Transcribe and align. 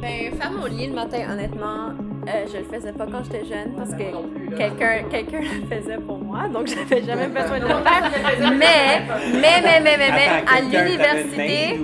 Ben, 0.00 0.32
faire 0.38 0.52
mon 0.52 0.66
lit 0.66 0.86
le 0.86 0.94
matin, 0.94 1.18
honnêtement, 1.32 1.88
euh, 2.28 2.46
je 2.52 2.58
le 2.58 2.64
faisais 2.64 2.92
pas 2.92 3.06
quand 3.06 3.24
j'étais 3.24 3.44
jeune 3.46 3.72
parce 3.76 3.90
que 3.90 4.56
quelqu'un 4.56 5.02
quelqu'un 5.10 5.40
le 5.40 5.76
faisait 5.76 5.98
pour 5.98 6.18
moi, 6.18 6.46
donc 6.48 6.66
j'avais 6.68 7.02
jamais 7.02 7.26
besoin 7.26 7.58
de 7.58 7.64
le 7.64 7.68
faire. 7.68 8.10
Mais, 8.52 9.02
mais, 9.32 9.60
mais, 9.62 9.80
mais, 9.80 9.96
mais, 9.96 10.10
mais, 10.10 10.28
Attends, 10.28 10.56
à 10.56 10.60
l'université, 10.60 11.80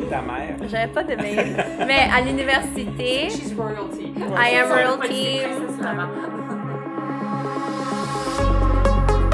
j'avais 0.70 0.92
pas 0.92 1.02
de 1.02 1.16
mail, 1.16 1.64
mais 1.86 2.08
à 2.14 2.20
l'université, 2.20 3.30
She's 3.30 3.52
royalty. 3.54 4.12
I 4.36 4.56
am 4.58 4.68
royalty. 4.68 5.40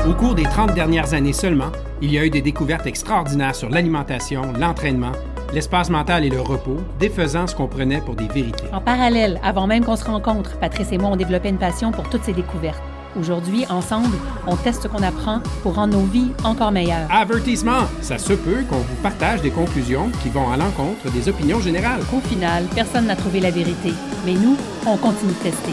Au 0.09 0.15
cours 0.15 0.35
des 0.35 0.45
30 0.45 0.75
dernières 0.75 1.13
années 1.13 1.35
seulement, 1.35 1.71
il 2.01 2.13
y 2.13 2.19
a 2.19 2.25
eu 2.25 2.31
des 2.31 2.41
découvertes 2.41 2.87
extraordinaires 2.87 3.55
sur 3.55 3.69
l'alimentation, 3.69 4.53
l'entraînement, 4.59 5.13
l'espace 5.53 5.91
mental 5.91 6.25
et 6.25 6.31
le 6.31 6.41
repos, 6.41 6.79
défaisant 6.99 7.47
ce 7.47 7.55
qu'on 7.55 7.67
prenait 7.67 8.01
pour 8.01 8.15
des 8.15 8.29
vérités. 8.29 8.65
En 8.73 8.81
parallèle, 8.81 9.41
avant 9.43 9.67
même 9.67 9.85
qu'on 9.85 9.97
se 9.97 10.05
rencontre, 10.05 10.59
Patrice 10.59 10.93
et 10.93 10.99
moi, 10.99 11.11
on 11.11 11.17
développé 11.17 11.49
une 11.49 11.59
passion 11.59 11.93
pour 11.93 12.09
toutes 12.09 12.25
ces 12.25 12.33
découvertes. 12.33 12.83
Aujourd'hui, 13.19 13.65
ensemble, 13.69 14.17
on 14.47 14.55
teste 14.55 14.85
ce 14.85 14.89
qu'on 14.89 15.03
apprend 15.03 15.41
pour 15.63 15.75
rendre 15.75 15.95
nos 15.99 16.05
vies 16.05 16.31
encore 16.45 16.71
meilleures. 16.71 17.11
Avertissement! 17.11 17.89
Ça 18.01 18.19
se 18.19 18.33
peut 18.33 18.63
qu'on 18.69 18.77
vous 18.77 19.03
partage 19.03 19.43
des 19.43 19.51
conclusions 19.51 20.11
qui 20.23 20.29
vont 20.29 20.51
à 20.51 20.57
l'encontre 20.57 21.11
des 21.13 21.29
opinions 21.29 21.61
générales. 21.61 22.03
Au 22.15 22.21
final, 22.21 22.65
personne 22.73 23.07
n'a 23.07 23.17
trouvé 23.17 23.41
la 23.41 23.51
vérité, 23.51 23.93
mais 24.25 24.35
nous, 24.35 24.57
on 24.87 24.97
continue 24.97 25.33
de 25.33 25.39
tester. 25.39 25.73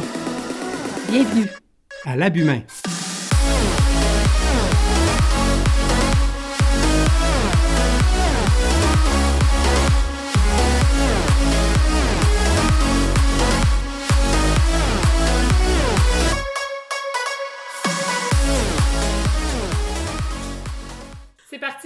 Bienvenue! 1.12 1.48
À 2.06 2.16
l'abhumain. 2.16 2.62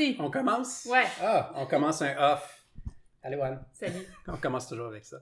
Parti. 0.08 0.18
On 0.20 0.32
commence? 0.32 0.88
Ouais. 0.90 1.06
Ah, 1.22 1.52
on 1.56 1.66
commence 1.66 2.02
un 2.02 2.16
off. 2.34 2.66
Allez, 3.24 3.36
Juan. 3.38 3.64
Salut. 3.72 4.06
On 4.28 4.38
commence 4.38 4.68
toujours 4.68 4.88
avec 4.88 5.06
ça. 5.06 5.22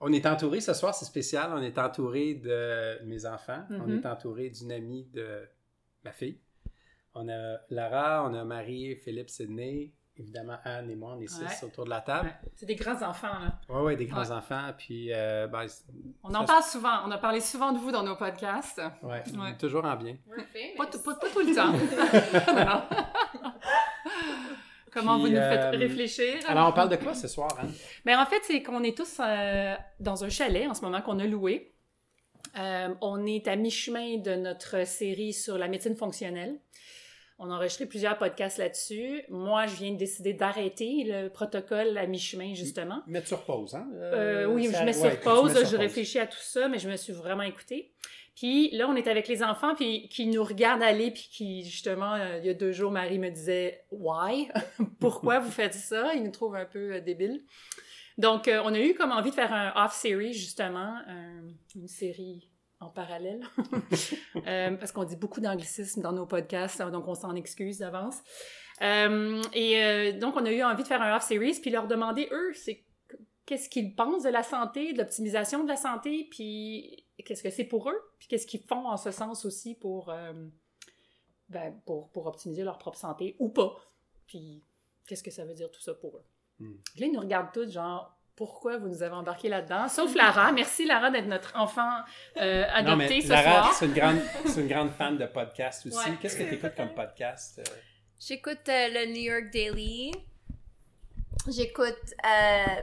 On 0.00 0.10
est 0.12 0.24
entouré 0.24 0.60
ce 0.62 0.72
soir, 0.72 0.94
c'est 0.94 1.04
spécial. 1.04 1.50
On 1.52 1.60
est 1.60 1.76
entouré 1.78 2.34
de 2.34 3.04
mes 3.04 3.26
enfants. 3.26 3.62
On 3.70 3.86
Mhm. 3.86 3.98
est 3.98 4.06
entouré 4.06 4.48
d'une 4.48 4.72
amie 4.72 5.04
de 5.12 5.46
ma 6.02 6.12
fille. 6.12 6.40
On 7.14 7.28
a 7.28 7.58
Lara, 7.68 8.24
on 8.26 8.32
a 8.32 8.42
Marie, 8.44 8.96
Philippe, 8.96 9.28
Sydney. 9.28 9.92
Évidemment, 10.20 10.58
Anne 10.64 10.90
et 10.90 10.94
moi, 10.94 11.14
on 11.16 11.20
est 11.20 11.26
six 11.28 11.40
Ouais. 11.40 11.64
autour 11.64 11.84
de 11.84 11.90
la 11.90 12.00
table. 12.02 12.26
Ouais. 12.28 12.50
C'est 12.54 12.66
des 12.66 12.74
grands 12.76 13.00
enfants, 13.02 13.38
là. 13.40 13.58
Ouais, 13.74 13.80
ouais, 13.82 13.96
des 13.96 14.04
grands 14.06 14.20
Ouais. 14.20 14.30
enfants. 14.32 14.70
Puis, 14.76 15.12
euh, 15.12 15.46
ben, 15.46 15.66
On 16.22 16.34
en 16.34 16.44
parle 16.44 16.62
souvent. 16.62 17.00
On 17.06 17.10
a 17.10 17.18
parlé 17.18 17.40
souvent 17.40 17.72
de 17.72 17.78
vous 17.78 17.90
dans 17.90 18.02
nos 18.02 18.16
podcasts. 18.16 18.80
ouais, 19.02 19.22
Ouais. 19.38 19.56
toujours 19.58 19.84
en 19.84 19.96
bien. 19.96 20.16
Pas, 20.76 20.86
tout- 20.86 21.02
pas- 21.02 21.14
pas 21.14 21.28
tout 21.30 21.40
le 21.40 21.54
temps. 21.54 21.72
Comment 24.92 25.14
Puis, 25.20 25.26
vous 25.28 25.32
nous 25.36 25.40
euh, 25.40 25.70
faites 25.70 25.80
réfléchir? 25.80 26.34
Alors, 26.48 26.68
on 26.68 26.72
parle 26.72 26.88
de 26.88 26.96
quoi 26.96 27.14
ce 27.14 27.28
soir, 27.28 27.56
Anne? 27.60 27.72
Ben, 28.04 28.18
en 28.18 28.26
fait, 28.26 28.40
c'est 28.42 28.62
qu'on 28.62 28.82
est 28.82 28.96
tous 28.96 29.20
euh, 29.20 29.74
dans 30.00 30.24
un 30.24 30.28
chalet 30.28 30.66
en 30.68 30.74
ce 30.74 30.82
moment 30.82 31.00
qu'on 31.00 31.20
a 31.20 31.26
loué. 31.26 31.72
Euh, 32.58 32.88
on 33.00 33.24
est 33.24 33.46
à 33.46 33.54
mi-chemin 33.54 34.18
de 34.18 34.34
notre 34.34 34.84
série 34.84 35.32
sur 35.32 35.56
la 35.58 35.68
médecine 35.68 35.94
fonctionnelle. 35.94 36.58
On 37.42 37.50
a 37.50 37.54
enregistré 37.54 37.86
plusieurs 37.86 38.18
podcasts 38.18 38.58
là-dessus. 38.58 39.22
Moi, 39.30 39.66
je 39.66 39.74
viens 39.76 39.92
de 39.92 39.96
décider 39.96 40.34
d'arrêter 40.34 41.04
le 41.06 41.28
protocole 41.30 41.96
à 41.96 42.06
mi-chemin, 42.06 42.52
justement. 42.54 43.02
Mettre 43.06 43.28
sur 43.28 43.42
pause, 43.44 43.74
hein? 43.74 43.88
Euh, 43.94 44.44
oui, 44.44 44.66
ça- 44.66 44.80
je 44.80 44.84
mets 44.84 44.94
ouais, 44.96 45.10
sur 45.12 45.20
pause, 45.20 45.50
sur 45.52 45.60
je 45.60 45.70
pause. 45.70 45.74
réfléchis 45.74 46.18
à 46.18 46.26
tout 46.26 46.36
ça, 46.38 46.68
mais 46.68 46.78
je 46.78 46.88
me 46.90 46.96
suis 46.96 47.14
vraiment 47.14 47.42
écoutée. 47.42 47.92
Puis 48.36 48.70
là, 48.72 48.88
on 48.90 48.94
est 48.94 49.08
avec 49.08 49.26
les 49.26 49.42
enfants, 49.42 49.74
puis 49.74 50.08
qui 50.10 50.26
nous 50.26 50.44
regardent 50.44 50.82
aller, 50.82 51.10
puis 51.10 51.28
qui, 51.32 51.64
justement, 51.64 52.14
euh, 52.14 52.38
il 52.40 52.46
y 52.46 52.50
a 52.50 52.54
deux 52.54 52.72
jours, 52.72 52.90
Marie 52.90 53.18
me 53.18 53.30
disait 53.30 53.84
«Why? 53.90 54.48
Pourquoi 55.00 55.38
vous 55.38 55.50
faites 55.50 55.74
ça?» 55.74 56.14
Ils 56.14 56.22
nous 56.22 56.30
trouvent 56.30 56.56
un 56.56 56.66
peu 56.66 56.96
euh, 56.96 57.00
débiles. 57.00 57.42
Donc, 58.18 58.48
euh, 58.48 58.60
on 58.66 58.74
a 58.74 58.78
eu 58.78 58.92
comme 58.94 59.12
envie 59.12 59.30
de 59.30 59.34
faire 59.34 59.52
un 59.54 59.72
off-series, 59.82 60.34
justement, 60.34 60.94
un- 61.06 61.48
une 61.74 61.88
série 61.88 62.49
en 62.80 62.88
parallèle, 62.88 63.42
Euh, 64.46 64.76
parce 64.76 64.90
qu'on 64.90 65.04
dit 65.04 65.16
beaucoup 65.16 65.40
d'anglicisme 65.40 66.00
dans 66.00 66.12
nos 66.12 66.24
podcasts, 66.24 66.80
donc 66.80 67.06
on 67.06 67.14
s'en 67.14 67.34
excuse 67.34 67.78
d'avance. 67.78 68.16
Euh, 68.80 69.42
et 69.52 69.82
euh, 69.82 70.18
donc, 70.18 70.34
on 70.36 70.44
a 70.46 70.50
eu 70.50 70.62
envie 70.62 70.82
de 70.82 70.88
faire 70.88 71.02
un 71.02 71.14
off-series, 71.14 71.60
puis 71.60 71.70
leur 71.70 71.86
demander, 71.86 72.28
eux, 72.32 72.52
c'est 72.54 72.84
qu'est-ce 73.44 73.68
qu'ils 73.68 73.94
pensent 73.94 74.22
de 74.22 74.30
la 74.30 74.42
santé, 74.42 74.92
de 74.92 74.98
l'optimisation 74.98 75.62
de 75.62 75.68
la 75.68 75.76
santé, 75.76 76.26
puis 76.30 77.04
qu'est-ce 77.24 77.42
que 77.42 77.50
c'est 77.50 77.64
pour 77.64 77.90
eux, 77.90 78.12
puis 78.18 78.28
qu'est-ce 78.28 78.46
qu'ils 78.46 78.62
font 78.62 78.86
en 78.88 78.96
ce 78.96 79.10
sens 79.10 79.44
aussi 79.44 79.74
pour, 79.74 80.12
ben, 81.50 81.74
pour, 81.84 82.08
pour 82.10 82.26
optimiser 82.26 82.64
leur 82.64 82.78
propre 82.78 82.98
santé 82.98 83.36
ou 83.38 83.50
pas. 83.50 83.76
Puis 84.26 84.62
qu'est-ce 85.06 85.22
que 85.22 85.30
ça 85.30 85.44
veut 85.44 85.54
dire 85.54 85.70
tout 85.70 85.82
ça 85.82 85.92
pour 85.94 86.16
eux? 86.16 86.24
Hmm. 86.60 86.76
Là, 86.98 87.06
ils 87.06 87.12
nous 87.12 87.20
regardent 87.20 87.52
tous, 87.52 87.70
genre, 87.70 88.16
pourquoi 88.40 88.78
vous 88.78 88.88
nous 88.88 89.02
avez 89.02 89.12
embarqués 89.14 89.50
là-dedans? 89.50 89.86
Sauf 89.86 90.14
Lara. 90.14 90.50
Merci, 90.52 90.86
Lara, 90.86 91.10
d'être 91.10 91.26
notre 91.26 91.54
enfant 91.56 91.90
euh, 92.38 92.62
Non, 92.62 92.92
adopté 92.92 93.16
mais 93.16 93.20
ce 93.20 93.28
Lara, 93.28 93.42
soir. 93.64 93.74
c'est 93.74 93.84
une, 93.84 93.92
grande, 93.92 94.16
c'est 94.46 94.60
une 94.62 94.66
grande 94.68 94.90
fan 94.92 95.18
de 95.18 95.26
podcasts 95.26 95.84
aussi. 95.84 95.98
Ouais. 96.08 96.16
Qu'est-ce 96.22 96.38
que 96.38 96.44
tu 96.44 96.54
écoutes 96.54 96.74
comme 96.74 96.94
podcast? 96.94 97.58
euh? 97.58 97.64
J'écoute 98.18 98.66
euh, 98.70 98.88
le 98.94 99.12
New 99.12 99.20
York 99.30 99.50
Daily. 99.52 100.12
J'écoute. 101.54 102.14
euh, 102.24 102.80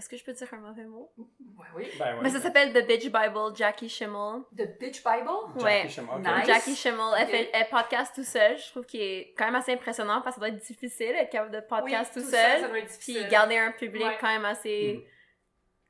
Est-ce 0.00 0.08
que 0.08 0.16
je 0.16 0.24
peux 0.24 0.32
dire 0.32 0.48
un 0.54 0.56
mauvais 0.56 0.86
mot? 0.86 1.12
Ouais, 1.18 1.66
oui. 1.76 1.86
Ben 1.98 2.14
ouais. 2.14 2.20
Mais 2.22 2.30
ça 2.30 2.40
s'appelle 2.40 2.72
The 2.72 2.86
Bitch 2.86 3.12
Bible, 3.12 3.54
Jackie 3.54 3.90
Schimmel. 3.90 4.40
The 4.56 4.78
Bitch 4.80 5.04
Bible? 5.04 5.28
Jackie 5.58 5.62
ouais. 5.62 5.88
Schimmel, 5.90 6.14
ok. 6.14 6.24
Nice. 6.38 6.46
Jackie 6.46 6.74
Schimmel, 6.74 7.04
elle, 7.18 7.26
fait, 7.28 7.50
elle 7.52 7.68
podcast 7.68 8.14
tout 8.14 8.24
seul. 8.24 8.56
Je 8.56 8.70
trouve 8.70 8.86
qu'il 8.86 9.02
est 9.02 9.34
quand 9.36 9.44
même 9.44 9.56
assez 9.56 9.74
impressionnant 9.74 10.22
parce 10.22 10.36
que 10.36 10.40
ça 10.40 10.48
doit 10.48 10.56
être 10.56 10.66
difficile 10.66 11.08
d'être 11.12 11.28
capable 11.28 11.50
de 11.54 11.60
podcast 11.60 12.12
Oui, 12.16 12.22
tout, 12.22 12.30
ça, 12.30 12.38
seul. 12.38 12.60
ça 12.62 12.68
doit 12.68 12.78
être 12.78 12.86
Puis 12.98 13.12
difficile. 13.12 13.28
garder 13.28 13.58
un 13.58 13.72
public 13.72 14.02
Ouais. 14.06 14.16
quand 14.18 14.28
même 14.28 14.46
assez 14.46 15.06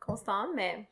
constant, 0.01 0.49
mais. 0.57 0.89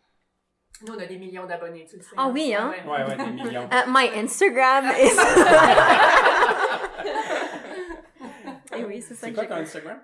Nous, 0.86 0.94
on 0.94 0.98
a 1.00 1.06
des 1.06 1.18
millions 1.18 1.44
d'abonnés, 1.44 1.86
tu 1.90 1.96
le 1.96 2.02
sais. 2.02 2.14
Ah 2.16 2.28
oui, 2.28 2.54
hein? 2.54 2.72
Ouais, 2.86 3.02
ouais, 3.02 3.16
des 3.16 3.32
millions. 3.32 3.68
Uh, 3.72 3.82
my 3.88 4.08
Instagram 4.14 4.92
is. 4.96 5.18
Et 8.78 8.84
oui, 8.84 9.02
c'est 9.02 9.14
ça 9.14 9.26
C'est 9.26 9.32
quoi 9.32 9.44
ton 9.46 9.56
Instagram? 9.56 10.00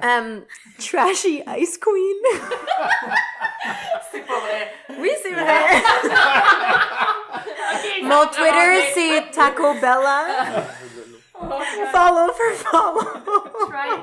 Um, 0.00 0.44
Trashy 0.78 1.42
Ice 1.58 1.76
Queen. 1.78 2.16
C'est 4.12 4.20
pas 4.26 4.38
vrai. 4.38 4.72
oui, 4.98 5.10
c'est 5.22 5.32
vrai. 5.32 5.42
Mon 8.02 8.26
Twitter, 8.26 8.82
c'est 8.94 9.30
Taco 9.32 9.74
Bella. 9.74 10.24
Follow 11.92 12.32
for 12.32 12.52
follow. 12.54 13.04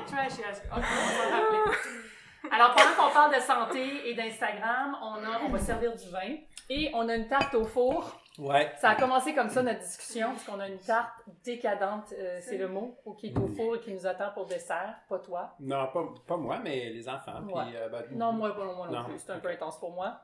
Try, 0.06 0.28
she 0.28 0.42
has- 0.42 0.60
Ok, 0.74 0.76
on 0.76 0.80
va 0.80 0.86
s'en 1.22 1.30
rappeler. 1.30 1.60
Alors, 2.50 2.74
pendant 2.74 2.94
qu'on 3.08 3.12
parle 3.12 3.34
de 3.34 3.40
santé 3.40 4.08
et 4.08 4.14
d'Instagram, 4.14 4.96
on, 5.02 5.14
a- 5.24 5.40
on 5.44 5.48
va 5.48 5.58
servir 5.58 5.92
du 5.96 6.08
vin 6.10 6.36
et 6.70 6.90
on 6.94 7.08
a 7.08 7.14
une 7.14 7.28
tarte 7.28 7.54
au 7.54 7.64
four. 7.64 8.20
Ouais. 8.38 8.72
Ça 8.78 8.90
a 8.90 8.94
commencé 8.96 9.34
comme 9.34 9.48
ça, 9.48 9.62
notre 9.62 9.80
discussion, 9.80 10.28
parce 10.32 10.44
qu'on 10.44 10.60
a 10.60 10.68
une 10.68 10.78
tarte 10.78 11.22
décadente, 11.44 12.12
euh, 12.18 12.38
c'est 12.42 12.58
le 12.58 12.68
mot, 12.68 12.96
qui 13.18 13.28
est 13.28 13.38
au 13.38 13.46
four 13.48 13.76
et 13.76 13.80
qui 13.80 13.92
nous 13.94 14.06
attend 14.06 14.30
pour 14.34 14.46
dessert, 14.46 14.94
pas 15.08 15.18
toi. 15.18 15.54
Non, 15.60 15.88
pas, 15.92 16.04
pas 16.26 16.36
moi, 16.36 16.58
mais 16.62 16.90
les 16.90 17.08
enfants. 17.08 17.40
Puis, 17.46 17.76
euh, 17.76 17.88
ben, 17.88 18.04
Non, 18.12 18.32
moi, 18.32 18.54
pas 18.54 18.64
moi 18.64 18.88
non, 18.88 19.00
Non. 19.00 19.04
plus, 19.04 19.18
c'est 19.18 19.32
un 19.32 19.38
peu 19.38 19.48
intense 19.48 19.78
pour 19.78 19.92
moi. 19.92 20.20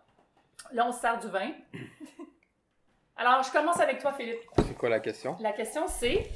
Là, 0.72 0.86
on 0.86 0.92
se 0.92 1.00
sert 1.00 1.18
du 1.18 1.28
vin. 1.28 1.50
Alors, 3.16 3.42
je 3.42 3.52
commence 3.52 3.80
avec 3.80 3.98
toi, 4.00 4.12
Philippe. 4.12 4.40
C'est 4.66 4.76
quoi 4.76 4.88
la 4.88 5.00
question? 5.00 5.36
La 5.40 5.52
question, 5.52 5.86
c'est 5.86 6.28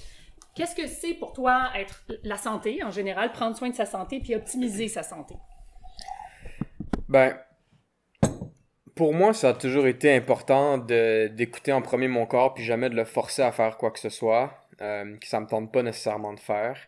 qu'est-ce 0.54 0.74
que 0.74 0.86
c'est 0.86 1.14
pour 1.14 1.32
toi 1.32 1.70
être 1.74 2.02
la 2.22 2.36
santé 2.36 2.82
en 2.84 2.90
général, 2.90 3.32
prendre 3.32 3.56
soin 3.56 3.68
de 3.70 3.74
sa 3.74 3.86
santé 3.86 4.20
puis 4.20 4.34
optimiser 4.34 4.88
sa 4.88 5.02
santé? 5.02 5.36
Ben, 7.08 7.38
pour 8.96 9.14
moi, 9.14 9.32
ça 9.34 9.50
a 9.50 9.52
toujours 9.54 9.86
été 9.86 10.12
important 10.12 10.78
d'écouter 10.78 11.72
en 11.72 11.82
premier 11.82 12.08
mon 12.08 12.26
corps, 12.26 12.54
puis 12.54 12.64
jamais 12.64 12.90
de 12.90 12.96
le 12.96 13.04
forcer 13.04 13.42
à 13.42 13.52
faire 13.52 13.76
quoi 13.76 13.90
que 13.92 14.00
ce 14.00 14.08
soit, 14.08 14.66
euh, 14.80 15.16
que 15.18 15.26
ça 15.28 15.38
me 15.38 15.46
tente 15.46 15.70
pas 15.70 15.82
nécessairement 15.82 16.32
de 16.32 16.40
faire. 16.40 16.78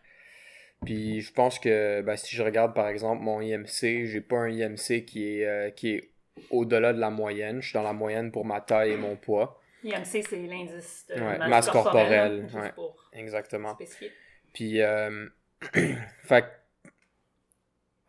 Puis 0.85 1.21
je 1.21 1.31
pense 1.31 1.59
que 1.59 2.01
ben, 2.01 2.15
si 2.17 2.35
je 2.35 2.41
regarde 2.43 2.73
par 2.73 2.87
exemple 2.87 3.21
mon 3.21 3.41
IMC, 3.41 4.05
j'ai 4.05 4.21
pas 4.21 4.37
un 4.37 4.49
IMC 4.49 5.05
qui 5.05 5.39
est, 5.39 5.45
euh, 5.45 5.69
qui 5.69 5.91
est 5.95 6.09
au-delà 6.49 6.93
de 6.93 6.99
la 6.99 7.09
moyenne. 7.09 7.61
Je 7.61 7.67
suis 7.67 7.73
dans 7.75 7.83
la 7.83 7.93
moyenne 7.93 8.31
pour 8.31 8.45
ma 8.45 8.59
taille 8.61 8.93
et 8.93 8.97
mon 8.97 9.15
poids. 9.15 9.61
IMC, 9.83 10.23
c'est 10.27 10.37
l'indice 10.37 11.05
de 11.09 11.15
Ouais, 11.15 11.37
masse, 11.37 11.49
masse 11.49 11.69
corporelle. 11.69 12.07
corporelle, 12.07 12.41
juste 12.43 12.55
ouais. 12.55 12.71
pour 12.73 12.95
Exactement. 13.13 13.73
spécifier. 13.75 14.11
Puis, 14.53 14.81
euh, 14.81 15.27
fait 16.23 16.45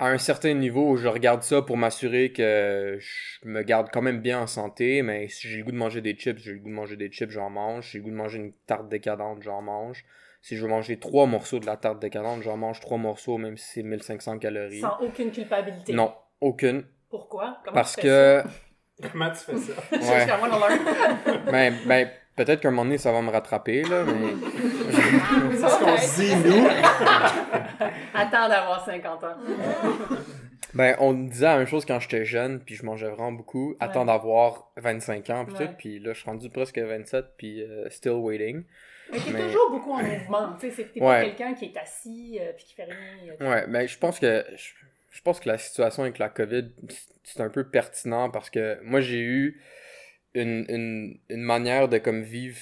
à 0.00 0.08
un 0.08 0.18
certain 0.18 0.54
niveau, 0.54 0.96
je 0.96 1.06
regarde 1.06 1.42
ça 1.42 1.62
pour 1.62 1.76
m'assurer 1.76 2.32
que 2.32 2.98
je 2.98 3.48
me 3.48 3.62
garde 3.62 3.88
quand 3.92 4.02
même 4.02 4.20
bien 4.20 4.40
en 4.40 4.46
santé, 4.46 5.02
mais 5.02 5.28
si 5.28 5.46
j'ai 5.46 5.58
le 5.58 5.64
goût 5.64 5.72
de 5.72 5.76
manger 5.76 6.00
des 6.00 6.14
chips, 6.14 6.38
j'ai 6.38 6.52
le 6.54 6.58
goût 6.58 6.70
de 6.70 6.74
manger 6.74 6.96
des 6.96 7.10
chips, 7.10 7.30
j'en 7.30 7.50
mange. 7.50 7.84
Si 7.84 7.92
j'ai 7.92 7.98
le 7.98 8.04
goût 8.04 8.10
de 8.10 8.16
manger 8.16 8.38
une 8.38 8.52
tarte 8.66 8.88
décadente, 8.88 9.42
j'en 9.42 9.62
mange. 9.62 10.04
Si 10.42 10.56
je 10.56 10.62
veux 10.62 10.68
manger 10.68 10.98
trois 10.98 11.26
morceaux 11.26 11.58
de 11.58 11.66
la 11.66 11.76
tarte 11.76 12.00
décadente, 12.00 12.42
j'en 12.42 12.56
mange 12.56 12.80
trois 12.80 12.96
morceaux, 12.96 13.36
même 13.36 13.56
si 13.58 13.68
c'est 13.74 13.82
1500 13.82 14.38
calories. 14.38 14.80
Sans 14.80 14.98
aucune 15.00 15.30
culpabilité. 15.30 15.92
Non, 15.92 16.14
Aucune. 16.40 16.84
Pourquoi? 17.10 17.58
Comment 17.64 17.74
Parce 17.74 17.94
tu 17.94 18.02
fais 18.02 18.06
que. 18.08 18.42
Comment 19.12 19.30
tu 19.30 19.36
fais 19.36 19.56
ça? 19.56 19.72
ça? 20.00 20.40
Ouais. 20.40 20.78
Ben, 21.50 21.74
ben, 21.86 22.10
peut-être 22.36 22.60
qu'à 22.60 22.68
un 22.68 22.70
moment 22.70 22.84
donné, 22.84 22.98
ça 22.98 23.12
va 23.12 23.22
me 23.22 23.30
rattraper, 23.30 23.82
là, 23.82 24.04
mais. 24.04 24.34
C'est 25.52 25.68
ce 25.68 25.84
qu'on 25.84 25.96
se 25.96 26.20
dit, 26.20 26.48
nous? 26.48 26.66
Attends 28.14 28.48
d'avoir 28.48 28.84
50 28.84 29.24
ans. 29.24 29.36
Ben, 30.72 30.94
on 31.00 31.12
me 31.14 31.28
disait 31.28 31.46
la 31.46 31.56
même 31.58 31.66
chose 31.66 31.84
quand 31.84 31.98
j'étais 31.98 32.24
jeune, 32.24 32.60
puis 32.60 32.76
je 32.76 32.84
mangeais 32.86 33.08
vraiment 33.08 33.32
beaucoup. 33.32 33.74
Attends 33.80 34.04
d'avoir 34.04 34.70
25 34.76 35.28
ans, 35.30 35.44
puis 35.44 35.54
Ouais. 35.56 35.66
tout. 35.66 35.72
Puis 35.76 35.98
là, 35.98 36.12
je 36.12 36.20
suis 36.20 36.30
rendu 36.30 36.48
presque 36.48 36.78
27, 36.78 37.24
puis 37.36 37.60
euh, 37.62 37.90
still 37.90 38.12
waiting. 38.12 38.62
Mais 39.10 39.18
t'es 39.18 39.32
Mais- 39.32 39.46
toujours 39.46 39.70
beaucoup 39.72 39.90
en 39.94 40.02
mouvement. 40.04 40.52
Tu 40.60 40.68
sais, 40.68 40.72
c'est 40.76 40.84
que 40.84 40.94
t'es 40.94 41.00
Ouais. 41.00 41.06
pas 41.08 41.22
quelqu'un 41.24 41.54
qui 41.54 41.64
est 41.64 41.76
assis 41.76 42.38
euh, 42.40 42.52
puis 42.56 42.66
qui 42.66 42.74
fait 42.74 42.84
rien. 42.84 43.50
Ouais, 43.50 43.66
ben, 43.66 43.88
je 43.88 43.98
pense 43.98 44.20
que. 44.20 44.44
Je, 44.54 44.68
je 45.10 45.22
pense 45.22 45.40
que 45.40 45.48
la 45.48 45.58
situation 45.58 46.04
avec 46.04 46.18
la 46.18 46.28
COVID, 46.28 46.70
c'est 47.24 47.40
un 47.40 47.48
peu 47.50 47.64
pertinent 47.68 48.30
parce 48.30 48.48
que 48.48 48.78
moi, 48.84 49.00
j'ai 49.00 49.18
eu 49.22 49.60
une, 50.34 50.66
une, 50.68 51.18
une 51.30 51.42
manière 51.42 51.88
de 51.88 51.98
comme 51.98 52.22
vivre, 52.22 52.60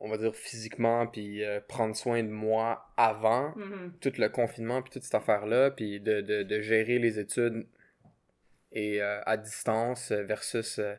on 0.00 0.08
va 0.08 0.18
dire, 0.18 0.34
physiquement, 0.34 1.06
puis 1.06 1.44
euh, 1.44 1.60
prendre 1.66 1.96
soin 1.96 2.22
de 2.22 2.28
moi 2.28 2.92
avant 2.96 3.54
mhm. 3.56 3.94
tout 4.00 4.12
le 4.18 4.28
confinement 4.28 4.82
puis 4.82 4.90
toute 4.90 5.04
cette 5.04 5.14
affaire-là, 5.14 5.70
puis 5.70 6.00
de, 6.00 6.20
de, 6.20 6.42
de 6.42 6.60
gérer 6.60 6.98
les 6.98 7.18
études 7.18 7.66
et 8.72 9.00
euh, 9.02 9.20
à 9.24 9.36
distance 9.36 10.12
euh, 10.12 10.22
versus 10.22 10.78
euh, 10.78 10.94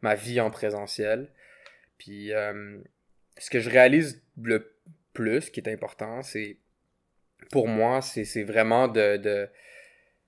ma 0.00 0.14
vie 0.14 0.40
en 0.40 0.50
présentiel. 0.50 1.30
Puis 1.98 2.30
ce 3.38 3.50
que 3.50 3.58
je 3.58 3.68
réalise 3.68 4.22
le 4.40 4.72
plus, 5.12 5.50
qui 5.50 5.58
est 5.60 5.68
important, 5.68 6.22
c'est 6.22 6.58
pour 7.50 7.66
moi, 7.66 8.02
c'est 8.02 8.24
c'est 8.24 8.44
vraiment 8.44 8.86
de, 8.86 9.16
de, 9.16 9.48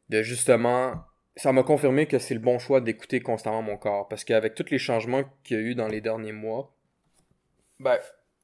de 0.08 0.22
justement... 0.22 1.04
Ça 1.36 1.52
m'a 1.52 1.62
confirmé 1.62 2.06
que 2.06 2.18
c'est 2.18 2.34
le 2.34 2.40
bon 2.40 2.58
choix 2.58 2.80
d'écouter 2.80 3.20
constamment 3.20 3.62
mon 3.62 3.76
corps. 3.76 4.08
Parce 4.08 4.24
qu'avec 4.24 4.56
tous 4.56 4.68
les 4.70 4.78
changements 4.78 5.22
qu'il 5.44 5.56
y 5.56 5.60
a 5.60 5.62
eu 5.62 5.74
dans 5.76 5.86
les 5.86 6.00
derniers 6.00 6.32
mois, 6.32 6.74
ben, 7.80 7.98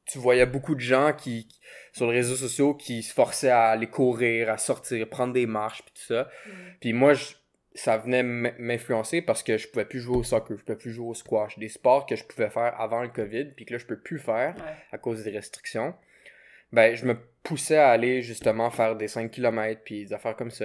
tu 0.06 0.18
voyais 0.18 0.46
beaucoup 0.46 0.74
de 0.74 0.80
gens 0.80 1.12
qui, 1.12 1.48
sur 1.92 2.10
les 2.10 2.16
réseaux 2.18 2.36
sociaux 2.36 2.74
qui 2.74 3.02
se 3.02 3.12
forçaient 3.12 3.50
à 3.50 3.66
aller 3.66 3.86
courir, 3.88 4.50
à 4.50 4.58
sortir, 4.58 5.08
prendre 5.08 5.32
des 5.32 5.46
marches, 5.46 5.82
puis 5.82 5.94
tout 5.94 6.06
ça. 6.14 6.28
Mhm. 6.46 6.52
Puis 6.80 6.92
moi, 6.92 7.14
je- 7.14 7.34
ça 7.74 7.98
venait 7.98 8.22
m'influencer 8.22 9.20
parce 9.20 9.42
que 9.42 9.58
je 9.58 9.68
pouvais 9.68 9.84
plus 9.84 10.00
jouer 10.00 10.16
au 10.16 10.22
soccer, 10.22 10.56
je 10.56 10.64
pouvais 10.64 10.78
plus 10.78 10.92
jouer 10.92 11.08
au 11.08 11.14
squash, 11.14 11.58
des 11.58 11.68
sports 11.68 12.06
que 12.06 12.16
je 12.16 12.24
pouvais 12.24 12.48
faire 12.50 12.74
avant 12.80 13.02
le 13.02 13.08
COVID, 13.08 13.46
puis 13.56 13.66
que 13.66 13.74
là, 13.74 13.78
je 13.78 13.86
peux 13.86 13.98
plus 13.98 14.18
faire 14.18 14.54
Ouais. 14.56 14.72
à 14.92 14.98
cause 14.98 15.22
des 15.24 15.30
restrictions. 15.30 15.94
Ben, 16.72 16.94
je 16.94 17.04
me 17.04 17.16
poussais 17.42 17.76
à 17.76 17.90
aller 17.90 18.22
justement 18.22 18.70
faire 18.70 18.96
des 18.96 19.08
5 19.08 19.30
km, 19.30 19.82
puis 19.84 20.04
des 20.06 20.12
affaires 20.12 20.36
comme 20.36 20.50
ça. 20.50 20.64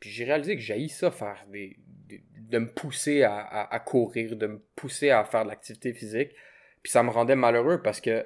Puis 0.00 0.10
j'ai 0.10 0.24
réalisé 0.24 0.54
que 0.56 0.62
j'haïs 0.62 0.88
ça, 0.88 1.10
faire 1.10 1.44
des, 1.48 1.76
des- 2.08 2.22
de 2.36 2.58
me 2.58 2.68
pousser 2.72 3.22
à, 3.22 3.36
à- 3.38 3.74
à 3.74 3.80
courir, 3.80 4.36
de 4.36 4.46
me 4.46 4.58
pousser 4.76 5.10
à 5.10 5.24
faire 5.24 5.44
de 5.44 5.48
l'activité 5.50 5.92
physique. 5.94 6.30
Puis 6.82 6.90
ça 6.92 7.02
me 7.02 7.10
rendait 7.10 7.36
malheureux 7.36 7.80
parce 7.82 8.00
que 8.00 8.24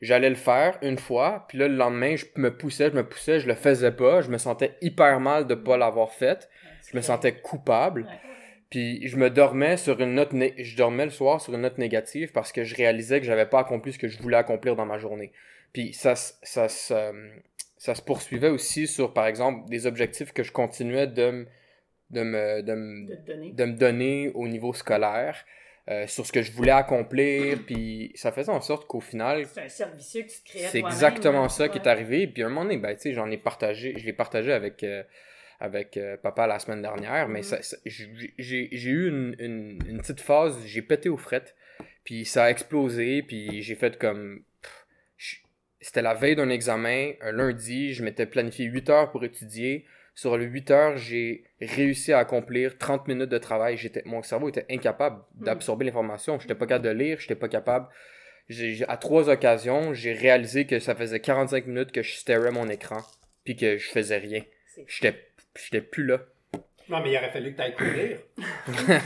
j'allais 0.00 0.28
le 0.30 0.36
faire 0.36 0.78
une 0.82 0.98
fois, 0.98 1.46
puis 1.48 1.58
là, 1.58 1.68
le 1.68 1.74
lendemain, 1.76 2.16
je 2.16 2.26
me 2.36 2.54
poussais, 2.56 2.90
je 2.90 2.94
me 2.96 3.04
poussais, 3.06 3.40
je 3.40 3.46
le 3.48 3.54
faisais 3.54 3.92
pas, 3.92 4.20
je 4.20 4.30
me 4.30 4.38
sentais 4.38 4.74
hyper 4.82 5.20
mal 5.20 5.46
de 5.46 5.54
pas 5.54 5.76
l'avoir 5.76 6.12
fait, 6.12 6.48
je 6.90 6.96
me 6.96 7.02
sentais 7.02 7.32
coupable, 7.32 8.06
puis 8.70 9.06
je 9.08 9.16
me 9.16 9.30
dormais 9.30 9.76
sur 9.76 10.00
une 10.00 10.14
note, 10.14 10.32
né- 10.32 10.54
je 10.58 10.76
dormais 10.76 11.04
le 11.04 11.10
soir 11.10 11.40
sur 11.40 11.54
une 11.54 11.62
note 11.62 11.78
négative 11.78 12.32
parce 12.32 12.52
que 12.52 12.62
je 12.64 12.74
réalisais 12.76 13.20
que 13.20 13.26
j'avais 13.26 13.46
pas 13.46 13.60
accompli 13.60 13.92
ce 13.92 13.98
que 13.98 14.08
je 14.08 14.20
voulais 14.20 14.36
accomplir 14.36 14.76
dans 14.76 14.86
ma 14.86 14.98
journée. 14.98 15.32
Puis 15.72 15.92
ça, 15.94 16.14
ça, 16.14 16.68
se- 16.68 17.12
ça 17.78 17.94
se 17.94 18.02
poursuivait 18.02 18.48
aussi 18.50 18.86
sur, 18.86 19.12
par 19.12 19.26
exemple, 19.26 19.68
des 19.68 19.86
objectifs 19.86 20.32
que 20.32 20.42
je 20.42 20.52
continuais 20.52 21.06
de 21.06 21.46
de 22.10 22.22
me, 22.22 22.62
de 22.62 22.72
me, 22.74 23.08
De 23.08 23.14
te 23.16 23.26
donner. 23.32 23.52
de 23.52 23.64
me 23.64 23.72
donner 23.72 24.30
au 24.34 24.46
niveau 24.46 24.72
scolaire, 24.72 25.44
euh, 25.88 26.06
sur 26.06 26.26
ce 26.26 26.32
que 26.32 26.42
je 26.42 26.50
voulais 26.52 26.72
accomplir, 26.72 27.58
puis 27.66 28.12
ça 28.14 28.32
faisait 28.32 28.50
en 28.50 28.60
sorte 28.60 28.86
qu'au 28.86 29.00
final, 29.00 29.46
C'est 29.46 29.62
un 29.62 29.68
cercle 29.68 29.96
vicieux 29.96 30.22
que 30.22 30.28
tu 30.30 30.38
créais 30.44 30.66
c'est 30.68 30.78
exactement 30.80 31.44
hein. 31.44 31.48
ça 31.48 31.68
qui 31.68 31.78
est 31.78 31.86
arrivé. 31.86 32.26
Puis 32.26 32.42
à 32.42 32.46
un 32.46 32.48
moment 32.48 32.64
donné, 32.64 32.76
ben, 32.78 32.94
tu 32.94 33.02
sais, 33.02 33.12
j'en 33.14 33.30
ai 33.30 33.36
partagé, 33.38 33.94
je 33.96 34.04
l'ai 34.04 34.12
partagé 34.12 34.52
avec, 34.52 34.82
euh, 34.82 35.02
avec 35.60 35.96
euh, 35.96 36.16
papa 36.16 36.46
la 36.46 36.58
semaine 36.58 36.82
dernière, 36.82 37.28
mais 37.28 37.38
Mhm. 37.40 37.44
ça, 37.44 37.62
ça- 37.62 37.76
j'ai 37.84 38.68
eu 38.90 39.08
une, 39.08 39.36
une, 39.38 39.78
une 39.88 39.98
petite 40.00 40.20
phase, 40.20 40.58
j'ai 40.66 40.82
pété 40.82 41.08
aux 41.08 41.16
frettes, 41.16 41.54
puis 42.04 42.24
ça 42.24 42.44
a 42.44 42.50
explosé, 42.50 43.22
puis 43.22 43.62
j'ai 43.62 43.74
fait 43.74 43.98
comme... 43.98 44.42
C'était 45.80 46.02
la 46.02 46.14
veille 46.14 46.34
d'un 46.34 46.48
examen, 46.50 47.12
un 47.20 47.30
lundi, 47.32 47.92
je 47.94 48.02
m'étais 48.02 48.26
planifié 48.26 48.64
8 48.64 48.90
heures 48.90 49.10
pour 49.12 49.22
étudier. 49.24 49.84
Sur 50.16 50.38
les 50.38 50.46
8 50.46 50.70
heures, 50.70 50.96
j'ai 50.96 51.44
réussi 51.60 52.10
à 52.14 52.20
accomplir 52.20 52.78
30 52.78 53.06
minutes 53.06 53.28
de 53.28 53.36
travail. 53.36 53.76
J'étais, 53.76 54.02
mon 54.06 54.22
cerveau 54.22 54.48
était 54.48 54.64
incapable 54.70 55.22
d'absorber 55.34 55.84
l'information. 55.84 56.38
J'étais 56.40 56.54
pas 56.54 56.66
capable 56.66 56.86
de 56.86 56.90
lire, 56.90 57.20
j'étais 57.20 57.34
pas 57.34 57.48
capable. 57.48 57.86
J'ai, 58.48 58.82
à 58.88 58.96
trois 58.96 59.28
occasions, 59.28 59.92
j'ai 59.92 60.14
réalisé 60.14 60.66
que 60.66 60.78
ça 60.78 60.94
faisait 60.94 61.20
45 61.20 61.66
minutes 61.66 61.92
que 61.92 62.02
je 62.02 62.16
starais 62.16 62.50
mon 62.50 62.66
écran, 62.70 63.02
puis 63.44 63.56
que 63.56 63.76
je 63.76 63.90
faisais 63.90 64.16
rien. 64.16 64.42
J'étais, 64.86 65.28
j'étais 65.54 65.82
plus 65.82 66.06
là. 66.06 66.20
Non, 66.88 67.02
mais 67.02 67.12
il 67.12 67.18
aurait 67.18 67.30
fallu 67.30 67.52
que 67.52 67.56
tu 67.56 67.62
ailles 67.62 67.74
courir. 67.74 68.18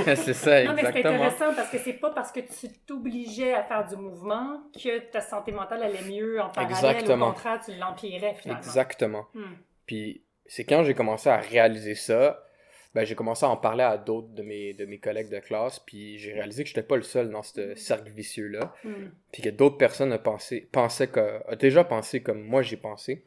c'est 0.15 0.33
ça, 0.33 0.63
Non, 0.63 0.75
mais 0.75 0.83
c'est 0.83 0.89
exactement. 0.91 1.15
intéressant 1.15 1.55
parce 1.57 1.71
que 1.71 1.79
c'est 1.79 1.95
pas 1.95 2.11
parce 2.11 2.31
que 2.31 2.39
tu 2.41 2.69
t'obligeais 2.87 3.55
à 3.55 3.65
faire 3.65 3.85
du 3.85 3.97
mouvement 3.97 4.63
que 4.75 5.01
ta 5.11 5.21
santé 5.21 5.51
mentale 5.51 5.83
allait 5.83 6.09
mieux 6.09 6.41
en 6.41 6.51
parallèle. 6.51 6.77
Exactement. 6.77 7.31
Au 7.31 7.33
contraire, 7.33 7.61
tu 7.65 7.75
l'empirais 7.75 8.35
finalement. 8.35 8.63
Exactement. 8.63 9.27
Hmm. 9.35 9.55
Puis 9.87 10.23
c'est 10.51 10.65
quand 10.65 10.83
j'ai 10.83 10.95
commencé 10.95 11.29
à 11.29 11.37
réaliser 11.37 11.95
ça, 11.95 12.45
ben 12.93 13.05
j'ai 13.05 13.15
commencé 13.15 13.47
à 13.47 13.49
en 13.51 13.57
parler 13.57 13.85
à 13.85 13.97
d'autres 13.97 14.35
de 14.35 14.43
mes, 14.43 14.75
de 14.75 14.85
mes 14.85 14.99
collègues 14.99 15.31
de 15.31 15.39
classe, 15.39 15.79
puis 15.79 16.19
j'ai 16.19 16.33
réalisé 16.33 16.65
que 16.65 16.69
j'étais 16.69 16.83
pas 16.83 16.97
le 16.97 17.03
seul 17.03 17.31
dans 17.31 17.45
ce 17.45 17.77
cercle 17.77 18.11
vicieux-là, 18.11 18.75
Hmm. 18.83 19.11
puis 19.31 19.43
que 19.43 19.49
d'autres 19.49 19.77
personnes 19.77 20.13
ont 20.13 20.19
pensé, 20.19 20.69
pensaient 20.73 21.07
que, 21.07 21.41
ont 21.49 21.57
déjà 21.57 21.85
pensé 21.85 22.21
comme 22.21 22.43
moi 22.43 22.63
j'ai 22.63 22.77
pensé. 22.77 23.25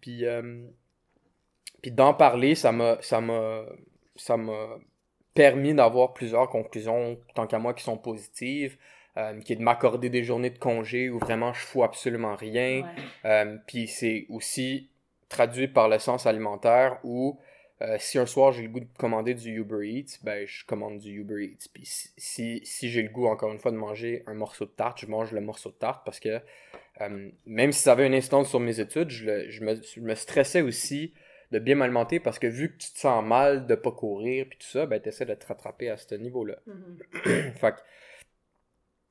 Puis, 0.00 0.26
euh, 0.26 0.64
puis 1.80 1.92
d'en 1.92 2.12
parler, 2.12 2.56
ça 2.56 2.72
m'a, 2.72 2.98
ça 3.02 3.20
m'a, 3.20 3.64
ça 4.16 4.36
m'a 4.36 4.80
permis 5.34 5.74
d'avoir 5.74 6.12
plusieurs 6.12 6.48
conclusions, 6.48 7.20
tant 7.36 7.46
qu'à 7.46 7.60
moi, 7.60 7.72
qui 7.72 7.84
sont 7.84 7.98
positives, 7.98 8.76
euh, 9.16 9.40
qui 9.42 9.52
est 9.52 9.56
de 9.56 9.62
m'accorder 9.62 10.10
des 10.10 10.24
journées 10.24 10.50
de 10.50 10.58
congé 10.58 11.08
où 11.08 11.20
vraiment 11.20 11.52
je 11.52 11.60
fous 11.60 11.84
absolument 11.84 12.34
rien. 12.34 12.82
Euh, 13.24 13.58
puis 13.68 13.86
c'est 13.86 14.26
aussi 14.28 14.90
traduit 15.28 15.68
par 15.68 15.88
le 15.88 15.98
sens 15.98 16.26
alimentaire 16.26 16.98
où 17.04 17.38
euh, 17.80 17.96
si 18.00 18.18
un 18.18 18.26
soir 18.26 18.52
j'ai 18.52 18.62
le 18.62 18.68
goût 18.68 18.80
de 18.80 18.88
commander 18.98 19.34
du 19.34 19.50
Uber 19.60 19.86
Eats, 19.88 20.18
ben 20.22 20.46
je 20.46 20.64
commande 20.66 20.98
du 20.98 21.20
Uber 21.20 21.44
Eats. 21.44 21.68
Puis 21.72 21.86
si, 21.86 22.08
si, 22.16 22.60
si 22.64 22.90
j'ai 22.90 23.02
le 23.02 23.08
goût 23.10 23.26
encore 23.28 23.52
une 23.52 23.58
fois 23.60 23.70
de 23.70 23.76
manger 23.76 24.24
un 24.26 24.34
morceau 24.34 24.64
de 24.64 24.70
tarte, 24.70 25.00
je 25.00 25.06
mange 25.06 25.32
le 25.32 25.40
morceau 25.40 25.70
de 25.70 25.76
tarte 25.76 26.04
parce 26.04 26.20
que 26.20 26.40
euh, 27.00 27.30
même 27.46 27.72
si 27.72 27.82
ça 27.82 27.92
avait 27.92 28.06
une 28.06 28.14
instance 28.14 28.48
sur 28.50 28.60
mes 28.60 28.80
études, 28.80 29.10
je, 29.10 29.26
le- 29.26 29.50
je, 29.50 29.64
me, 29.64 29.74
je 29.82 30.00
me 30.00 30.14
stressais 30.14 30.62
aussi 30.62 31.14
de 31.52 31.58
bien 31.58 31.76
m'alimenter 31.76 32.20
parce 32.20 32.38
que 32.38 32.46
vu 32.46 32.72
que 32.72 32.78
tu 32.78 32.92
te 32.92 32.98
sens 32.98 33.24
mal 33.24 33.66
de 33.66 33.74
pas 33.74 33.92
courir 33.92 34.46
puis 34.48 34.58
tout 34.58 34.66
ça, 34.66 34.86
ben 34.86 35.00
t'essaies 35.00 35.26
de 35.26 35.34
te 35.34 35.46
rattraper 35.46 35.90
à 35.90 35.96
ce 35.96 36.14
niveau-là. 36.14 36.56
Mhm. 36.66 36.98
fait 37.56 37.72
que- 37.72 37.80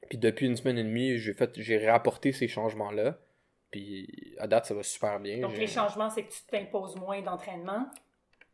puis 0.09 0.17
depuis 0.17 0.47
une 0.47 0.55
semaine 0.57 0.77
et 0.77 0.83
demie, 0.83 1.17
j'ai 1.17 1.33
fait 1.33 1.51
j'ai 1.61 1.77
réapporté 1.77 2.31
ces 2.33 2.47
changements-là. 2.47 3.17
Puis 3.71 4.35
à 4.39 4.47
date, 4.47 4.65
ça 4.65 4.73
va 4.73 4.83
super 4.83 5.19
bien. 5.19 5.39
Donc 5.39 5.57
les 5.57 5.67
changements, 5.67 6.09
c'est 6.09 6.23
que 6.23 6.31
tu 6.31 6.39
t'imposes 6.49 6.95
moins 6.95 7.21
d'entraînement, 7.21 7.87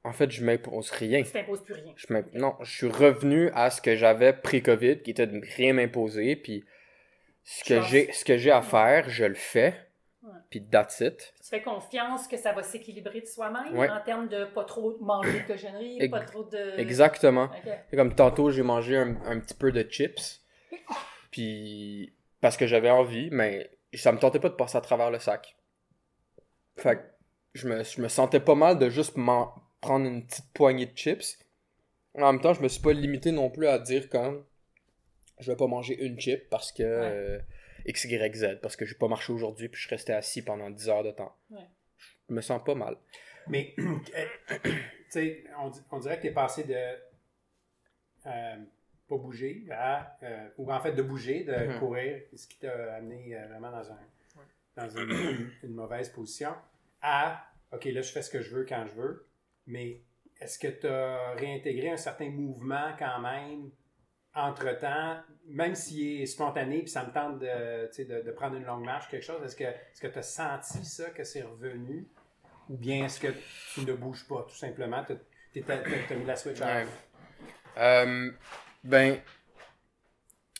En 0.03 0.12
fait, 0.12 0.29
je 0.32 0.43
m'impose 0.43 0.89
rien. 0.91 1.24
tu 1.24 1.32
t'imposes 1.32 1.63
plus 1.63 1.75
rien. 1.75 1.93
Je 1.96 2.08
non, 2.38 2.55
je 2.62 2.72
suis 2.75 2.88
revenu 2.89 3.50
à 3.53 3.70
ce 3.70 3.82
que 3.82 3.96
j'avais 3.96 4.34
pré-Covid, 4.34 5.01
qui 5.01 5.12
était 5.12 5.27
de 5.27 5.39
rien 5.55 5.74
m'imposer. 5.74 6.36
Puis 6.36 6.65
ce 7.43 7.63
que 7.63 7.82
j'ai 7.82 8.12
ce 8.12 8.25
que 8.25 8.38
j'ai 8.38 8.51
à 8.51 8.62
faire, 8.62 9.10
je 9.10 9.25
le 9.25 9.36
fais. 9.36 9.75
Puis 10.50 10.63
that's 10.63 11.00
it. 11.01 11.34
Tu 11.41 11.50
fais 11.50 11.62
confiance 11.62 12.27
que 12.27 12.38
ça 12.38 12.53
va 12.53 12.63
s'équilibrer 12.63 13.22
de 13.22 13.25
soi-même 13.25 13.75
Ouais. 13.77 13.89
en 13.89 14.00
termes 14.01 14.27
de 14.29 14.46
pas 14.46 14.63
trop 14.63 14.98
manger 15.01 15.39
de 15.41 15.48
cochonneries, 15.48 16.08
pas 16.10 16.22
trop 16.22 16.43
de... 16.43 16.79
Exactement. 16.79 17.46
Ok. 17.46 17.72
C'est 17.89 17.98
Comme 17.98 18.15
tantôt, 18.15 18.50
j'ai 18.51 18.62
mangé 18.63 18.96
un, 18.98 19.15
un 19.25 19.39
petit 19.39 19.53
peu 19.55 19.72
de 19.72 19.82
chips. 19.84 20.41
Puis 21.32 22.13
parce 22.41 22.58
que 22.58 22.67
j'avais 22.67 22.89
envie, 22.89 23.29
mais 23.32 23.70
ça 23.97 24.12
me 24.12 24.19
tentait 24.19 24.39
pas 24.39 24.50
de 24.50 24.55
passer 24.55 24.77
à 24.77 24.81
travers 24.81 25.12
le 25.12 25.19
sac. 25.19 25.55
Fait 26.77 26.97
que 26.97 27.01
je 27.53 27.67
me, 27.67 27.83
je 27.83 28.01
me 28.01 28.07
sentais 28.07 28.39
pas 28.39 28.55
mal 28.55 28.79
de 28.79 28.89
juste 28.89 29.15
m'en 29.17 29.53
prendre 29.81 30.05
une 30.07 30.25
petite 30.25 30.51
poignée 30.53 30.85
de 30.88 30.97
chips. 30.97 31.38
En 32.15 32.31
même 32.31 32.41
temps, 32.41 32.53
je 32.53 32.62
me 32.62 32.67
suis 32.67 32.81
pas 32.81 32.93
limité 32.93 33.31
non 33.31 33.50
plus 33.50 33.67
à 33.67 33.79
dire 33.79 34.09
comme 34.09 34.45
je 35.39 35.51
vais 35.51 35.57
pas 35.57 35.67
manger 35.67 36.00
une 36.03 36.19
chip 36.19 36.50
parce 36.50 36.71
que 36.71 36.83
euh, 36.83 37.39
X, 37.85 38.05
Y, 38.05 38.35
Z, 38.35 38.59
parce 38.62 38.75
que 38.75 38.85
j'ai 38.85 38.95
pas 38.95 39.07
marché 39.07 39.33
aujourd'hui 39.33 39.67
puis 39.67 39.79
je 39.81 39.88
suis 39.88 39.95
resté 39.95 40.13
assis 40.13 40.43
pendant 40.43 40.69
10 40.69 40.89
heures 40.89 41.03
de 41.03 41.12
temps. 41.12 41.35
Ouais. 41.50 41.67
Je 42.29 42.33
me 42.35 42.41
sens 42.41 42.62
pas 42.63 42.75
mal. 42.75 42.97
Mais, 43.47 43.75
tu 43.77 44.71
sais, 45.09 45.43
on, 45.59 45.69
di- 45.69 45.81
on 45.91 46.00
dirait 46.00 46.15
que 46.17 46.21
tu 46.21 46.27
es 46.27 46.31
passé 46.33 46.63
de 46.63 46.75
euh, 48.25 48.55
pas 49.13 49.22
bouger 49.22 49.65
à, 49.72 50.17
euh, 50.24 50.48
ou 50.58 50.72
en 50.72 50.79
fait 50.79 50.93
de 50.93 51.01
bouger, 51.03 51.43
de 51.43 51.53
Mhm. 51.53 51.79
courir, 51.79 52.22
ce 52.36 52.48
qui 52.48 52.60
t'a 52.60 52.96
amené 52.96 53.36
euh, 53.36 53.48
vraiment 53.48 53.72
dans, 53.72 53.91
un, 53.91 54.00
dans 54.75 54.89
une, 54.89 55.51
une 55.63 55.74
mauvaise 55.75 56.10
position, 56.10 56.53
à, 57.01 57.46
OK, 57.72 57.86
là, 57.86 58.01
je 58.01 58.12
fais 58.12 58.22
ce 58.22 58.29
que 58.29 58.41
je 58.41 58.55
veux 58.55 58.65
quand 58.65 58.86
je 58.88 58.93
veux, 58.93 59.27
mais 59.67 60.01
est-ce 60.41 60.58
que 60.60 60.67
tu 60.67 60.88
as 60.88 61.34
réintégré 61.36 61.89
un 61.89 61.98
certain 61.98 62.29
mouvement 62.29 62.91
quand 62.98 63.20
même 63.20 63.70
entre-temps, 64.36 65.17
même 65.48 65.75
s'il 65.75 66.22
est 66.22 66.25
spontané, 66.25 66.79
puis 66.79 66.89
ça 66.89 67.05
me 67.05 67.12
tente 67.13 67.38
de, 67.39 68.03
de, 68.03 68.22
de 68.24 68.32
prendre 68.32 68.55
une 68.55 68.65
longue 68.65 68.84
marche, 68.84 69.08
quelque 69.10 69.24
chose, 69.24 69.43
est-ce 69.46 69.55
que 69.55 69.63
est-ce 69.63 70.01
que 70.01 70.08
tu 70.08 70.17
as 70.20 70.24
senti 70.24 70.84
ça, 70.86 71.12
que 71.12 71.24
c'est 71.24 71.43
revenu? 71.43 72.08
Ou 72.70 72.77
bien 72.77 73.05
est-ce 73.05 73.20
que 73.20 73.27
tu 73.74 73.82
ne 73.82 73.93
bouges 73.93 74.27
pas, 74.27 74.43
tout 74.50 74.55
simplement? 74.55 75.03
Tu 75.05 75.63
as 75.70 76.15
mis 76.15 76.25
la 76.25 76.36
switch 76.36 76.62
à 76.62 76.65
Ouais. 76.77 76.88
Euh, 77.77 78.32
ben, 78.83 79.17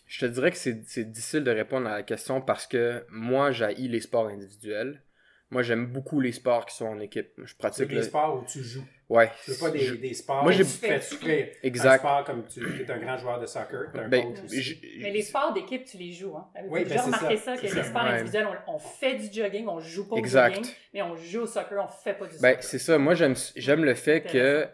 je 0.08 0.20
te 0.20 0.26
dirais 0.26 0.52
que 0.52 0.58
c'est 0.58 0.84
c'est 0.88 1.06
difficile 1.12 1.44
de 1.44 1.52
répondre 1.52 1.88
à 1.88 1.94
la 1.96 2.04
question 2.04 2.42
parce 2.42 2.68
que 2.68 3.06
moi, 3.10 3.52
j'haïs 3.52 3.88
les 3.88 4.02
sports 4.02 4.28
individuels. 4.28 5.02
Moi, 5.50 5.62
j'aime 5.62 5.86
beaucoup 5.86 6.20
les 6.20 6.32
sports 6.32 6.66
qui 6.66 6.76
sont 6.76 6.88
en 6.88 7.00
équipe. 7.00 7.30
Je 7.38 7.46
C'est 7.46 7.58
pratique 7.60 7.88
des 7.90 7.96
le... 7.96 8.02
sports 8.02 8.42
où 8.42 8.46
tu 8.52 8.64
joues. 8.64 8.84
Ouais. 9.08 9.30
Veux 9.48 9.54
pas 9.60 9.70
des, 9.70 9.80
Je- 9.82 9.94
des 9.96 10.14
sports 10.16 10.42
Moi, 10.42 10.52
où 10.52 10.56
j'ai- 10.56 10.64
tu 10.64 10.70
fais 10.72 11.00
souffrir. 11.00 11.48
Exact. 11.62 11.94
Un 11.94 11.98
sport 12.00 12.24
comme 12.24 12.48
tu 12.48 12.82
es 12.82 12.90
un 12.90 12.98
grand 12.98 13.18
joueur 13.20 13.40
de 13.40 13.46
soccer, 13.46 13.92
tu 13.94 14.00
un 14.00 14.08
Ben, 14.10 14.34
coach 14.34 14.44
aussi. 14.46 14.62
je- 14.64 15.04
Mais 15.04 15.12
les 15.12 15.22
sports 15.22 15.54
d'équipe, 15.54 15.86
tu 15.86 15.98
les 15.98 16.12
joues. 16.12 16.36
Hein? 16.36 16.48
Oui, 16.70 16.84
ben, 16.86 16.90
c'est 16.98 17.02
remarqué 17.02 17.38
ça, 17.38 17.56
ça, 17.56 17.62
que 17.62 17.68
c'est 17.68 17.76
les 17.76 17.84
sports 17.84 18.04
Ouais. 18.04 18.10
individuels, 18.14 18.48
on, 18.68 18.74
on 18.76 18.80
fait 18.80 19.16
du 19.16 19.32
jogging, 19.32 19.68
on 19.68 19.80
joue 19.80 20.10
pas 20.10 20.16
Exact. 20.16 20.54
au 20.54 20.56
jogging, 20.56 20.74
mais 20.92 21.02
on 21.04 21.16
joue 21.18 21.42
au 21.42 21.48
soccer, 21.48 21.86
on 21.86 21.88
fait 21.88 22.16
pas 22.16 22.26
du 22.26 22.38
Ben, 22.40 22.54
soccer. 22.54 22.64
c'est 22.64 22.80
ça. 22.80 22.98
Moi, 22.98 23.14
j'aime, 23.14 23.36
j'aime 23.56 23.84
le 23.86 23.94
fait 23.94 24.22
que 24.22 24.66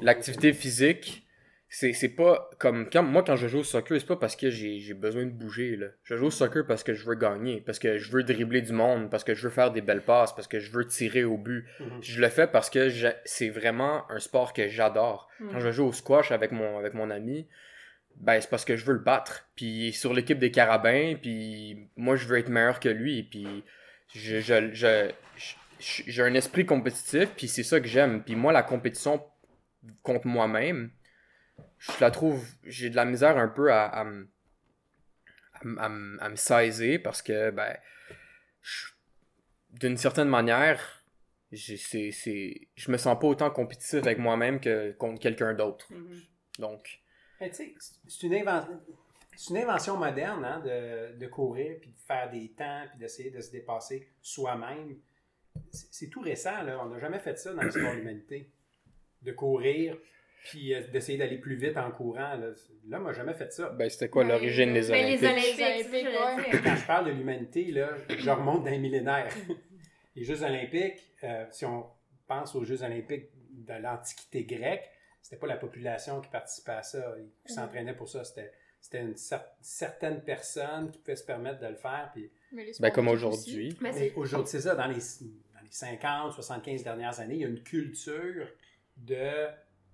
l'activité 0.00 0.52
physique, 0.52 1.25
c'est, 1.68 1.92
c'est 1.92 2.08
pas 2.10 2.48
comme. 2.58 2.88
Quand, 2.90 3.02
moi, 3.02 3.22
quand 3.24 3.36
je 3.36 3.48
joue 3.48 3.58
au 3.58 3.64
soccer, 3.64 4.00
c'est 4.00 4.06
pas 4.06 4.16
parce 4.16 4.36
que 4.36 4.50
j'ai, 4.50 4.78
j'ai 4.78 4.94
besoin 4.94 5.24
de 5.24 5.30
bouger. 5.30 5.76
Là. 5.76 5.88
Je 6.04 6.16
joue 6.16 6.26
au 6.26 6.30
soccer 6.30 6.64
parce 6.66 6.84
que 6.84 6.94
je 6.94 7.04
veux 7.04 7.16
gagner, 7.16 7.60
parce 7.60 7.78
que 7.78 7.98
je 7.98 8.10
veux 8.12 8.22
dribbler 8.22 8.62
du 8.62 8.72
monde, 8.72 9.10
parce 9.10 9.24
que 9.24 9.34
je 9.34 9.42
veux 9.42 9.50
faire 9.52 9.72
des 9.72 9.80
belles 9.80 10.04
passes, 10.04 10.32
parce 10.34 10.46
que 10.48 10.60
je 10.60 10.70
veux 10.70 10.86
tirer 10.86 11.24
au 11.24 11.36
but. 11.36 11.66
Mhm. 11.80 12.02
Je 12.02 12.20
le 12.20 12.28
fais 12.28 12.46
parce 12.46 12.70
que 12.70 12.88
j'ai- 12.88 13.14
c'est 13.24 13.48
vraiment 13.50 14.08
un 14.10 14.20
sport 14.20 14.52
que 14.52 14.68
j'adore. 14.68 15.28
Mm. 15.40 15.48
Quand 15.52 15.60
je 15.60 15.70
joue 15.72 15.84
au 15.86 15.92
squash 15.92 16.30
avec 16.32 16.52
mon, 16.52 16.78
avec 16.78 16.94
mon 16.94 17.10
ami, 17.10 17.48
ben, 18.16 18.40
c'est 18.40 18.48
parce 18.48 18.64
que 18.64 18.76
je 18.76 18.84
veux 18.84 18.94
le 18.94 19.00
battre. 19.00 19.46
Puis 19.56 19.66
il 19.66 19.88
est 19.88 19.92
sur 19.92 20.14
l'équipe 20.14 20.38
des 20.38 20.50
carabins, 20.52 21.14
puis 21.20 21.88
moi, 21.96 22.16
je 22.16 22.26
veux 22.26 22.38
être 22.38 22.48
meilleur 22.48 22.78
que 22.80 22.88
lui. 22.88 23.24
Puis 23.24 23.46
je, 24.14 24.38
je, 24.40 24.72
je- 24.72 25.10
je- 25.36 26.02
j'ai 26.06 26.22
un 26.22 26.32
esprit 26.34 26.64
compétitif, 26.64 27.28
puis 27.36 27.48
c'est 27.48 27.62
ça 27.64 27.80
que 27.80 27.88
j'aime. 27.88 28.22
Puis 28.22 28.34
moi, 28.36 28.52
la 28.52 28.62
compétition 28.62 29.22
contre 30.02 30.26
moi-même, 30.26 30.90
je 31.78 31.92
la 32.00 32.10
trouve, 32.10 32.44
j'ai 32.64 32.90
de 32.90 32.96
la 32.96 33.04
misère 33.04 33.36
un 33.38 33.48
peu 33.48 33.72
à, 33.72 33.84
à, 33.86 34.04
me- 34.04 34.28
à, 35.54 35.64
me- 35.64 35.80
à 35.80 35.88
me- 35.88 36.22
à 36.22 36.28
me 36.28 36.36
saisir 36.36 37.00
parce 37.02 37.22
que, 37.22 37.50
ben, 37.50 37.76
d'une 39.70 39.96
certaine 39.96 40.28
manière, 40.28 41.04
c'est, 41.52 42.10
c'est, 42.10 42.68
je 42.74 42.90
me 42.90 42.96
sens 42.96 43.18
pas 43.18 43.26
autant 43.26 43.50
compétitif 43.50 44.00
avec 44.04 44.18
moi-même 44.18 44.60
que 44.60 44.92
contre 44.92 45.20
quelqu'un 45.20 45.54
d'autre. 45.54 45.86
Mhm. 45.92 46.20
Donc, 46.58 47.00
Mais 47.40 47.50
tu 47.50 47.56
sais, 47.56 47.74
c'est 48.08 48.26
une, 48.26 48.34
inven- 48.34 48.80
c'est 49.36 49.50
une 49.50 49.58
invention 49.58 49.96
moderne 49.96 50.44
hein, 50.44 50.60
de, 50.60 51.16
de 51.18 51.26
courir, 51.26 51.76
puis 51.80 51.90
de 51.90 51.98
faire 51.98 52.30
des 52.30 52.48
temps, 52.52 52.84
puis 52.90 52.98
d'essayer 52.98 53.30
de 53.30 53.40
se 53.40 53.50
dépasser 53.50 54.08
soi-même. 54.22 54.96
C'est 55.70 55.86
c'est 55.90 56.08
tout 56.08 56.20
récent, 56.20 56.62
là. 56.62 56.78
On 56.82 56.88
n'a 56.88 56.98
jamais 56.98 57.18
fait 57.18 57.38
ça 57.38 57.52
dans 57.54 57.62
l'histoire 57.62 57.92
de 57.92 57.98
l'humanité. 57.98 58.50
De 59.22 59.32
courir, 59.32 59.96
puis 60.48 60.74
euh, 60.74 60.80
d'essayer 60.92 61.18
d'aller 61.18 61.38
plus 61.38 61.56
vite 61.56 61.76
en 61.76 61.90
courant. 61.90 62.34
Là, 62.34 62.48
L'homme 62.88 63.04
n'a 63.04 63.12
jamais 63.12 63.34
fait 63.34 63.52
ça. 63.52 63.70
ben, 63.70 63.88
c'était 63.90 64.08
quoi 64.08 64.24
l'origine 64.24 64.72
des 64.72 64.88
Ben, 64.88 65.06
les 65.06 65.18
Olympiques? 65.24 65.60
Olympiques, 65.60 66.06
Olympiques, 66.06 66.52
je 66.52 66.56
dis. 66.58 66.62
Quand 66.64 66.76
je 66.76 66.86
parle 66.86 67.06
de 67.06 67.10
l'humanité, 67.12 67.64
là, 67.72 67.90
je 68.08 68.30
remonte 68.30 68.64
d'un 68.64 68.78
millénaire. 68.78 69.32
Les 70.14 70.24
Jeux 70.24 70.42
olympiques, 70.42 71.02
euh, 71.24 71.44
si 71.50 71.64
on 71.66 71.86
pense 72.26 72.54
aux 72.54 72.64
Jeux 72.64 72.82
olympiques 72.82 73.28
de 73.50 73.74
l'Antiquité 73.74 74.44
grecque, 74.44 74.88
c'était 75.22 75.36
pas 75.36 75.46
la 75.46 75.56
population 75.56 76.20
qui 76.20 76.28
participait 76.30 76.72
à 76.72 76.82
ça, 76.82 77.14
qui 77.46 77.52
s'entraînait 77.52 77.94
pour 77.94 78.08
ça. 78.08 78.22
C'était, 78.24 78.52
c'était 78.80 79.00
une 79.00 79.12
cer- 79.14 79.44
certaine 79.60 80.22
personne 80.22 80.90
qui 80.90 80.98
pouvait 80.98 81.16
se 81.16 81.24
permettre 81.24 81.60
de 81.60 81.66
le 81.66 81.74
faire. 81.74 82.10
Puis, 82.14 82.30
Ben, 82.80 82.90
comme 82.92 83.08
aujourd'hui. 83.08 83.76
Mais 83.80 83.90
mais 83.92 83.98
c'est- 83.98 84.14
aujourd'hui, 84.14 84.50
c'est 84.50 84.60
ça, 84.60 84.74
dans 84.76 84.86
les, 84.86 84.94
dans 84.94 85.60
les 85.62 85.70
50, 85.72 86.32
75 86.32 86.84
dernières 86.84 87.18
années, 87.20 87.34
il 87.34 87.40
y 87.40 87.44
a 87.44 87.48
une 87.48 87.62
culture 87.62 88.46
de 88.96 89.46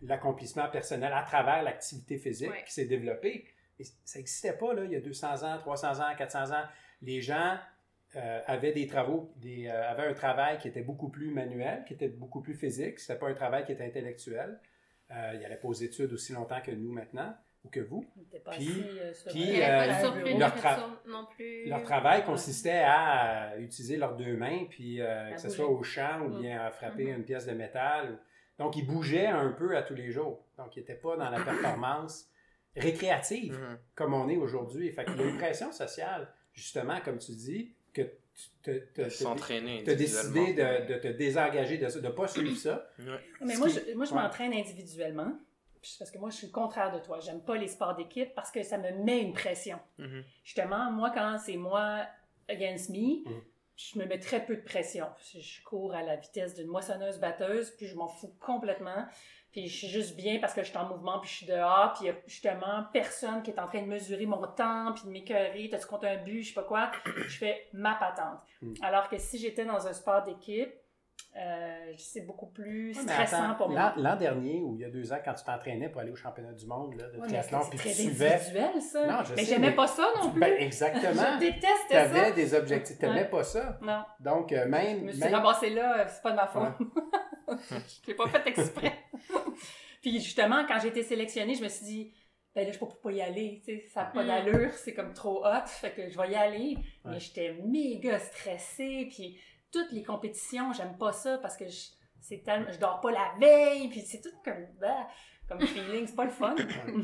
l'accomplissement 0.03 0.69
personnel 0.69 1.13
à 1.15 1.23
travers 1.23 1.63
l'activité 1.63 2.19
physique 2.19 2.51
Ouais. 2.51 2.65
qui 2.67 2.73
s'est 2.73 2.85
développée. 2.87 3.47
Et 3.79 3.85
ça 4.05 4.19
n'existait 4.19 4.53
pas 4.53 4.75
là, 4.75 4.85
il 4.85 4.91
y 4.93 4.97
a 4.97 5.01
200 5.01 5.43
ans, 5.45 5.59
300 5.59 6.01
ans, 6.01 6.15
400 6.17 6.51
ans. 6.53 6.65
Les 7.01 7.21
gens 7.23 7.57
euh, 8.15 8.41
avaient 8.47 8.73
des 8.73 8.87
travaux, 8.87 9.33
des, 9.37 9.69
euh, 9.69 9.89
avaient 9.91 10.07
un 10.07 10.13
travail 10.13 10.59
qui 10.59 10.69
était 10.69 10.83
beaucoup 10.83 11.09
plus 11.09 11.31
manuel, 11.31 11.83
qui 11.87 11.95
était 11.95 12.09
beaucoup 12.09 12.43
plus 12.43 12.55
physique. 12.55 12.99
C'était 13.01 13.19
pas 13.19 13.29
un 13.29 13.35
travail 13.35 13.65
qui 13.65 13.73
était 13.73 13.85
intellectuel. 13.87 14.61
Euh, 15.11 15.31
ils 15.35 15.41
n'allaient 15.41 15.57
pas 15.57 15.69
aux 15.69 15.73
études 15.73 16.13
aussi 16.13 16.33
longtemps 16.35 16.61
que 16.61 16.71
nous 16.73 16.93
maintenant, 16.93 17.35
ou 17.65 17.69
que 17.71 17.81
vous. 17.81 18.05
Puis- 18.51 18.85
euh, 19.01 19.13
puis, 19.31 19.41
Il 19.45 19.53
n'y 20.35 20.39
leur 20.39 20.55
tra- 20.57 20.91
non 21.07 21.27
plus. 21.35 21.67
Leur 21.69 21.83
travail 21.85 22.23
consistait 22.25 22.83
à 22.85 23.57
utiliser 23.59 23.97
leurs 23.97 24.15
deux 24.17 24.37
mains, 24.37 24.67
puis 24.69 25.01
que 25.33 25.41
ce 25.41 25.49
soit 25.49 25.69
au 25.69 25.83
champ 25.83 26.21
ou 26.27 26.39
bien 26.41 26.61
à 26.61 26.71
frapper 26.71 27.05
Mhm. 27.07 27.17
une 27.17 27.25
pièce 27.25 27.47
de 27.47 27.53
métal. 27.53 28.19
Donc, 28.59 28.77
ils 28.77 28.87
bougeaient 28.87 29.27
un 29.27 29.51
peu 29.53 29.77
à 29.77 29.83
tous 29.83 29.95
les 29.95 30.11
jours. 30.11 30.45
Donc, 30.59 30.77
ils 30.77 30.81
n'étaient 30.81 30.95
pas 30.95 31.17
dans 31.17 31.31
la 31.31 31.41
performance 31.45 32.29
récréative 32.77 33.59
Mhm. 33.59 33.79
comme 33.95 34.15
on 34.15 34.29
est 34.29 34.37
aujourd'hui. 34.37 34.91
Fait 34.93 35.05
qu'il 35.05 35.17
y 35.17 35.21
a 35.23 35.27
une 35.29 35.39
pression 35.39 35.73
sociale, 35.73 36.33
justement, 36.53 37.01
comme 37.05 37.19
tu 37.19 37.33
dis, 37.33 37.75
que 37.93 38.03
tu 38.63 38.71
as 38.71 39.95
décidé 39.95 40.55
de, 40.55 40.87
de 40.95 40.99
te 40.99 41.09
désengager 41.09 41.77
de 41.79 41.89
ça, 41.89 42.01
de 42.01 42.07
ne 42.07 42.13
pas 42.13 42.29
suivre 42.29 42.57
ça. 42.57 42.87
Ouais. 42.99 43.05
Mais 43.43 43.57
moi, 43.57 43.69
qui- 43.69 43.75
je, 43.91 43.95
moi, 43.95 44.05
je 44.07 44.15
ouais. 44.15 44.21
m'entraîne 44.23 44.53
individuellement. 44.55 45.33
Parce 45.99 46.11
que 46.13 46.19
moi, 46.19 46.31
je 46.31 46.37
suis 46.37 46.47
le 46.47 46.53
contraire 46.53 46.93
de 46.93 47.05
toi. 47.05 47.19
J'aime 47.21 47.41
pas 47.43 47.57
les 47.57 47.67
sports 47.67 47.97
d'équipe 47.97 48.33
parce 48.37 48.53
que 48.53 48.63
ça 48.63 48.79
me 48.79 48.93
met 49.05 49.21
une 49.21 49.33
pression. 49.33 49.79
Mhm. 49.99 50.23
Justement, 50.45 50.91
moi, 50.93 51.11
quand 51.11 51.39
c'est 51.45 51.57
moi 51.57 52.07
against 52.49 52.91
me, 52.91 53.29
Mhm. 53.29 53.43
Je 53.91 53.99
me 53.99 54.05
mets 54.07 54.19
très 54.19 54.45
peu 54.45 54.57
de 54.57 54.63
pression. 54.63 55.07
Je 55.35 55.63
cours 55.65 55.95
à 55.95 56.03
la 56.03 56.17
vitesse 56.17 56.55
d'une 56.55 56.69
moissonneuse-batteuse, 56.69 57.73
puis 57.73 57.87
je 57.87 57.97
m'en 57.97 58.09
fous 58.09 58.35
complètement. 58.41 59.07
Puis 59.51 59.69
je 59.69 59.77
suis 59.77 59.89
juste 59.89 60.17
bien 60.17 60.39
parce 60.41 60.55
que 60.55 60.63
je 60.63 60.69
suis 60.69 60.79
en 60.79 60.89
mouvement, 60.89 61.19
puis 61.21 61.29
je 61.29 61.37
suis 61.37 61.47
dehors, 61.47 61.93
puis 61.93 62.05
il 62.05 62.07
y 62.07 62.11
a 62.11 62.15
justement 62.27 62.87
personne 62.93 63.43
qui 63.43 63.51
est 63.51 63.61
en 63.61 63.67
train 63.67 63.83
de 63.83 63.87
mesurer 63.87 64.25
mon 64.25 64.47
temps, 64.47 64.93
puis 64.95 65.05
de 65.05 65.11
m'écœurer, 65.11 65.69
t'as-tu 65.71 65.87
compté 65.87 66.09
un 66.09 66.17
but, 66.17 66.43
je 66.43 66.49
sais 66.49 66.55
pas 66.55 66.63
quoi? 66.63 66.91
Je 67.05 67.37
fais 67.37 67.69
ma 67.75 67.95
patente. 67.95 68.41
Mhm. 68.63 68.75
Alors 68.83 69.09
que 69.11 69.19
si 69.19 69.39
j'étais 69.39 69.67
dans 69.67 69.87
un 69.87 69.93
sport 69.93 70.23
d'équipe, 70.23 70.73
euh, 71.35 71.93
c'est 71.97 72.21
beaucoup 72.27 72.47
plus 72.47 72.95
Ouais, 72.97 73.03
stressant 73.03 73.43
attends, 73.45 73.55
pour 73.55 73.69
moi. 73.71 73.95
L'an 73.97 74.17
dernier, 74.17 74.61
ou 74.63 74.75
il 74.77 74.83
y 74.83 74.85
a 74.85 74.91
deux 74.91 75.13
ans, 75.13 75.19
quand 75.25 75.33
tu 75.35 75.45
t'entraînais 75.45 75.89
pour 75.89 76.01
aller 76.03 76.11
au 76.11 76.17
championnat 76.17 76.53
du 76.53 76.67
monde 76.67 76.95
là, 76.95 77.09
de 77.09 77.19
Ouais, 77.19 77.27
triathlon, 77.27 77.61
puis 77.71 77.79
tu 77.79 77.89
suivais... 77.89 78.35
individuel, 78.35 78.83
ça. 78.83 79.07
Non, 79.07 79.25
je 79.25 79.35
mais 79.35 79.45
j'aimais 79.45 79.71
mais- 79.71 79.75
pas 79.77 79.87
ça 79.87 80.07
non 80.21 80.31
plus. 80.31 80.41
Ben, 80.41 80.53
exactement. 80.61 81.23
je 81.35 81.39
détestais 81.39 81.69
Tu 81.89 81.95
ça. 81.95 82.01
avais 82.03 82.33
des 82.33 82.55
objectifs. 82.55 82.99
Tu 82.99 83.07
n'aimais 83.07 83.23
Ouais. 83.23 83.29
pas 83.31 83.45
ça. 83.45 83.79
Non. 83.83 84.03
Donc, 84.21 84.53
euh, 84.53 84.65
Je 84.65 84.69
même. 84.69 85.05
me 85.05 85.13
suis 85.13 85.21
même- 85.23 85.35
ramassée 85.35 85.71
là, 85.71 86.01
euh, 86.01 86.05
c'est 86.09 86.23
pas 86.23 86.31
de 86.33 86.37
ma 86.37 86.47
faute. 86.47 86.73
je 87.49 88.07
l'ai 88.09 88.15
pas 88.15 88.29
fait 88.29 88.47
exprès. 88.49 88.93
Puis 90.03 90.21
justement, 90.21 90.65
quand 90.67 90.79
j'ai 90.81 90.89
été 90.89 91.03
sélectionnée, 91.03 91.55
je 91.55 91.63
me 91.63 91.69
suis 91.69 91.85
dit, 91.87 92.15
ben 92.55 92.67
là, 92.67 92.73
je 92.73 92.79
peux 92.79 92.87
pas 92.87 93.13
y 93.13 93.23
aller, 93.23 93.63
tu 93.65 93.73
sais, 93.79 93.85
ça 93.95 94.01
n'a 94.03 94.07
pas 94.11 94.23
Mm. 94.23 94.27
d'allure, 94.27 94.73
c'est 94.75 94.93
comme 94.95 95.15
trop 95.15 95.45
hot, 95.47 95.67
fait 95.67 95.93
que 95.93 96.09
je 96.11 96.19
vais 96.19 96.31
y 96.33 96.35
aller. 96.35 96.77
Mais 97.05 97.19
j'étais 97.19 97.55
méga 97.65 98.19
stressée, 98.19 99.09
puis 99.11 99.39
toutes 99.73 99.93
les 99.93 100.03
compétitions, 100.03 100.73
j'aime 100.73 100.97
pas 100.99 101.13
ça 101.13 101.39
parce 101.39 101.57
que 101.57 101.67
je, 101.67 101.81
c'est 102.21 102.45
tellement, 102.45 102.71
je 102.71 102.79
dors 102.79 103.01
pas 103.01 103.11
la 103.11 103.33
veille, 103.41 103.89
puis 103.89 104.01
c'est 104.03 104.21
tout 104.21 104.31
comme, 104.45 104.67
bah, 104.81 105.09
comme 105.49 105.61
feeling, 105.67 106.07
c'est 106.07 106.15
pas 106.15 106.25
le 106.25 106.31
fun. 106.31 106.55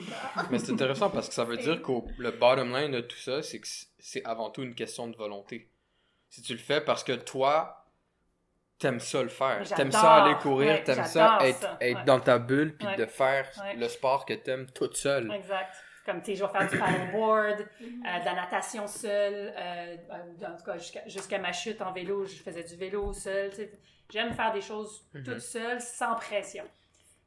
Mais 0.50 0.58
c'est 0.58 0.72
intéressant 0.72 1.10
parce 1.10 1.28
que 1.28 1.34
ça 1.34 1.44
veut 1.44 1.56
dire 1.56 1.82
que 1.82 1.92
le 2.18 2.30
bottom 2.30 2.74
line 2.74 2.92
de 2.92 3.00
tout 3.00 3.16
ça, 3.16 3.42
c'est 3.42 3.60
que 3.60 3.68
c'est 3.98 4.24
avant 4.24 4.50
tout 4.50 4.62
une 4.62 4.74
question 4.74 5.08
de 5.08 5.16
volonté. 5.16 5.70
Si 6.28 6.42
tu 6.42 6.52
le 6.52 6.58
fais 6.58 6.80
parce 6.80 7.02
que 7.02 7.12
toi, 7.12 7.86
t'aimes 8.78 9.00
ça 9.00 9.22
le 9.22 9.28
faire, 9.28 9.66
t'aimes 9.74 9.92
ça 9.92 10.24
aller 10.24 10.36
courir, 10.36 10.68
ouais, 10.74 10.84
t'aimes 10.84 11.04
ça 11.04 11.38
être, 11.42 11.76
être 11.80 11.98
ouais. 11.98 12.04
dans 12.04 12.20
ta 12.20 12.38
bulle 12.38 12.76
puis 12.76 12.86
Ouais, 12.86 12.96
de 12.96 13.06
faire 13.06 13.50
le 13.76 13.88
sport 13.88 14.24
que 14.24 14.34
t'aimes 14.34 14.70
toute 14.70 14.96
seule. 14.96 15.32
Exact. 15.32 15.74
Comme, 16.08 16.22
tu 16.22 16.30
sais, 16.30 16.36
je 16.36 16.44
vais 16.44 16.50
faire 16.50 16.66
du 16.70 16.78
paddleboard, 16.78 17.60
euh, 17.80 18.20
de 18.20 18.24
la 18.24 18.34
natation 18.34 18.86
seule, 18.86 19.52
euh, 19.58 19.96
en 20.42 20.56
tout 20.56 20.64
cas, 20.64 20.78
jusqu'à 21.06 21.38
ma 21.38 21.52
chute 21.52 21.82
en 21.82 21.92
vélo, 21.92 22.24
je 22.24 22.36
faisais 22.36 22.64
du 22.64 22.76
vélo 22.76 23.12
seule. 23.12 23.50
tu 23.50 23.56
sais. 23.56 23.72
J'aime 24.10 24.32
faire 24.32 24.52
des 24.52 24.62
choses 24.62 25.06
Mhm. 25.12 25.22
toute 25.22 25.40
seule, 25.40 25.80
sans 25.82 26.14
pression. 26.14 26.64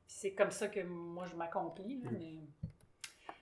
C'est 0.08 0.32
comme 0.34 0.50
ça 0.50 0.68
que 0.68 0.80
moi, 0.82 1.26
je 1.32 1.36
m'accomplis. 1.36 2.02
là, 2.04 2.10
mais... 2.12 2.40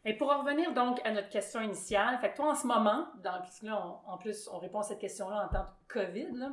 Et 0.03 0.13
pour 0.13 0.29
en 0.29 0.39
revenir 0.41 0.73
donc 0.73 0.99
à 1.05 1.11
notre 1.11 1.29
question 1.29 1.61
initiale, 1.61 2.17
fait 2.19 2.31
que 2.31 2.35
toi, 2.35 2.51
en 2.51 2.55
ce 2.55 2.67
moment, 2.67 3.07
dans, 3.23 3.39
parce 3.39 3.59
que 3.61 3.65
là, 3.67 3.81
on- 4.05 4.11
en 4.11 4.17
plus, 4.17 4.49
on 4.51 4.57
répond 4.59 4.79
à 4.79 4.83
cette 4.83 4.99
question-là 4.99 5.45
en 5.45 5.47
temps 5.53 5.63
de 5.63 5.93
COVID, 5.93 6.27
là. 6.33 6.51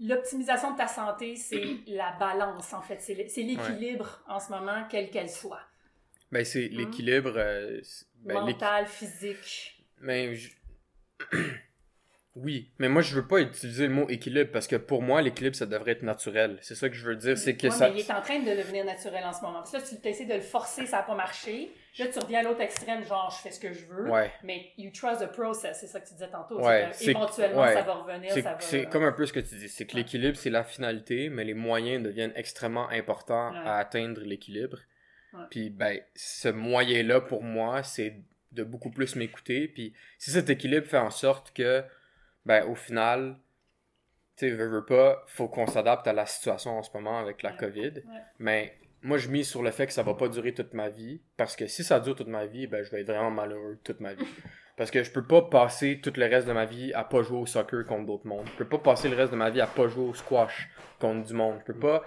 L'optimisation 0.00 0.72
de 0.72 0.76
ta 0.76 0.88
santé, 0.88 1.36
c'est 1.36 1.78
la 1.86 2.12
balance, 2.18 2.72
en 2.72 2.80
fait. 2.82 3.00
C'est 3.00 3.14
l'équilibre 3.42 4.20
en 4.28 4.40
ce 4.40 4.50
moment, 4.50 4.84
quelle 4.88 5.10
qu'elle 5.10 5.30
soit. 5.30 5.60
Ben 6.34 6.44
c'est 6.44 6.66
l'équilibre. 6.66 7.34
euh, 7.36 7.80
ben, 8.24 8.40
Mental, 8.40 8.86
physique. 8.88 9.84
Je- 10.02 10.48
Oui, 12.36 12.72
mais 12.80 12.88
moi 12.88 13.00
je 13.00 13.14
veux 13.14 13.24
pas 13.28 13.38
utiliser 13.38 13.86
le 13.86 13.94
mot 13.94 14.08
équilibre 14.08 14.50
parce 14.50 14.66
que 14.66 14.74
pour 14.74 15.02
moi 15.02 15.22
l'équilibre 15.22 15.54
ça 15.54 15.66
devrait 15.66 15.92
être 15.92 16.02
naturel. 16.02 16.58
C'est 16.62 16.74
ça 16.74 16.88
que 16.88 16.96
je 16.96 17.06
veux 17.06 17.14
dire, 17.14 17.38
c'est 17.38 17.56
que 17.56 17.68
Ouais, 17.68 17.72
ça 17.72 17.88
mais 17.88 18.00
il 18.00 18.00
est 18.00 18.10
en 18.10 18.20
train 18.20 18.40
de 18.40 18.56
devenir 18.56 18.84
naturel 18.84 19.22
en 19.24 19.32
ce 19.32 19.40
moment. 19.42 19.60
Là, 19.72 19.80
tu 19.80 20.08
essaies 20.08 20.24
de 20.24 20.34
le 20.34 20.40
forcer, 20.40 20.84
ça 20.84 20.96
n'a 20.96 21.02
pas 21.04 21.14
marché. 21.14 21.70
Là, 21.96 22.08
tu 22.08 22.18
reviens 22.18 22.40
à 22.40 22.42
l'autre 22.42 22.60
extrême, 22.60 23.04
genre, 23.06 23.30
je 23.30 23.40
fais 23.40 23.52
ce 23.52 23.60
que 23.60 23.72
je 23.72 23.84
veux. 23.86 24.10
Ouais. 24.10 24.32
Mais 24.42 24.72
you 24.76 24.90
trust 24.90 25.20
the 25.20 25.30
process, 25.30 25.78
c'est 25.80 25.86
ça 25.86 26.00
que 26.00 26.08
tu 26.08 26.14
disais 26.14 26.28
tantôt. 26.28 26.60
Ouais, 26.60 26.90
que 26.90 27.08
éventuellement, 27.08 27.66
ça 27.68 27.82
va 27.82 27.92
revenir, 27.94 28.32
C'est 28.32 28.40
va... 28.42 28.86
comme 28.86 29.04
un 29.04 29.12
peu 29.12 29.26
ce 29.26 29.32
que 29.32 29.38
tu 29.38 29.54
dis, 29.54 29.68
c'est 29.68 29.86
que 29.86 29.94
l'équilibre 29.94 30.36
c'est 30.36 30.50
la 30.50 30.64
finalité, 30.64 31.28
mais 31.28 31.44
les 31.44 31.54
moyens 31.54 32.02
deviennent 32.02 32.32
extrêmement 32.34 32.88
importants 32.90 33.52
à 33.54 33.76
atteindre 33.78 34.22
l'équilibre. 34.22 34.78
Puis 35.50 35.70
ben 35.70 36.00
ce 36.14 36.48
moyen 36.48 37.02
là 37.02 37.20
pour 37.20 37.42
moi 37.42 37.82
c'est 37.82 38.16
de 38.52 38.64
beaucoup 38.64 38.90
plus 38.90 39.16
m'écouter. 39.16 39.68
Puis 39.68 39.94
si 40.18 40.30
cet 40.30 40.50
équilibre 40.50 40.86
fait 40.86 40.98
en 40.98 41.10
sorte 41.10 41.52
que 41.52 41.82
ben 42.46 42.64
au 42.66 42.74
final 42.74 43.36
tu 44.36 44.48
sais 44.48 44.54
veux, 44.54 44.66
veux 44.68 44.84
pas, 44.84 45.22
faut 45.28 45.46
qu'on 45.48 45.66
s'adapte 45.66 46.06
à 46.08 46.12
la 46.12 46.26
situation 46.26 46.78
en 46.78 46.82
ce 46.82 46.90
moment 46.92 47.18
avec 47.20 47.42
la 47.42 47.50
Ouais. 47.52 47.56
COVID. 47.56 47.90
Ouais. 47.94 48.02
Mais 48.38 48.76
moi 49.02 49.16
je 49.18 49.28
mise 49.28 49.48
sur 49.48 49.62
le 49.62 49.70
fait 49.70 49.86
que 49.86 49.92
ça 49.92 50.02
va 50.02 50.14
pas 50.14 50.28
durer 50.28 50.52
toute 50.54 50.74
ma 50.74 50.88
vie 50.88 51.20
parce 51.36 51.54
que 51.56 51.66
si 51.66 51.84
ça 51.84 52.00
dure 52.00 52.16
toute 52.16 52.26
ma 52.28 52.46
vie, 52.46 52.66
ben 52.66 52.82
je 52.84 52.90
vais 52.90 53.02
être 53.02 53.08
vraiment 53.08 53.30
malheureux 53.30 53.78
toute 53.84 54.00
ma 54.00 54.14
vie. 54.14 54.26
Parce 54.76 54.90
que 54.90 55.04
je 55.04 55.10
peux 55.12 55.24
pas 55.24 55.40
passer 55.42 56.00
tout 56.02 56.12
le 56.16 56.26
reste 56.26 56.48
de 56.48 56.52
ma 56.52 56.64
vie 56.64 56.92
à 56.94 57.04
pas 57.04 57.22
jouer 57.22 57.38
au 57.38 57.46
soccer 57.46 57.86
contre 57.86 58.06
d'autres 58.06 58.26
mondes. 58.26 58.48
Je 58.48 58.56
peux 58.64 58.68
pas 58.68 58.78
passer 58.78 59.08
le 59.08 59.14
reste 59.14 59.30
de 59.30 59.36
ma 59.36 59.48
vie 59.48 59.60
à 59.60 59.68
pas 59.68 59.86
jouer 59.86 60.02
au 60.08 60.14
squash 60.14 60.68
contre 60.98 61.28
du 61.28 61.32
monde. 61.32 61.58
Je 61.60 61.72
peux 61.72 61.78
pas 61.78 62.02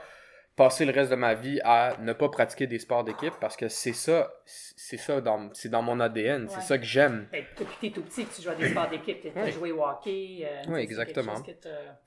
passer 0.57 0.83
le 0.85 0.91
reste 0.91 1.11
de 1.11 1.15
ma 1.15 1.35
vie 1.35 1.61
à 1.63 1.95
ne 2.01 2.11
pas 2.13 2.27
pratiquer 2.29 2.65
des 2.67 2.79
sports 2.79 3.03
d'équipe 3.05 3.33
parce 3.39 3.55
que 3.55 3.69
c'est 3.69 3.93
ça, 3.93 4.33
c'est 4.45 4.97
ça 4.97 5.21
dans, 5.21 5.53
c'est 5.53 5.69
dans 5.69 5.83
mon 5.83 5.99
ADN, 5.99 6.49
c'est 6.49 6.61
ça 6.61 6.77
que 6.77 6.83
j'aime. 6.83 7.29
Ben, 7.31 7.45
depuis 7.57 7.75
que 7.75 7.81
t'es 7.81 7.91
tout 7.91 8.01
petit 8.01 8.25
que 8.25 8.35
tu 8.35 8.41
joues 8.41 8.49
à 8.49 8.55
des 8.55 8.69
sports 8.69 8.89
d'équipe, 8.89 9.19
t'as 9.33 9.43
Ouais. 9.43 9.51
joué 9.51 9.71
au 9.71 9.83
hockey. 9.85 10.39
euh, 10.43 10.63
quelque 10.65 10.79
exactement. 10.79 11.41
que 11.43 11.51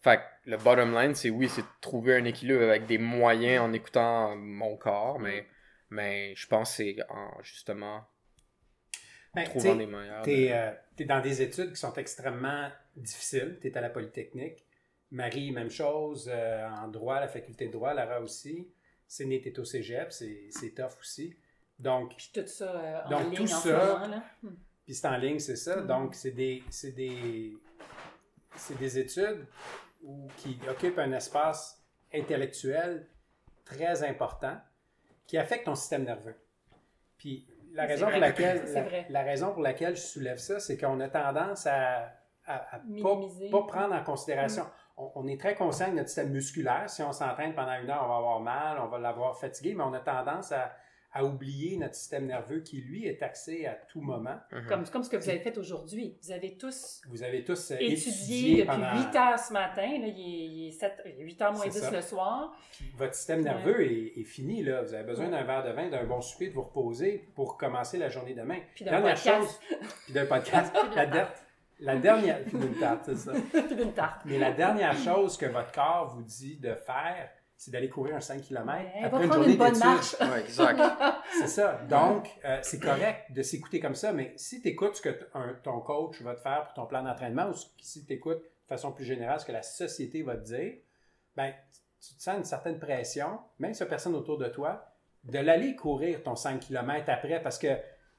Fait 0.02 0.16
que 0.18 0.50
le 0.50 0.56
bottom 0.58 0.92
line, 0.92 1.14
c'est 1.14 1.30
oui, 1.30 1.48
c'est 1.48 1.62
de 1.62 1.66
trouver 1.80 2.16
un 2.16 2.24
équilibre 2.24 2.62
avec 2.64 2.86
des 2.86 2.98
moyens 2.98 3.62
en 3.62 3.72
écoutant 3.72 4.34
mon 4.36 4.76
corps, 4.76 5.18
mais, 5.20 5.46
mais 5.88 6.34
je 6.34 6.46
pense 6.48 6.70
que 6.70 6.76
c'est 6.76 6.96
en 7.08 7.40
justement 7.42 8.04
Ben, 9.32 9.44
tu 9.44 9.50
trouvant 9.50 9.76
des 9.76 9.86
meilleurs. 9.86 10.22
Tu 10.22 10.30
es, 10.32 11.04
dans 11.06 11.20
des 11.20 11.40
études 11.40 11.70
qui 11.70 11.76
sont 11.80 11.94
extrêmement 11.94 12.68
difficiles. 12.96 13.58
Tu 13.62 13.68
es 13.68 13.78
à 13.78 13.80
la 13.80 13.90
Polytechnique. 13.90 14.64
Marie, 15.10 15.50
même 15.52 15.70
chose. 15.70 16.30
euh, 16.32 16.68
en 16.68 16.88
droit, 16.88 17.18
la 17.20 17.28
faculté 17.28 17.66
de 17.66 17.72
droit, 17.72 17.92
Lara 17.94 18.20
aussi. 18.20 18.68
Séné, 19.06 19.40
tu 19.40 19.58
au 19.60 19.64
cégep. 19.64 20.12
C'est 20.12 20.74
tough 20.74 20.98
aussi. 21.00 21.34
Donc, 21.78 22.14
Puis 22.16 22.30
tout 22.32 22.46
ça 22.46 22.64
euh, 22.76 23.00
en 23.06 23.10
Donc, 23.10 23.24
ligne 23.24 23.34
tout 23.36 23.42
en 23.54 23.58
ce 23.58 23.68
ça- 23.70 23.98
moment. 23.98 24.22
Hmm. 24.42 24.54
puis 24.84 24.94
c'est 24.94 25.08
en 25.08 25.16
ligne, 25.16 25.38
c'est 25.38 25.56
ça. 25.56 25.76
Mhm. 25.76 25.86
Donc, 25.86 26.14
c'est 26.14 26.30
des, 26.30 26.62
des, 26.94 27.56
des 28.78 28.98
études 28.98 29.46
où- 30.02 30.28
qui 30.36 30.58
occupent 30.68 30.98
un 30.98 31.12
espace 31.12 31.82
intellectuel 32.12 33.06
très 33.64 34.02
important 34.08 34.58
qui 35.26 35.38
affecte 35.38 35.64
ton 35.64 35.74
système 35.74 36.04
nerveux. 36.04 36.34
Puis 37.16 37.46
la 37.72 37.86
raison, 37.86 38.08
pour 38.10 38.18
laquelle, 38.18 38.62
la, 39.10 39.22
raison 39.22 39.52
pour 39.52 39.62
laquelle 39.62 39.96
je 39.96 40.02
soulève 40.02 40.38
ça, 40.38 40.60
c'est 40.60 40.76
qu'on 40.76 41.00
a 41.00 41.08
tendance 41.08 41.66
à 41.66 42.12
à, 42.46 42.76
à 42.76 42.80
pas, 43.02 43.62
prendre 43.68 43.94
en 43.94 44.02
considération. 44.02 44.66
On, 45.00 45.12
on 45.14 45.26
est 45.28 45.40
très 45.40 45.54
conscient 45.54 45.88
de 45.88 45.94
notre 45.94 46.08
système 46.08 46.30
musculaire. 46.30 46.88
Si 46.88 47.02
on 47.02 47.12
s'entraîne 47.12 47.54
pendant 47.54 47.80
une 47.80 47.88
heure, 47.90 48.02
on 48.04 48.08
va 48.08 48.16
avoir 48.16 48.40
mal, 48.40 48.78
on 48.80 48.88
va 48.88 48.98
l'avoir 48.98 49.38
fatigué, 49.38 49.74
mais 49.74 49.82
on 49.84 49.92
a 49.94 50.00
tendance 50.00 50.52
à, 50.52 50.72
à 51.12 51.24
oublier 51.24 51.76
notre 51.76 51.94
système 51.96 52.26
nerveux 52.26 52.60
qui, 52.60 52.80
lui, 52.80 53.06
est 53.06 53.18
taxé 53.18 53.66
à 53.66 53.74
tout 53.74 54.00
moment. 54.00 54.36
Mhm. 54.52 54.66
Comme, 54.68 54.84
comme 54.88 55.02
ce 55.02 55.10
que 55.10 55.16
vous 55.16 55.28
avez 55.28 55.40
fait 55.40 55.56
aujourd'hui. 55.58 56.16
Vous 56.22 56.30
avez 56.30 56.56
tous 56.56 57.00
Vous 57.08 57.22
avez 57.22 57.42
tous 57.42 57.72
euh, 57.72 57.76
étudié 57.80 57.96
étudié 57.96 58.56
depuis 58.58 58.66
pendant... 58.66 59.10
8 59.10 59.16
heures 59.16 59.38
ce 59.38 59.52
matin. 59.52 59.82
Là, 59.82 60.06
il, 60.06 60.20
est, 60.20 60.46
il 60.46 60.68
est 60.68 60.72
7, 60.72 60.92
il 61.06 61.20
est 61.20 61.24
8 61.24 61.42
heures 61.42 61.52
moins 61.52 61.62
C'est 61.64 61.70
10 61.70 61.78
ça. 61.80 61.90
le 61.90 62.00
soir. 62.00 62.56
Votre 62.96 63.14
système 63.14 63.42
nerveux 63.42 63.82
est, 63.82 64.20
est 64.20 64.24
fini. 64.24 64.62
Là. 64.62 64.82
Vous 64.82 64.94
avez 64.94 65.04
besoin 65.04 65.28
d'un 65.28 65.42
verre 65.42 65.64
de 65.64 65.70
vin, 65.72 65.88
d'un 65.88 66.04
bon 66.04 66.20
souper, 66.20 66.48
de 66.48 66.54
vous 66.54 66.62
reposer 66.62 67.28
pour 67.34 67.56
commencer 67.56 67.98
la 67.98 68.08
journée 68.08 68.34
demain. 68.34 68.58
Puis 68.74 68.84
d'un 68.84 68.92
Dernière 68.92 69.14
podcast. 69.14 69.40
chose, 69.40 69.60
puis 70.04 70.12
d'un 70.12 70.26
podcast. 70.26 70.72
la, 70.94 71.28
la 71.80 71.96
dernière, 71.96 72.42
puis 72.44 72.58
d'une 72.58 72.74
tarte, 72.78 73.02
c'est 73.06 73.16
ça. 73.16 73.32
Puis 73.52 73.74
d'une 73.76 73.92
tarte. 73.92 74.22
Mais 74.24 74.38
la 74.38 74.52
dernière 74.52 74.96
chose 74.96 75.36
que 75.36 75.46
votre 75.46 75.72
corps 75.72 76.14
vous 76.14 76.22
dit 76.22 76.56
de 76.56 76.74
faire, 76.74 77.28
c'est 77.56 77.70
d'aller 77.70 77.88
courir 77.90 78.16
un 78.16 78.20
5 78.20 78.40
km 78.42 78.66
Ouais, 78.68 78.92
après 79.04 79.18
va 79.18 79.22
une 79.24 79.28
prendre 79.28 79.34
journée 79.34 79.52
une 79.52 79.58
bonne 79.58 79.72
d'études. 79.72 79.84
marche. 79.86 80.16
Ouais, 80.20 80.40
exact. 80.40 80.80
C'est 81.40 81.46
ça. 81.46 81.80
Donc, 81.88 82.28
euh, 82.44 82.58
c'est 82.62 82.80
correct 82.80 83.30
de 83.32 83.42
s'écouter 83.42 83.80
comme 83.80 83.94
ça, 83.94 84.12
mais 84.12 84.32
si 84.36 84.60
tu 84.62 84.68
écoutes 84.68 84.96
ce 84.96 85.02
que 85.02 85.10
un- 85.34 85.54
ton 85.62 85.80
coach 85.80 86.20
va 86.22 86.34
te 86.34 86.40
faire 86.40 86.64
pour 86.64 86.74
ton 86.74 86.86
plan 86.86 87.02
d'entraînement 87.02 87.48
ou 87.50 87.54
si 87.80 88.04
tu 88.06 88.12
écoutes 88.14 88.40
de 88.42 88.66
façon 88.68 88.92
plus 88.92 89.04
générale 89.04 89.38
ce 89.40 89.44
que 89.46 89.52
la 89.52 89.62
société 89.62 90.22
va 90.22 90.36
te 90.36 90.44
dire, 90.44 90.72
ben, 91.36 91.52
tu 92.00 92.14
te 92.14 92.22
sens 92.22 92.38
une 92.38 92.44
certaine 92.44 92.78
pression, 92.78 93.38
même 93.58 93.74
si 93.74 93.84
personne 93.84 94.14
autour 94.14 94.38
de 94.38 94.48
toi, 94.48 94.86
de 95.24 95.38
l'aller 95.38 95.76
courir 95.76 96.22
ton 96.22 96.34
5 96.36 96.60
km 96.60 97.10
après 97.10 97.42
parce 97.42 97.58
que 97.58 97.68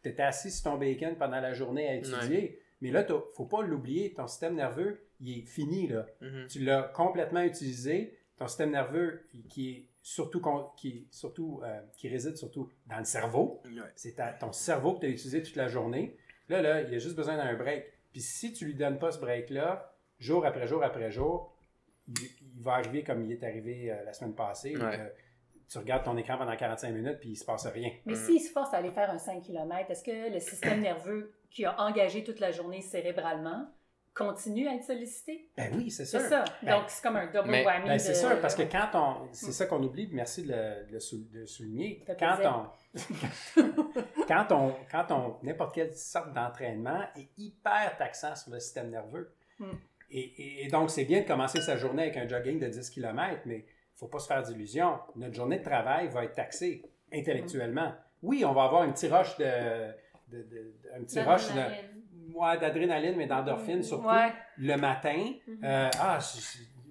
tu 0.03 0.09
étais 0.09 0.21
assis 0.23 0.51
sur 0.51 0.71
ton 0.71 0.77
bacon 0.77 1.15
pendant 1.15 1.39
la 1.41 1.53
journée 1.53 1.87
à 1.89 1.93
étudier. 1.95 2.59
Mais 2.81 2.91
là, 2.91 3.05
il 3.07 3.13
ne 3.13 3.19
faut 3.35 3.45
pas 3.45 3.61
l'oublier, 3.61 4.13
ton 4.13 4.27
système 4.27 4.55
nerveux, 4.55 5.05
il 5.19 5.39
est 5.39 5.41
fini. 5.45 5.87
Là. 5.87 6.05
Mhm. 6.21 6.47
Tu 6.47 6.59
l'as 6.59 6.83
complètement 6.83 7.41
utilisé. 7.41 8.17
Ton 8.37 8.47
système 8.47 8.71
nerveux, 8.71 9.27
qui 9.49 9.69
est 9.69 9.87
surtout, 10.01 10.41
qui, 10.75 10.89
est 10.89 11.05
surtout 11.11 11.61
euh, 11.63 11.79
qui 11.95 12.09
réside 12.09 12.35
surtout 12.35 12.69
dans 12.87 12.97
le 12.97 13.05
cerveau, 13.05 13.61
c'est 13.95 14.15
ton 14.39 14.51
cerveau 14.51 14.95
que 14.95 15.01
tu 15.01 15.05
as 15.05 15.09
utilisé 15.09 15.43
toute 15.43 15.55
la 15.55 15.67
journée. 15.67 16.17
Là, 16.49 16.61
là, 16.61 16.81
il 16.81 16.93
a 16.93 16.97
juste 16.97 17.15
besoin 17.15 17.37
d'un 17.37 17.53
break. 17.55 17.85
Puis 18.11 18.21
si 18.21 18.51
tu 18.51 18.65
lui 18.65 18.73
donnes 18.73 18.97
pas 18.97 19.11
ce 19.11 19.19
break-là, 19.19 19.95
jour 20.19 20.45
après 20.45 20.67
jour 20.67 20.83
après 20.83 21.11
jour, 21.11 21.55
il, 22.07 22.15
il 22.61 22.63
va 22.63 22.73
arriver 22.73 23.03
comme 23.03 23.23
il 23.23 23.31
est 23.31 23.43
arrivé 23.43 23.91
euh, 23.91 24.03
la 24.03 24.13
semaine 24.13 24.35
passée. 24.35 24.75
Ouais. 24.75 25.13
Tu 25.71 25.77
regardes 25.77 26.03
ton 26.03 26.17
écran 26.17 26.37
pendant 26.37 26.55
45 26.55 26.91
minutes 26.91 27.19
puis 27.19 27.29
il 27.29 27.35
se 27.37 27.45
passe 27.45 27.65
rien. 27.67 27.89
Mais 28.05 28.13
Mm. 28.13 28.25
s'il 28.25 28.41
se 28.41 28.51
force 28.51 28.73
à 28.73 28.77
aller 28.77 28.91
faire 28.91 29.09
un 29.09 29.17
5 29.17 29.41
km, 29.41 29.89
est-ce 29.89 30.03
que 30.03 30.33
le 30.33 30.39
système 30.39 30.81
nerveux 30.81 31.33
qui 31.49 31.65
a 31.65 31.79
engagé 31.81 32.23
toute 32.23 32.39
la 32.39 32.51
journée 32.51 32.81
cérébralement 32.81 33.67
continue 34.13 34.67
à 34.67 34.75
être 34.75 34.83
sollicité? 34.83 35.47
Ben 35.55 35.71
oui, 35.75 35.89
c'est 35.89 36.03
sûr. 36.05 36.19
C'est 36.19 36.27
ça. 36.29 36.43
Ben, 36.61 36.75
Donc, 36.79 36.83
c'est 36.89 37.01
comme 37.01 37.15
un 37.15 37.27
double 37.27 37.49
mais- 37.49 37.65
whammy. 37.65 37.87
Ben, 37.87 37.97
c'est 37.99 38.11
de- 38.11 38.17
sûr, 38.17 38.41
parce 38.41 38.55
que 38.55 38.63
quand 38.63 38.89
on. 38.93 39.27
C'est 39.31 39.53
ça 39.53 39.65
qu'on 39.67 39.81
oublie, 39.81 40.09
merci 40.11 40.43
de 40.43 40.51
le, 40.51 40.91
de 40.91 40.99
sou- 40.99 41.25
de 41.31 41.39
le 41.39 41.45
souligner. 41.47 42.03
Quand 42.19 42.37
on. 42.43 42.93
quand 44.27 44.47
on. 44.51 44.75
Quand 44.91 45.05
on. 45.11 45.37
N'importe 45.45 45.75
quelle 45.75 45.93
sorte 45.93 46.33
d'entraînement 46.33 47.01
est 47.17 47.29
hyper 47.37 47.95
taxant 47.97 48.35
sur 48.35 48.51
le 48.51 48.59
système 48.59 48.89
nerveux. 48.89 49.33
Hmm. 49.59 49.71
Et, 50.09 50.19
et- 50.19 50.65
et 50.65 50.67
donc, 50.67 50.89
c'est 50.89 51.05
bien 51.05 51.21
de 51.21 51.25
commencer 51.27 51.61
sa 51.61 51.77
journée 51.77 52.03
avec 52.03 52.17
un 52.17 52.27
jogging 52.27 52.59
de 52.59 52.67
10 52.67 52.89
km, 52.89 53.41
mais 53.45 53.65
faut 54.01 54.07
pas 54.07 54.19
se 54.19 54.27
faire 54.27 54.41
d'illusions. 54.41 54.97
Notre 55.15 55.35
journée 55.35 55.59
de 55.59 55.63
travail 55.63 56.07
va 56.09 56.23
être 56.25 56.33
taxée 56.33 56.83
intellectuellement. 57.13 57.93
Oui, 58.23 58.43
on 58.43 58.51
va 58.51 58.63
avoir 58.63 58.81
un 58.81 58.91
petit 58.91 59.07
rush 59.07 59.37
de. 59.37 59.45
de- 59.45 60.37
de- 60.37 60.43
de- 60.43 60.73
un 60.97 61.03
petit 61.03 61.19
rush 61.21 61.47
de. 61.53 61.61
Ouais, 62.33 62.57
d'adrénaline, 62.57 63.15
mais 63.15 63.27
d'endorphine 63.27 63.83
surtout 63.83 64.07
Ouais. 64.07 64.31
le 64.57 64.75
matin. 64.77 65.33
Mhm. 65.47 65.59
Euh, 65.63 65.89
ah, 65.99 66.19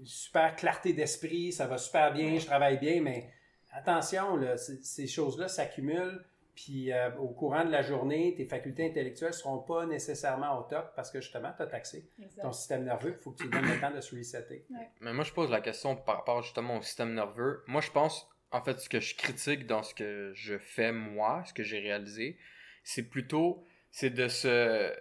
super 0.05 0.55
clarté 0.55 0.93
d'esprit, 0.93 1.51
ça 1.53 1.67
va 1.67 1.79
super 1.79 2.13
bien, 2.13 2.39
je 2.39 2.47
travaille 2.47 2.79
bien, 2.79 3.01
mais 3.03 3.29
attention, 3.73 4.37
là, 4.37 4.57
ces 4.57 5.07
choses-là 5.09 5.49
s'accumulent. 5.49 6.25
Puis 6.55 6.93
euh, 6.93 7.15
au 7.17 7.29
courant 7.29 7.65
de 7.65 7.71
la 7.71 7.83
journée, 7.83 8.35
tes 8.37 8.45
facultés 8.45 8.87
intellectuelles 8.87 9.31
ne 9.31 9.35
seront 9.35 9.59
pas 9.59 9.87
nécessairement 9.87 10.59
au 10.59 10.63
top 10.65 10.93
parce 10.97 11.11
que 11.11 11.21
justement, 11.21 11.53
tu 11.57 11.63
as 11.63 11.67
taxé 11.67 12.09
Exact. 12.23 12.43
ton 12.43 12.53
système 12.53 12.85
nerveux. 12.85 13.17
Il 13.19 13.23
faut 13.23 13.31
que 13.31 13.39
tu 13.39 13.45
lui 13.45 13.51
donnes 13.51 13.71
le 13.71 13.81
temps 13.81 13.91
de 13.91 14.01
se 14.01 14.15
resetter. 14.15 14.67
Mais 15.01 15.13
moi, 15.13 15.25
je 15.25 15.33
pose 15.33 15.51
la 15.51 15.61
question 15.61 15.97
par 15.97 16.17
rapport 16.17 16.43
justement 16.43 16.79
au 16.79 16.83
système 16.83 17.15
nerveux. 17.15 17.63
Moi, 17.67 17.81
je 17.81 17.91
pense, 17.91 18.29
en 18.51 18.63
fait, 18.63 18.79
ce 18.79 18.89
que 18.89 19.01
je 19.01 19.15
critique 19.17 19.67
dans 19.67 19.83
ce 19.83 19.95
que 19.95 20.33
je 20.35 20.59
fais 20.59 20.93
moi, 20.93 21.43
ce 21.47 21.53
que 21.53 21.63
j'ai 21.63 21.79
réalisé, 21.79 22.39
c'est 22.85 23.09
plutôt, 23.09 23.65
c'est 23.91 24.11
de 24.11 24.29
se, 24.29 24.93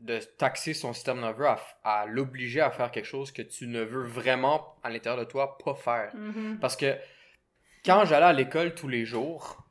de 0.00 0.18
taxer 0.18 0.74
son 0.74 0.92
système 0.92 1.20
nerveux 1.20 1.46
à, 1.84 2.06
l'obliger 2.06 2.60
à 2.60 2.70
faire 2.70 2.90
quelque 2.90 3.06
chose 3.06 3.32
que 3.32 3.42
tu 3.42 3.66
ne 3.66 3.80
veux 3.80 4.02
vraiment, 4.02 4.76
à 4.82 4.90
l'intérieur 4.90 5.24
de 5.24 5.28
toi, 5.28 5.58
pas 5.64 5.74
faire. 5.74 6.14
Mhm. 6.14 6.58
Parce 6.60 6.76
que 6.76 6.96
quand 7.84 8.04
j'allais 8.04 8.26
à 8.26 8.32
l'école 8.32 8.74
tous 8.74 8.88
les 8.88 9.04
jours, 9.04 9.64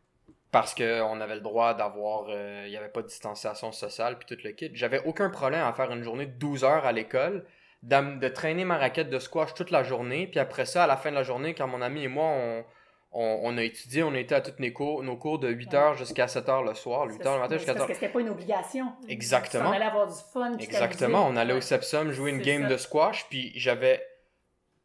parce 0.51 0.75
qu'on 0.75 1.21
avait 1.21 1.35
le 1.35 1.41
droit 1.41 1.73
d'avoir, 1.73 2.25
euh, 2.29 2.63
il 2.65 2.71
n'y 2.71 2.77
avait 2.77 2.89
pas 2.89 3.01
de 3.01 3.07
distanciation 3.07 3.71
sociale, 3.71 4.17
puis 4.17 4.35
tout 4.35 4.41
le 4.43 4.51
kit, 4.51 4.69
j'avais 4.73 5.01
aucun 5.05 5.29
problème 5.29 5.63
à 5.63 5.71
faire 5.73 5.91
une 5.91 6.03
journée 6.03 6.25
de 6.25 6.37
12 6.37 6.63
heures 6.63 6.85
à 6.85 6.91
l'école, 6.91 7.45
de 7.83 8.27
traîner 8.27 8.65
ma 8.65 8.77
raquette 8.77 9.09
de 9.09 9.17
squash 9.17 9.53
toute 9.53 9.71
la 9.71 9.83
journée, 9.83 10.27
puis 10.27 10.39
après 10.39 10.65
ça, 10.65 10.83
à 10.83 10.87
la 10.87 10.97
fin 10.97 11.09
de 11.09 11.15
la 11.15 11.23
journée, 11.23 11.55
quand 11.55 11.67
mon 11.67 11.81
ami 11.81 12.03
et 12.03 12.07
moi, 12.09 12.25
on, 12.25 12.65
on, 13.13 13.39
on 13.43 13.57
a 13.57 13.63
étudié, 13.63 14.03
on 14.03 14.13
a 14.13 14.19
été 14.19 14.35
à 14.35 14.41
tous 14.41 14.53
nos 14.61 14.71
cours, 14.71 15.03
nos 15.03 15.17
cours 15.17 15.39
de 15.39 15.49
8 15.49 15.73
heures 15.73 15.93
jusqu'à 15.95 16.27
7 16.27 16.47
heures 16.49 16.63
le 16.63 16.73
soir, 16.73 17.07
8 17.07 17.25
heures 17.25 17.35
le 17.35 17.39
matin 17.41 17.55
jusqu'à 17.57 17.71
7 17.71 17.77
Parce 17.77 17.81
heures. 17.81 17.87
que 17.87 17.93
c'était 17.93 18.11
pas 18.13 18.19
une 18.19 18.29
obligation. 18.29 18.85
Exactement. 19.07 19.69
On 19.69 19.73
allait 19.73 19.85
avoir 19.85 20.07
du 20.07 20.13
fun. 20.33 20.57
Exactement, 20.57 21.27
on 21.27 21.35
allait 21.35 21.53
au. 21.53 21.61
Sepsum 21.61 22.11
jouer 22.11 22.31
une 22.31 22.41
game 22.41 22.63
ça. 22.63 22.69
de 22.69 22.77
squash, 22.77 23.25
puis 23.29 23.51
j'avais 23.55 24.01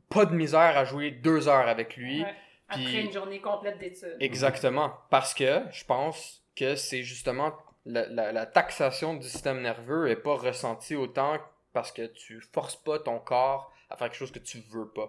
pas 0.08 0.24
de 0.24 0.34
misère 0.34 0.76
à 0.76 0.84
jouer 0.84 1.10
deux 1.10 1.48
heures 1.48 1.68
avec 1.68 1.96
lui. 1.96 2.22
Ouais. 2.22 2.34
Après 2.68 2.84
puis- 2.84 3.00
une 3.06 3.12
journée 3.12 3.40
complète 3.40 3.78
d'études. 3.78 4.16
Exactement. 4.20 4.92
Parce 5.10 5.34
que 5.34 5.62
je 5.72 5.84
pense 5.84 6.42
que 6.56 6.74
c'est 6.74 7.02
justement 7.02 7.54
la, 7.84 8.06
la- 8.08 8.32
la 8.32 8.46
taxation 8.46 9.14
du 9.14 9.28
système 9.28 9.60
nerveux 9.62 10.08
est 10.10 10.16
pas 10.16 10.34
ressentie 10.36 10.96
autant 10.96 11.38
parce 11.72 11.92
que 11.92 12.06
tu 12.06 12.40
forces 12.52 12.76
pas 12.76 12.98
ton 12.98 13.18
corps 13.20 13.72
à 13.90 13.96
faire 13.96 14.08
quelque 14.08 14.18
chose 14.18 14.32
que 14.32 14.38
tu 14.40 14.58
veux 14.70 14.88
pas. 14.88 15.08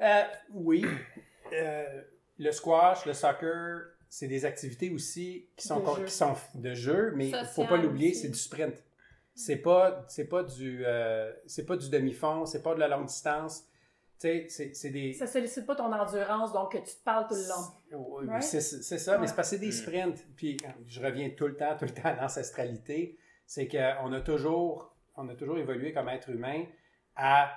Euh, 0.00 0.22
oui. 0.52 0.84
Euh, 1.52 2.02
le 2.38 2.50
squash, 2.52 3.06
le 3.06 3.12
soccer, 3.14 3.82
c'est 4.08 4.26
des 4.26 4.44
activités 4.44 4.90
aussi 4.90 5.48
qui 5.56 5.66
sont, 5.66 5.80
De 5.80 5.96
jeu. 6.00 6.04
qui 6.04 6.12
sont 6.12 6.34
de 6.54 6.74
jeu, 6.74 7.12
mais 7.14 7.28
il 7.28 7.46
faut 7.54 7.64
pas 7.66 7.76
l'oublier, 7.76 8.12
c'est 8.14 8.28
du 8.28 8.38
sprint. 8.38 8.74
C'est 9.34 9.56
pas, 9.58 10.04
c'est 10.08 10.28
pas 10.28 10.42
du, 10.42 10.82
euh, 10.84 11.32
c'est 11.46 11.66
pas 11.66 11.76
du 11.76 11.88
demi-fond, 11.90 12.46
c'est 12.46 12.62
pas 12.62 12.74
de 12.74 12.80
la 12.80 12.88
longue 12.88 13.06
distance. 13.06 13.64
Tu 14.18 14.28
sais, 14.28 14.46
c'est, 14.48 14.74
c'est 14.74 14.90
des. 14.90 15.12
Ça 15.12 15.26
sollicite 15.26 15.66
pas 15.66 15.74
ton 15.76 15.92
endurance, 15.92 16.52
donc 16.52 16.72
que 16.72 16.78
tu 16.78 16.94
te 16.96 17.04
parles 17.04 17.26
tout 17.28 17.34
le 17.34 17.48
long. 17.48 18.00
Oui, 18.22 18.26
Ouais. 18.26 18.40
c'est, 18.40 18.60
c'est 18.62 18.98
ça, 18.98 19.18
mais 19.18 19.26
c'est 19.26 19.36
parce 19.36 19.50
que 19.50 19.56
c'est 19.56 19.60
des 19.60 19.72
sprints. 19.72 20.24
Puis 20.36 20.56
je 20.86 21.00
reviens 21.02 21.28
tout 21.36 21.46
le 21.46 21.56
temps, 21.56 21.76
tout 21.76 21.84
le 21.84 21.90
temps 21.92 22.08
à 22.08 22.14
l'ancestralité. 22.14 23.18
C'est 23.44 23.68
qu'on 23.68 24.12
a 24.12 24.20
toujours, 24.22 24.94
on 25.16 25.28
a 25.28 25.34
toujours 25.34 25.58
évolué 25.58 25.92
comme 25.92 26.08
être 26.08 26.30
humain 26.30 26.64
à 27.14 27.50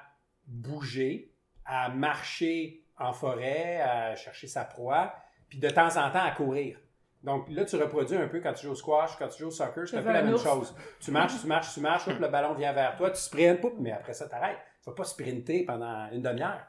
bouger, 0.46 1.34
à 1.66 1.90
marcher 1.90 2.84
en 2.98 3.14
forêt, 3.14 3.80
à 3.82 4.16
chercher 4.16 4.48
sa 4.48 4.66
proie, 4.66 5.14
puis 5.48 5.60
de 5.60 5.70
temps 5.70 5.88
en 5.98 6.12
temps 6.12 6.24
à 6.24 6.32
courir. 6.32 6.78
Donc 7.24 7.50
là, 7.50 7.66
tu 7.66 7.76
reproduis 7.76 8.18
un 8.18 8.28
peu 8.28 8.40
quand 8.40 8.54
tu 8.54 8.66
joues 8.66 8.72
au 8.72 8.76
squash, 8.76 9.18
quand 9.18 9.28
tu 9.28 9.40
joues 9.40 9.48
au 9.48 9.52
soccer, 9.52 9.88
c'est 9.88 9.98
un 9.98 10.02
peu 10.04 10.12
la 10.12 10.22
même 10.22 10.34
ours. 10.34 10.44
chose. 10.44 10.76
Tu 11.00 11.12
marches, 11.12 11.40
tu 11.42 11.48
marches, 11.48 11.74
tu 11.74 11.80
marches, 11.82 12.08
hop, 12.08 12.20
le 12.20 12.28
ballon 12.28 12.54
vient 12.54 12.72
vers 12.74 12.96
toi, 12.98 13.12
tu 13.12 13.20
sprintes, 13.22 13.60
poup, 13.62 13.74
mais 13.80 13.92
après 13.92 14.14
ça, 14.14 14.28
t'arrêtes. 14.28 14.58
Tu 14.84 14.90
vas 14.90 14.96
pas 14.96 15.04
sprinter 15.04 15.64
pendant 15.66 16.10
une 16.12 16.22
demi-heure. 16.22 16.62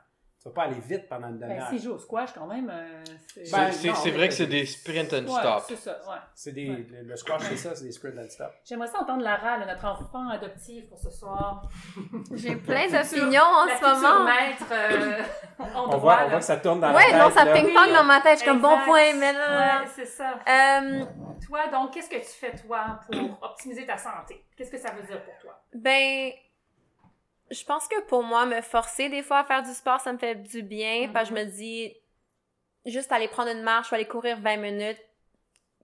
Tu 0.42 0.48
vas 0.48 0.54
pas 0.54 0.62
aller 0.62 0.80
vite 0.80 1.06
pendant 1.06 1.28
une 1.28 1.36
Ben, 1.38 1.48
demi-heure. 1.50 1.68
s'il 1.68 1.82
joue 1.82 1.92
au 1.92 1.98
squash, 1.98 2.30
quand 2.32 2.46
même, 2.46 2.70
euh, 2.72 3.02
c'est... 3.34 3.44
C'est 3.44 3.54
Ben, 3.54 3.70
c'est- 3.72 3.88
non, 3.88 3.94
c'est 3.94 4.10
mais 4.10 4.16
vrai 4.16 4.28
que 4.28 4.32
t'as 4.32 4.36
c'est 4.38 4.46
des- 4.46 4.64
sprint 4.64 5.12
and 5.12 5.26
Ouais, 5.26 5.38
stop. 5.40 5.64
c'est 5.68 5.76
ça, 5.76 5.90
ouais. 6.08 6.16
C'est 6.34 6.52
des, 6.52 6.70
Ouais. 6.70 6.86
le, 6.90 7.02
le 7.02 7.16
squash, 7.16 7.42
c'est 7.42 7.56
ça, 7.58 7.74
c'est 7.74 7.84
des 7.84 7.92
sprint 7.92 8.16
and 8.18 8.30
stop. 8.30 8.50
J'aimerais 8.64 8.86
ça 8.88 9.00
entendre 9.02 9.22
Lara, 9.22 9.58
là, 9.58 9.66
notre 9.66 9.84
enfant 9.84 10.30
adoptive 10.30 10.88
pour 10.88 10.98
ce 10.98 11.10
soir. 11.10 11.68
J'ai 12.34 12.56
plein 12.56 12.86
d'opinions 12.86 13.42
en 13.42 13.66
La 13.66 13.76
ce 13.76 13.82
moment. 13.84 14.24
maître 14.24 14.64
euh, 14.72 15.22
On 15.76 15.88
droit, 15.88 15.96
voit, 15.98 16.20
on 16.24 16.28
voit 16.30 16.38
que 16.38 16.44
ça 16.46 16.56
tourne 16.56 16.80
dans 16.80 16.90
la 16.90 16.98
tête. 16.98 17.16
non, 17.16 17.30
ça 17.30 17.44
ping-pong 17.44 17.92
dans 17.94 18.04
ma 18.04 18.22
tête. 18.22 18.38
Je 18.38 18.42
suis 18.42 18.48
comme 18.48 18.62
bon 18.62 18.78
point, 18.86 19.12
mais 19.18 19.34
là. 19.34 19.82
Ouais, 19.82 19.86
c'est 19.94 20.06
ça. 20.06 20.38
Euh, 20.48 21.04
Toi, 21.46 21.66
donc, 21.68 21.92
qu'est-ce 21.92 22.08
que 22.08 22.16
tu 22.16 22.24
fais, 22.24 22.56
toi, 22.56 22.98
pour 23.12 23.38
optimiser 23.42 23.84
ta 23.84 23.98
santé? 23.98 24.42
Qu'est-ce 24.56 24.70
que 24.70 24.78
ça 24.78 24.90
veut 24.92 25.02
dire 25.02 25.22
pour 25.22 25.36
toi? 25.38 25.62
Ben, 25.74 26.30
je 27.50 27.64
pense 27.64 27.88
que 27.88 28.00
pour 28.02 28.22
moi, 28.22 28.46
me 28.46 28.60
forcer 28.60 29.08
des 29.08 29.22
fois 29.22 29.40
à 29.40 29.44
faire 29.44 29.62
du 29.62 29.72
sport, 29.72 30.00
ça 30.00 30.12
me 30.12 30.18
fait 30.18 30.36
du 30.36 30.62
bien. 30.62 31.10
Parce 31.12 31.28
que 31.28 31.36
je 31.36 31.40
me 31.40 31.46
dis, 31.50 31.92
juste 32.86 33.12
aller 33.12 33.28
prendre 33.28 33.50
une 33.50 33.62
marche 33.62 33.90
ou 33.90 33.94
aller 33.94 34.06
courir 34.06 34.38
20 34.40 34.56
minutes, 34.58 35.00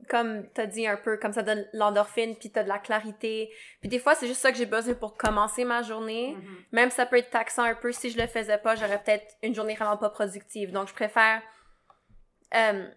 comme 0.09 0.49
t'as 0.51 0.67
dit 0.67 0.87
un 0.87 0.97
peu, 0.97 1.17
comme 1.17 1.33
ça 1.33 1.43
donne 1.43 1.67
l'endorphine, 1.73 2.37
puis 2.37 2.51
t'as 2.51 2.63
de 2.63 2.69
la 2.69 2.79
clarité. 2.79 3.51
Puis 3.81 3.89
des 3.89 3.99
fois, 3.99 4.15
c'est 4.15 4.29
juste 4.29 4.41
ça 4.41 4.53
que 4.53 4.59
j'ai 4.59 4.67
besoin 4.67 4.95
pour 4.95 5.17
commencer 5.17 5.65
ma 5.65 5.83
journée. 5.83 6.37
Même 6.71 6.91
si 6.91 6.97
ça 6.97 7.07
peut 7.07 7.17
être 7.17 7.31
taxant 7.31 7.65
un 7.65 7.75
peu, 7.75 7.91
si 7.93 8.11
je 8.11 8.19
le 8.19 8.27
faisais 8.27 8.59
pas, 8.59 8.77
j'aurais 8.77 9.03
peut-être 9.03 9.35
une 9.43 9.55
journée 9.55 9.75
vraiment 9.75 9.97
pas 9.97 10.11
productive. 10.11 10.71
Donc, 10.71 10.89
je 10.89 10.95
préfère 10.95 11.43
euh, 12.55 12.89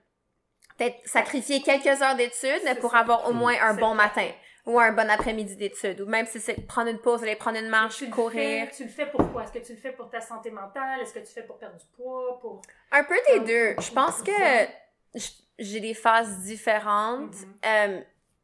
peut-être 0.77 0.97
sacrifier 1.05 1.62
quelques 1.62 2.01
heures 2.01 2.15
d'études 2.15 2.79
pour 2.79 2.91
ça. 2.91 2.99
avoir 2.99 3.27
au 3.27 3.34
moins 3.34 3.55
un 3.62 3.73
bon 3.73 3.95
matin 3.95 4.29
ou 4.69 4.79
un 4.79 4.91
bon 4.91 5.10
après-midi 5.10 5.55
d'études. 5.55 6.01
Ou 6.01 6.05
même 6.05 6.25
si 6.27 6.39
c'est 6.39 6.65
prendre 6.67 6.89
une 6.89 6.99
pause, 6.99 7.23
aller 7.23 7.36
prendre 7.36 7.58
une 7.58 7.69
marche, 7.69 7.97
tu 7.97 8.05
le 8.05 8.12
courir. 8.12 8.67
Fais, 8.67 8.75
tu 8.75 8.84
le 8.84 8.89
fais 8.89 9.08
pourquoi? 9.08 9.43
Est-ce 9.43 9.51
que 9.51 9.65
tu 9.65 9.73
le 9.73 9.79
fais 9.79 9.91
pour 9.91 10.10
ta 10.10 10.21
santé 10.21 10.51
mentale? 10.51 11.01
Est-ce 11.01 11.13
que 11.13 11.19
tu 11.19 11.25
le 11.25 11.41
fais 11.41 11.43
pour 11.43 11.58
perdre 11.58 11.77
du 11.77 11.86
poids? 11.97 12.39
Pour... 12.39 12.62
Un 12.91 13.03
peu 13.03 13.15
des 13.34 13.39
deux. 13.39 13.82
Je 13.82 13.91
pense 13.91 14.21
que 14.21 14.32
j'ai 15.58 15.79
des 15.79 15.95
phases 15.95 16.39
différentes. 16.41 17.36
Euh, 17.65 17.99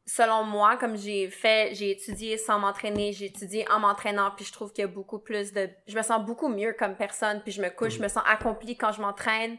selon 0.08 0.44
moi, 0.44 0.78
comme 0.78 0.98
j'ai 0.98 1.30
fait, 1.30 1.74
j'ai 1.74 1.92
étudié 1.92 2.38
sans 2.38 2.60
m'entraîner, 2.60 3.14
j'ai 3.14 3.26
étudié 3.26 3.70
en 3.72 3.80
m'entraînant, 3.80 4.32
puis 4.36 4.46
je 4.46 4.52
trouve 4.52 4.72
qu'il 4.74 4.82
y 4.82 4.86
a 4.86 4.88
beaucoup 4.88 5.20
plus 5.20 5.54
de... 5.54 5.70
Je 5.88 5.96
me 5.96 6.02
sens 6.02 6.26
beaucoup 6.26 6.50
mieux 6.50 6.74
comme 6.74 6.96
personne, 6.96 7.42
puis 7.42 7.52
je 7.52 7.62
me 7.62 7.70
couche, 7.70 7.94
je 7.94 8.02
me 8.02 8.08
sens 8.08 8.24
accomplie 8.28 8.78
quand 8.78 8.92
je 8.92 9.02
m'entraîne. 9.02 9.58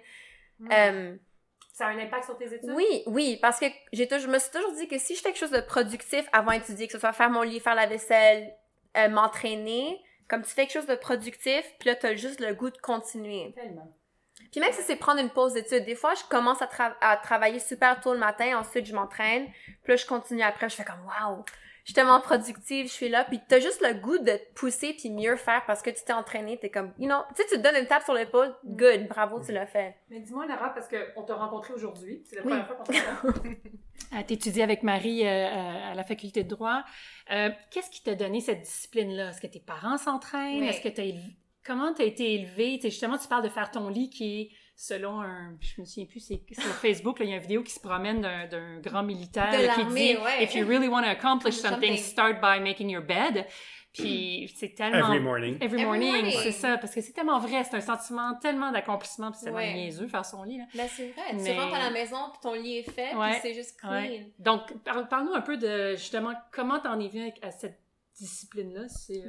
Euh, 0.72 1.16
Ça 1.76 1.88
a 1.88 1.90
un 1.90 1.98
impact 1.98 2.24
sur 2.24 2.38
tes 2.38 2.46
études? 2.46 2.70
oui, 2.74 3.02
oui, 3.04 3.38
parce 3.42 3.60
que 3.60 3.66
j'ai 3.92 4.08
toujours, 4.08 4.22
je 4.22 4.28
me 4.28 4.38
suis 4.38 4.50
toujours 4.50 4.72
dit 4.72 4.88
que 4.88 4.96
si 4.96 5.14
je 5.14 5.20
fais 5.20 5.28
quelque 5.28 5.38
chose 5.38 5.50
de 5.50 5.60
productif 5.60 6.26
avant 6.32 6.52
d'étudier, 6.52 6.86
que 6.86 6.94
ce 6.94 6.98
soit 6.98 7.12
faire 7.12 7.28
mon 7.28 7.42
lit, 7.42 7.60
faire 7.60 7.74
la 7.74 7.84
vaisselle, 7.84 8.54
euh, 8.96 9.10
m'entraîner, 9.10 10.00
comme 10.26 10.40
tu 10.40 10.48
fais 10.48 10.62
quelque 10.62 10.72
chose 10.72 10.86
de 10.86 10.94
productif, 10.94 11.62
puis 11.78 11.90
là, 11.90 11.94
t'as 11.94 12.14
juste 12.14 12.40
le 12.40 12.54
goût 12.54 12.70
de 12.70 12.78
continuer. 12.78 13.52
Tellement. 13.54 13.94
Puis 14.50 14.58
même 14.58 14.72
si 14.72 14.80
c'est 14.80 14.96
prendre 14.96 15.20
une 15.20 15.28
pause 15.28 15.52
d'études, 15.52 15.84
des 15.84 15.96
fois, 15.96 16.14
je 16.14 16.24
commence 16.30 16.62
à, 16.62 16.66
tra- 16.66 16.96
à 17.02 17.18
travailler 17.18 17.58
super 17.58 18.00
tôt 18.00 18.14
le 18.14 18.20
matin, 18.20 18.58
ensuite 18.58 18.86
je 18.86 18.94
m'entraîne, 18.94 19.46
puis 19.82 19.92
là, 19.92 19.96
je 19.96 20.06
continue 20.06 20.42
après, 20.42 20.70
je 20.70 20.76
fais 20.76 20.84
comme 20.84 21.04
«Wow!» 21.04 21.44
Je 21.86 21.90
suis 21.92 21.94
tellement 21.94 22.18
productive, 22.20 22.88
je 22.88 22.92
suis 22.92 23.08
là, 23.08 23.22
puis 23.22 23.38
t'as 23.48 23.60
juste 23.60 23.80
le 23.80 23.94
goût 23.94 24.18
de 24.18 24.32
te 24.32 24.52
pousser 24.56 24.92
puis 24.92 25.08
mieux 25.08 25.36
faire 25.36 25.62
parce 25.68 25.82
que 25.82 25.90
tu 25.90 26.02
t'es 26.04 26.12
entraîné, 26.12 26.58
t'es 26.58 26.68
comme, 26.68 26.92
you 26.98 27.06
know, 27.06 27.20
tu 27.36 27.42
sais, 27.42 27.48
tu 27.48 27.56
te 27.58 27.62
donnes 27.62 27.80
une 27.80 27.86
tape 27.86 28.02
sur 28.02 28.12
l'épaule, 28.12 28.52
good, 28.64 29.06
bravo, 29.06 29.40
tu 29.40 29.52
l'as 29.52 29.68
fait. 29.68 29.94
Mais 30.10 30.18
dis-moi, 30.18 30.46
Lara, 30.46 30.74
parce 30.74 30.88
qu'on 30.88 31.22
t'a 31.22 31.36
rencontré 31.36 31.74
aujourd'hui. 31.74 32.24
C'est 32.28 32.34
la 32.34 32.42
Oui. 32.42 32.48
première 32.48 32.66
fois 32.66 32.74
qu'on 32.76 32.84
te 32.84 32.92
rencontre. 32.98 33.42
Euh, 34.14 34.22
T'étudies 34.26 34.62
avec 34.62 34.82
Marie 34.82 35.26
euh, 35.26 35.46
à 35.90 35.94
la 35.94 36.04
faculté 36.04 36.44
de 36.44 36.48
droit. 36.48 36.82
Euh, 37.32 37.50
Qu'est-ce 37.70 37.90
qui 37.90 38.02
t'a 38.02 38.14
donné 38.14 38.40
cette 38.40 38.60
discipline-là? 38.62 39.30
Est-ce 39.30 39.40
que 39.40 39.46
tes 39.46 39.58
parents 39.58 39.96
s'entraînent? 39.96 40.60
Oui. 40.60 40.68
Est-ce 40.68 40.80
que 40.82 40.88
t'as 40.88 41.02
élevé... 41.04 41.36
Comment 41.64 41.92
t'as 41.94 42.04
été 42.04 42.34
élevée? 42.34 42.78
Justement, 42.82 43.16
tu 43.18 43.26
parles 43.26 43.42
de 43.42 43.48
faire 43.48 43.70
ton 43.70 43.88
lit 43.88 44.10
qui 44.10 44.40
est 44.42 44.50
selon 44.78 45.20
un... 45.22 45.56
Je 45.60 45.80
me 45.80 45.86
souviens 45.86 46.04
plus, 46.06 46.20
c'est 46.20 46.42
sur 46.52 46.70
Facebook, 46.74 47.16
il 47.20 47.30
y 47.30 47.32
a 47.32 47.36
une 47.36 47.42
vidéo 47.42 47.62
qui 47.62 47.72
se 47.72 47.80
promène 47.80 48.20
d'un 48.20 48.46
d'un 48.46 48.78
grand 48.80 49.02
militaire 49.02 49.50
là, 49.50 49.74
qui 49.74 49.84
dit 49.86 50.16
ouais. 50.18 50.44
If 50.44 50.54
you 50.54 50.66
really 50.66 50.86
want 50.88 51.02
to 51.02 51.08
accomplish 51.08 51.54
something, 51.54 51.96
Something. 51.96 51.96
start 52.04 52.40
by 52.40 52.60
making 52.60 52.90
your 52.90 53.02
bed». 53.02 53.46
Puis 53.94 54.52
c'est 54.54 54.74
tellement... 54.74 55.08
Every 55.08 55.20
morning. 55.20 55.56
Every 55.62 55.82
morning, 55.82 56.12
morning. 56.12 56.34
c'est 56.42 56.52
ça, 56.52 56.76
parce 56.76 56.94
que 56.94 57.00
c'est 57.00 57.14
tellement 57.14 57.38
vrai, 57.38 57.64
c'est 57.64 57.76
un 57.76 57.80
sentiment 57.80 58.34
tellement 58.42 58.70
d'accomplissement, 58.70 59.30
puis 59.30 59.38
c'est 59.38 59.46
tellement 59.46 59.60
Ouais. 59.60 59.72
niaiseux 59.72 60.06
faire 60.06 60.22
son 60.26 60.42
lit. 60.42 60.58
Là. 60.58 60.64
Ben 60.74 60.86
c'est 60.94 61.08
vrai, 61.12 61.22
tu 61.30 61.36
Mais- 61.36 61.58
rentres 61.58 61.74
à 61.76 61.78
la 61.78 61.88
maison 61.90 62.18
puis 62.30 62.40
ton 62.42 62.52
lit 62.52 62.76
est 62.76 62.90
fait 62.90 63.14
Ouais. 63.14 63.30
puis 63.30 63.38
c'est 63.40 63.54
juste 63.54 63.80
clean. 63.80 63.90
Ouais. 63.92 64.30
Donc, 64.38 64.60
parle- 64.84 65.08
parle-nous 65.08 65.32
un 65.32 65.40
peu 65.40 65.56
de 65.56 65.92
justement 65.92 66.34
comment 66.52 66.78
t'en 66.78 67.00
es 67.00 67.08
venu 67.08 67.32
à 67.40 67.50
cette 67.50 67.80
discipline-là. 68.20 68.82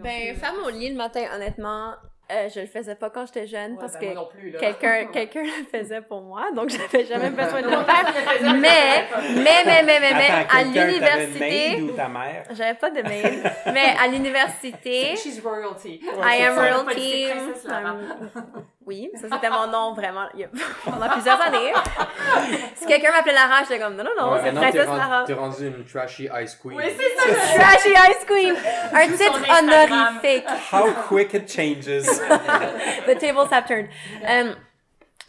Ben 0.04 0.36
faire 0.36 0.54
mon 0.56 0.68
lit 0.68 0.90
le 0.90 0.96
matin, 0.98 1.26
honnêtement, 1.34 1.94
euh, 2.32 2.50
je 2.54 2.60
le 2.62 2.66
faisais 2.68 2.96
pas 2.96 3.10
quand 3.10 3.26
j'étais 3.26 3.48
jeune 3.48 3.74
Ouais, 3.74 3.78
parce 3.80 3.94
ben, 4.00 4.16
que 4.16 4.58
quelqu'un 4.60 5.06
quelqu'un 5.14 5.44
le 5.44 5.66
faisait 5.80 6.02
pour 6.02 6.22
moi, 6.22 6.52
donc 6.56 6.70
j'avais 6.70 7.06
jamais 7.06 7.30
besoin 7.42 7.62
de 7.62 7.68
le 7.68 7.72
faire. 7.72 8.14
Mais, 8.42 9.08
mais, 9.36 9.64
mais, 9.66 9.84
mais, 9.84 10.00
mais, 10.00 10.14
mais, 10.14 10.30
Attends, 10.30 10.58
à 10.58 10.64
l'université, 10.64 11.40
maid 11.40 11.82
ou 11.84 11.92
ta 11.92 12.08
mère? 12.08 12.44
j'avais 12.52 12.78
pas 12.78 12.90
de 12.90 13.02
mail, 13.02 13.52
mais 13.74 13.96
à 14.02 14.08
l'université, 14.12 15.16
She's 15.16 15.40
royalty. 15.40 16.02
I 16.22 16.44
am 16.44 16.56
royalty. 16.56 17.28
Um, 18.88 18.90
oui, 18.90 19.12
ça 19.16 19.28
c'était 19.32 19.50
mon 19.50 19.68
nom 19.68 19.94
vraiment 19.94 20.28
il 20.34 20.40
y 20.42 20.44
a- 20.46 20.50
pendant 20.86 21.10
plusieurs 21.10 21.40
années. 21.42 21.74
Si 22.76 22.86
quelqu'un 22.86 23.12
m'appelait 23.12 23.34
Lara, 23.34 23.64
j'étais 23.64 23.80
comme 23.80 23.96
non, 23.96 24.04
non, 24.04 24.12
non, 24.18 24.32
Ouais, 24.34 24.40
c'est 24.44 24.52
Princesse 24.54 24.88
Lara. 24.88 25.24
t'es 25.26 25.34
rendu 25.34 25.68
une 25.68 25.86
trashy 25.86 26.30
ice 26.42 26.56
queen. 26.56 26.78
Oui, 26.78 26.84
c'est 26.98 27.34
ça. 27.34 27.60
Trashy 27.60 27.90
Ice 27.90 28.26
Queen! 28.26 28.56
Un 28.94 29.08
titre 29.08 29.42
honorifique. 29.60 30.46
How 30.72 30.92
quick 31.08 31.34
it 31.34 31.48
changes. 31.50 32.06
The 33.08 33.16
tables 33.20 33.52
have 33.52 33.66
turned. 33.68 33.90
Euh, 34.28 34.54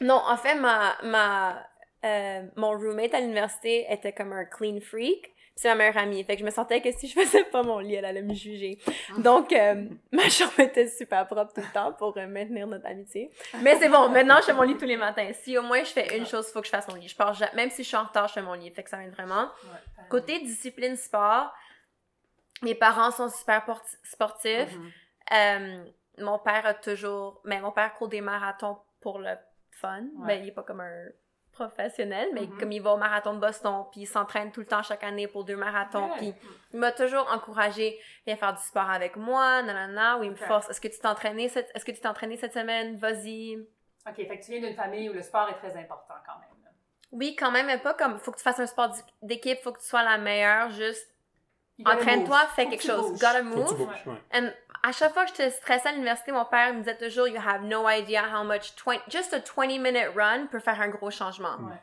non, 0.01 0.21
en 0.27 0.37
fait, 0.37 0.55
ma, 0.55 0.94
ma, 1.03 1.57
euh, 2.05 2.42
mon 2.57 2.71
roommate 2.71 3.14
à 3.14 3.21
l'université 3.21 3.87
était 3.90 4.12
comme 4.12 4.33
un 4.33 4.44
clean 4.44 4.79
freak. 4.81 5.33
C'est 5.61 5.66
ma 5.71 5.75
meilleure 5.75 5.97
amie. 5.97 6.23
Fait 6.23 6.35
que 6.37 6.40
je 6.40 6.44
me 6.44 6.53
sentais 6.53 6.81
que 6.81 6.92
si 6.92 7.09
je 7.09 7.14
faisais 7.21 7.42
pas 7.42 7.64
mon 7.64 7.81
lit, 7.81 7.97
elle 7.97 8.05
allait 8.05 8.23
me 8.23 8.33
juger. 8.33 8.79
Donc, 9.18 9.53
euh, 9.53 9.88
ma 10.12 10.29
chambre 10.29 10.61
était 10.61 10.87
super 10.87 11.27
propre 11.27 11.53
tout 11.53 11.61
le 11.61 11.73
temps 11.73 11.92
pour 11.94 12.16
euh, 12.16 12.29
maintenir 12.29 12.68
notre 12.68 12.87
amitié. 12.87 13.33
Mais 13.61 13.77
c'est 13.81 13.88
bon, 13.88 14.09
maintenant, 14.09 14.37
je 14.38 14.44
fais 14.44 14.53
mon 14.53 14.62
lit 14.62 14.77
tous 14.77 14.85
les 14.85 14.97
matins. 14.97 15.29
Si 15.33 15.59
au 15.59 15.62
moins 15.62 15.83
je 15.83 15.90
fais 15.90 16.16
une 16.16 16.27
chose, 16.27 16.47
il 16.49 16.53
faut 16.53 16.61
que 16.61 16.66
je 16.66 16.71
fasse 16.71 16.87
mon 16.87 16.94
lit. 16.94 17.09
Je 17.09 17.16
pars, 17.16 17.37
même 17.57 17.71
si 17.71 17.83
je 17.83 17.88
suis 17.88 17.97
en 17.97 18.05
retard, 18.05 18.29
je 18.29 18.35
fais 18.35 18.42
mon 18.42 18.53
lit. 18.53 18.71
Fait 18.71 18.85
que 18.85 18.90
ça 18.90 18.99
m'aide 18.99 19.11
vraiment. 19.11 19.49
Côté 20.09 20.38
discipline 20.38 20.94
sport, 20.94 21.53
mes 22.62 22.77
parents 22.77 23.11
sont 23.11 23.29
super 23.29 23.64
porti- 23.66 23.99
sportifs. 24.05 24.77
Mhm. 24.77 24.90
Euh, 25.33 25.85
mon 26.18 26.38
père 26.38 26.66
a 26.66 26.75
toujours. 26.75 27.40
Mais 27.44 27.61
mon 27.61 27.73
père 27.73 27.94
court 27.94 28.07
des 28.09 28.21
marathons 28.21 28.79
pour 29.01 29.18
le 29.18 29.33
fun. 29.73 30.03
Ouais. 30.18 30.27
Ben, 30.37 30.42
il 30.44 30.49
est 30.51 30.53
pas 30.53 30.62
comme 30.62 30.83
un 30.83 31.07
professionnel, 31.66 32.29
mais 32.33 32.42
Mhm. 32.42 32.59
comme 32.59 32.73
il 32.73 32.81
va 32.83 32.92
au 32.92 32.97
marathon 32.97 33.35
de 33.35 33.40
Boston, 33.40 33.85
puis 33.90 34.03
il 34.03 34.07
s'entraîne 34.07 34.51
tout 34.53 34.61
le 34.61 34.66
temps 34.66 34.83
chaque 34.83 35.03
année 35.05 35.27
pour 35.27 35.44
deux 35.44 35.57
marathons, 35.57 36.11
puis 36.16 36.33
il 36.73 36.79
m'a 36.79 36.92
toujours 36.92 37.27
encouragé 37.33 37.99
viens 38.27 38.37
faire 38.37 38.55
du 38.55 38.62
sport 38.62 38.88
avec 38.90 39.16
moi, 39.16 39.62
nanana, 39.62 40.18
ou 40.18 40.23
il 40.25 40.31
me 40.31 40.37
force. 40.37 40.68
Est-ce 40.71 40.81
que 40.81 40.88
tu 40.88 40.99
t'es 40.99 41.07
cette, 41.49 41.71
est-ce 41.75 41.85
que 41.85 41.92
tu 41.92 42.01
t'es 42.01 42.09
entraîné 42.09 42.37
cette 42.37 42.53
semaine? 42.55 42.97
Vas-y. 42.97 43.57
OK, 44.09 44.14
fait 44.16 44.38
que 44.38 44.44
tu 44.44 44.53
viens 44.53 44.61
d'une 44.68 44.77
famille 44.77 45.09
où 45.11 45.12
le 45.12 45.23
sport 45.23 45.49
est 45.51 45.55
très 45.57 45.77
important 45.77 46.14
quand 46.27 46.38
même. 46.40 46.64
là. 46.64 46.71
Oui, 47.12 47.35
quand 47.37 47.51
même, 47.51 47.66
mais 47.66 47.79
pas 47.79 47.94
comme, 47.94 48.18
faut 48.18 48.33
que 48.33 48.37
tu 48.38 48.42
fasses 48.42 48.61
un 48.61 48.66
sport 48.66 48.88
d'é- 48.90 49.01
d'équipe, 49.23 49.59
faut 49.62 49.73
que 49.73 49.81
tu 49.81 49.87
sois 49.87 50.03
la 50.03 50.18
meilleure, 50.18 50.71
juste 50.71 51.07
entraîne-toi, 51.85 52.38
fais 52.57 52.66
quelque 52.68 52.83
chose. 52.83 53.12
Gotta 53.12 53.42
Faut 53.44 53.51
que 53.62 53.68
tu 53.68 53.75
move. 53.75 53.87
bouges, 53.87 54.07
ouais. 54.07 54.23
And 54.33 54.51
à 54.83 54.93
chaque 54.93 55.12
fois 55.12 55.25
que 55.25 55.31
j'étais 55.31 55.51
stressée 55.51 55.88
à 55.88 55.93
l'université, 55.93 56.33
mon 56.33 56.45
père 56.45 56.73
me 56.73 56.81
disait 56.81 56.97
toujours, 56.97 57.29
you 57.29 57.41
have 57.45 57.62
no 57.62 57.88
idea 57.88 58.23
how 58.23 58.45
much 58.45 58.75
20, 58.85 59.01
just 59.09 59.33
a 59.33 59.41
20 59.41 59.79
minute 59.81 60.11
run 60.14 60.47
peut 60.47 60.61
faire 60.61 60.81
un 60.81 60.88
gros 60.88 61.11
changement. 61.11 61.57
Ouais. 61.57 61.81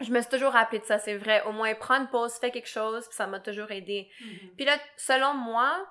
Je 0.00 0.10
me 0.10 0.20
suis 0.20 0.30
toujours 0.30 0.52
rappelé 0.52 0.80
de 0.80 0.84
ça, 0.84 0.98
c'est 0.98 1.16
vrai. 1.16 1.42
Au 1.46 1.52
moins, 1.52 1.74
prends 1.74 2.00
une 2.00 2.08
pause, 2.08 2.34
fais 2.34 2.50
quelque 2.50 2.68
chose, 2.68 3.06
puis 3.06 3.16
ça 3.16 3.26
m'a 3.26 3.40
toujours 3.40 3.70
aidé. 3.70 4.10
Mhm. 4.20 4.50
Puis 4.56 4.64
là, 4.64 4.76
selon 4.96 5.34
moi, 5.34 5.86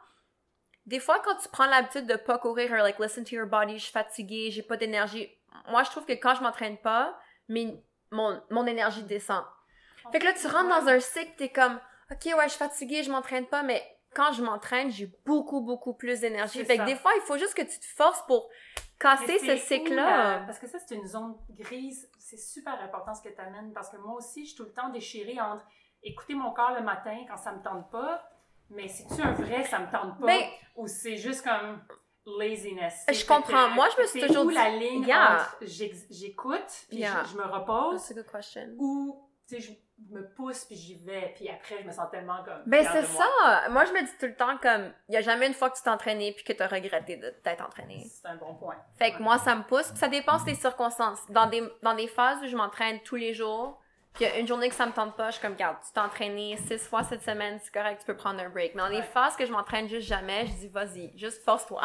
des 0.86 1.00
fois, 1.00 1.20
quand 1.24 1.36
tu 1.36 1.48
prends 1.50 1.66
l'habitude 1.66 2.06
de 2.06 2.16
pas 2.16 2.38
courir, 2.38 2.72
or 2.72 2.80
like, 2.80 3.00
listen 3.00 3.24
to 3.24 3.36
your 3.36 3.48
body, 3.48 3.78
je 3.78 3.84
suis 3.84 3.92
fatiguée, 3.92 4.52
j'ai 4.52 4.64
pas 4.64 4.76
d'énergie. 4.76 5.30
Moi, 5.70 5.84
je 5.84 5.92
trouve 5.92 6.06
que 6.06 6.14
quand 6.14 6.36
je 6.36 6.42
m'entraîne 6.42 6.78
pas, 6.78 7.18
mais 7.48 7.82
mon, 8.12 8.42
mon 8.50 8.66
énergie 8.66 9.04
descend. 9.04 9.44
Fait 10.12 10.20
que 10.20 10.26
là, 10.26 10.34
tu 10.34 10.48
rentres 10.48 10.70
dans 10.70 10.90
un 10.90 11.00
cycle, 11.00 11.32
t'es 11.38 11.50
comme, 11.50 11.80
ok, 12.12 12.26
ouais, 12.26 12.44
je 12.44 12.50
suis 12.50 12.60
fatiguée, 12.60 13.04
je 13.04 13.12
m'entraîne 13.12 13.46
pas, 13.48 13.64
mais 13.64 13.82
quand 14.16 14.32
je 14.34 14.42
m'entraîne, 14.44 14.92
j'ai 14.92 15.12
beaucoup, 15.26 15.62
beaucoup 15.62 15.94
plus 15.94 16.22
d'énergie. 16.22 16.64
Fait 16.66 16.78
que 16.78 16.86
des 16.86 16.96
fois, 16.96 17.12
il 17.16 17.22
faut 17.22 17.38
juste 17.38 17.54
que 17.56 17.62
tu 17.64 17.80
te 17.80 17.86
forces 17.86 18.22
pour 18.26 18.50
casser 19.00 19.40
ce 19.40 19.58
cycle-là. 19.58 20.38
euh, 20.42 20.46
parce 20.46 20.60
que 20.60 20.68
ça, 20.68 20.78
c'est 20.80 20.96
une 20.96 21.06
zone 21.08 21.36
grise. 21.52 22.10
C'est 22.18 22.38
super 22.38 22.80
important 22.82 23.14
ce 23.14 23.22
que 23.22 23.30
tu 23.34 23.40
amènes 23.42 23.74
parce 23.74 23.90
que 23.90 23.98
moi 23.98 24.16
aussi, 24.16 24.44
je 24.44 24.50
suis 24.50 24.58
tout 24.58 24.64
le 24.64 24.74
temps 24.74 24.90
déchirée 24.90 25.40
entre 25.42 25.66
écouter 26.04 26.34
mon 26.36 26.52
corps 26.52 26.74
le 26.78 26.82
matin 26.84 27.18
quand 27.28 27.38
ça 27.38 27.52
me 27.54 27.62
tente 27.62 27.90
pas, 27.92 28.24
mais 28.70 28.88
c'est-tu 28.88 29.22
un 29.22 29.32
vrai 29.34 29.64
ça 29.66 29.80
me 29.80 29.92
tente 29.92 30.20
pas? 30.20 30.26
Ben- 30.26 30.48
ou 30.76 30.88
c'est 30.88 31.18
juste 31.18 31.44
comme 31.44 31.82
laziness? 32.40 33.06
Je 33.12 33.26
comprends. 33.26 33.70
Moi, 33.70 33.88
je 33.96 34.02
me 34.02 34.08
suis 34.08 34.22
toujours 34.22 34.46
où 34.46 34.50
dit- 34.50 34.56
la 34.56 34.70
ligne 34.70 35.04
Yeah. 35.06 35.48
j'écoute 36.10 36.86
puis 36.90 36.98
Yeah. 37.00 37.24
je, 37.26 37.32
je 37.32 37.38
me 37.38 37.44
repose 37.46 38.00
That's 38.02 38.12
a 38.12 38.14
good 38.16 38.32
question. 38.32 38.68
ou 38.78 39.30
tu 39.48 39.56
sais, 39.56 39.62
je 39.62 39.72
me 40.10 40.22
pousse 40.36 40.66
puis 40.66 40.76
j'y 40.76 40.96
vais 40.96 41.34
puis 41.36 41.50
après 41.50 41.78
je 41.82 41.88
me 41.88 41.92
sens 41.92 42.10
tellement 42.12 42.44
comme 42.44 42.62
Ben, 42.66 42.86
c'est 42.92 43.02
moi. 43.14 43.26
ça. 43.44 43.70
Moi, 43.70 43.86
je 43.86 43.92
me 43.94 44.02
dis 44.02 44.12
tout 44.20 44.26
le 44.26 44.36
temps 44.36 44.58
comme, 44.58 44.92
il 45.08 45.14
y 45.14 45.18
a 45.18 45.22
jamais 45.22 45.48
une 45.48 45.54
fois 45.54 45.70
que 45.70 45.78
tu 45.78 45.84
t'es 45.84 45.90
entraîné 45.90 46.34
puis 46.34 46.44
que 46.44 46.54
t'as 46.54 46.68
regretté 46.68 47.18
de 47.18 47.30
t'être 47.44 47.64
entraîné. 47.66 48.06
C'est 48.10 48.28
un 48.28 48.36
bon 48.36 48.56
point. 48.56 48.76
Fait 48.98 49.12
que 49.12 49.18
Ouais. 49.18 49.24
moi, 49.24 49.38
ça 49.38 49.56
me 49.56 49.64
pousse. 49.64 49.88
Puis 49.90 49.98
ça 49.98 50.08
dépend 50.08 50.38
des 50.44 50.56
circonstances. 50.56 51.20
Dans 51.30 51.46
des, 51.48 51.64
dans 51.82 51.94
des 51.96 52.08
phases 52.08 52.40
où 52.44 52.48
je 52.48 52.56
m'entraîne 52.56 53.00
tous 53.02 53.16
les 53.16 53.34
jours, 53.34 53.80
puis 54.14 54.26
il 54.26 54.28
y 54.28 54.32
a 54.32 54.38
une 54.38 54.48
journée 54.48 54.70
que 54.70 54.76
ça 54.76 54.86
me 54.86 54.92
tente 54.92 55.16
pas, 55.16 55.28
je 55.32 55.34
suis 55.38 55.42
comme, 55.42 55.54
regarde, 55.54 55.78
tu 55.86 55.92
t'es 55.92 56.00
entraîné 56.00 56.56
six 56.68 56.78
fois 56.88 57.04
cette 57.04 57.24
semaine, 57.24 57.60
c'est 57.64 57.74
correct, 57.74 58.00
tu 58.02 58.06
peux 58.06 58.16
prendre 58.16 58.40
un 58.42 58.50
break. 58.50 58.76
Mais 58.76 58.82
dans 58.84 58.88
les 58.88 58.98
Ouais. 58.98 59.04
phases 59.04 59.36
que 59.36 59.46
je 59.46 59.52
m'entraîne 59.52 59.88
juste 59.90 60.08
jamais, 60.08 60.46
je 60.48 60.52
dis, 60.54 60.68
vas-y, 60.68 61.18
juste 61.18 61.44
force-toi. 61.44 61.82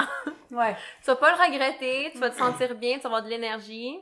Ouais. 0.50 0.74
tu 1.00 1.06
vas 1.06 1.16
pas 1.16 1.34
le 1.36 1.42
regretter, 1.42 2.10
tu 2.12 2.18
vas 2.18 2.28
te 2.30 2.36
sentir 2.36 2.74
bien, 2.74 2.96
tu 2.96 3.00
vas 3.02 3.06
avoir 3.08 3.22
de 3.22 3.28
l'énergie. 3.28 3.98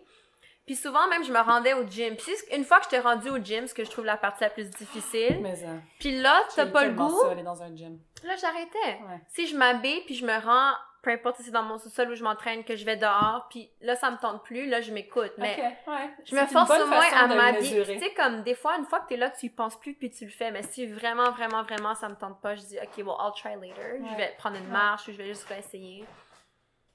Puis 0.67 0.75
souvent, 0.75 1.07
même, 1.09 1.23
je 1.25 1.33
me 1.33 1.39
rendais 1.41 1.75
au 1.75 1.87
gym. 1.87 2.17
Puis 2.17 2.33
une 2.53 2.65
fois 2.65 2.79
que 2.79 2.85
je 2.87 2.91
t'ai 2.91 2.99
rendu 2.99 3.31
au 3.31 3.39
gym, 3.39 3.67
ce 3.69 3.75
que 3.75 3.85
je 3.85 3.91
trouve 3.91 4.05
la 4.05 4.17
partie 4.17 4.43
la 4.43 4.51
plus 4.51 4.69
difficile, 4.69 5.39
Mais 5.41 5.55
ça. 5.57 5.67
puis 6.01 6.21
là, 6.21 6.43
t'as 6.55 6.67
pas 6.67 6.85
le 6.87 6.93
goût, 6.93 7.21
ça, 7.23 7.31
aller 7.31 7.43
dans 7.45 7.63
un 7.63 7.75
gym. 7.75 7.99
là, 8.25 8.35
j'arrêtais. 8.37 9.01
Ouais. 9.09 9.21
Si 9.29 9.47
je 9.47 9.57
m'habille 9.57 10.01
puis 10.07 10.17
je 10.17 10.27
me 10.27 10.37
rends, 10.45 10.73
peu 11.03 11.13
importe 11.13 11.37
si 11.37 11.45
c'est 11.45 11.51
dans 11.53 11.63
mon 11.63 11.79
sous-sol 11.79 12.11
où 12.11 12.15
je 12.17 12.25
m'entraîne, 12.25 12.65
que 12.65 12.75
je 12.75 12.85
vais 12.85 12.97
dehors, 12.97 13.47
puis 13.49 13.71
là, 13.81 13.95
ça 13.95 14.11
me 14.11 14.17
tente 14.17 14.43
plus, 14.43 14.67
là, 14.69 14.81
je 14.81 14.91
m'écoute. 14.91 15.31
Mais 15.39 15.53
Ok, 15.57 15.93
ouais. 15.95 16.11
je 16.25 16.35
me 16.35 16.45
force 16.47 16.69
au 16.71 16.87
moins 16.89 17.13
à 17.15 17.29
m'habiller. 17.29 17.85
Tu 17.85 18.01
sais, 18.01 18.13
comme 18.15 18.43
des 18.43 18.57
fois, 18.57 18.77
une 18.77 18.87
fois 18.87 18.99
que 18.99 19.09
t'es 19.11 19.17
là, 19.17 19.31
tu 19.31 19.47
y 19.47 19.51
penses 19.51 19.79
plus 19.79 19.95
puis 19.95 20.11
tu 20.11 20.25
le 20.25 20.33
fais. 20.33 20.51
Mais 20.51 20.65
si 20.65 20.85
vraiment, 20.85 21.31
vraiment, 21.31 21.63
vraiment 21.63 21.95
ça 21.95 22.09
me 22.09 22.17
tente 22.17 22.41
pas, 22.41 22.57
je 22.57 22.63
dis, 22.63 22.77
OK, 22.83 22.97
well, 22.99 23.15
I'll 23.21 23.33
try 23.41 23.55
later. 23.55 24.01
Je 24.11 24.17
vais 24.17 24.35
prendre 24.37 24.57
une 24.57 24.67
marche 24.69 25.07
ou 25.07 25.13
je 25.13 25.17
vais 25.17 25.27
juste 25.27 25.45
réessayer. 25.45 26.05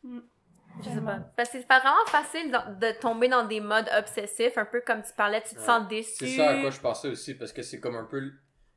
Mm. 0.04 0.20
Je 0.80 0.90
sais 0.90 1.02
pas. 1.02 1.20
Parce 1.36 1.50
que 1.50 1.60
c'est 1.60 1.68
pas 1.68 1.80
vraiment 1.80 2.06
facile 2.08 2.52
de, 2.52 3.00
tomber 3.00 3.28
dans 3.28 3.46
des 3.46 3.60
modes 3.60 3.90
obsessifs, 3.98 4.58
un 4.58 4.66
peu 4.66 4.82
comme 4.82 5.04
tu 5.04 5.14
parlais, 5.14 5.42
tu 5.42 5.56
te 5.56 5.60
Ouais. 5.60 5.66
sens 5.66 5.88
déçu. 5.88 6.26
C'est 6.26 6.38
ça 6.38 6.50
à 6.52 6.62
quoi 6.62 6.70
je 6.72 6.80
pensais 6.80 7.08
aussi, 7.10 7.36
parce 7.36 7.54
que 7.54 7.62
c'est 7.62 7.80
comme 7.80 7.96
un 7.96 8.06
peu 8.06 8.32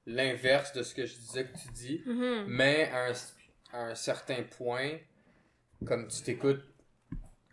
l'inverse 0.06 0.72
de 0.72 0.82
ce 0.82 0.94
que 0.94 1.06
je 1.06 1.14
disais 1.16 1.44
que 1.46 1.56
tu 1.58 1.68
dis. 1.72 2.02
Mhm. 2.06 2.44
Mais 2.48 2.90
à 2.92 3.06
un, 3.06 3.12
à 3.72 3.82
un 3.90 3.94
certain 3.94 4.42
point, 4.42 4.98
comme 5.86 6.08
tu 6.08 6.22
t'écoutes 6.22 6.62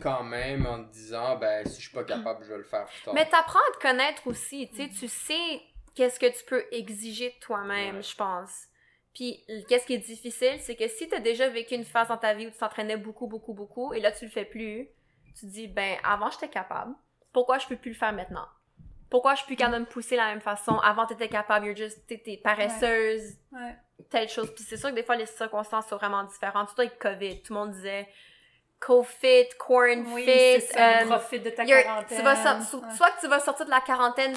quand 0.01 0.23
même 0.23 0.65
en 0.65 0.83
te 0.83 0.91
disant, 0.91 1.37
ben 1.37 1.65
si 1.67 1.75
je 1.79 1.87
suis 1.87 1.95
pas 1.95 2.03
capable, 2.03 2.43
je 2.43 2.49
vais 2.49 2.57
le 2.57 2.63
faire 2.63 2.85
plus 2.85 3.01
tard. 3.03 3.13
Mais 3.13 3.27
t'apprends 3.29 3.59
à 3.59 3.77
te 3.77 3.81
connaître 3.81 4.25
aussi, 4.27 4.67
tu 4.69 4.77
sais, 4.77 4.89
tu 4.89 5.07
sais 5.07 5.61
qu'est-ce 5.93 6.19
que 6.19 6.25
tu 6.25 6.43
peux 6.45 6.65
exiger 6.71 7.29
de 7.29 7.39
toi-même, 7.39 7.97
Ouais. 7.97 8.01
je 8.01 8.15
pense. 8.15 8.65
Puis 9.13 9.43
qu'est-ce 9.67 9.85
qui 9.85 9.93
est 9.93 9.97
difficile, 9.97 10.59
c'est 10.59 10.75
que 10.75 10.87
si 10.87 11.07
t'as 11.09 11.19
déjà 11.19 11.49
vécu 11.49 11.75
une 11.75 11.83
phase 11.83 12.07
dans 12.07 12.17
ta 12.17 12.33
vie 12.33 12.47
où 12.47 12.51
tu 12.51 12.57
t'entraînais 12.57 12.97
beaucoup, 12.97 13.27
beaucoup, 13.27 13.53
beaucoup, 13.53 13.93
et 13.93 13.99
là 13.99 14.11
tu 14.11 14.25
le 14.25 14.31
fais 14.31 14.45
plus, 14.45 14.87
tu 15.35 15.41
te 15.41 15.45
dis, 15.51 15.67
ben 15.67 15.97
avant 16.03 16.29
j'étais 16.29 16.47
capable, 16.49 16.93
pourquoi 17.33 17.57
je 17.57 17.67
peux 17.67 17.75
plus 17.75 17.91
le 17.91 17.97
faire 17.97 18.13
maintenant? 18.13 18.47
Pourquoi 19.09 19.33
je 19.33 19.39
suis 19.39 19.47
plus 19.47 19.55
capable 19.57 19.75
de 19.75 19.81
me 19.81 19.85
pousser 19.85 20.15
de 20.15 20.21
la 20.21 20.27
même 20.27 20.39
façon? 20.41 20.77
Avant 20.79 21.05
t'étais 21.05 21.27
capable, 21.27 21.65
you're 21.65 21.75
just, 21.75 22.07
t'étais 22.07 22.37
paresseuse, 22.37 23.35
Ouais. 23.51 23.75
telle 24.09 24.29
chose. 24.29 24.49
Puis 24.55 24.63
c'est 24.63 24.77
sûr 24.77 24.89
que 24.89 24.95
des 24.95 25.03
fois 25.03 25.17
les 25.17 25.25
circonstances 25.25 25.87
sont 25.87 25.97
vraiment 25.97 26.23
différentes, 26.23 26.69
surtout 26.69 26.81
avec 26.83 26.97
COVID, 26.97 27.41
tout 27.41 27.53
le 27.53 27.59
monde 27.59 27.71
disait 27.71 28.07
co-fit, 28.79 29.47
corn 29.59 30.05
Oui, 30.13 30.23
fit, 30.25 30.61
ça, 30.61 31.01
euh, 31.01 31.05
profite 31.05 31.43
de 31.43 31.49
ta 31.51 31.65
quarantaine. 31.65 32.17
tu 32.17 32.23
vas 32.23 32.35
sor- 32.35 32.61
so- 32.63 32.79
Ouais. 32.85 32.91
soit 32.95 33.11
que 33.11 33.19
tu 33.19 33.27
vas 33.27 33.39
sortir 33.39 33.65
de 33.65 33.69
la 33.69 33.81
quarantaine 33.81 34.33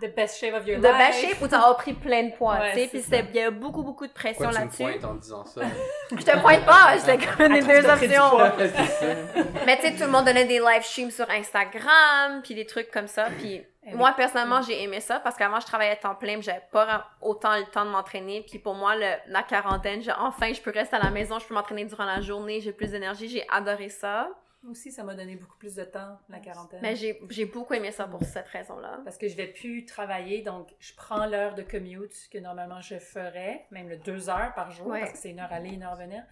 The 0.00 0.14
best 0.14 0.38
shape 0.38 0.54
of 0.54 0.66
your 0.66 0.78
de 0.80 0.86
life. 0.86 0.96
best 0.98 1.20
shape 1.20 1.42
ou 1.42 1.48
t'as 1.48 1.74
pris 1.74 1.92
plein 1.94 2.24
de 2.24 2.32
poids, 2.36 2.54
Ouais, 2.58 2.72
tu 2.72 2.78
sais. 2.80 2.86
Puis 2.88 3.02
c'était- 3.02 3.24
il 3.30 3.36
y 3.36 3.40
a 3.40 3.50
beaucoup, 3.50 3.82
beaucoup 3.82 4.06
de 4.06 4.12
pression 4.12 4.44
Pourquoi 4.44 4.60
tu 4.60 4.82
me 4.82 4.84
là-dessus. 4.88 4.98
pointes 5.00 5.04
en 5.10 5.14
disant 5.14 5.44
ça? 5.44 5.60
Je 6.10 6.16
te 6.24 6.38
pointe 6.38 6.64
pas, 6.64 6.96
je 6.96 7.04
te 7.12 7.38
donne 7.38 7.52
les 7.52 7.60
tu 7.60 7.66
deux 7.68 7.88
options. 7.88 8.38
Mais 9.66 9.76
tu 9.76 9.82
sais, 9.82 9.92
tout 9.94 10.04
le 10.04 10.08
monde 10.10 10.24
donnait 10.24 10.44
des 10.44 10.58
live 10.60 10.82
streams 10.82 11.10
sur 11.10 11.28
Instagram, 11.30 12.40
puis 12.42 12.54
des 12.54 12.66
trucs 12.66 12.90
comme 12.90 13.08
ça. 13.08 13.26
Puis 13.38 13.62
Eh 13.88 13.94
moi, 13.94 14.12
personnellement, 14.16 14.62
j'ai 14.62 14.82
aimé 14.82 15.00
ça 15.00 15.20
parce 15.20 15.36
qu'avant, 15.36 15.60
je 15.60 15.66
travaillais 15.66 15.92
à 15.92 15.96
temps 15.96 16.14
plein, 16.14 16.40
j'avais 16.40 16.62
pas 16.72 17.06
autant 17.20 17.54
le 17.56 17.64
temps 17.66 17.84
de 17.84 17.90
m'entraîner. 17.90 18.44
Puis 18.48 18.58
pour 18.58 18.74
moi, 18.74 18.96
le- 18.96 19.14
la 19.28 19.42
quarantaine, 19.42 20.02
j'ai- 20.02 20.12
enfin, 20.18 20.52
je 20.52 20.60
peux 20.60 20.72
rester 20.72 20.96
à 20.96 21.00
la 21.00 21.10
maison, 21.10 21.38
je 21.38 21.46
peux 21.46 21.54
m'entraîner 21.54 21.84
durant 21.84 22.04
la 22.04 22.20
journée, 22.20 22.60
j'ai 22.60 22.72
plus 22.72 22.90
d'énergie, 22.90 23.28
j'ai 23.28 23.46
adoré 23.52 23.88
ça. 23.88 24.28
Aussi, 24.68 24.90
ça 24.90 25.04
m'a 25.04 25.14
donné 25.14 25.36
beaucoup 25.36 25.56
plus 25.58 25.74
de 25.74 25.84
temps, 25.84 26.18
la 26.28 26.40
quarantaine. 26.40 26.80
Mais 26.82 26.96
j'ai 26.96 27.20
j'ai 27.30 27.44
beaucoup 27.44 27.72
aimé 27.74 27.92
ça 27.92 28.06
pour 28.06 28.22
cette 28.24 28.48
raison-là. 28.48 29.00
Parce 29.04 29.16
que 29.18 29.28
je 29.28 29.36
vais 29.36 29.46
plus 29.46 29.84
travailler, 29.84 30.42
donc 30.42 30.74
je 30.80 30.92
prends 30.94 31.26
l'heure 31.26 31.54
de 31.54 31.62
commute 31.62 32.14
que 32.32 32.38
normalement 32.38 32.80
je 32.80 32.98
ferais, 32.98 33.66
même 33.70 33.88
le 33.88 33.96
deux 33.96 34.28
heures 34.28 34.52
par 34.54 34.70
jour, 34.72 34.88
Ouais. 34.88 35.00
parce 35.00 35.12
que 35.12 35.18
c'est 35.18 35.30
une 35.30 35.40
heure 35.40 35.52
aller, 35.52 35.70
une 35.70 35.82
heure 35.84 35.96
venir. 35.96 36.22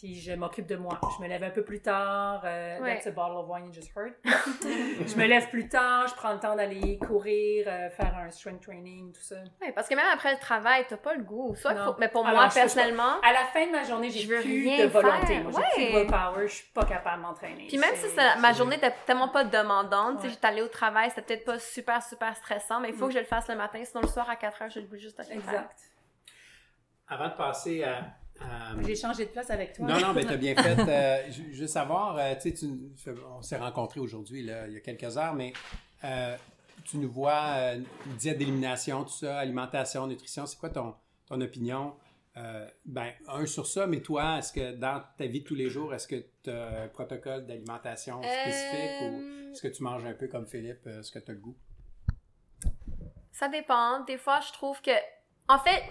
Puis 0.00 0.14
je 0.18 0.32
m'occupe 0.32 0.64
de 0.66 0.76
moi. 0.76 0.98
Je 1.18 1.22
me 1.22 1.28
lève 1.28 1.42
un 1.44 1.50
peu 1.50 1.62
plus 1.62 1.82
tard. 1.82 2.40
euh, 2.44 2.78
Ouais. 2.80 2.94
That's 2.94 3.06
a 3.08 3.10
bottle 3.10 3.36
of 3.36 3.48
wine 3.50 3.66
you 3.66 3.72
just 3.72 3.90
heard. 3.94 4.14
je 4.24 5.14
me 5.16 5.26
lève 5.26 5.50
plus 5.50 5.68
tard, 5.68 6.08
je 6.08 6.14
prends 6.14 6.32
le 6.32 6.38
temps 6.40 6.56
d'aller 6.56 6.98
courir, 6.98 7.66
euh, 7.68 7.90
faire 7.90 8.16
un 8.16 8.30
strength 8.30 8.62
training, 8.62 9.12
tout 9.12 9.20
ça. 9.20 9.34
Ouais, 9.60 9.72
parce 9.72 9.88
que 9.90 9.94
même 9.94 10.06
après 10.14 10.32
le 10.32 10.38
travail, 10.38 10.86
t'as 10.88 10.96
pas 10.96 11.12
le 11.14 11.22
goût. 11.22 11.54
Soit 11.54 11.74
faut- 11.76 11.96
mais 11.98 12.08
pour 12.08 12.24
Alors, 12.26 12.40
moi, 12.40 12.48
pas- 12.48 12.54
personnellement, 12.54 13.20
À 13.22 13.32
la 13.34 13.44
fin 13.52 13.66
de 13.66 13.72
ma 13.72 13.82
journée, 13.84 14.08
j'ai 14.08 14.26
plus 14.26 14.38
rien 14.38 14.86
de 14.86 14.90
volonté. 14.90 15.26
faire. 15.26 15.42
Moi, 15.44 15.60
j'ai 15.76 15.84
plus 15.84 15.92
de 15.92 15.96
Ouais. 15.96 16.02
willpower, 16.04 16.48
je 16.48 16.54
suis 16.54 16.68
pas 16.72 16.84
capable 16.86 17.18
de 17.18 17.22
m'entraîner. 17.28 17.66
Puis 17.68 17.76
même 17.76 17.94
si 17.94 18.06
ma 18.40 18.52
journée 18.54 18.76
était 18.76 18.94
tellement 19.04 19.28
pas 19.28 19.44
demandante, 19.44 20.22
Ouais. 20.22 20.30
j'étais 20.30 20.46
allée 20.46 20.62
au 20.62 20.68
travail, 20.68 21.10
c'était 21.10 21.22
peut-être 21.36 21.44
pas 21.44 21.58
super, 21.58 22.02
super 22.02 22.34
stressant, 22.36 22.80
mais 22.80 22.88
il 22.88 22.94
faut 22.94 23.04
Mm. 23.04 23.08
que 23.08 23.14
je 23.14 23.18
le 23.18 23.24
fasse 23.26 23.48
le 23.48 23.56
matin, 23.56 23.84
sinon 23.84 24.00
le 24.00 24.08
soir 24.08 24.30
à 24.30 24.36
4 24.36 24.62
heures, 24.62 24.70
je 24.70 24.80
le 24.80 24.86
bouge 24.86 25.00
juste 25.00 25.20
à. 25.20 25.24
Exact. 25.24 25.76
Avant 27.06 27.28
de 27.28 27.34
passer 27.34 27.84
à. 27.84 28.04
À- 28.40 28.74
J'ai 28.82 28.96
changé 28.96 29.26
de 29.26 29.30
place 29.30 29.50
avec 29.50 29.74
toi. 29.74 29.86
Non, 29.86 30.00
non, 30.00 30.12
mais 30.14 30.24
t'as 30.24 30.36
bien 30.36 30.54
fait. 30.54 30.76
Euh, 30.88 31.30
je 31.30 31.42
je 31.52 31.60
veux 31.62 31.66
savoir, 31.66 32.16
euh, 32.16 32.34
tu 32.34 32.50
sais, 32.50 32.54
tu- 32.54 33.12
on 33.30 33.42
s'est 33.42 33.58
rencontrés 33.58 34.00
aujourd'hui, 34.00 34.42
là, 34.42 34.66
il 34.66 34.74
y 34.74 34.76
a 34.76 34.80
quelques 34.80 35.16
heures, 35.16 35.34
mais 35.34 35.52
euh, 36.04 36.36
tu 36.84 36.96
nous 36.98 37.10
vois, 37.10 37.54
euh, 37.56 37.80
une 38.06 38.16
diète 38.16 38.38
d'élimination, 38.38 39.04
tout 39.04 39.10
ça, 39.12 39.38
alimentation, 39.38 40.06
nutrition, 40.06 40.46
c'est 40.46 40.58
quoi 40.58 40.70
ton, 40.70 40.94
ton 41.26 41.40
opinion? 41.40 41.94
Euh, 42.36 42.66
ben, 42.86 43.12
un 43.28 43.44
sur 43.44 43.66
ça, 43.66 43.86
mais 43.86 44.00
toi, 44.00 44.38
est-ce 44.38 44.52
que 44.52 44.72
dans 44.72 45.02
ta 45.18 45.26
vie 45.26 45.40
de 45.40 45.44
tous 45.46 45.56
les 45.56 45.68
jours, 45.68 45.92
est-ce 45.94 46.06
que 46.08 46.24
tu 46.42 46.50
as 46.50 46.82
un 46.84 46.88
protocole 46.88 47.44
d'alimentation 47.44 48.22
spécifique 48.22 49.00
ou 49.02 49.20
Euh, 49.20 49.50
est-ce 49.52 49.60
que 49.62 49.68
tu 49.68 49.82
manges 49.82 50.04
un 50.06 50.14
peu 50.14 50.28
comme 50.28 50.46
Philippe, 50.46 50.86
euh, 50.86 51.02
ce 51.02 51.10
que 51.10 51.18
tu 51.18 51.30
as 51.30 51.34
le 51.34 51.40
goût? 51.40 51.56
Ça 53.32 53.48
dépend. 53.48 54.04
Des 54.04 54.16
fois, 54.18 54.40
je 54.46 54.52
trouve 54.52 54.80
que. 54.80 54.90
En 55.50 55.58
fait, 55.58 55.82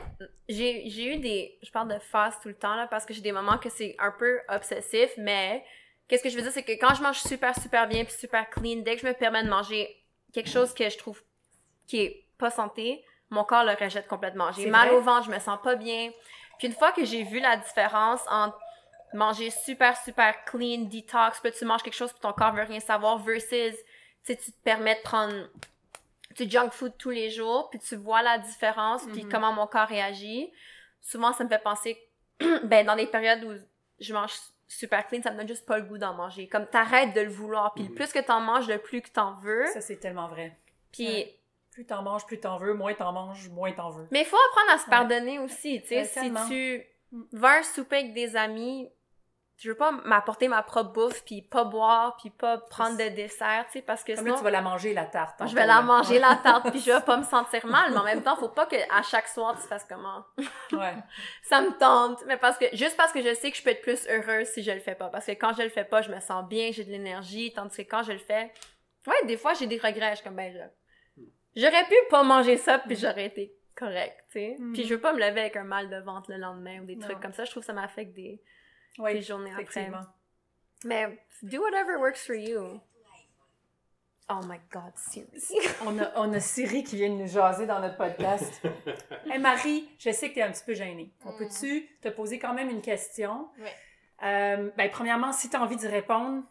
j'ai 0.48 1.14
eu 1.14 1.18
des. 1.18 1.60
Je 1.62 1.70
parle 1.70 1.94
de 1.94 2.00
phases 2.00 2.40
tout 2.42 2.48
le 2.48 2.56
temps, 2.56 2.76
là, 2.76 2.88
parce 2.88 3.06
que 3.06 3.14
j'ai 3.14 3.20
des 3.20 3.34
moments 3.34 3.58
que 3.58 3.70
c'est 3.70 3.94
un 4.00 4.12
peu 4.12 4.40
obsessif, 4.48 5.12
mais 5.18 5.66
qu'est-ce 6.08 6.24
que 6.24 6.30
je 6.30 6.38
veux 6.38 6.42
dire, 6.42 6.52
c'est 6.54 6.64
que 6.64 6.72
quand 6.72 6.96
je 6.96 7.04
mange 7.04 7.20
super, 7.20 7.54
super 7.60 7.86
bien 7.86 8.06
puis 8.06 8.14
super 8.14 8.50
clean, 8.50 8.78
dès 8.78 8.96
que 8.96 9.02
je 9.02 9.08
me 9.08 9.14
permets 9.14 9.44
de 9.44 9.50
manger 9.50 10.02
quelque 10.32 10.50
chose 10.50 10.74
que 10.74 10.90
je 10.90 10.98
trouve 10.98 11.22
qui 11.88 12.00
est 12.00 12.26
pas 12.38 12.50
santé, 12.50 13.04
mon 13.32 13.44
corps 13.44 13.66
le 13.66 13.74
rejette 13.74 14.08
complètement. 14.08 14.50
J'ai 14.54 14.68
mal 14.68 14.88
vrai? 14.88 14.98
au 14.98 15.02
ventre, 15.02 15.26
je 15.26 15.32
me 15.32 15.40
sens 15.40 15.60
pas 15.62 15.76
bien. 15.76 16.10
Puis 16.58 16.70
une 16.70 16.74
fois 16.74 16.94
que 16.94 17.04
j'ai 17.04 17.24
vu 17.24 17.42
la 17.42 17.58
différence 17.58 18.22
entre 18.30 18.58
manger 19.14 19.50
super, 19.50 19.98
super 19.98 20.46
clean, 20.46 20.84
detox, 20.86 21.42
puis 21.42 21.52
tu 21.52 21.66
manges 21.66 21.84
quelque 21.84 21.98
chose 21.98 22.14
puis 22.14 22.22
ton 22.22 22.32
corps 22.32 22.54
veut 22.54 22.64
rien 22.64 22.80
savoir, 22.80 23.18
versus, 23.18 23.50
tu 23.50 23.76
sais, 24.24 24.38
tu 24.38 24.54
te 24.54 24.64
permets 24.64 24.96
de 24.96 25.02
prendre 25.02 25.50
du 26.36 26.50
junk 26.50 26.70
food 26.72 26.94
tous 26.98 27.10
les 27.10 27.30
jours, 27.30 27.70
puis 27.70 27.80
tu 27.80 27.96
vois 27.96 28.22
la 28.22 28.38
différence, 28.38 29.06
puis 29.12 29.24
Mhm. 29.24 29.32
comment 29.32 29.52
mon 29.54 29.68
corps 29.68 29.88
réagit. 29.88 30.52
Souvent, 31.02 31.34
ça 31.34 31.44
me 31.44 31.50
fait 31.50 31.60
penser, 31.64 31.98
ben, 32.64 32.86
dans 32.86 32.96
les 32.96 33.08
périodes 33.08 33.44
où 33.44 33.54
je 34.00 34.14
mange 34.14 34.34
super 34.68 35.08
clean, 35.08 35.22
ça 35.24 35.32
me 35.32 35.38
donne 35.38 35.48
juste 35.48 35.66
pas 35.66 35.78
le 35.80 35.86
goût 35.86 35.98
d'en 35.98 36.14
manger. 36.14 36.48
Comme 36.48 36.68
t'arrêtes 36.68 37.14
de 37.16 37.22
le 37.22 37.30
vouloir, 37.32 37.74
puis 37.74 37.84
le 37.84 37.90
Mhm. 37.90 37.96
plus 37.96 38.12
que 38.14 38.20
t'en 38.20 38.40
manges, 38.42 38.68
le 38.68 38.78
plus 38.78 39.02
que 39.02 39.10
t'en 39.10 39.34
veux. 39.36 39.66
Ça, 39.74 39.82
c'est 39.82 39.98
tellement 39.98 40.28
vrai. 40.28 40.56
Puis, 40.92 41.08
Ouais. 41.08 41.36
Plus 41.72 41.86
t'en 41.86 42.02
manges, 42.02 42.26
plus 42.26 42.40
t'en 42.40 42.58
veux. 42.58 42.74
Moins 42.74 42.94
t'en 42.94 43.12
manges, 43.14 43.48
moins 43.50 43.72
t'en 43.72 43.90
veux. 43.90 44.08
mais 44.12 44.22
il 44.22 44.26
faut 44.26 44.36
apprendre 44.50 44.72
à 44.74 44.78
se 44.80 44.84
Ouais. 44.86 44.90
pardonner 44.90 45.40
aussi, 45.40 45.82
tu 45.82 45.88
sais. 45.90 46.04
Si 46.04 46.32
tu 46.50 46.86
Mm. 47.12 47.24
vas 47.32 47.60
un 47.60 47.64
souper 47.64 47.98
avec 47.98 48.14
des 48.14 48.36
amis, 48.36 48.90
je 49.62 49.70
veux 49.70 49.76
pas 49.76 49.92
m'apporter 49.92 50.48
ma 50.48 50.64
propre 50.64 50.92
bouffe, 50.94 51.24
puis 51.26 51.42
pas 51.42 51.66
boire, 51.66 52.16
puis 52.18 52.30
pas 52.30 52.58
prendre 52.58 52.98
de 52.98 53.10
dessert, 53.10 53.66
tu 53.68 53.74
sais, 53.74 53.82
parce 53.82 54.04
que 54.04 54.14
Comme 54.14 54.24
sinon... 54.24 54.32
là, 54.36 54.38
tu 54.38 54.44
vas 54.46 54.52
la 54.52 54.62
manger, 54.62 54.94
la 54.94 55.06
tarte. 55.06 55.40
je 55.46 55.54
vais 55.54 55.62
la 55.62 55.76
là. 55.76 55.82
manger, 55.82 56.18
la 56.18 56.36
tarte, 56.44 56.70
puis 56.72 56.80
je 56.80 56.92
vais 56.92 57.02
pas 57.02 57.18
me 57.18 57.24
sentir 57.24 57.66
mal, 57.66 57.92
mais 57.92 57.98
en 57.98 58.04
même 58.06 58.24
temps, 58.24 58.36
faut 58.38 58.48
pas 58.50 58.66
que 58.66 58.78
à 58.90 59.02
chaque 59.04 59.28
soir, 59.28 59.56
tu 59.62 59.68
fasses 59.68 59.86
comment. 59.90 60.24
Ouais. 60.72 60.94
Ça 61.44 61.62
me 61.62 61.78
tente, 61.78 62.24
mais 62.26 62.38
parce 62.38 62.58
que, 62.58 62.66
juste 62.74 62.96
parce 62.96 63.12
que 63.12 63.22
je 63.22 63.34
sais 63.36 63.52
que 63.52 63.58
je 63.58 63.64
peux 63.64 63.72
être 63.72 63.82
plus 63.82 64.08
heureuse 64.08 64.48
si 64.48 64.64
je 64.64 64.72
le 64.72 64.80
fais 64.80 64.96
pas. 64.96 65.10
Parce 65.10 65.26
que 65.26 65.32
quand 65.34 65.54
je 65.54 65.64
le 65.64 65.70
fais 65.70 65.84
pas, 65.84 66.02
je 66.02 66.10
me 66.12 66.20
sens 66.22 66.48
bien, 66.48 66.70
j'ai 66.72 66.86
de 66.86 66.92
l'énergie, 66.92 67.52
tandis 67.54 67.84
que 67.86 67.90
quand 67.92 68.04
je 68.04 68.14
le 68.14 68.18
fais, 68.20 68.52
ouais, 69.08 69.26
des 69.26 69.36
fois, 69.38 69.54
j'ai 69.56 69.68
des 69.68 69.78
regrets, 69.78 70.12
je 70.12 70.16
suis 70.16 70.24
comme, 70.24 70.36
ben, 70.38 70.54
je- 70.54 71.22
j'aurais 71.62 71.84
pu 71.86 71.96
pas 72.10 72.24
manger 72.24 72.56
ça, 72.58 72.80
puis 72.80 72.96
j'aurais 72.96 73.26
été 73.26 73.54
correct, 73.76 74.18
tu 74.32 74.40
sais. 74.40 74.58
Puis 74.74 74.86
je 74.86 74.94
veux 74.94 75.02
pas 75.02 75.14
me 75.14 75.20
lever 75.20 75.42
avec 75.42 75.56
un 75.58 75.64
mal 75.64 75.90
de 75.90 75.98
ventre 75.98 76.32
le 76.32 76.38
lendemain 76.38 76.80
ou 76.82 76.86
des 76.86 76.98
trucs 76.98 77.16
Non. 77.16 77.22
comme 77.22 77.34
ça, 77.34 77.46
je 77.46 77.52
trouve 77.52 77.62
que 77.64 77.68
ça 77.68 77.74
m'affecte 77.74 78.14
des, 78.14 78.42
Oui, 78.98 79.14
des 79.14 79.22
journées 79.22 79.52
après. 79.52 79.64
effectivement. 79.64 80.06
Mais, 80.86 81.20
do 81.44 81.62
whatever 81.62 81.98
works 82.00 82.26
for 82.26 82.36
you. 82.36 82.80
Oh 84.32 84.42
my 84.46 84.60
god, 84.72 84.92
Siri. 84.96 85.28
On 85.86 85.98
a, 85.98 86.12
on 86.16 86.32
a 86.34 86.40
Siri 86.40 86.84
qui 86.84 86.98
vient 86.98 87.10
de 87.10 87.16
nous 87.16 87.28
jaser 87.28 87.66
dans 87.66 87.80
notre 87.80 87.98
podcast. 87.98 88.62
Hey 89.32 89.40
Marie, 89.40 89.90
je 89.98 90.12
sais 90.12 90.30
que 90.30 90.34
tu 90.36 90.40
es 90.40 90.44
un 90.44 90.52
petit 90.52 90.64
peu 90.64 90.74
gênée. 90.76 91.12
On 91.26 91.32
Mm. 91.32 91.38
peut-tu 91.38 91.88
te 92.02 92.10
poser 92.10 92.38
quand 92.40 92.54
même 92.54 92.70
une 92.70 92.82
question? 92.82 93.48
Ouais. 93.60 93.74
Euh, 94.24 94.70
ben, 94.78 94.90
premièrement, 94.92 95.32
si 95.34 95.50
tu 95.50 95.56
as 95.56 95.62
envie 95.62 95.78
d'y 95.78 95.88
répondre, 95.88 96.44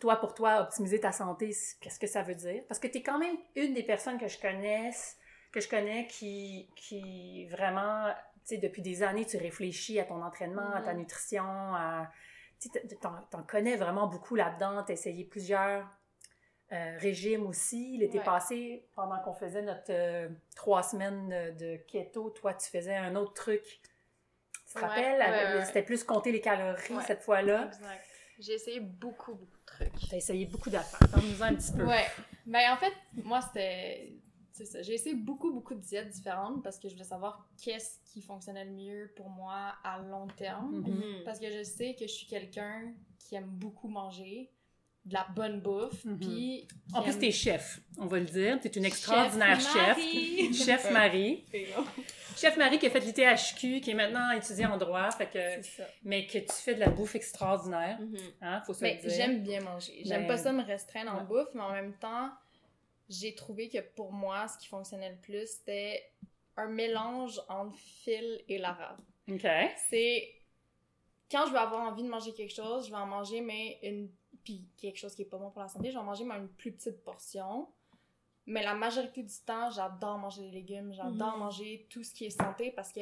toi, 0.00 0.16
pour 0.16 0.34
toi, 0.34 0.60
optimiser 0.60 1.00
ta 1.00 1.12
santé, 1.12 1.54
qu'est-ce 1.80 1.98
que 1.98 2.06
ça 2.06 2.22
veut 2.22 2.34
dire? 2.34 2.62
Parce 2.68 2.78
que 2.80 2.86
tu 2.86 2.98
es 2.98 3.02
quand 3.02 3.18
même 3.18 3.36
une 3.56 3.72
des 3.74 3.82
personnes 3.82 4.18
que 4.18 4.28
je 4.28 4.38
connaisse, 4.38 5.16
que 5.52 5.60
je 5.60 5.68
connais 5.68 6.06
qui, 6.06 6.68
qui 6.76 7.46
vraiment, 7.46 8.12
tu 8.44 8.54
sais, 8.54 8.58
depuis 8.58 8.82
des 8.82 9.02
années, 9.02 9.24
tu 9.26 9.36
réfléchis 9.36 9.98
à 10.00 10.04
ton 10.04 10.22
entraînement, 10.22 10.72
à 10.74 10.80
ta 10.82 10.92
Mhm. 10.92 10.98
nutrition, 11.00 11.44
à... 11.44 12.10
Tu 12.60 12.68
t'en, 13.00 13.42
connais 13.44 13.76
vraiment 13.76 14.06
beaucoup 14.06 14.34
là-dedans, 14.34 14.82
tu 14.84 14.92
as 14.92 14.94
essayé 14.94 15.24
plusieurs 15.24 15.86
euh, 16.72 16.96
régimes 16.98 17.46
aussi. 17.46 17.96
L'été 17.98 18.18
Ouais. 18.18 18.24
passé, 18.24 18.86
pendant 18.94 19.18
qu'on 19.20 19.32
faisait 19.34 19.62
notre 19.62 19.90
euh, 19.90 20.28
trois 20.54 20.82
semaines 20.82 21.56
de 21.56 21.76
keto, 21.88 22.30
toi, 22.30 22.54
tu 22.54 22.68
faisais 22.70 22.94
un 22.94 23.16
autre 23.16 23.32
truc. 23.34 23.64
Tu 24.68 24.74
te 24.74 24.78
Ouais, 24.78 24.86
rappelles? 24.86 25.20
ouais. 25.56 25.64
C'était 25.64 25.82
plus 25.82 26.04
compter 26.04 26.30
les 26.32 26.40
calories 26.40 27.02
cette 27.06 27.22
fois-là. 27.22 27.66
Exact. 27.66 28.04
J'ai 28.38 28.52
essayé 28.52 28.78
beaucoup, 28.80 29.34
beaucoup 29.34 29.56
de 29.58 29.64
trucs. 29.66 29.98
Tu 30.08 30.14
as 30.14 30.18
essayé 30.18 30.46
beaucoup 30.46 30.70
d'affaires. 30.70 31.08
Parle-nous 31.10 31.42
un 31.42 31.54
petit 31.56 31.72
peu. 31.72 31.84
Ouais. 31.84 32.06
Ben, 32.46 32.72
en 32.72 32.76
fait, 32.76 32.92
moi, 33.24 33.40
c'était. 33.40 34.12
C'est 34.52 34.64
ça. 34.64 34.82
J'ai 34.82 34.94
essayé 34.94 35.14
beaucoup, 35.14 35.52
beaucoup 35.52 35.74
de 35.74 35.80
diètes 35.80 36.08
différentes 36.10 36.62
parce 36.62 36.78
que 36.78 36.88
je 36.88 36.94
voulais 36.94 37.04
savoir 37.06 37.48
qu'est-ce 37.62 37.98
qui 38.12 38.20
fonctionnait 38.22 38.64
le 38.64 38.72
mieux 38.72 39.12
pour 39.16 39.28
moi 39.30 39.74
à 39.84 39.98
long 40.00 40.26
terme. 40.36 40.80
Mhm. 40.80 41.22
Parce 41.24 41.38
que 41.38 41.50
je 41.50 41.62
sais 41.62 41.94
que 41.94 42.06
je 42.06 42.12
suis 42.12 42.26
quelqu'un 42.26 42.92
qui 43.18 43.34
aime 43.36 43.46
beaucoup 43.46 43.88
manger, 43.88 44.50
de 45.06 45.14
la 45.14 45.26
bonne 45.34 45.60
bouffe, 45.62 46.04
Mhm. 46.04 46.18
puis. 46.18 46.68
En 46.92 47.00
plus, 47.02 47.12
aime- 47.12 47.18
tu 47.20 47.26
es 47.26 47.30
chef, 47.30 47.80
on 47.96 48.04
va 48.06 48.18
le 48.18 48.26
dire. 48.26 48.60
Tu 48.60 48.68
es 48.68 48.70
une 48.72 48.84
extraordinaire 48.84 49.58
chef. 49.58 49.96
Marie. 49.96 50.52
Chef 50.54 50.90
Marie. 50.90 51.44
Chef 52.36 52.56
Marie 52.58 52.78
qui 52.78 52.86
a 52.86 52.90
fait 52.90 53.00
l'ITHQ, 53.00 53.80
qui 53.80 53.90
est 53.90 53.94
maintenant 53.94 54.30
étudiant 54.32 54.72
en 54.72 54.76
droit, 54.78 55.10
fait 55.10 55.26
que, 55.26 55.38
C'est 55.62 55.82
ça. 55.82 55.84
mais 56.04 56.26
que 56.26 56.38
tu 56.38 56.52
fais 56.52 56.74
de 56.74 56.80
la 56.80 56.88
bouffe 56.90 57.14
extraordinaire. 57.14 57.98
Mhm. 58.00 58.16
Hein, 58.42 58.62
faut 58.66 58.74
se 58.74 58.84
le 58.84 59.00
dire. 59.00 59.10
j'aime 59.10 59.42
bien 59.42 59.60
manger. 59.62 60.02
J'aime 60.04 60.22
Ben, 60.22 60.28
pas 60.28 60.36
ça 60.38 60.52
me 60.52 60.62
restreindre 60.62 61.12
en 61.14 61.18
ouais. 61.20 61.24
bouffe, 61.24 61.48
mais 61.54 61.62
en 61.62 61.72
même 61.72 61.94
temps, 61.94 62.30
j'ai 63.10 63.34
trouvé 63.34 63.68
que 63.68 63.80
pour 63.94 64.12
moi, 64.12 64.48
ce 64.48 64.56
qui 64.56 64.68
fonctionnait 64.68 65.10
le 65.10 65.18
plus, 65.20 65.46
c'était 65.46 66.02
un 66.56 66.68
mélange 66.68 67.40
entre 67.48 67.76
Phil 67.76 68.42
et 68.48 68.56
Lara. 68.56 68.96
OK. 69.30 69.46
C'est 69.90 70.32
quand 71.30 71.44
je 71.46 71.52
vais 71.52 71.58
avoir 71.58 71.82
envie 71.92 72.02
de 72.04 72.08
manger 72.08 72.32
quelque 72.32 72.54
chose, 72.54 72.86
je 72.86 72.90
vais 72.90 72.96
en 72.96 73.06
manger, 73.06 73.40
mais 73.42 73.78
une. 73.82 74.10
Puis 74.44 74.64
quelque 74.78 74.96
chose 74.96 75.14
qui 75.14 75.22
est 75.22 75.26
pas 75.26 75.36
bon 75.36 75.50
pour 75.50 75.60
la 75.60 75.68
santé, 75.68 75.88
je 75.90 75.94
vais 75.94 76.00
en 76.00 76.04
manger, 76.04 76.24
mais 76.24 76.36
une 76.36 76.48
plus 76.48 76.72
petite 76.72 77.02
portion. 77.04 77.68
Mais 78.46 78.62
la 78.62 78.74
majorité 78.74 79.22
du 79.22 79.34
temps, 79.44 79.70
j'adore 79.70 80.16
manger 80.18 80.42
des 80.42 80.50
légumes, 80.50 80.92
j'adore 80.94 81.34
Mhm. 81.34 81.38
manger 81.40 81.86
tout 81.90 82.02
ce 82.02 82.14
qui 82.14 82.24
est 82.24 82.30
santé 82.30 82.70
parce 82.70 82.90
que 82.92 83.00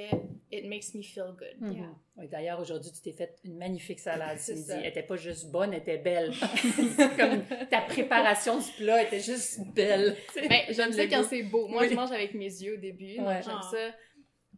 it 0.50 0.66
makes 0.66 0.94
me 0.94 1.02
feel 1.02 1.34
good. 1.36 1.60
Mhm. 1.60 1.94
Oui, 2.16 2.28
D'ailleurs, 2.28 2.60
aujourd'hui, 2.60 2.90
tu 2.92 3.00
t'es 3.02 3.12
fait 3.12 3.36
une 3.44 3.56
magnifique 3.58 4.00
salade, 4.00 4.38
C'est 4.40 4.54
Cindy. 4.56 4.66
ça. 4.68 4.78
Elle 4.80 4.86
était 4.86 5.02
pas 5.02 5.16
juste 5.16 5.50
bonne, 5.50 5.72
elle 5.72 5.80
était 5.80 5.98
belle. 5.98 6.32
Comme 7.18 7.44
ta 7.70 7.80
préparation 7.82 8.58
du 8.58 8.70
plat 8.78 9.02
était 9.02 9.20
juste 9.20 9.60
belle. 9.74 10.16
Ben, 10.34 10.62
j'aime 10.70 10.92
ça 10.92 11.06
quand 11.06 11.24
c'est 11.24 11.42
beau. 11.42 11.68
Moi, 11.68 11.82
Oui. 11.82 11.88
je 11.90 11.94
mange 11.94 12.12
avec 12.12 12.34
mes 12.34 12.46
yeux 12.46 12.74
au 12.74 12.80
début. 12.80 13.20
Ouais. 13.20 13.40
J'aime 13.42 13.58
Ah. 13.60 13.68
ça 13.70 13.90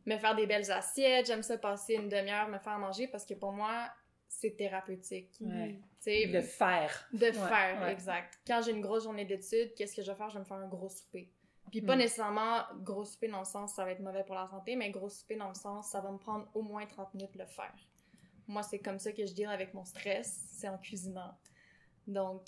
me 0.07 0.17
faire 0.17 0.35
des 0.35 0.47
belles 0.47 0.71
assiettes. 0.71 1.27
J'aime 1.27 1.43
ça 1.43 1.59
passer 1.59 1.95
une 1.95 2.09
demi-heure 2.09 2.49
me 2.49 2.59
faire 2.59 2.79
manger 2.79 3.07
parce 3.09 3.27
que 3.27 3.35
pour 3.35 3.53
moi, 3.53 3.89
c'est 4.29 4.57
thérapeutique. 4.57 5.31
Ouais. 5.41 5.75
Tu 6.03 6.11
sais, 6.11 6.27
Le 6.27 6.41
faire. 6.41 7.09
de 7.13 7.27
Ouais, 7.27 7.33
faire, 7.33 7.83
ouais. 7.83 7.93
exact. 7.93 8.39
Quand 8.47 8.63
j'ai 8.65 8.71
une 8.71 8.81
grosse 8.81 9.03
journée 9.05 9.25
d'études, 9.27 9.75
qu'est-ce 9.77 9.95
que 9.95 10.03
je 10.03 10.11
vais 10.11 10.17
faire? 10.17 10.31
Je 10.31 10.35
vais 10.35 10.41
me 10.41 10.45
faire 10.47 10.57
un 10.57 10.69
gros 10.69 10.89
souper. 10.89 11.31
Puis 11.71 11.83
pas 11.83 11.95
Mm. 11.95 11.99
nécessairement 12.01 12.63
gros 12.83 13.05
souper 13.05 13.29
dans 13.29 13.39
le 13.41 13.45
sens 13.45 13.75
ça 13.75 13.85
va 13.85 13.93
être 13.93 14.01
mauvais 14.01 14.25
pour 14.25 14.35
la 14.35 14.49
santé, 14.49 14.77
mais 14.77 14.91
gros 14.91 15.09
souper 15.09 15.37
dans 15.37 15.49
le 15.49 15.55
sens 15.55 15.89
ça 15.91 16.01
va 16.01 16.11
me 16.11 16.19
prendre 16.19 16.47
au 16.55 16.63
moins 16.63 16.85
30 16.87 17.15
minutes 17.15 17.33
de 17.35 17.39
le 17.39 17.47
faire. 17.47 17.75
Moi, 18.49 18.63
c'est 18.65 18.81
comme 18.81 18.99
ça 18.99 19.13
que 19.13 19.25
je 19.25 19.33
deal 19.33 19.47
avec 19.47 19.73
mon 19.75 19.85
stress, 19.85 20.49
c'est 20.53 20.69
en 20.69 20.77
cuisinant. 20.79 21.33
Donc, 22.07 22.43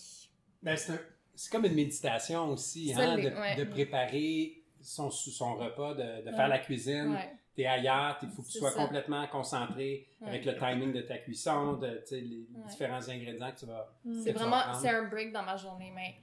Ben, 0.63 0.77
c'est 0.77 0.93
un- 0.95 1.01
c'est 1.35 1.51
comme 1.53 1.65
une 1.65 1.75
méditation 1.75 2.49
aussi, 2.51 2.93
hein, 2.97 3.17
de, 3.17 3.29
ouais. 3.31 3.57
de 3.57 3.65
préparer 3.65 4.65
son, 4.81 5.11
son 5.11 5.55
repas, 5.55 5.95
de, 5.95 6.23
de 6.23 6.27
Ouais. 6.31 6.37
faire 6.37 6.49
la 6.49 6.59
cuisine. 6.59 7.13
ouais. 7.13 7.37
T'es 7.55 7.67
ailleurs, 7.67 8.19
il 8.23 8.31
faut 8.31 8.41
que 8.43 8.47
tu 8.47 8.55
C'est 8.55 8.59
sois 8.61 8.71
ça. 8.71 8.83
complètement 8.83 9.27
concentré 9.29 10.09
Ouais. 10.23 10.29
avec 10.29 10.45
le 10.47 10.57
timing 10.57 10.91
de 10.93 11.03
ta 11.03 11.19
cuisson, 11.19 11.75
de 11.75 12.03
les 12.11 12.47
Ouais. 12.51 12.65
différents 12.67 13.07
ingrédients 13.09 13.53
que 13.53 13.59
tu 13.61 13.67
vas. 13.67 13.95
C'est 14.05 14.33
que 14.33 14.39
tu 14.39 14.45
vas 14.45 14.49
vraiment, 14.63 14.75
c'est 14.81 14.89
un 14.89 15.05
break 15.05 15.33
dans 15.33 15.43
ma 15.43 15.57
journée. 15.59 15.93
Mais 15.95 16.17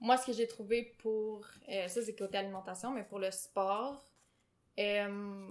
moi, 0.00 0.16
ce 0.16 0.26
que 0.26 0.32
j'ai 0.32 0.46
trouvé 0.46 0.94
pour, 0.98 1.44
euh, 1.68 1.88
ça 1.88 2.02
c'est 2.02 2.14
côté 2.14 2.38
alimentation, 2.38 2.92
mais 2.92 3.04
pour 3.04 3.18
le 3.18 3.30
sport, 3.30 4.04
euh, 4.78 5.48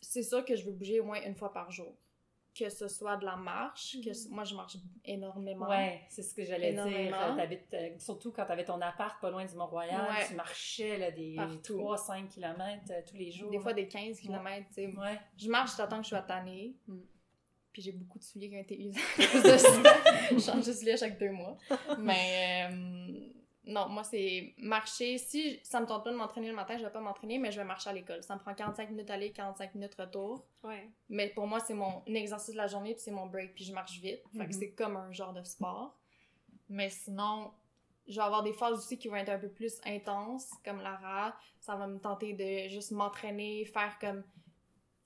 c'est 0.00 0.22
sûr 0.22 0.44
que 0.44 0.56
je 0.56 0.64
veux 0.64 0.72
bouger 0.72 1.00
au 1.00 1.04
moins 1.04 1.20
une 1.24 1.34
fois 1.34 1.52
par 1.52 1.70
jour. 1.70 1.94
Que 2.58 2.68
ce 2.70 2.88
soit 2.88 3.16
de 3.18 3.24
la 3.24 3.36
marche, 3.36 3.98
que 4.04 4.12
ce- 4.12 4.28
moi 4.30 4.42
je 4.42 4.56
marche 4.56 4.76
énormément. 5.04 5.68
Ouais, 5.68 6.00
c'est 6.08 6.22
ce 6.24 6.34
que 6.34 6.44
j'allais 6.44 6.72
dire. 6.72 6.84
Euh, 7.74 7.88
surtout 7.98 8.32
quand 8.32 8.44
tu 8.46 8.50
avais 8.50 8.64
ton 8.64 8.80
appart 8.80 9.20
pas 9.20 9.30
loin 9.30 9.44
du 9.44 9.54
Mont-Royal, 9.54 10.08
Ouais. 10.10 10.26
tu 10.26 10.34
marchais 10.34 10.98
là, 10.98 11.12
des 11.12 11.36
Partout. 11.36 11.78
3-5 11.78 12.28
km 12.28 12.92
tous 13.08 13.16
les 13.16 13.30
jours. 13.30 13.50
Des 13.52 13.60
fois 13.60 13.74
des 13.74 13.86
15 13.86 14.18
km, 14.18 14.66
tu 14.68 14.74
sais. 14.74 14.86
Ouais. 14.86 15.20
Je 15.36 15.48
marche 15.48 15.76
temps 15.76 15.98
que 15.98 16.02
je 16.02 16.08
sois 16.08 16.22
tannée. 16.22 16.74
Mm. 16.88 16.98
Puis 17.72 17.82
j'ai 17.82 17.92
beaucoup 17.92 18.18
de 18.18 18.24
souliers 18.24 18.48
qui 18.48 18.56
ont 18.56 18.60
été 18.60 18.80
usés 18.80 18.98
à 19.18 19.26
cause 19.26 19.42
de 19.44 19.56
ça. 19.56 19.68
je 20.32 20.38
change 20.40 20.66
de 20.66 20.72
souliers 20.72 20.92
à 20.94 20.96
chaque 20.96 21.18
deux 21.18 21.30
mois. 21.30 21.56
Mais 22.00 22.66
euh, 22.72 23.20
non, 23.68 23.88
moi 23.88 24.02
c'est 24.02 24.54
marcher. 24.58 25.18
Si 25.18 25.60
ça 25.62 25.80
me 25.80 25.86
tente 25.86 26.02
pas 26.04 26.10
de 26.10 26.16
m'entraîner 26.16 26.48
le 26.48 26.54
matin, 26.56 26.76
je 26.78 26.84
vais 26.84 26.90
pas 26.90 27.00
m'entraîner, 27.00 27.38
mais 27.38 27.52
je 27.52 27.58
vais 27.58 27.64
marcher 27.66 27.90
à 27.90 27.92
l'école. 27.92 28.22
Ça 28.22 28.34
me 28.34 28.40
prend 28.40 28.54
45 28.54 28.90
minutes 28.90 29.10
aller, 29.10 29.30
45 29.30 29.74
minutes 29.76 29.94
retour. 29.94 30.44
Ouais. 30.64 30.88
Mais 31.08 31.28
pour 31.28 31.46
moi, 31.46 31.60
c'est 31.60 31.74
mon 31.74 32.02
exercice 32.06 32.52
de 32.54 32.56
la 32.58 32.66
journée, 32.66 32.94
puis 32.94 33.02
c'est 33.04 33.10
mon 33.12 33.26
break, 33.26 33.54
puis 33.54 33.64
je 33.64 33.72
marche 33.72 33.98
vite. 34.00 34.22
Fait 34.32 34.38
que 34.46 34.52
Mhm. 34.52 34.52
c'est 34.52 34.70
comme 34.72 34.96
un 34.96 35.12
genre 35.12 35.32
de 35.32 35.42
sport. 35.44 35.96
Mais 36.68 36.90
sinon, 36.90 37.52
je 38.06 38.16
vais 38.16 38.22
avoir 38.24 38.42
des 38.42 38.52
phases 38.52 38.78
aussi 38.78 38.98
qui 38.98 39.08
vont 39.08 39.16
être 39.16 39.28
un 39.28 39.38
peu 39.38 39.48
plus 39.50 39.80
intenses, 39.86 40.50
comme 40.64 40.80
Lara. 40.80 41.36
Ça 41.60 41.76
va 41.76 41.86
me 41.86 41.98
tenter 41.98 42.32
de 42.32 42.68
juste 42.68 42.90
m'entraîner, 42.92 43.64
faire 43.66 43.98
comme, 43.98 44.22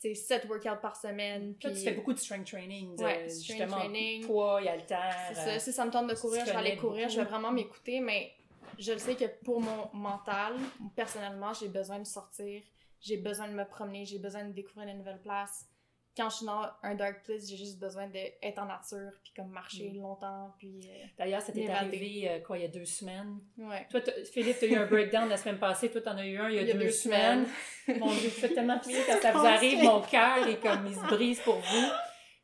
tu 0.00 0.08
sais, 0.08 0.14
7 0.14 0.44
workouts 0.48 0.80
par 0.80 0.96
semaine. 0.96 1.54
Toi, 1.56 1.70
Puis 1.70 1.78
tu 1.80 1.84
fais 1.88 1.94
beaucoup 1.94 2.12
de 2.12 2.18
strength 2.18 2.46
training, 2.46 2.96
de, 2.96 3.02
Ouais, 3.02 3.28
strength 3.28 3.58
justement, 3.58 3.78
training. 3.78 4.26
poids 4.26 4.62
et 4.62 4.68
haltères. 4.68 5.16
C'est 5.28 5.34
ça. 5.34 5.48
euh, 5.50 5.58
Si 5.58 5.72
ça 5.72 5.84
me 5.84 5.90
tente 5.90 6.08
de 6.08 6.14
courir, 6.14 6.42
tu 6.42 6.48
je 6.48 6.52
vais 6.52 6.58
aller 6.58 6.76
courir, 6.76 7.08
je 7.08 7.16
vais 7.20 7.24
vraiment 7.26 7.50
m'écouter, 7.52 8.00
mais 8.00 8.32
je 8.78 8.92
le 8.92 8.98
sais 8.98 9.14
que 9.14 9.24
pour 9.44 9.60
mon 9.60 9.88
mental, 9.92 10.54
personnellement, 10.96 11.52
j'ai 11.54 11.68
besoin 11.68 11.98
de 11.98 12.06
sortir, 12.06 12.62
j'ai 13.00 13.16
besoin 13.16 13.48
de 13.48 13.54
me 13.54 13.64
promener, 13.64 14.04
j'ai 14.04 14.18
besoin 14.18 14.44
de 14.44 14.52
découvrir 14.52 14.86
de 14.92 14.98
nouvelles 14.98 15.20
places. 15.22 15.66
Quand 16.14 16.28
je 16.28 16.36
suis 16.36 16.46
dans 16.46 16.66
un 16.82 16.94
dark 16.94 17.22
place, 17.24 17.48
j'ai 17.48 17.56
juste 17.56 17.78
besoin 17.78 18.06
d'être 18.06 18.58
en 18.58 18.66
nature, 18.66 19.12
puis 19.24 19.32
comme 19.34 19.48
marcher 19.48 19.88
Mm. 19.90 20.02
longtemps, 20.02 20.54
puis... 20.58 20.82
euh, 20.86 21.06
D'ailleurs, 21.16 21.40
ça 21.40 21.52
t'est 21.52 21.66
arrivé, 21.70 22.28
euh, 22.28 22.40
quoi, 22.40 22.58
il 22.58 22.62
y 22.62 22.64
a 22.66 22.68
deux 22.68 22.84
semaines? 22.84 23.38
ouais. 23.56 23.86
Toi, 23.90 24.02
t'as- 24.02 24.22
Philippe, 24.30 24.58
tu 24.58 24.66
as 24.66 24.68
eu 24.68 24.74
un 24.76 24.84
breakdown 24.86 25.26
la 25.30 25.38
semaine 25.38 25.58
passée. 25.58 25.90
Toi, 25.90 26.02
t'en 26.02 26.18
as 26.18 26.26
eu 26.26 26.36
un 26.36 26.50
il 26.50 26.56
y 26.56 26.70
a, 26.70 26.74
deux, 26.74 26.90
semaines. 26.90 27.46
Mon 27.88 28.08
Dieu, 28.12 28.24
je 28.28 28.40
fais 28.40 28.50
tellement 28.52 28.78
pitié 28.78 28.98
quand 29.06 29.20
ça 29.22 29.32
vous 29.32 29.46
arrive. 29.46 29.82
Mon 29.84 30.02
cœur 30.02 30.46
est 30.46 30.60
comme, 30.60 30.86
il 30.86 30.94
se 30.94 31.00
brise 31.06 31.40
pour 31.40 31.56
vous. 31.58 31.86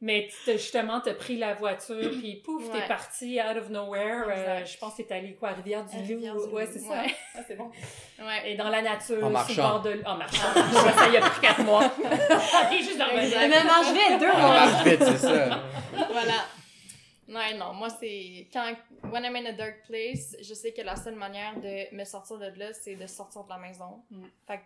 Mais 0.00 0.28
t'as- 0.44 0.52
justement, 0.52 1.00
t'as 1.00 1.14
pris 1.14 1.36
la 1.38 1.54
voiture, 1.54 2.10
puis 2.20 2.36
pouf, 2.36 2.64
t'es 2.70 2.78
Ouais. 2.78 2.86
parti 2.86 3.40
out 3.40 3.56
of 3.56 3.68
nowhere. 3.68 4.26
Euh, 4.28 4.64
je 4.64 4.78
pense 4.78 4.94
que 4.94 5.02
t'es 5.02 5.14
allé, 5.14 5.34
quoi, 5.34 5.48
à 5.48 5.52
Rivière-du-Loup. 5.54 6.52
Ouais, 6.52 6.66
c'est 6.66 6.78
ça. 6.78 7.02
ouais. 7.02 7.14
Ah, 7.34 7.40
c'est 7.46 7.56
bon. 7.56 7.68
Ouais. 8.20 8.52
Et 8.52 8.54
dans 8.56 8.68
la 8.68 8.80
nature, 8.80 9.22
En 9.24 9.26
le 9.26 9.32
marchant. 9.32 9.68
bord 9.70 9.82
de... 9.82 10.00
En 10.06 10.16
marchant. 10.16 10.54
ça 10.54 11.08
y 11.08 11.16
a 11.16 11.20
pris 11.20 11.40
quatre 11.40 11.62
mois. 11.64 11.82
Et 12.72 12.78
juste 12.82 12.96
dans 12.98 13.08
Exact. 13.08 13.48
Mais 13.48 13.64
mange 13.64 13.92
vite, 13.92 14.20
deux 14.20 14.26
mois. 14.32 14.50
marche 14.66 14.84
vite, 14.84 15.02
c'est 15.02 15.18
ça. 15.18 15.60
voilà. 16.12 16.44
Ouais, 17.28 17.54
non, 17.58 17.74
moi, 17.74 17.88
c'est 17.90 18.48
quand, 18.52 18.72
when 19.12 19.24
I'm 19.24 19.34
in 19.36 19.46
a 19.46 19.52
dark 19.52 19.82
place, 19.86 20.34
je 20.40 20.54
sais 20.54 20.72
que 20.72 20.80
la 20.80 20.96
seule 20.96 21.16
manière 21.16 21.56
de 21.60 21.94
me 21.94 22.04
sortir 22.04 22.38
de 22.38 22.46
là, 22.56 22.72
c'est 22.72 22.94
de 22.94 23.06
sortir 23.06 23.44
de 23.44 23.50
la 23.50 23.58
maison. 23.58 24.02
Mm. 24.10 24.22
Fait 24.46 24.58
que 24.58 24.62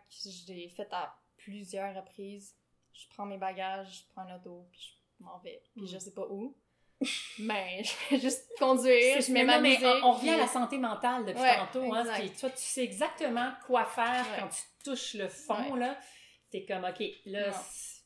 je 0.47 0.53
l'ai 0.53 0.68
fait 0.68 0.87
à 0.93 1.12
plusieurs 1.39 1.93
reprises. 1.97 2.55
Je 2.93 3.05
prends 3.14 3.24
mes 3.26 3.39
bagages, 3.39 4.05
je 4.07 4.12
prends 4.12 4.22
un 4.30 4.37
auto, 4.37 4.64
puis 4.70 4.80
je 4.80 5.01
m'en 5.23 5.39
vais. 5.39 5.62
Puis 5.75 5.83
Mm. 5.83 5.87
je 5.87 5.99
sais 5.99 6.12
pas 6.12 6.27
où. 6.31 6.57
ben, 7.39 7.66
je 7.85 8.14
vais 8.14 8.20
juste 8.20 8.45
conduire, 8.59 9.20
je 9.20 9.33
mets 9.33 9.41
mais 9.41 9.45
ma 9.45 9.57
non, 9.57 9.62
mais 9.62 9.68
musique. 9.70 9.87
on, 10.03 10.09
on 10.09 10.12
revient 10.12 10.31
à 10.31 10.37
la 10.39 10.47
santé 10.47 10.79
mentale 10.79 11.25
depuis 11.25 11.41
Ouais, 11.43 11.57
tantôt. 11.57 11.93
Hein, 11.95 12.05
puis 12.18 12.31
toi, 12.31 12.51
tu 12.51 12.62
sais 12.62 12.85
exactement 12.85 13.51
quoi 13.66 13.85
faire 13.87 14.25
Ouais. 14.33 14.41
quand 14.41 14.49
tu 14.49 14.62
touches 14.85 15.14
le 15.14 15.29
fond. 15.29 15.73
Ouais. 15.75 15.81
là. 15.81 15.99
T'es 16.51 16.64
comme, 16.66 16.85
OK, 16.85 17.03
là, 17.27 17.51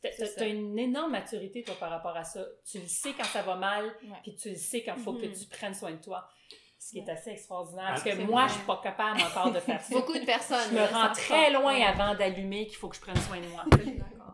t'as- 0.03 0.47
une 0.47 0.79
énorme 0.79 1.11
maturité, 1.13 1.63
toi, 1.65 1.75
par 1.81 1.91
rapport 1.91 2.17
à 2.17 2.23
ça. 2.23 2.45
Tu 2.71 2.79
le 2.79 2.87
sais 2.87 3.13
quand 3.13 3.25
ça 3.25 3.43
va 3.43 3.57
mal, 3.57 3.85
Ouais. 4.05 4.17
puis 4.23 4.37
tu 4.37 4.51
le 4.51 4.55
sais 4.57 4.83
quand 4.85 4.95
il 4.97 5.03
faut 5.03 5.15
que 5.15 5.27
Mhm. 5.27 5.33
tu 5.33 5.47
prennes 5.47 5.75
soin 5.75 5.91
de 5.91 6.01
toi. 6.01 6.29
Ce 6.79 6.93
qui 6.93 6.99
est 7.01 7.09
assez 7.11 7.31
extraordinaire. 7.31 7.87
Parce 7.89 8.05
que 8.05 8.15
moi, 8.23 8.47
je 8.47 8.53
suis 8.53 8.63
pas 8.63 8.81
capable 8.81 9.21
encore 9.21 9.51
de 9.51 9.59
faire 9.59 9.81
ça. 9.83 9.93
Beaucoup 9.93 10.13
de 10.17 10.25
personnes. 10.25 10.69
Je 10.71 10.75
me 10.77 10.85
rends 10.85 11.13
très 11.13 11.51
loin 11.51 11.75
Ouais. 11.75 11.83
avant 11.83 12.15
d'allumer 12.15 12.69
qu'il 12.69 12.77
faut 12.77 12.89
que 12.89 12.95
je 12.95 13.01
prenne 13.01 13.17
soin 13.17 13.41
de 13.41 13.49
moi. 13.49 13.65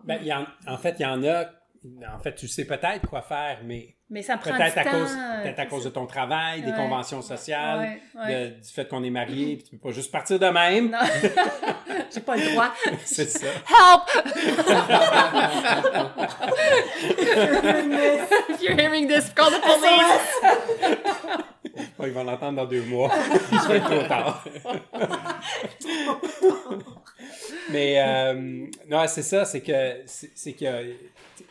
Ben, 0.05 0.18
il 0.20 0.26
y 0.26 0.35
en, 0.35 0.47
en 0.66 0.76
fait, 0.76 0.97
il 0.99 1.03
y 1.03 1.07
en 1.07 1.24
a. 1.24 1.47
En 2.14 2.18
fait, 2.20 2.35
tu 2.37 2.47
sais 2.47 2.64
peut-être 2.64 3.09
quoi 3.09 3.22
faire, 3.22 3.59
mais 3.64 3.97
Mais 4.09 4.22
ça 4.22 4.37
me 4.37 4.41
prend 4.41 4.53
peut-être 4.53 4.78
à 4.78 4.85
cause, 4.85 5.16
peut-être 5.43 5.59
à 5.59 5.66
cause 5.66 5.83
de 5.85 5.91
ton 5.91 6.07
travail, 6.07 6.62
des 6.62 6.70
conventions 6.72 7.22
sociales, 7.22 7.99
Ouais, 8.14 8.22
ouais. 8.24 8.51
de- 8.51 8.61
du 8.61 8.68
fait 8.72 8.87
qu'on 8.87 9.03
est 9.03 9.11
marié, 9.11 9.57
puis 9.57 9.64
tu 9.64 9.70
peux 9.76 9.89
pas 9.89 9.93
juste 9.93 10.12
partir 10.12 10.39
de 10.39 10.47
même. 10.47 10.91
Non, 10.91 10.99
j'ai 12.14 12.20
pas 12.20 12.37
le 12.37 12.53
droit. 12.53 12.72
C'est 13.05 13.28
ça. 13.28 13.47
Help! 13.47 14.26
If 18.49 18.62
you're 18.62 18.78
hearing 18.78 19.09
this, 19.09 19.30
call 19.35 19.51
the 19.51 19.61
police! 19.61 20.41
Bon, 21.99 22.05
ils 22.07 22.12
vont 22.12 22.24
l'entendre 22.24 22.57
dans 22.59 22.66
deux 22.66 22.83
mois. 22.83 23.11
Il 23.51 23.59
sera 23.61 23.80
trop 23.80 24.03
tard. 24.07 24.45
Mais 27.70 28.01
euh, 28.01 28.66
non, 28.89 29.05
c'est 29.07 29.22
ça, 29.22 29.45
c'est 29.45 29.61
que 29.62 30.03
c'est 30.07 30.53
que 30.53 30.95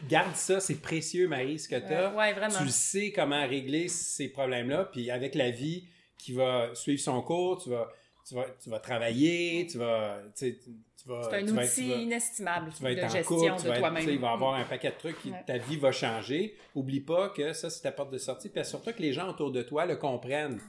garde 0.10 0.36
ça, 0.36 0.60
c'est 0.60 0.82
précieux, 0.82 1.28
Marie, 1.28 1.60
ce 1.60 1.68
que 1.70 1.76
tu 1.76 1.94
as. 1.94 2.14
Ouais, 2.14 2.34
vraiment. 2.34 2.58
Tu 2.60 2.70
sais 2.70 3.12
comment 3.12 3.48
régler 3.48 3.88
ces 3.88 4.30
problèmes-là, 4.30 4.86
puis 4.86 5.10
avec 5.12 5.36
la 5.36 5.50
vie 5.52 5.88
qui 6.18 6.34
va 6.34 6.70
suivre 6.76 7.02
son 7.02 7.22
cours, 7.22 7.62
tu 7.64 7.70
vas, 7.70 7.90
tu 8.28 8.36
vas, 8.36 8.46
tu 8.64 8.70
vas 8.70 8.80
travailler, 8.80 9.68
tu 9.70 9.78
vas, 9.78 10.20
tu 10.26 10.32
sais, 10.36 10.60
tu- 10.64 10.70
tu 11.02 11.08
vas, 11.10 11.24
C'est 11.30 11.38
un 11.38 11.46
tu 11.46 11.52
outil 11.54 11.90
vas- 11.90 11.96
inestimable 11.96 12.72
tu 12.78 12.84
vas 12.84 12.92
être 12.92 13.00
de 13.00 13.04
en 13.06 13.10
gestion 13.10 13.56
tu 13.58 13.64
de 13.64 13.68
vas 13.70 13.80
toi-même. 13.80 14.08
il 14.08 14.20
va 14.20 14.30
y 14.30 14.34
avoir 14.34 14.54
un 14.54 14.64
paquet 14.66 14.92
de 14.92 14.98
trucs, 14.98 15.20
qui- 15.20 15.32
Ouais. 15.32 15.44
ta 15.48 15.58
vie 15.58 15.78
va 15.78 15.92
changer. 15.92 16.56
Oublie 16.76 17.00
pas 17.00 17.30
que 17.30 17.54
ça, 17.54 17.72
c'est 17.72 17.82
ta 17.82 17.92
porte 17.92 18.12
de 18.14 18.20
sortie, 18.20 18.50
puis 18.50 18.64
surtout 18.64 18.92
que 18.94 19.02
les 19.02 19.12
gens 19.14 19.28
autour 19.30 19.52
de 19.52 19.64
toi 19.64 19.86
le 19.88 19.96
comprennent. 19.96 20.60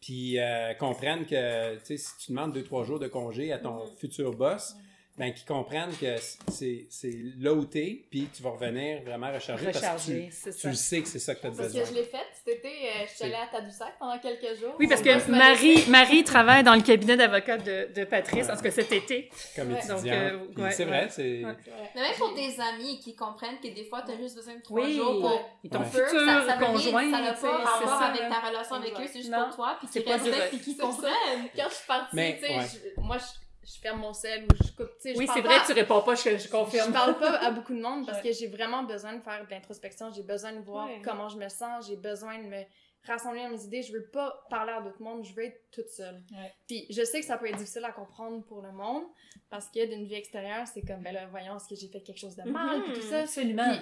Puis 0.00 0.38
euh, 0.38 0.74
comprennent 0.74 1.26
que, 1.26 1.78
si 1.84 2.16
tu 2.18 2.32
demandes 2.32 2.52
deux, 2.52 2.62
trois 2.64 2.84
jours 2.84 2.98
de 3.00 3.06
congé 3.08 3.52
à 3.52 3.58
ton 3.58 3.86
futur 3.96 4.32
boss, 4.32 4.74
ben 5.18 5.32
qu'ils 5.34 5.44
comprennent 5.46 5.94
que 6.00 6.16
c'est 6.50 6.86
c'est 6.88 7.12
là 7.38 7.52
où 7.52 7.64
t'es, 7.66 8.04
puis 8.10 8.28
tu 8.34 8.42
vas 8.42 8.50
revenir 8.50 9.02
vraiment 9.02 9.30
recharger, 9.32 9.66
parce 9.66 9.78
que 9.78 9.84
Recharger, 9.84 10.28
tu, 10.30 10.34
c'est 10.34 10.52
tu 10.52 10.58
ça. 10.60 10.68
le 10.70 10.74
sais 10.74 11.02
que 11.02 11.08
c'est 11.08 11.18
ça 11.18 11.34
que 11.34 11.40
tu 11.42 11.46
as 11.46 11.50
Parce 11.50 11.62
besoin. 11.64 11.82
que 11.82 11.88
je 11.88 11.92
l'ai 11.94 12.04
fait 12.04 12.26
cet 12.32 12.56
été, 12.56 12.68
euh, 12.68 13.04
je 13.06 13.14
suis 13.14 13.24
allée 13.24 13.34
à 13.34 13.46
Tadoussac 13.46 13.98
pendant 13.98 14.18
quelques 14.18 14.58
jours. 14.58 14.74
Oui, 14.78 14.86
parce 14.88 15.02
que 15.02 15.30
m'a 15.30 15.36
Marie, 15.38 15.84
Marie 15.88 16.24
travaille 16.24 16.62
dans 16.64 16.74
le 16.74 16.80
cabinet 16.80 17.16
d'avocat 17.18 17.58
de, 17.58 17.92
de 17.94 18.04
Patrice, 18.04 18.48
en 18.48 18.56
tout 18.56 18.62
cas 18.62 18.70
cet 18.70 18.90
été. 18.90 19.28
Comme 19.54 19.72
Ouais. 19.72 19.80
euh, 20.06 20.38
ouais, 20.56 20.70
c'est 20.70 20.84
ouais. 20.84 20.90
vrai, 20.90 21.08
c'est... 21.10 21.44
Ouais. 21.44 21.44
Ouais. 21.44 21.54
Mais 21.94 22.00
même 22.00 22.14
pour 22.16 22.34
tes 22.34 22.58
amis 22.60 22.98
qui 23.00 23.14
comprennent 23.14 23.60
que 23.62 23.68
des 23.68 23.84
fois, 23.84 24.02
t'as 24.06 24.16
juste 24.16 24.34
besoin 24.36 24.54
de 24.56 24.62
trois 24.62 24.82
Oui, 24.82 24.94
jours 24.96 25.20
pour 25.20 25.70
ton 25.70 25.78
Ouais. 25.80 25.84
futur 25.84 26.08
ça, 26.26 26.46
ça 26.46 26.56
conjoint, 26.56 27.10
ça 27.10 27.20
n'a 27.20 27.32
tu 27.34 27.40
pas 27.42 27.60
c'est 27.62 27.64
rapport 27.70 27.88
ça, 28.00 28.06
avec 28.06 28.22
ta 28.30 28.48
relation 28.48 28.76
avec 28.76 28.92
eux, 28.98 29.06
c'est 29.12 29.18
juste 29.20 29.32
pour 29.32 29.54
toi, 29.54 29.76
puis 29.78 29.88
C'est 29.92 30.02
qu'ils 30.02 30.10
pas 30.12 30.18
du 30.18 30.30
respectent, 30.30 30.54
re- 30.54 30.62
puis 30.62 30.72
ça. 30.78 30.82
comprennent. 30.84 31.48
Quand 31.54 31.68
je 31.68 31.74
suis 31.74 31.86
partie, 31.86 32.16
tu 32.16 32.46
sais, 32.46 32.56
ouais. 32.56 32.64
je- 32.96 33.00
moi, 33.02 33.18
je, 33.18 33.24
je 33.64 33.80
ferme 33.80 34.00
mon 34.00 34.12
sel 34.12 34.44
ou 34.44 34.64
je 34.64 34.70
coupe, 34.72 34.90
tu 34.96 35.00
sais, 35.00 35.14
je 35.14 35.18
Oui, 35.18 35.26
c'est 35.32 35.40
vrai, 35.40 35.58
pas- 35.58 35.64
tu 35.66 35.72
réponds 35.72 36.02
pas, 36.02 36.14
je, 36.14 36.30
je 36.30 36.36
Je 36.38 36.48
confirme. 36.48 36.92
parle 36.92 37.18
pas 37.18 37.36
à 37.38 37.50
beaucoup 37.50 37.74
de 37.74 37.80
monde 37.80 38.06
parce 38.06 38.20
que 38.22 38.32
j'ai 38.32 38.48
vraiment 38.48 38.82
besoin 38.82 39.14
de 39.14 39.20
faire 39.22 39.44
de 39.44 39.50
l'introspection, 39.50 40.10
j'ai 40.12 40.22
besoin 40.22 40.52
de 40.52 40.60
voir 40.60 40.86
Ouais. 40.88 41.00
comment 41.04 41.28
je 41.28 41.36
me 41.38 41.48
sens, 41.48 41.86
j'ai 41.88 41.96
besoin 41.96 42.38
de 42.38 42.44
me 42.48 42.62
rassembler 43.04 43.40
à 43.40 43.48
mes 43.48 43.60
idées, 43.64 43.82
je 43.82 43.92
veux 43.92 44.04
pas 44.06 44.44
parler 44.48 44.72
à 44.72 44.80
d'autres 44.80 45.02
mondes, 45.02 45.24
je 45.24 45.32
veux 45.34 45.44
être 45.44 45.60
toute 45.72 45.88
seule. 45.88 46.22
Ouais. 46.32 46.52
Puis 46.68 46.86
je 46.90 47.02
sais 47.04 47.18
que 47.20 47.26
ça 47.26 47.36
peut 47.36 47.48
être 47.48 47.56
difficile 47.58 47.84
à 47.84 47.90
comprendre 47.92 48.44
pour 48.44 48.62
le 48.62 48.70
monde 48.70 49.02
parce 49.50 49.68
que 49.68 49.84
d'une 49.86 50.04
vie 50.06 50.14
extérieure, 50.14 50.66
c'est 50.72 50.82
comme 50.82 51.02
ben 51.02 51.12
là 51.12 51.26
voyons 51.26 51.56
est-ce 51.56 51.66
que 51.68 51.74
j'ai 51.74 51.88
fait 51.88 52.00
quelque 52.00 52.18
chose 52.20 52.36
de 52.36 52.48
mal 52.48 52.82
puis 52.84 52.92
tout 52.94 53.00
ça? 53.02 53.20
Absolument. 53.22 53.74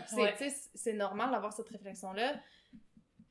C'est 0.74 0.90
ouais. 0.92 0.96
normal 0.96 1.30
d'avoir 1.32 1.52
cette 1.52 1.68
réflexion 1.68 2.12
là, 2.14 2.32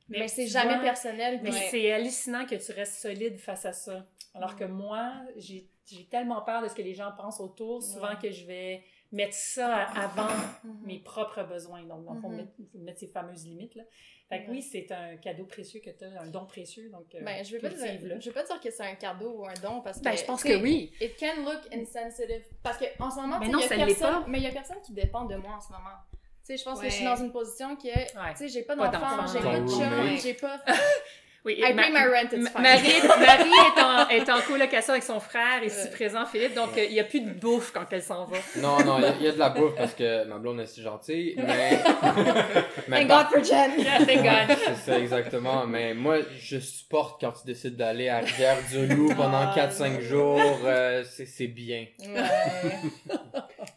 mais, 0.08 0.20
Mais 0.20 0.28
c'est 0.28 0.46
jamais 0.48 0.74
vois, 0.74 0.82
personnel. 0.82 1.40
Mais 1.42 1.52
c'est 1.52 1.92
hallucinant 1.92 2.44
que 2.44 2.56
tu 2.56 2.72
restes 2.72 3.00
solide 3.00 3.38
face 3.38 3.64
à 3.66 3.72
ça. 3.72 4.06
Alors 4.34 4.54
que 4.56 4.64
moi, 4.64 5.12
j'ai 5.36 5.68
j'ai 5.90 6.06
tellement 6.06 6.40
peur 6.42 6.62
de 6.62 6.68
ce 6.68 6.74
que 6.74 6.82
les 6.82 6.94
gens 6.94 7.12
pensent 7.16 7.40
autour, 7.40 7.82
souvent 7.82 8.08
Ouais. 8.10 8.18
que 8.22 8.30
je 8.30 8.44
vais 8.46 8.82
mettre 9.12 9.34
ça 9.34 9.84
avant 9.88 10.28
Mhm. 10.64 10.80
mes 10.86 10.98
propres 11.00 11.42
besoins. 11.42 11.82
Donc, 11.82 12.04
fond, 12.20 12.28
Mhm. 12.28 12.48
mettre, 12.84 12.98
ces 13.00 13.08
fameuses 13.08 13.44
limites. 13.46 13.74
Là. 13.74 13.82
Fait 14.28 14.42
que 14.42 14.50
Ouais. 14.50 14.56
oui, 14.58 14.62
c'est 14.62 14.90
un 14.92 15.16
cadeau 15.16 15.44
précieux 15.44 15.80
que 15.84 15.90
tu 15.90 16.04
as, 16.04 16.20
un 16.22 16.26
don 16.28 16.46
précieux. 16.46 16.88
Donc, 16.90 17.12
euh, 17.16 17.20
Ben, 17.24 17.44
je 17.44 17.52
vais 17.56 17.58
pas 17.58 17.68
cultive-le. 17.70 18.08
dire, 18.10 18.20
je 18.20 18.30
vais 18.30 18.34
pas 18.34 18.44
dire 18.44 18.60
que 18.60 18.70
c'est 18.70 18.84
un 18.84 18.94
cadeau 18.94 19.38
ou 19.40 19.46
un 19.46 19.54
don 19.60 19.80
parce 19.80 19.98
que 19.98 20.04
Ben, 20.04 20.16
je 20.16 20.24
pense 20.24 20.44
que 20.44 20.62
oui. 20.62 20.92
It 21.00 21.18
can 21.18 21.42
look 21.44 21.60
insensitive. 21.74 22.44
Parce 22.62 22.78
que 22.78 22.84
en 23.02 23.10
ce 23.10 23.16
moment, 23.16 23.40
Mais 23.40 23.46
tu 23.46 23.52
sais, 23.62 23.76
non, 23.76 23.80
y 23.80 23.82
a 23.82 23.86
personne, 23.86 24.22
pas. 24.22 24.24
mais 24.28 24.38
il 24.38 24.44
y 24.44 24.46
a 24.46 24.52
personne 24.52 24.80
qui 24.82 24.92
dépend 24.92 25.24
de 25.24 25.34
moi 25.34 25.54
en 25.56 25.60
ce 25.60 25.72
moment. 25.72 25.96
Tu 26.10 26.20
sais, 26.46 26.56
je 26.56 26.64
pense 26.64 26.78
que 26.80 26.86
je 26.88 26.92
suis 26.94 27.04
Ouais. 27.04 27.10
dans 27.16 27.20
une 27.22 27.32
position 27.32 27.74
que, 27.74 27.82
tu 27.82 28.36
sais, 28.36 28.48
j'ai 28.48 28.62
pas 28.62 28.76
Pas 28.76 28.88
d'enfant, 28.88 29.26
j'ai 29.26 29.40
pas 29.40 29.58
de 29.60 29.66
chum, 29.68 30.16
j'ai 30.22 30.34
pas... 30.34 30.60
Oui, 31.42 31.54
I 31.58 31.72
Ma- 31.72 31.84
pay 31.84 31.90
my 31.90 32.04
rent, 32.04 32.32
it's 32.32 32.42
Ma- 32.42 32.50
fine. 32.50 32.62
Marie, 32.62 33.00
Marie 33.26 33.50
est, 33.50 33.80
en, 33.82 34.08
est 34.10 34.30
en 34.30 34.40
colocation 34.42 34.92
avec 34.92 35.02
son 35.04 35.20
frère, 35.20 35.64
ici 35.64 35.76
Ouais. 35.84 35.90
présent, 35.90 36.26
Philippe, 36.26 36.54
donc 36.54 36.76
euh, 36.76 36.84
il 36.84 36.92
n'y 36.92 37.00
a 37.00 37.04
plus 37.04 37.20
de 37.22 37.30
bouffe 37.30 37.70
quand 37.72 37.86
elle 37.92 38.02
s'en 38.02 38.26
va. 38.26 38.36
Non, 38.56 38.78
non, 38.84 38.98
il 38.98 39.04
y 39.04 39.06
a- 39.06 39.14
il 39.20 39.22
y, 39.24 39.28
a 39.28 39.32
de 39.32 39.38
la 39.38 39.48
bouffe 39.48 39.74
parce 39.74 39.94
que 39.94 40.24
ma 40.24 40.36
blonde 40.36 40.60
est 40.60 40.66
si 40.66 40.82
gentille, 40.82 41.34
mais. 41.38 41.78
mais 42.88 43.06
Thank 43.06 43.08
God 43.08 43.26
for 43.32 43.42
Jen! 43.44 43.70
Yeah, 43.78 44.04
thank 44.04 44.22
God. 44.22 44.56
C'est 44.66 44.90
ça, 44.92 44.98
exactement. 44.98 45.66
Mais 45.66 45.94
moi, 45.94 46.18
je 46.38 46.58
supporte 46.58 47.18
quand 47.20 47.32
tu 47.32 47.46
décides 47.46 47.76
d'aller 47.76 48.10
à 48.10 48.18
Rivière-du-Loup 48.18 49.14
pendant 49.16 49.38
Ah, 49.50 49.54
4-5 49.56 49.94
non. 49.94 50.00
jours. 50.02 50.58
euh, 50.66 51.04
c'est 51.10 51.24
c'est 51.26 51.46
bien. 51.46 51.86
Ouais. 52.00 53.14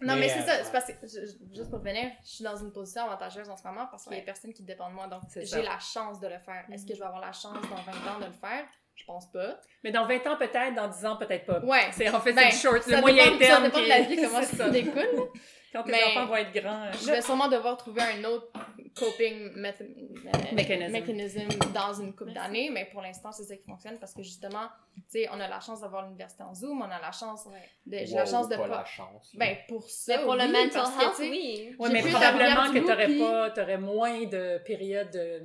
Non, 0.01 0.15
mais, 0.15 0.21
Mais, 0.21 0.29
c'est 0.29 0.39
euh, 0.41 0.63
ça, 0.63 0.63
c'est 0.63 0.71
parce 0.71 0.85
que, 0.85 1.07
je- 1.07 1.55
juste 1.55 1.69
pour 1.69 1.79
venir, 1.79 2.11
je 2.23 2.29
suis 2.29 2.43
dans 2.43 2.55
une 2.55 2.71
position 2.71 3.03
avantageuse 3.03 3.49
en 3.49 3.57
ce 3.57 3.63
moment 3.67 3.87
parce 3.87 4.03
qu'il 4.03 4.13
y 4.13 4.15
a 4.15 4.19
Ouais. 4.19 4.25
personne 4.25 4.53
qui 4.53 4.63
dépend 4.63 4.89
de 4.89 4.95
moi, 4.95 5.07
donc 5.07 5.21
j'ai 5.35 5.61
la 5.61 5.79
chance 5.79 6.19
de 6.19 6.27
le 6.27 6.39
faire. 6.39 6.65
Est-ce 6.71 6.85
que 6.85 6.93
je 6.93 6.99
vais 6.99 7.05
avoir 7.05 7.21
la 7.21 7.31
chance 7.33 7.53
dans 7.69 7.81
20 7.91 8.15
ans 8.15 8.19
de 8.19 8.25
le 8.25 8.31
faire? 8.31 8.65
Je 8.95 9.05
pense 9.05 9.29
pas. 9.31 9.59
Mais 9.83 9.91
dans 9.91 10.05
20 10.05 10.25
ans, 10.27 10.37
peut-être, 10.37 10.75
dans 10.75 10.87
10 10.87 11.05
ans, 11.05 11.17
peut-être 11.17 11.45
pas. 11.45 11.59
Ouais. 11.61 11.89
C'est 11.91 12.09
en 12.09 12.19
fait 12.21 12.31
Ben, 12.33 12.49
c'est 12.51 12.67
le 12.67 12.73
short, 12.75 12.87
le 12.87 13.01
moyen 13.01 13.25
dépend- 13.25 13.37
terme. 13.39 13.63
Ça 13.63 13.69
dépend 13.69 13.77
qui 13.79 13.83
de 13.83 13.89
la 13.89 13.99
est- 13.99 14.03
vie, 14.05 14.15
comment 14.21 14.41
c'est 14.43 14.55
ça 14.55 14.69
découle. 14.69 15.29
Quand 15.73 15.81
tes 15.83 15.91
Mais- 15.91 16.03
enfants 16.03 16.27
vont 16.27 16.35
être 16.35 16.53
grands. 16.53 16.91
Je 16.91 17.07
vais 17.09 17.21
sûrement 17.21 17.47
devoir 17.47 17.75
trouver 17.77 18.01
un 18.03 18.23
autre 18.25 18.47
coping 18.95 19.51
euh, 19.57 20.53
Mécanisme. 20.53 21.47
dans 21.73 21.93
une 21.93 22.15
couple 22.15 22.33
d'années, 22.33 22.69
mais 22.71 22.85
pour 22.91 23.01
l'instant, 23.01 23.31
c'est 23.31 23.43
ça 23.43 23.55
qui 23.55 23.65
fonctionne 23.65 23.97
parce 23.99 24.13
que 24.13 24.21
justement, 24.21 24.67
tu 24.95 25.01
sais, 25.23 25.27
on 25.31 25.39
a 25.39 25.47
la 25.47 25.59
chance 25.59 25.81
d'avoir 25.81 26.03
l'université 26.03 26.43
en 26.43 26.53
Zoom, 26.53 26.81
on 26.81 26.85
a 26.91 27.01
la 27.01 27.11
chance 27.11 27.47
de. 27.87 27.97
J'ai 28.05 28.13
la 28.15 28.25
chance 28.25 28.47
de 28.49 28.55
pas 28.55 28.67
pas. 28.67 28.77
la 28.77 28.85
chance. 28.85 29.31
Ben, 29.33 29.57
pour 29.67 29.89
ça. 29.89 30.17
Mais 30.17 30.23
pour 30.23 30.35
le 30.35 30.43
oui, 30.43 30.51
mental 30.51 30.69
parce 30.73 30.95
que, 30.95 31.03
health, 31.23 31.31
oui. 31.31 31.75
Mais 31.91 32.01
probablement 32.03 32.71
que 32.71 32.79
t'aurais 32.79 33.17
pas, 33.17 33.49
t'aurais 33.49 33.77
moins 33.79 34.23
de 34.25 34.59
périodes 34.59 35.09
de, 35.11 35.41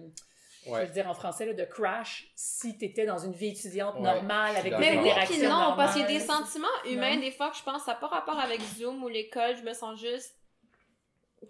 je 0.68 0.72
Ouais. 0.72 0.86
veux 0.86 0.92
dire 0.92 1.08
en 1.08 1.14
français, 1.14 1.46
là, 1.46 1.52
de 1.54 1.64
crash 1.64 2.30
si 2.36 2.76
t'étais 2.78 3.06
dans 3.06 3.18
une 3.18 3.32
vie 3.32 3.48
étudiante 3.48 3.94
Ouais. 3.96 4.02
normale 4.02 4.56
avec 4.56 4.72
des 4.72 4.78
Mais 4.78 4.98
oui, 4.98 5.10
puis 5.26 5.38
non, 5.42 5.74
parce 5.76 5.92
qu'il 5.92 6.02
y 6.02 6.04
a 6.04 6.08
des 6.08 6.20
sentiments 6.20 6.66
humains, 6.86 7.14
Non. 7.16 7.20
des 7.20 7.30
fois, 7.32 7.50
que 7.50 7.56
je 7.56 7.62
pense, 7.62 7.84
ça 7.84 7.92
n'a 7.92 7.98
pas 7.98 8.08
rapport 8.08 8.38
avec 8.38 8.60
Zoom 8.60 9.02
ou 9.02 9.08
l'école, 9.08 9.56
je 9.56 9.62
me 9.62 9.72
sens 9.72 9.98
juste. 10.00 10.34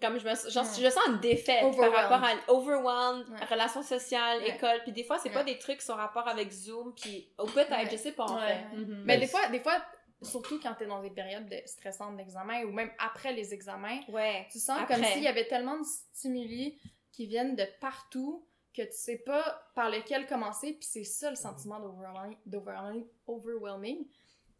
Comme 0.01 0.19
je 0.19 0.25
me 0.25 0.35
genre, 0.51 0.65
je 0.77 0.83
me 0.85 0.89
sens 0.91 1.19
défaite 1.19 1.75
par 1.75 1.91
rapport 1.91 2.23
à 2.23 2.33
overwhelmed, 2.53 3.27
Ouais. 3.29 3.45
relations 3.49 3.81
sociales, 3.81 4.39
Ouais. 4.39 4.55
école, 4.55 4.81
puis 4.83 4.91
des 4.91 5.03
fois, 5.03 5.17
c'est 5.17 5.31
pas 5.31 5.39
Ouais. 5.39 5.45
des 5.53 5.57
trucs 5.57 5.79
qui 5.79 5.85
sont 5.85 5.95
rapport 5.95 6.27
avec 6.27 6.51
Zoom, 6.51 6.93
puis 6.93 7.27
ou 7.41 7.47
peut-être, 7.47 7.71
Ouais. 7.71 7.89
je 7.91 7.97
sais 7.97 8.11
pas 8.11 8.25
en 8.25 8.35
Ouais. 8.39 8.47
fait. 8.47 8.75
Mhm. 8.77 9.03
Mais 9.05 9.17
des 9.17 9.25
fois, 9.27 9.47
des 9.47 9.59
fois, 9.59 9.73
surtout 10.21 10.59
quand 10.61 10.75
t'es 10.75 10.85
dans 10.85 11.01
des 11.01 11.09
périodes 11.09 11.47
de 11.49 11.57
stressantes 11.65 12.15
d'examen 12.17 12.63
ou 12.65 12.71
même 12.71 12.91
après 12.99 13.33
les 13.33 13.51
examens, 13.53 13.99
Ouais. 14.09 14.47
tu 14.51 14.59
sens 14.59 14.79
Après. 14.79 14.93
comme 14.93 15.03
s'il 15.05 15.23
y 15.23 15.27
avait 15.27 15.47
tellement 15.47 15.77
de 15.79 15.83
stimuli 15.85 16.77
qui 17.11 17.25
viennent 17.25 17.55
de 17.55 17.65
partout 17.81 18.45
que 18.83 18.87
tu 18.89 18.97
sais 18.97 19.17
pas 19.17 19.61
par 19.75 19.89
lequel 19.89 20.25
commencer, 20.27 20.73
puis 20.73 20.87
c'est 20.89 21.03
ça 21.03 21.29
le 21.29 21.35
sentiment 21.35 21.79
d'overwhelming, 21.79 22.37
d'overwhelming- 22.45 23.05
overwhelming. 23.27 24.05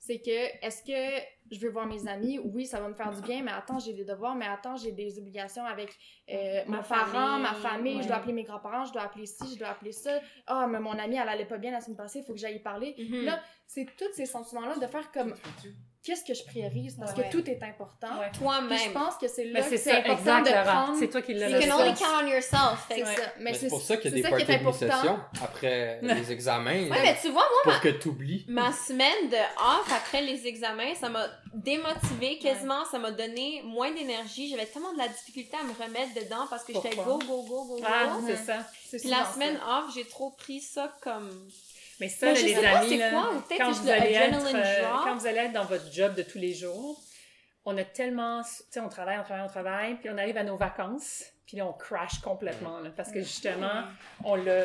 C'est 0.02 0.20
que, 0.20 0.30
est-ce 0.66 0.82
que 0.82 1.26
je 1.52 1.60
veux 1.60 1.70
voir 1.72 1.86
mes 1.86 2.08
amis? 2.08 2.40
Oui, 2.40 2.66
ça 2.66 2.80
va 2.80 2.88
me 2.88 2.94
faire 2.94 3.12
du 3.12 3.22
bien, 3.22 3.44
mais 3.44 3.52
attends, 3.52 3.80
j'ai 3.80 3.92
des 3.92 4.06
devoirs, 4.06 4.34
mais 4.34 4.46
attends, 4.48 4.78
j'ai 4.78 4.94
des 4.94 5.20
obligations 5.20 5.66
avec 5.66 5.94
euh, 6.30 6.64
Ma 6.68 6.78
mon 6.78 6.84
parent, 6.84 7.38
ma 7.40 7.54
famille, 7.54 7.98
ouais. 7.98 8.04
je 8.04 8.08
dois 8.08 8.16
appeler 8.18 8.32
mes 8.32 8.44
grands-parents, 8.46 8.86
je 8.86 8.94
dois 8.94 9.02
appeler 9.02 9.26
ci, 9.26 9.56
je 9.56 9.60
dois 9.60 9.68
appeler 9.68 9.92
ça. 9.92 10.22
Ah, 10.48 10.68
mais 10.68 10.80
mon 10.80 10.98
amie, 10.98 11.18
elle 11.18 11.28
allait 11.28 11.46
pas 11.46 11.58
bien 11.58 11.72
la 11.72 11.82
semaine 11.82 11.98
passée, 11.98 12.20
il 12.20 12.24
faut 12.26 12.32
que 12.34 12.40
j'aille 12.40 12.56
y 12.56 12.60
parler. 12.62 12.96
Mhm. 12.98 13.26
Là, 13.26 13.42
c'est 13.68 13.88
tous 13.98 14.14
ces 14.14 14.26
sentiments-là 14.26 14.78
de 14.78 14.88
faire 14.88 15.12
comme 15.12 15.36
qu'est-ce 16.04 16.24
que 16.24 16.34
je 16.34 16.44
priorise 16.46 16.96
parce 16.98 17.14
Ouais. 17.18 17.26
que 17.26 17.32
tout 17.32 17.50
est 17.50 17.62
important. 17.64 18.08
Ouais. 18.20 18.28
Puis 18.32 18.36
je 18.36 18.40
Toi-même. 18.40 18.94
pense 18.94 19.16
que 19.18 19.28
c'est 19.28 19.46
là 19.46 19.62
Ben, 19.62 19.70
que 19.70 19.78
c'est 19.78 19.92
important 19.92 20.38
exact, 20.40 20.48
de 20.58 20.64
prendre. 20.70 20.98
C'est 21.00 21.10
toi 21.10 21.22
qui 21.22 21.34
l'as 21.34 21.50
You 21.50 21.58
C'est 21.62 21.68
can 21.68 21.78
ça. 21.78 21.84
only 21.84 21.94
count 21.96 22.06
on 22.24 22.28
yourself. 22.28 22.86
Fait 22.88 22.96
C'est 22.96 23.02
que- 23.02 23.22
ça. 23.22 23.28
Mais 23.38 23.44
Mais 23.52 23.54
c'est 23.54 23.68
pour 23.68 23.82
ça 23.82 23.98
qu'il 23.98 24.12
y 24.12 24.14
a 24.14 24.18
c'est 24.18 24.24
des 24.24 24.30
parties 24.30 24.46
de 24.46 24.52
important. 24.54 24.80
session 25.02 25.20
après 25.44 26.00
les 26.02 26.32
examens. 26.32 26.72
Ouais, 26.90 27.02
mais 27.02 27.18
tu 27.22 27.30
vois, 27.30 27.44
moi, 27.66 27.74
pour 27.74 27.82
que 27.82 27.90
tu 27.90 28.08
oublies. 28.10 28.46
ma 28.48 28.72
semaine 28.72 29.30
de 29.30 29.36
off 29.36 29.92
après 29.96 30.22
les 30.22 30.48
examens, 30.48 30.96
ça 30.96 31.10
m'a 31.10 31.28
démotivée 31.54 32.38
quasiment, 32.40 32.86
ça 32.86 32.98
m'a 33.00 33.12
donné 33.12 33.62
moins 33.66 33.92
d'énergie. 33.92 34.50
J'avais 34.50 34.66
tellement 34.66 34.94
de 34.94 34.98
la 35.00 35.08
difficulté 35.08 35.58
à 35.60 35.64
me 35.64 35.74
remettre 35.74 36.14
dedans 36.16 36.46
parce 36.50 36.64
que 36.64 36.74
j'étais 36.74 36.96
go, 36.96 37.04
go, 37.04 37.20
go, 37.28 37.44
go, 37.44 37.66
go. 37.78 37.80
Ah, 37.86 38.18
c'est 38.26 38.36
ça. 38.38 38.58
Puis 38.98 39.10
la 39.10 39.26
semaine 39.26 39.58
off, 39.68 39.94
j'ai 39.94 40.06
trop 40.06 40.32
pris 40.32 40.62
ça 40.62 40.94
comme. 41.02 41.30
Mais 42.00 42.10
ça, 42.10 42.28
là, 42.28 42.34
les 42.34 42.56
amis, 42.56 42.98
là, 42.98 43.12
quoi, 43.12 43.44
quand, 43.58 43.72
vous 43.72 43.90
allez 43.90 44.14
être, 44.14 44.56
euh, 44.56 44.84
quand 45.04 45.16
vous 45.16 45.28
allez 45.28 45.40
être 45.40 45.54
dans 45.54 45.66
votre 45.66 45.92
job 45.92 46.16
de 46.16 46.24
tous 46.24 46.38
les 46.38 46.54
jours, 46.54 47.02
on 47.66 47.78
a 47.78 47.84
tellement... 47.84 48.42
Tu 48.42 48.64
sais, 48.70 48.80
on 48.80 48.90
travaille, 48.90 49.20
on 49.20 49.24
travaille, 49.24 49.46
on 49.46 49.50
travaille, 49.50 49.96
puis 49.96 50.10
on 50.10 50.18
arrive 50.18 50.38
à 50.38 50.44
nos 50.44 50.56
vacances, 50.56 51.26
puis 51.46 51.58
là, 51.58 51.66
on 51.66 51.74
crash 51.74 52.20
complètement, 52.20 52.80
là, 52.80 52.90
parce 52.96 53.12
que 53.12 53.20
justement, 53.20 53.84
on 54.24 54.36
l'a... 54.36 54.64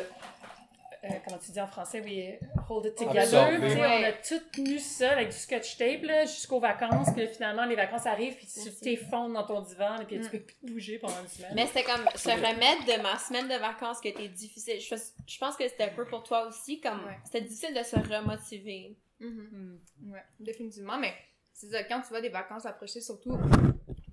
euh, 1.05 1.13
comment 1.25 1.37
tu 1.37 1.51
dis 1.51 1.61
en 1.61 1.67
français? 1.67 2.01
Oui, 2.03 2.33
hold 2.69 2.85
it 2.87 2.95
together. 2.95 3.21
Absorbé. 3.43 3.69
sais, 3.69 3.75
Ouais. 3.79 3.99
On 4.01 4.03
a 4.03 4.11
tout 4.11 4.45
tenu 4.51 4.79
ça 4.79 5.11
avec 5.11 5.29
du 5.29 5.35
scotch 5.37 5.77
tape 5.77 6.03
là, 6.03 6.25
jusqu'aux 6.25 6.59
vacances, 6.59 7.07
puis 7.13 7.23
là, 7.23 7.27
finalement, 7.29 7.65
les 7.65 7.75
vacances 7.75 8.05
arrivent, 8.05 8.35
puis 8.35 8.47
tu 8.47 8.71
t'effondres 8.81 9.33
dans 9.35 9.45
ton 9.45 9.61
divan, 9.61 9.97
et 10.01 10.05
puis 10.05 10.17
Mm. 10.17 10.23
tu 10.23 10.29
peux 10.31 10.39
plus 10.39 10.55
te 10.55 10.65
bouger 10.71 10.97
pendant 10.99 11.21
une 11.21 11.27
semaine. 11.27 11.51
Mais 11.55 11.67
c'était 11.67 11.83
comme 11.83 12.05
se 12.15 12.29
remettre 12.29 12.85
de 12.85 13.01
ma 13.01 13.17
semaine 13.17 13.47
de 13.47 13.55
vacances 13.55 14.01
qui 14.01 14.07
était 14.09 14.27
difficile. 14.27 14.79
Je, 14.79 14.95
je 15.27 15.37
pense 15.37 15.55
que 15.55 15.67
c'était 15.67 15.83
un 15.85 15.95
peu 15.95 16.05
pour 16.05 16.23
toi 16.23 16.47
aussi, 16.47 16.79
comme 16.81 17.05
Ouais. 17.05 17.17
c'était 17.25 17.41
difficile 17.41 17.73
de 17.73 17.83
se 17.83 17.95
remotiver. 17.95 18.95
Mhm. 19.19 19.79
Hmm. 20.01 20.11
Ouais, 20.11 20.23
définitivement. 20.39 20.97
Mais 20.97 21.13
c'est 21.53 21.67
ça, 21.67 21.83
quand 21.83 22.01
tu 22.01 22.11
vas 22.11 22.19
des 22.21 22.29
vacances 22.29 22.65
approcher, 22.65 22.99
surtout 22.99 23.37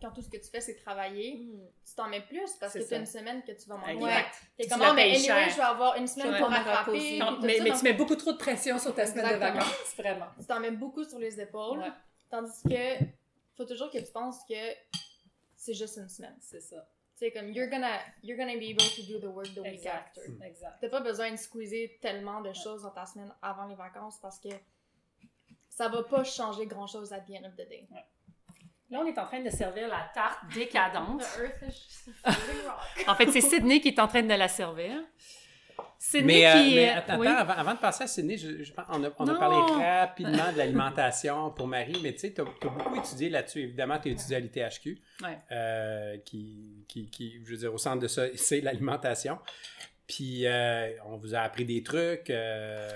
quand 0.02 0.10
tout 0.10 0.20
ce 0.20 0.28
que 0.28 0.36
tu 0.36 0.50
fais, 0.50 0.60
c'est 0.60 0.74
travailler, 0.74 1.48
tu 1.86 1.94
t'en 1.94 2.08
mets 2.08 2.20
plus 2.20 2.52
parce 2.60 2.72
C'est 2.72 2.80
que 2.80 2.88
tu 2.88 2.94
as 2.94 2.98
une 2.98 3.06
semaine 3.06 3.42
que 3.42 3.52
tu 3.52 3.68
vas 3.68 3.76
manquer. 3.76 3.92
Exact. 3.92 4.34
T'es 4.58 4.64
Tu 4.64 4.68
comme, 4.68 4.80
la 4.80 4.90
ah, 4.90 4.92
mais 4.94 5.02
anyway, 5.04 5.18
cher. 5.18 5.48
je 5.50 5.56
vais 5.56 5.62
avoir 5.62 5.96
une 5.96 6.06
semaine 6.06 6.32
Ouais. 6.32 6.38
pour 6.38 6.48
rattraper. 6.50 7.18
Non, 7.18 7.38
mais, 7.40 7.56
ça, 7.56 7.62
mais 7.64 7.70
donc 7.70 7.78
tu 7.78 7.84
mets 7.84 7.92
beaucoup 7.94 8.16
trop 8.16 8.32
de 8.32 8.36
pression 8.38 8.78
sur 8.78 8.94
ta 8.94 9.06
semaine 9.06 9.32
de 9.32 9.38
vacances, 9.38 9.94
vraiment. 9.96 10.26
tu 10.38 10.44
t'en 10.46 10.60
mets 10.60 10.70
beaucoup 10.72 11.04
sur 11.04 11.18
les 11.18 11.40
épaules. 11.40 11.78
Ouais. 11.78 11.92
Tandis 12.30 12.62
que 12.68 13.04
faut 13.56 13.64
toujours 13.64 13.90
que 13.90 13.98
tu 13.98 14.12
penses 14.12 14.40
que 14.48 14.54
c'est 15.56 15.74
juste 15.74 15.96
une 15.96 16.08
semaine. 16.08 16.36
C'est 16.40 16.60
ça. 16.60 16.76
Tu 17.16 17.26
sais, 17.26 17.30
comme, 17.30 17.50
you're 17.52 17.68
gonna, 17.70 18.00
you're 18.22 18.36
gonna 18.38 18.56
be 18.58 18.70
able 18.70 18.88
to 18.96 19.02
do 19.02 19.18
the 19.20 19.30
work 19.32 19.54
the 19.54 19.58
week 19.58 19.74
Exact. 19.74 20.18
after. 20.18 20.32
Exact. 20.44 20.78
T'as 20.80 20.88
pas 20.88 21.00
besoin 21.00 21.30
de 21.30 21.36
squeezer 21.36 21.98
tellement 22.00 22.40
de 22.40 22.52
choses 22.52 22.82
dans 22.82 22.90
ta 22.90 23.06
semaine 23.06 23.32
avant 23.40 23.66
les 23.66 23.76
vacances 23.76 24.18
parce 24.20 24.40
que 24.40 24.48
ça 25.68 25.88
va 25.88 26.02
pas 26.02 26.24
changer 26.24 26.66
grand 26.66 26.86
chose 26.86 27.12
at 27.12 27.20
the 27.20 27.30
end 27.32 27.44
of 27.46 27.52
the 27.54 27.68
day. 27.68 27.86
Là, 28.92 29.00
on 29.02 29.06
est 29.06 29.18
en 29.18 29.24
train 29.24 29.40
de 29.40 29.48
servir 29.50 29.88
la 29.88 30.08
tarte 30.14 30.38
décadente. 30.54 31.22
En 33.08 33.14
fait, 33.14 33.30
c'est 33.30 33.40
Sydney 33.40 33.80
qui 33.80 33.88
est 33.88 33.98
en 33.98 34.06
train 34.08 34.22
de 34.22 34.28
la 34.28 34.48
servir. 34.48 34.92
Sydney 35.98 36.40
Mais, 36.42 36.46
euh, 36.46 36.52
qui... 36.52 36.74
mais 36.74 36.88
attends, 36.90 37.18
oui. 37.18 37.26
attends, 37.28 37.38
avant, 37.38 37.52
avant 37.60 37.74
de 37.74 37.78
passer 37.78 38.04
à 38.04 38.06
Sydney, 38.08 38.36
je, 38.36 38.62
je 38.64 38.72
pense- 38.72 38.84
on, 38.90 39.02
a, 39.04 39.08
on 39.18 39.26
a 39.28 39.32
Non. 39.32 39.38
parlé 39.38 39.84
rapidement 39.84 40.52
de 40.52 40.58
l'alimentation 40.58 41.50
pour 41.52 41.68
Marie, 41.68 41.98
mais 42.02 42.12
tu 42.12 42.18
sais, 42.18 42.32
tu 42.34 42.40
as, 42.40 42.44
beaucoup 42.44 42.96
étudié 42.96 43.30
là-dessus. 43.30 43.60
Évidemment, 43.60 43.98
tu 44.00 44.08
as 44.08 44.12
étudié 44.12 44.36
à 44.36 44.40
l'ITHQ, 44.40 44.98
Ouais. 45.22 45.38
euh, 45.52 46.16
qui, 46.24 46.84
qui, 46.88 47.08
qui, 47.08 47.40
je 47.44 47.50
veux 47.52 47.56
dire, 47.56 47.72
au 47.72 47.78
centre 47.78 48.00
de 48.00 48.08
ça, 48.08 48.24
c'est 48.34 48.60
l'alimentation. 48.60 49.38
Puis, 50.08 50.44
euh, 50.46 50.90
on 51.06 51.16
vous 51.16 51.34
a 51.36 51.38
appris 51.38 51.64
des 51.64 51.82
trucs. 51.84 52.28
euh, 52.30 52.88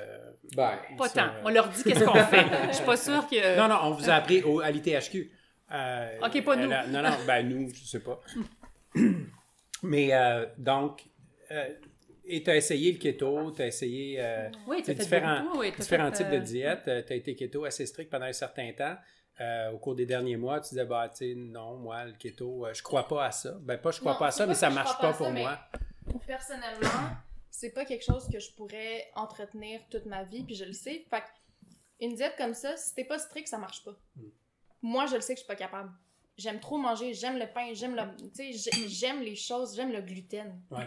Ben, 0.57 0.73
Pas 0.99 1.09
ça, 1.09 1.23
tant. 1.23 1.29
euh, 1.29 1.41
On 1.45 1.49
leur 1.49 1.69
dit 1.69 1.85
qu'est-ce 1.85 2.05
qu'on 2.05 2.25
fait. 2.25 2.45
Je 2.69 2.73
suis 2.75 2.85
pas 2.85 2.97
sûre 2.97 3.27
que... 3.29 3.57
Non, 3.57 3.69
non, 3.69 3.79
on 3.85 3.91
vous 3.93 4.11
a 4.11 4.15
appris 4.15 4.43
au, 4.43 4.61
à 4.61 4.71
l'ITHQ. 4.71 5.31
Euh, 5.73 6.19
Ok, 6.23 6.45
pas 6.45 6.57
nous. 6.57 6.71
a- 6.73 6.87
non, 6.87 7.03
non, 7.03 7.17
ben 7.27 7.49
nous, 7.49 7.69
je 7.75 7.85
sais 7.85 8.01
pas. 8.01 8.21
Mais 9.83 10.15
euh, 10.15 10.47
donc, 10.59 11.05
euh, 11.51 11.69
et 12.25 12.43
tu 12.43 12.51
as 12.51 12.57
essayé 12.57 12.93
le 12.93 12.99
keto, 12.99 13.53
tu 13.53 13.63
as 13.63 13.67
essayé 13.69 14.17
euh, 14.21 14.49
Oui, 14.67 14.81
as 14.81 14.85
fait 14.85 14.95
différents, 14.95 15.43
beaucoup, 15.45 15.59
oui, 15.61 15.73
t'as 15.73 15.83
différents 15.83 16.11
fait, 16.11 16.17
types 16.19 16.31
de 16.31 16.37
euh, 16.37 16.41
diètes. 16.41 16.83
tu 17.07 17.13
as 17.13 17.17
été 17.17 17.35
keto 17.37 17.65
assez 17.65 17.87
strict 17.87 18.11
pendant 18.11 18.27
un 18.27 18.33
certain 18.33 18.73
temps. 18.73 18.97
Euh, 19.39 19.71
au 19.73 19.79
cours 19.79 19.95
des 19.95 20.07
derniers 20.07 20.39
mois, 20.39 20.61
tu 20.61 20.71
disais, 20.71 20.87
bah, 20.87 21.11
tu 21.11 21.17
sais, 21.29 21.35
non, 21.37 21.77
moi, 21.77 22.07
le 22.07 22.13
keto, 22.15 22.65
euh, 22.67 22.73
je 22.73 22.83
crois 22.83 23.07
pas 23.07 23.27
à 23.27 23.31
ça. 23.33 23.53
Ben, 23.61 23.77
pas 23.77 23.91
je 23.91 24.01
crois 24.01 24.13
Non, 24.15 24.19
pas 24.19 24.29
à 24.29 24.31
ça, 24.31 24.45
pas 24.45 24.49
mais 24.49 24.55
ça 24.55 24.71
marche 24.71 24.97
pas 24.97 25.13
pas 25.13 25.13
pour 25.13 25.27
ça, 25.27 25.33
moi. 25.33 25.59
Personnellement, 26.27 26.89
c'est 27.51 27.71
pas 27.71 27.85
quelque 27.85 28.05
chose 28.05 28.27
que 28.33 28.39
je 28.41 28.51
pourrais 28.53 29.05
entretenir 29.15 29.81
toute 29.91 30.07
ma 30.07 30.25
vie, 30.25 30.43
puis 30.43 30.55
je 30.55 30.65
le 30.65 30.73
sais. 30.73 31.05
Fait 31.11 31.23
une 32.01 32.15
diète 32.15 32.35
comme 32.39 32.55
ça, 32.55 32.77
si 32.79 32.95
t'es 32.95 33.05
pas 33.05 33.19
strict, 33.19 33.49
ça 33.49 33.59
marche 33.59 33.85
pas. 33.85 33.95
Hmm. 34.17 34.29
Moi, 34.83 35.07
je 35.07 35.15
le 35.17 35.21
sais 35.21 35.35
que 35.35 35.41
je 35.41 35.45
suis 35.45 35.49
pas 35.49 35.57
capable. 35.57 35.91
J'aime 36.39 36.61
trop 36.61 36.77
manger, 36.77 37.15
j'aime 37.15 37.39
le 37.39 37.47
pain, 37.47 37.71
j'aime 37.73 37.95
le, 37.97 38.03
tu 38.17 38.31
sais, 38.35 38.53
j'ai- 38.53 38.89
j'aime 38.89 39.21
les 39.23 39.35
choses, 39.37 39.75
j'aime 39.75 39.91
le 39.91 40.03
gluten. 40.03 40.61
Ouais. 40.71 40.87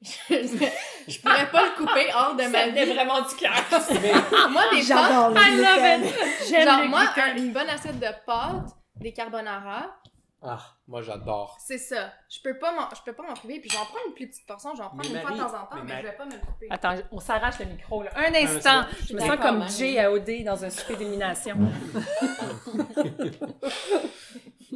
je 0.30 1.20
pourrais 1.20 1.50
pas 1.50 1.64
le 1.66 1.76
couper 1.76 2.08
hors 2.14 2.34
de 2.36 2.44
ma 2.44 2.50
Ça 2.50 2.66
venait 2.68 2.84
vie. 2.86 2.92
vraiment 2.94 3.20
du 3.20 3.34
cœur. 3.36 3.52
Moi, 4.50 4.62
des 4.72 4.86
pâtes, 4.88 5.34
I 5.36 5.56
love 5.56 5.74
gluten. 5.76 6.04
it. 6.04 6.14
J'aime 6.48 6.68
genre 6.68 6.80
le 6.82 6.88
moi, 6.88 7.04
gluten. 7.04 7.22
un- 7.24 7.36
une 7.36 7.52
bonne 7.52 7.68
assiette 7.68 7.98
de 7.98 8.06
pâtes, 8.26 8.70
des 8.96 9.12
carbonara, 9.12 9.94
ah, 10.42 10.60
moi 10.86 11.02
j'adore. 11.02 11.58
c'est 11.60 11.78
ça. 11.78 12.12
Je 12.30 12.40
peux 12.42 12.58
pas 12.58 12.72
m'en, 12.72 12.88
je 12.94 13.02
peux 13.04 13.12
pas 13.12 13.22
m'en 13.24 13.34
priver, 13.34 13.58
puis 13.60 13.70
j'en 13.70 13.84
prends 13.84 13.98
une 14.06 14.14
plus 14.14 14.28
petite 14.28 14.46
portion, 14.46 14.74
j'en 14.76 14.88
prends 14.88 14.98
Mais 14.98 15.06
une 15.08 15.12
Marie, 15.14 15.26
fois 15.26 15.36
de 15.36 15.40
temps 15.40 15.46
en 15.62 15.66
temps, 15.66 15.68
mais 15.76 15.82
mais, 15.82 15.88
Marie- 15.88 16.02
je 16.02 16.06
vais 16.10 16.16
pas 16.16 16.26
me 16.26 16.32
le 16.32 16.38
couper. 16.38 16.66
Attends, 16.70 16.94
on 17.10 17.18
s'arrache 17.20 17.58
le 17.58 17.64
micro, 17.66 18.02
là. 18.02 18.10
Un 18.16 18.34
instant. 18.34 18.84
Je 19.08 19.14
me 19.14 19.20
sens 19.20 19.36
comme 19.36 19.58
Marie. 19.58 19.72
Jay 19.72 19.98
à 19.98 20.12
OD 20.12 20.44
dans 20.44 20.64
un 20.64 20.70
souper 20.70 20.96
d'élimination. 20.96 21.56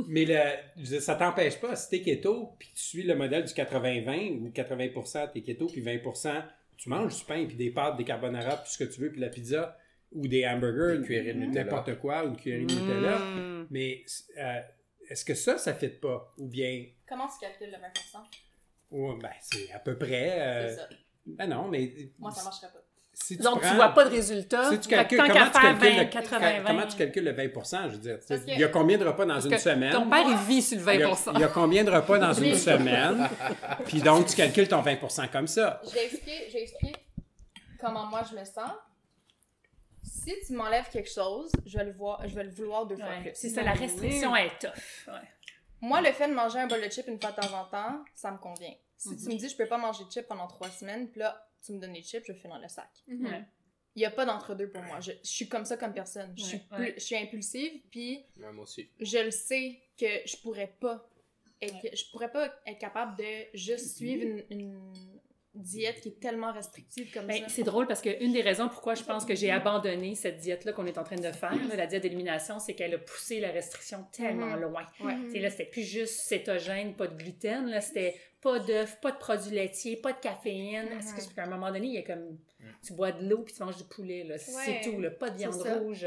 Mais 0.09 0.25
le, 0.25 1.01
ça 1.01 1.15
t'empêche 1.17 1.61
pas, 1.61 1.77
si 1.77 1.91
t'es 1.91 2.01
keto, 2.03 2.55
puis 2.59 2.71
tu 2.75 2.83
suis 2.83 3.03
le 3.03 3.15
modèle 3.15 3.45
du 3.45 3.53
80-20, 3.53 4.41
ou 4.41 4.49
80% 4.49 5.33
t'es 5.33 5.43
keto, 5.43 5.67
puis 5.67 5.83
20% 5.83 6.43
tu 6.79 6.89
manges 6.89 7.17
du 7.19 7.25
pain, 7.25 7.45
puis 7.47 7.57
des 7.57 7.71
pâtes, 7.71 7.97
des 7.97 8.05
carbonara, 8.05 8.57
puis 8.57 8.73
ce 8.73 8.79
que 8.83 8.91
tu 8.93 9.01
veux, 9.01 9.11
puis 9.13 9.21
la 9.21 9.29
pizza, 9.29 9.77
ou 10.11 10.27
des 10.27 10.47
hamburgers, 10.47 10.97
Une 10.97 11.05
cuillerée 11.05 11.35
de 11.35 11.39
Nutella. 11.39 11.65
n'importe 11.65 11.99
quoi, 11.99 12.25
ou 12.25 12.29
une 12.29 12.37
cuillerée 12.37 12.65
de 12.65 12.73
Nutella. 12.75 13.19
Mm. 13.19 13.67
Mais 13.71 14.03
euh, 14.39 14.61
est-ce 15.09 15.24
que 15.24 15.34
ça, 15.34 15.59
ça 15.59 15.72
ne 15.72 15.78
fit 15.78 15.88
pas? 15.88 16.32
Ou 16.38 16.46
bien, 16.48 16.86
Comment 17.09 17.26
tu 17.28 17.38
calcules 17.40 17.70
le 17.70 17.76
20%? 17.76 18.22
ou, 18.90 19.14
ben, 19.14 19.30
c'est 19.40 19.72
à 19.72 19.78
peu 19.78 19.96
près... 19.96 20.40
euh, 20.40 20.68
C'est 20.68 20.76
ça. 20.76 20.88
ben 21.26 21.46
non, 21.48 21.68
mais... 21.68 21.92
Moi, 22.18 22.30
ça 22.30 22.42
marcherait 22.44 22.72
pas. 22.72 22.78
Si 23.14 23.36
tu 23.36 23.42
Donc, 23.42 23.61
tu 23.61 23.66
prends- 23.66 23.74
vois 23.76 23.88
pas 23.90 24.05
de 24.07 24.11
résultat. 24.11 24.70
Si 24.70 24.80
tu 24.80 24.88
calcules, 24.88 25.18
tant 25.18 25.26
comment, 25.28 25.44
tu 25.46 25.53
calcules 25.53 25.88
20, 25.96 26.03
le, 26.03 26.09
80, 26.11 26.64
comment 26.66 26.86
tu 26.86 26.96
calcules 26.96 27.24
le 27.24 27.32
20 27.32 27.42
Je 27.42 27.92
veux 27.92 27.98
dire, 27.98 28.18
que- 28.26 28.50
il 28.50 28.59
y 28.59 28.64
a 28.64 28.68
combien 28.68 28.96
de 28.98 29.05
repas 29.05 29.26
dans 29.26 29.34
Parce 29.34 29.44
une 29.44 29.59
semaine? 29.59 29.92
Ton 29.92 30.09
père, 30.09 30.24
il 30.26 30.36
vit 30.48 30.62
sur 30.62 30.78
le 30.78 30.94
il 30.94 31.00
y, 31.00 31.03
a, 31.03 31.09
20 31.11 31.32
il 31.34 31.40
y 31.40 31.44
a 31.44 31.48
combien 31.48 31.84
de 31.84 31.90
repas 31.90 32.18
dans 32.18 32.32
une 32.32 32.55
semaine? 32.57 33.28
Puis 33.86 34.00
donc, 34.00 34.26
tu 34.26 34.34
calcules 34.36 34.66
ton 34.68 34.80
20% 34.82 35.28
comme 35.30 35.46
ça. 35.46 35.80
Vais 35.92 36.05
expliquer 36.07 36.92
comment 37.78 38.07
moi 38.07 38.22
je 38.30 38.36
me 38.38 38.44
sens. 38.44 38.70
Si 40.13 40.35
tu 40.47 40.53
m'enlèves 40.53 40.89
quelque 40.91 41.11
chose, 41.11 41.51
je 41.65 41.79
vais 41.79 41.85
le 41.85 41.93
voir, 41.93 42.27
je 42.29 42.35
vais 42.35 42.45
le 42.45 42.51
vouloir 42.51 42.87
deux 42.87 42.97
fois 42.97 43.17
plus. 43.23 43.31
C'est 43.35 43.49
ça, 43.49 43.63
la 43.63 43.73
restriction 43.73 44.37
est 44.37 44.59
tough. 44.59 45.09
Ouais. 45.09 45.15
Moi, 45.81 46.01
le 46.03 46.13
fait 46.13 46.29
de 46.29 46.35
manger 46.35 46.59
un 46.61 46.67
bol 46.67 46.81
de 46.83 46.89
chips 46.89 47.09
une 47.09 47.21
fois 47.21 47.33
de 47.33 47.37
temps 47.37 47.59
en 47.61 47.65
temps, 47.65 48.05
ça 48.15 48.31
me 48.31 48.39
convient. 48.39 48.75
Si 48.97 49.09
Mhm. 49.11 49.17
tu 49.17 49.29
me 49.31 49.35
dis 49.37 49.49
je 49.49 49.57
peux 49.57 49.67
pas 49.67 49.79
manger 49.79 50.05
de 50.05 50.11
chips 50.11 50.29
pendant 50.29 50.47
trois 50.47 50.71
semaines, 50.71 51.09
puis 51.09 51.21
là, 51.21 51.49
tu 51.65 51.73
me 51.73 51.81
donnes 51.81 51.95
les 51.95 52.03
chips, 52.03 52.25
je 52.27 52.33
fais 52.35 52.49
dans 52.49 52.59
le 52.59 52.69
sac. 52.69 52.89
Ouais. 53.09 53.43
Il 53.95 54.03
y 54.03 54.05
a 54.05 54.11
pas 54.11 54.25
d'entre-deux 54.25 54.71
pour 54.71 54.83
moi. 54.83 55.01
Je, 55.01 55.13
je 55.13 55.29
suis 55.29 55.49
comme 55.49 55.65
ça 55.65 55.77
comme 55.77 55.93
personne. 55.93 56.33
Je 56.37 56.45
suis, 56.45 56.57
Ouais, 56.57 56.63
plus- 56.71 56.85
ouais. 56.85 56.95
je 56.97 57.01
suis 57.05 57.17
impulsive, 57.17 57.81
puis 57.91 58.25
je 59.01 59.19
le 59.25 59.31
sais 59.31 59.81
que 59.99 60.07
je 60.27 60.37
pourrais 60.37 60.73
pas 60.81 61.09
être, 61.61 61.97
je 61.97 62.11
pourrais 62.11 62.31
pas 62.31 62.53
être 62.67 62.79
capable 62.79 63.17
de 63.17 63.25
juste 63.55 63.97
suivre 63.97 64.23
une, 64.25 64.45
une 64.51 65.21
diète 65.55 66.00
qui 66.00 66.09
est 66.09 66.20
tellement 66.20 66.53
restrictive 66.53 67.12
comme 67.12 67.26
Ben, 67.26 67.42
ça. 67.42 67.48
c'est 67.48 67.62
drôle 67.62 67.86
parce 67.86 68.00
qu'une 68.00 68.32
des 68.32 68.40
raisons 68.40 68.68
pourquoi 68.68 68.94
je 68.94 69.03
pense 69.03 69.24
que 69.26 69.34
j'ai 69.34 69.50
abandonné 69.50 70.14
cette 70.14 70.38
diète-là 70.38 70.72
qu'on 70.72 70.86
est 70.86 70.96
en 70.96 71.05
train 71.05 71.16
de 71.16 71.30
faire, 71.30 71.55
là, 71.68 71.76
la 71.76 71.86
diète 71.86 72.03
d'élimination, 72.03 72.59
c'est 72.59 72.74
qu'elle 72.74 72.94
a 72.94 72.98
poussé 72.98 73.38
la 73.40 73.50
restriction 73.50 74.07
tellement 74.12 74.46
Mhm. 74.57 74.61
loin. 74.62 74.86
Ouais. 75.00 75.14
Tu 75.26 75.32
sais, 75.32 75.38
Là, 75.40 75.50
c'était 75.50 75.66
plus 75.66 75.82
juste 75.82 76.14
cétogène, 76.20 76.94
pas 76.94 77.07
de 77.07 77.16
gluten, 77.16 77.66
là, 77.68 77.80
c'était 77.82 78.18
pas 78.40 78.59
d'œufs, 78.59 78.98
pas 79.00 79.12
de 79.12 79.18
produits 79.18 79.50
laitiers, 79.55 79.96
pas 79.96 80.12
de 80.12 80.18
caféine. 80.20 80.86
Mhm. 80.90 80.98
Est-ce 80.98 81.28
que- 81.28 81.40
À 81.40 81.44
un 81.44 81.48
moment 81.48 81.70
donné, 81.70 81.86
il 81.88 81.94
y 81.94 81.98
a 81.98 82.03
comme. 82.03 82.38
Tu 82.86 82.92
bois 82.94 83.12
de 83.12 83.28
l'eau 83.28 83.42
puis 83.42 83.53
tu 83.55 83.62
manges 83.62 83.76
du 83.76 83.84
poulet, 83.84 84.24
là. 84.24 84.38
C'est 84.38 84.80
tout, 84.82 85.00
là. 85.00 85.11
Pas 85.11 85.30
de 85.30 85.36
viande 85.36 85.55
rouge. 85.55 86.07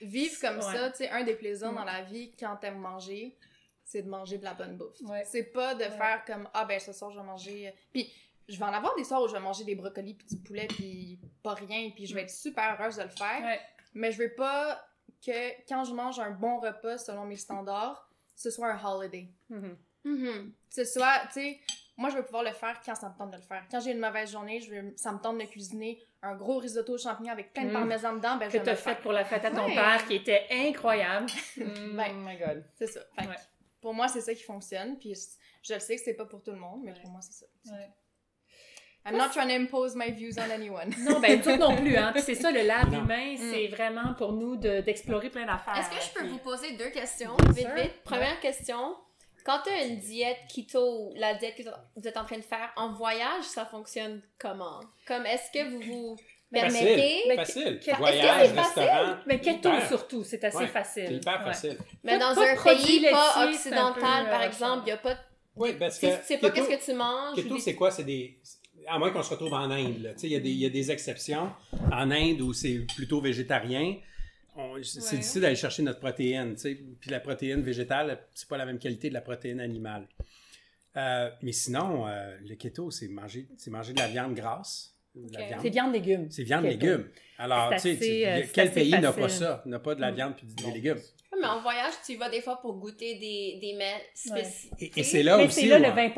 Vivre 0.00 0.40
comme 0.40 0.56
Ouais. 0.56 0.62
ça, 0.62 0.90
tu 0.90 0.98
sais, 0.98 1.10
un 1.10 1.22
des 1.24 1.34
plaisirs 1.34 1.72
dans 1.72 1.84
la 1.84 2.02
vie 2.02 2.32
quand 2.38 2.56
t'aimes 2.56 2.78
manger, 2.78 3.36
c'est 3.84 4.02
de 4.02 4.08
manger 4.08 4.38
de 4.38 4.44
la 4.44 4.54
bonne 4.54 4.76
bouffe. 4.76 5.00
Ouais. 5.02 5.22
C'est 5.26 5.44
pas 5.52 5.74
de 5.74 5.82
Ouais. 5.82 5.90
faire 5.90 6.22
comme 6.26 6.48
ah 6.54 6.64
ben 6.64 6.78
ce 6.80 6.92
soir 6.92 7.10
je 7.10 7.18
vais 7.18 7.26
manger 7.26 7.68
euh, 7.68 7.72
puis 7.92 8.10
je 8.50 8.58
vais 8.58 8.64
en 8.64 8.72
avoir 8.72 8.94
des 8.96 9.04
soirs 9.04 9.22
où 9.22 9.28
je 9.28 9.32
vais 9.32 9.40
manger 9.40 9.64
des 9.64 9.74
brocolis 9.74 10.14
puis 10.14 10.26
du 10.26 10.36
poulet 10.38 10.66
puis 10.68 11.18
pas 11.42 11.54
rien 11.54 11.90
puis 11.94 12.06
je 12.06 12.14
vais 12.14 12.22
être 12.22 12.30
super 12.30 12.76
heureuse 12.78 12.96
de 12.96 13.02
le 13.04 13.08
faire, 13.08 13.42
Ouais. 13.42 13.60
mais 13.94 14.12
je 14.12 14.18
veux 14.18 14.34
pas 14.34 14.84
que 15.24 15.66
quand 15.68 15.84
je 15.84 15.92
mange 15.94 16.18
un 16.18 16.30
bon 16.30 16.58
repas 16.60 16.98
selon 16.98 17.24
mes 17.24 17.36
standards, 17.36 18.08
ce 18.36 18.50
soit 18.50 18.68
un 18.72 18.84
holiday. 18.84 19.28
Mhm. 19.50 20.52
Ce 20.70 20.84
soit, 20.84 21.20
tu 21.26 21.32
sais, 21.40 21.60
moi, 21.98 22.08
je 22.08 22.16
veux 22.16 22.24
pouvoir 22.24 22.42
le 22.42 22.52
faire 22.52 22.80
quand 22.82 22.94
ça 22.94 23.10
me 23.10 23.14
tente 23.18 23.30
de 23.32 23.36
le 23.36 23.42
faire. 23.42 23.62
Quand 23.70 23.80
j'ai 23.80 23.90
une 23.92 23.98
mauvaise 23.98 24.32
journée, 24.32 24.60
je 24.60 24.74
veux, 24.74 24.94
ça 24.96 25.12
me 25.12 25.18
tente 25.18 25.36
de 25.36 25.44
cuisiner 25.44 26.02
un 26.22 26.34
gros 26.34 26.56
risotto 26.58 26.94
aux 26.94 26.98
champignons 26.98 27.32
avec 27.32 27.52
plein 27.52 27.64
de 27.64 27.68
Mm. 27.70 27.72
parmesan 27.74 28.12
dedans, 28.16 28.36
ben 28.38 28.48
je 28.50 28.56
Que 28.56 28.64
t'as 28.64 28.70
le 28.70 28.76
faire. 28.78 28.96
fait 28.96 29.02
pour 29.02 29.12
la 29.12 29.24
fête 29.26 29.44
à 29.44 29.50
ton 29.50 29.66
Ouais. 29.66 29.74
père, 29.74 30.06
qui 30.06 30.14
était 30.14 30.46
incroyable. 30.50 31.26
Ben, 31.58 32.06
oh 32.12 32.20
my 32.26 32.38
god. 32.38 32.64
C'est 32.76 32.86
ça. 32.86 33.00
Fait 33.14 33.24
que 33.26 33.28
Ouais. 33.30 33.36
Pour 33.82 33.92
moi, 33.94 34.08
c'est 34.08 34.20
ça 34.22 34.34
qui 34.34 34.42
fonctionne. 34.42 34.98
Puis 34.98 35.14
je 35.62 35.74
le 35.74 35.80
sais 35.80 35.96
que 35.96 36.02
c'est 36.02 36.14
pas 36.14 36.24
pour 36.26 36.42
tout 36.42 36.50
le 36.52 36.58
monde, 36.58 36.80
mais 36.82 36.92
Ouais. 36.92 37.00
pour 37.02 37.10
moi, 37.10 37.20
c'est 37.20 37.32
ça. 37.32 37.46
I'm 39.06 39.16
not 39.16 39.30
trying 39.32 39.48
to 39.48 39.54
impose 39.54 39.94
my 39.96 40.10
views 40.10 40.34
on 40.38 40.50
anyone. 40.50 40.90
Non, 41.00 41.20
ben, 41.20 41.38
autres 41.40 41.56
non 41.56 41.74
plus, 41.76 41.96
hein. 41.96 42.12
C'est 42.18 42.34
ça, 42.34 42.50
le 42.50 42.62
lab 42.62 42.92
Non. 42.92 43.02
humain, 43.04 43.34
c'est 43.38 43.68
vraiment 43.68 44.12
pour 44.14 44.32
nous 44.32 44.56
de- 44.56 44.80
d'explorer 44.82 45.30
plein 45.30 45.46
d'affaires. 45.46 45.76
Est-ce 45.78 45.88
que 45.88 46.04
je 46.04 46.10
peux 46.14 46.20
Puis- 46.20 46.28
vous 46.28 46.38
poser 46.38 46.72
deux 46.76 46.90
questions, 46.90 47.34
Bien 47.36 47.52
vite, 47.52 47.66
sûr. 47.66 47.74
vite? 47.76 48.02
Première 48.04 48.38
question. 48.40 48.96
Quand 49.44 49.60
tu 49.64 49.70
as 49.72 49.84
une 49.86 49.96
diète 49.98 50.36
keto, 50.54 51.12
la 51.16 51.32
diète 51.34 51.54
que 51.56 51.62
vous 51.96 52.06
êtes 52.06 52.16
en 52.18 52.24
train 52.26 52.36
de 52.36 52.42
faire, 52.42 52.70
en 52.76 52.92
voyage, 52.92 53.44
ça 53.44 53.64
fonctionne 53.64 54.20
comment? 54.38 54.80
Comme, 55.06 55.24
est-ce 55.24 55.50
que 55.50 55.64
vous 55.70 55.80
vous 55.80 56.16
permettez? 56.52 57.22
Mais- 57.26 57.36
Facile. 57.36 57.80
que- 57.84 57.96
Voyage, 57.96 58.52
restaurant. 58.52 59.16
Mais 59.26 59.40
keto 59.40 59.70
hyper. 59.70 59.88
surtout, 59.88 60.24
c'est 60.24 60.44
assez 60.44 60.58
Ouais, 60.58 60.66
facile. 60.66 61.04
C'est 61.08 61.14
hyper 61.14 61.38
Ouais. 61.40 61.44
facile. 61.46 61.78
Mais 62.04 62.18
dans 62.18 62.34
pas 62.34 62.54
de 62.54 62.58
un 62.58 62.74
pays 62.76 63.06
pas 63.10 63.46
occidental, 63.48 63.94
peu, 63.94 64.30
par 64.30 64.42
euh, 64.42 64.46
exemple, 64.46 64.82
il 64.82 64.84
n'y 64.86 64.92
a 64.92 64.96
pas 64.98 65.14
de... 65.14 65.20
Oui, 65.56 65.72
parce 65.78 65.98
que. 65.98 66.06
Tu 66.06 66.12
sais 66.26 66.38
pas 66.38 66.50
qu'est-ce 66.50 66.68
que 66.68 66.84
tu 66.84 66.92
manges. 66.94 67.34
Keto, 67.36 67.58
c'est 67.58 67.74
quoi? 67.74 67.90
C'est 67.90 68.04
des. 68.04 68.38
À 68.92 68.98
moins 68.98 69.10
qu'on 69.12 69.22
se 69.22 69.30
retrouve 69.30 69.52
en 69.52 69.70
Inde. 69.70 70.02
là. 70.02 70.12
Tu 70.14 70.20
sais, 70.20 70.26
Il 70.26 70.32
y, 70.32 70.36
a 70.36 70.40
des- 70.40 70.50
il 70.50 70.58
y 70.58 70.66
a 70.66 70.70
des 70.70 70.90
exceptions. 70.90 71.50
En 71.92 72.10
Inde, 72.10 72.40
où 72.40 72.52
c'est 72.52 72.78
plutôt 72.96 73.20
végétarien, 73.20 73.96
on- 74.56 74.82
c'est 74.82 74.98
Ouais. 75.00 75.16
difficile 75.18 75.40
d'aller 75.42 75.54
chercher 75.56 75.82
notre 75.82 76.00
protéine. 76.00 76.54
tu 76.54 76.60
sais. 76.62 76.78
Puis 77.00 77.10
la 77.10 77.20
protéine 77.20 77.62
végétale, 77.62 78.18
c'est 78.34 78.48
pas 78.48 78.56
la 78.58 78.66
même 78.66 78.78
qualité 78.78 79.08
de 79.08 79.14
la 79.14 79.20
protéine 79.20 79.60
animale. 79.60 80.06
Euh, 80.96 81.30
mais 81.42 81.52
sinon, 81.52 82.08
euh, 82.08 82.36
le 82.44 82.54
keto, 82.56 82.90
c'est 82.90 83.06
manger, 83.08 83.46
c'est 83.56 83.70
manger 83.70 83.92
de 83.92 83.98
la 84.00 84.08
viande 84.08 84.34
grasse. 84.34 84.92
C'est 85.62 85.70
viande 85.70 85.92
légumes. 85.92 86.26
C'est 86.30 86.42
viande 86.42 86.64
keto. 86.64 86.72
légumes. 86.86 87.08
Alors, 87.38 87.70
tu 87.74 87.96
sais, 87.96 88.26
euh, 88.28 88.42
quel 88.52 88.72
pays 88.72 88.90
n'a 88.90 89.12
pas 89.12 89.28
ça? 89.28 89.62
N'a 89.66 89.78
pas 89.78 89.94
de 89.94 90.00
la 90.00 90.10
Mm. 90.10 90.14
viande 90.16 90.34
puis 90.36 90.46
des 90.46 90.72
légumes? 90.72 90.98
Mais 91.38 91.46
en 91.46 91.60
voyage, 91.60 91.92
tu 92.04 92.12
y 92.12 92.16
vas 92.16 92.28
des 92.28 92.40
fois 92.40 92.60
pour 92.60 92.74
goûter 92.74 93.14
des, 93.14 93.58
des 93.60 93.74
mets 93.76 94.02
spécifiques. 94.14 94.72
Et, 94.96 95.00
et 95.00 95.02
c'est 95.04 95.22
là 95.22 95.36
Mais 95.36 95.44
aussi. 95.46 95.60
c'est 95.62 95.66
là 95.68 95.78
le 95.78 95.86
euh, 95.86 95.90
20 95.90 95.96
ouais. 95.96 96.12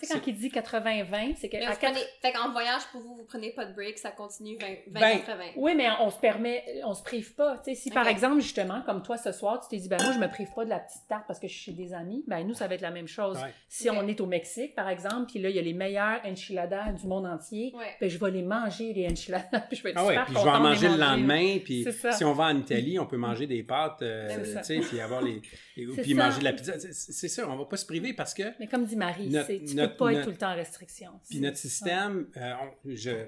Tu 0.00 0.06
sais, 0.06 0.14
quand 0.14 0.26
il 0.26 0.34
dit 0.36 0.48
80-20, 0.48 1.34
c'est 1.36 1.48
que. 1.48 1.56
Mais 1.56 1.66
à 1.66 1.70
vous 1.72 1.76
prenez... 1.80 2.00
Fait 2.20 2.32
qu'en 2.32 2.50
voyage, 2.52 2.82
pour 2.92 3.00
vous, 3.00 3.16
vous 3.16 3.24
prenez 3.24 3.50
pas 3.50 3.64
de 3.66 3.74
break, 3.74 3.98
ça 3.98 4.10
continue 4.10 4.56
20-80. 4.56 4.78
Ben, 4.88 5.20
Oui, 5.56 5.74
mais 5.74 5.88
on 6.00 6.10
se 6.10 6.18
permet, 6.18 6.64
on 6.84 6.94
se 6.94 7.02
prive 7.02 7.34
pas. 7.34 7.58
Tu 7.58 7.74
sais, 7.74 7.80
si 7.80 7.90
par 7.90 8.06
exemple, 8.06 8.40
justement, 8.40 8.82
comme 8.82 9.02
toi 9.02 9.16
ce 9.16 9.32
soir, 9.32 9.60
tu 9.60 9.68
t'es 9.76 9.82
dit, 9.82 9.88
ben 9.88 9.98
moi, 10.02 10.12
je 10.12 10.18
me 10.18 10.28
prive 10.28 10.48
pas 10.54 10.64
de 10.64 10.70
la 10.70 10.78
petite 10.78 11.06
tarte 11.08 11.24
parce 11.26 11.38
que 11.38 11.48
je 11.48 11.52
suis 11.52 11.62
chez 11.64 11.72
des 11.72 11.92
amis, 11.92 12.24
ben 12.26 12.46
nous, 12.46 12.54
ça 12.54 12.66
va 12.68 12.74
être 12.74 12.80
la 12.82 12.90
même 12.90 13.08
chose. 13.08 13.38
Ouais. 13.38 13.52
Si 13.68 13.90
on 13.90 14.06
est 14.06 14.20
au 14.20 14.26
Mexique, 14.26 14.74
par 14.74 14.88
exemple, 14.88 15.26
puis 15.30 15.40
là, 15.40 15.48
il 15.50 15.56
y 15.56 15.58
a 15.58 15.62
les 15.62 15.72
meilleurs 15.74 16.20
enchiladas 16.24 16.92
du 16.92 17.06
monde 17.06 17.26
entier, 17.26 17.72
Ouais. 17.74 17.96
ben 18.00 18.08
je 18.08 18.18
vais 18.18 18.30
les 18.30 18.42
manger, 18.42 18.92
les 18.92 19.08
enchiladas, 19.08 19.60
puis 19.68 19.76
je 19.76 19.82
vais 19.82 19.90
être 19.90 19.98
Ah 19.98 20.06
ouais, 20.06 20.12
super 20.14 20.24
puis 20.26 20.34
je 20.36 20.42
vais 20.44 20.50
en 20.50 20.60
manger 20.60 20.88
le 20.88 20.96
lendemain, 20.96 21.58
puis 21.64 21.82
C'est 21.84 21.92
ça. 21.92 22.12
si 22.12 22.24
on 22.24 22.32
va 22.32 22.44
en 22.44 22.56
Italie, 22.56 22.98
on 22.98 23.06
peut 23.06 23.16
manger 23.16 23.46
des 23.46 23.62
pâtes, 23.62 24.02
euh, 24.02 24.28
tu 24.44 24.51
sais, 24.62 24.80
puis 24.80 25.00
avoir 25.00 25.22
les, 25.22 25.40
puis 25.74 25.86
ça. 25.94 26.14
manger 26.14 26.38
de 26.40 26.44
la 26.44 26.52
pizza. 26.52 26.78
C'est- 26.78 27.28
sûr, 27.28 27.48
on 27.48 27.56
va 27.56 27.64
pas 27.64 27.76
se 27.76 27.86
priver 27.86 28.12
parce 28.12 28.34
que 28.34 28.42
Mais 28.60 28.66
comme 28.66 28.84
dit 28.84 28.96
Marie, 28.96 29.28
Notre- 29.30 29.52
tu 29.52 29.74
notre- 29.74 29.92
peux 29.92 29.96
pas 30.04 30.12
être 30.14 30.24
tout 30.24 30.30
le 30.30 30.36
temps 30.36 30.52
en 30.52 30.56
restriction. 30.56 31.12
puis 31.28 31.40
notre 31.40 31.56
système, 31.58 32.28
euh, 32.36 32.52
on- 32.84 32.90
je, 32.94 33.26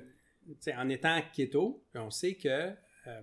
en 0.76 0.88
étant 0.88 1.20
keto, 1.34 1.84
on 1.94 2.10
sait 2.10 2.34
que 2.34 2.48
euh, 2.48 3.20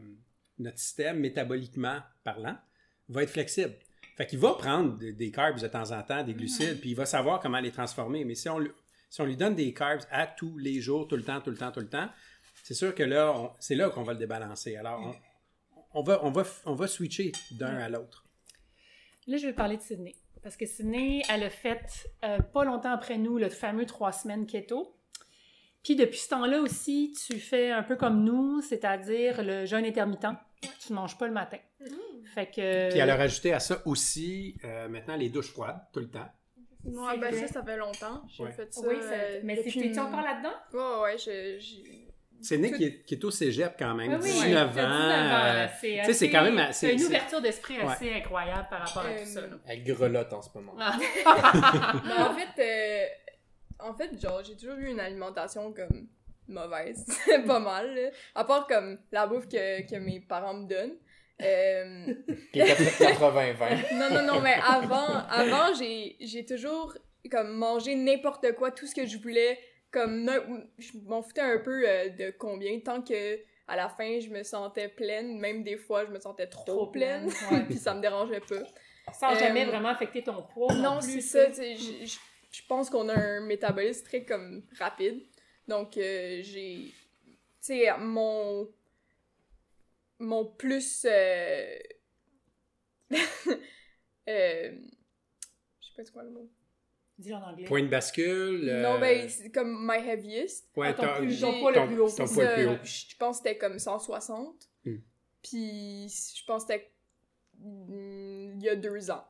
notre 0.60 0.78
système, 0.80 1.20
métaboliquement 1.20 2.00
parlant, 2.24 2.58
va 3.10 3.24
être 3.24 3.30
flexible. 3.32 3.74
Fait 4.18 4.26
qu'il 4.28 4.40
va 4.40 4.54
prendre 4.54 4.98
des, 4.98 5.32
carbs 5.32 5.60
de 5.60 5.68
temps 5.68 5.92
en 5.92 6.04
temps, 6.04 6.24
des 6.24 6.34
glucides, 6.34 6.80
puis 6.80 6.92
il 6.92 6.96
va 6.96 7.06
savoir 7.06 7.40
comment 7.40 7.60
les 7.60 7.72
transformer. 7.72 8.24
Mais 8.26 8.36
si 8.36 8.48
on, 8.50 8.60
lui- 8.60 8.72
si 9.10 9.22
on 9.22 9.26
lui 9.26 9.36
donne 9.38 9.56
des 9.56 9.74
carbs 9.74 10.02
à 10.12 10.28
tous 10.28 10.58
les 10.58 10.80
jours, 10.82 11.08
tout 11.08 11.16
le 11.16 11.24
temps, 11.24 11.42
tout 11.42 11.50
le 11.50 11.58
temps, 11.58 11.72
tout 11.72 11.80
le 11.80 11.90
temps, 11.90 12.10
c'est 12.64 12.74
sûr 12.76 12.94
que 12.94 13.02
là, 13.04 13.56
c'est 13.60 13.74
là 13.76 13.90
qu'on 13.90 14.04
va 14.04 14.14
le 14.14 14.20
débalancer. 14.20 14.76
Alors, 14.76 15.00
on, 15.02 15.16
on 15.94 16.02
va, 16.04 16.24
on, 16.24 16.32
va, 16.32 16.44
on 16.66 16.74
va 16.74 16.88
switcher 16.88 17.32
d'un 17.52 17.78
à 17.78 17.90
l'autre. 17.90 18.26
Là, 19.28 19.38
je 19.38 19.46
vais 19.48 19.54
parler 19.54 19.78
de 19.78 19.82
Sydney. 19.82 20.16
Parce 20.44 20.58
que 20.58 20.66
Sydney, 20.66 21.22
elle 21.30 21.44
a 21.44 21.50
fait 21.50 22.08
euh, 22.26 22.40
pas 22.40 22.64
longtemps 22.64 22.92
après 22.92 23.18
nous 23.18 23.38
le 23.38 23.50
fameux 23.50 23.86
trois 23.86 24.12
semaines 24.12 24.46
keto. 24.48 24.96
Puis 25.84 25.96
depuis 25.96 26.18
ce 26.20 26.30
temps-là 26.30 26.60
aussi, 26.62 27.14
tu 27.28 27.40
fais 27.40 27.72
un 27.72 27.84
peu 27.84 27.96
comme 27.96 28.24
nous, 28.24 28.62
c'est-à-dire 28.62 29.44
le 29.44 29.66
jeûne 29.66 29.86
intermittent. 29.86 30.26
Tu 30.80 30.92
ne 30.92 30.96
manges 30.96 31.18
pas 31.18 31.28
le 31.28 31.34
matin. 31.34 31.58
Fait 32.36 32.46
que. 32.48 32.90
Puis 32.90 33.00
elle 33.00 33.10
a 33.10 33.16
rajouté 33.16 33.52
à 33.54 33.60
ça 33.60 33.82
aussi, 33.86 34.58
euh, 34.64 34.88
maintenant, 34.90 35.16
les 35.16 35.30
douches 35.30 35.52
froides, 35.52 35.80
tout 35.92 36.00
le 36.00 36.10
temps. 36.10 36.30
Ouais, 36.84 37.18
ben 37.20 37.32
ça, 37.34 37.48
ça 37.48 37.64
fait 37.64 37.78
longtemps. 37.78 38.24
J'ai 38.28 38.44
Ouais. 38.44 38.52
fait 38.52 38.74
ça. 38.74 38.82
Oui, 38.88 38.96
ça- 39.02 39.12
euh, 39.14 39.42
mais 39.44 39.56
depuis 39.58 39.80
une- 39.82 40.00
encore 40.00 40.22
là-dedans? 40.22 40.54
Ouais, 40.74 41.02
ouais, 41.04 41.18
je-. 41.18 42.11
C'est 42.44 42.58
Nick 42.58 42.76
qui 42.76 42.84
est, 42.86 43.04
qui 43.06 43.14
est 43.16 43.24
au 43.24 43.32
cégep 43.32 43.76
quand 43.78 43.94
même, 43.96 44.14
Oui, 44.14 44.20
oui, 44.24 44.46
19 44.48 44.76
t'as 44.76 44.86
ans. 44.86 44.90
19 44.90 45.32
euh, 45.34 45.68
C'est 45.80 45.98
tu 46.00 46.06
sais, 46.06 46.14
c'est 46.14 46.30
quand 46.30 46.44
même 46.44 46.58
assez- 46.58 46.88
C'est 46.88 46.94
une 46.96 47.04
ouverture 47.04 47.42
d'esprit 47.42 47.78
Ouais. 47.80 47.86
assez 47.92 48.14
incroyable 48.14 48.68
par 48.70 48.80
rapport 48.88 49.06
à 49.06 49.14
tout 49.20 49.26
ça. 49.26 49.42
là. 49.42 49.48
Elle 49.68 49.84
grelotte 49.84 50.34
en 50.34 50.42
ce 50.42 50.50
moment. 50.56 50.76
Ah. 50.80 50.98
Mais 52.06 52.14
en 52.24 52.34
fait, 52.34 52.62
euh, 52.62 53.06
en 53.80 53.94
fait, 53.94 54.20
genre, 54.22 54.42
j'ai 54.44 54.56
toujours 54.56 54.78
eu 54.78 54.88
une 54.90 55.00
alimentation 55.00 55.72
comme 55.74 56.08
mauvaise, 56.48 57.06
pas 57.48 57.60
mal, 57.60 57.94
là. 57.96 58.10
À 58.36 58.44
part 58.44 58.68
comme 58.68 59.00
la 59.12 59.28
bouffe 59.28 59.48
que, 59.48 59.88
que 59.90 59.96
mes 59.98 60.20
parents 60.20 60.54
me 60.54 60.68
donnent. 60.68 60.96
Euh, 61.42 62.14
Qui 62.54 62.60
est 62.60 63.00
80-20. 63.00 63.94
non, 63.96 64.10
non, 64.14 64.34
non, 64.36 64.42
mais 64.42 64.54
avant, 64.64 65.08
avant 65.28 65.74
j'ai, 65.74 66.16
j'ai 66.20 66.46
toujours 66.46 66.96
comme 67.32 67.54
mangé 67.56 67.96
n'importe 67.96 68.52
quoi, 68.54 68.70
tout 68.72 68.86
ce 68.86 68.94
que 68.94 69.06
je 69.08 69.18
voulais, 69.18 69.58
comme 69.92 70.32
je 70.78 70.98
m'en 71.06 71.22
foutais 71.22 71.42
un 71.42 71.60
peu 71.60 71.88
euh, 71.88 72.10
de 72.10 72.32
combien, 72.32 72.80
tant 72.80 73.02
que 73.02 73.40
à 73.68 73.76
la 73.76 73.90
fin 73.90 74.20
je 74.20 74.30
me 74.30 74.44
sentais 74.44 74.88
pleine, 74.90 75.38
même 75.40 75.64
des 75.64 75.78
fois 75.78 76.06
je 76.06 76.12
me 76.12 76.20
sentais 76.20 76.48
trop, 76.48 76.64
Trop 76.66 76.88
pleine, 76.88 77.28
pleine, 77.28 77.52
ouais. 77.60 77.66
puis 77.66 77.78
ça 77.78 77.94
me 77.94 78.02
dérangeait 78.02 78.42
pas. 78.42 78.64
Sans 79.14 79.34
Euh, 79.34 79.40
jamais 79.40 79.66
vraiment 79.66 79.90
affecter 79.90 80.24
ton 80.24 80.44
poids. 80.44 80.74
Non, 80.76 81.00
plus, 81.00 81.22
c'est 81.22 81.52
ça. 81.52 81.64
Je 82.52 82.62
pense 82.68 82.90
qu'on 82.90 83.10
a 83.10 83.16
un 83.16 83.42
métabolisme 83.42 84.06
très 84.06 84.26
comme 84.26 84.64
rapide. 84.78 85.22
Donc, 85.68 85.98
euh, 85.98 86.42
j'ai. 86.44 86.94
Tu 87.26 87.34
sais, 87.60 87.98
mon. 87.98 88.70
Mon 90.20 90.46
plus. 90.46 91.06
Euh... 91.10 91.78
Je 94.28 94.78
sais 95.88 95.94
pas 95.96 96.06
c'est 96.06 96.14
quoi 96.14 96.24
le 96.24 96.30
mot. 96.30 96.50
Dis-le 97.22 97.36
en 97.36 97.44
anglais. 97.44 97.66
Point 97.66 97.84
de 97.84 97.88
bascule. 97.88 98.68
euh, 98.70 98.82
Non, 98.84 99.00
ben, 99.00 99.30
c'est 99.30 99.52
comme 99.52 99.78
my 99.88 99.98
heaviest. 100.08 100.68
ouais, 100.76 100.88
Ah, 100.90 100.94
ton 100.94 101.14
plus- 101.20 101.40
ton 101.40 101.52
ton- 101.52 101.60
poids 101.60 101.72
le 101.72 101.88
plus 101.88 102.00
haut. 102.00 102.10
Ton 102.10 102.26
poids 102.28 102.44
le 102.44 102.54
plus 102.54 102.68
haut. 102.68 102.78
Je 102.84 103.16
pense 103.18 103.38
que 103.40 103.48
c'était 103.48 103.58
comme 103.58 103.80
160. 103.80 104.70
Hmm. 104.86 104.98
Puis, 105.44 106.08
je 106.36 106.46
pense 106.46 106.66
que 106.66 106.74
c'était. 106.74 106.92
mm, 107.60 108.54
Il 108.58 108.64
y 108.64 108.70
a 108.70 108.76
deux 108.76 109.10
ans. 109.12 109.24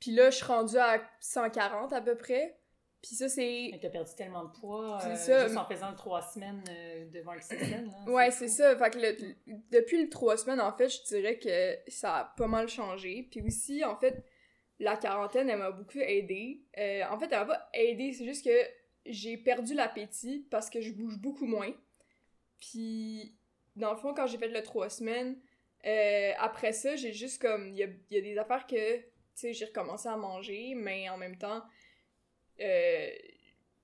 Puis 0.00 0.10
là, 0.12 0.30
je 0.30 0.36
suis 0.36 0.44
rendue 0.44 0.76
à 0.78 1.00
140 1.20 1.92
à 1.92 2.00
peu 2.00 2.16
près. 2.16 2.58
Puis 3.02 3.14
ça, 3.14 3.28
c'est. 3.28 3.68
Mais 3.72 3.78
t'as 3.80 3.90
perdu 3.90 4.10
tellement 4.16 4.44
de 4.44 4.50
poids 4.58 4.98
C'est 5.00 5.10
euh, 5.10 5.14
ça. 5.16 5.44
juste 5.46 5.56
en 5.58 5.64
faisant 5.66 5.94
trois 5.94 6.22
semaines 6.22 6.62
euh, 6.68 7.04
devant 7.10 7.34
le 7.34 7.40
système. 7.40 7.86
là. 8.06 8.12
Ouais, 8.12 8.30
c'est 8.32 8.48
ça. 8.48 8.76
Fait 8.76 8.90
que 8.90 8.98
le- 8.98 9.16
depuis 9.70 10.02
le 10.02 10.08
trois 10.08 10.36
semaines, 10.36 10.60
en 10.60 10.72
fait, 10.72 10.88
je 10.88 11.02
dirais 11.04 11.38
que 11.38 11.78
ça 11.90 12.16
a 12.16 12.24
pas 12.36 12.46
mal 12.48 12.68
changé. 12.68 13.28
Puis 13.30 13.42
aussi, 13.42 13.84
en 13.84 13.96
fait, 13.96 14.24
la 14.78 14.96
quarantaine, 14.96 15.48
elle 15.48 15.58
m'a 15.58 15.70
beaucoup 15.70 15.98
aidée. 15.98 16.62
Euh, 16.78 17.02
en 17.10 17.18
fait, 17.18 17.26
elle 17.32 17.38
m'a 17.38 17.46
pas 17.46 17.70
aidée, 17.72 18.12
c'est 18.12 18.24
juste 18.24 18.44
que 18.44 18.56
j'ai 19.06 19.36
perdu 19.36 19.74
l'appétit 19.74 20.46
parce 20.50 20.68
que 20.68 20.80
je 20.80 20.92
bouge 20.92 21.18
beaucoup 21.18 21.46
moins. 21.46 21.72
Puis, 22.60 23.34
dans 23.76 23.92
le 23.92 23.96
fond, 23.96 24.14
quand 24.14 24.26
j'ai 24.26 24.38
fait 24.38 24.48
le 24.48 24.62
trois 24.62 24.90
semaines, 24.90 25.38
euh, 25.86 26.32
après 26.38 26.72
ça, 26.72 26.96
j'ai 26.96 27.12
juste 27.12 27.40
comme. 27.40 27.68
Il 27.68 27.76
y 27.76 27.82
a, 27.82 28.20
des 28.20 28.38
affaires 28.38 28.66
que, 28.66 28.96
tu 28.98 29.04
sais, 29.34 29.52
j'ai 29.52 29.66
recommencé 29.66 30.08
à 30.08 30.16
manger, 30.16 30.74
mais 30.74 31.08
en 31.08 31.16
même 31.16 31.36
temps, 31.36 31.62
euh, 32.60 33.10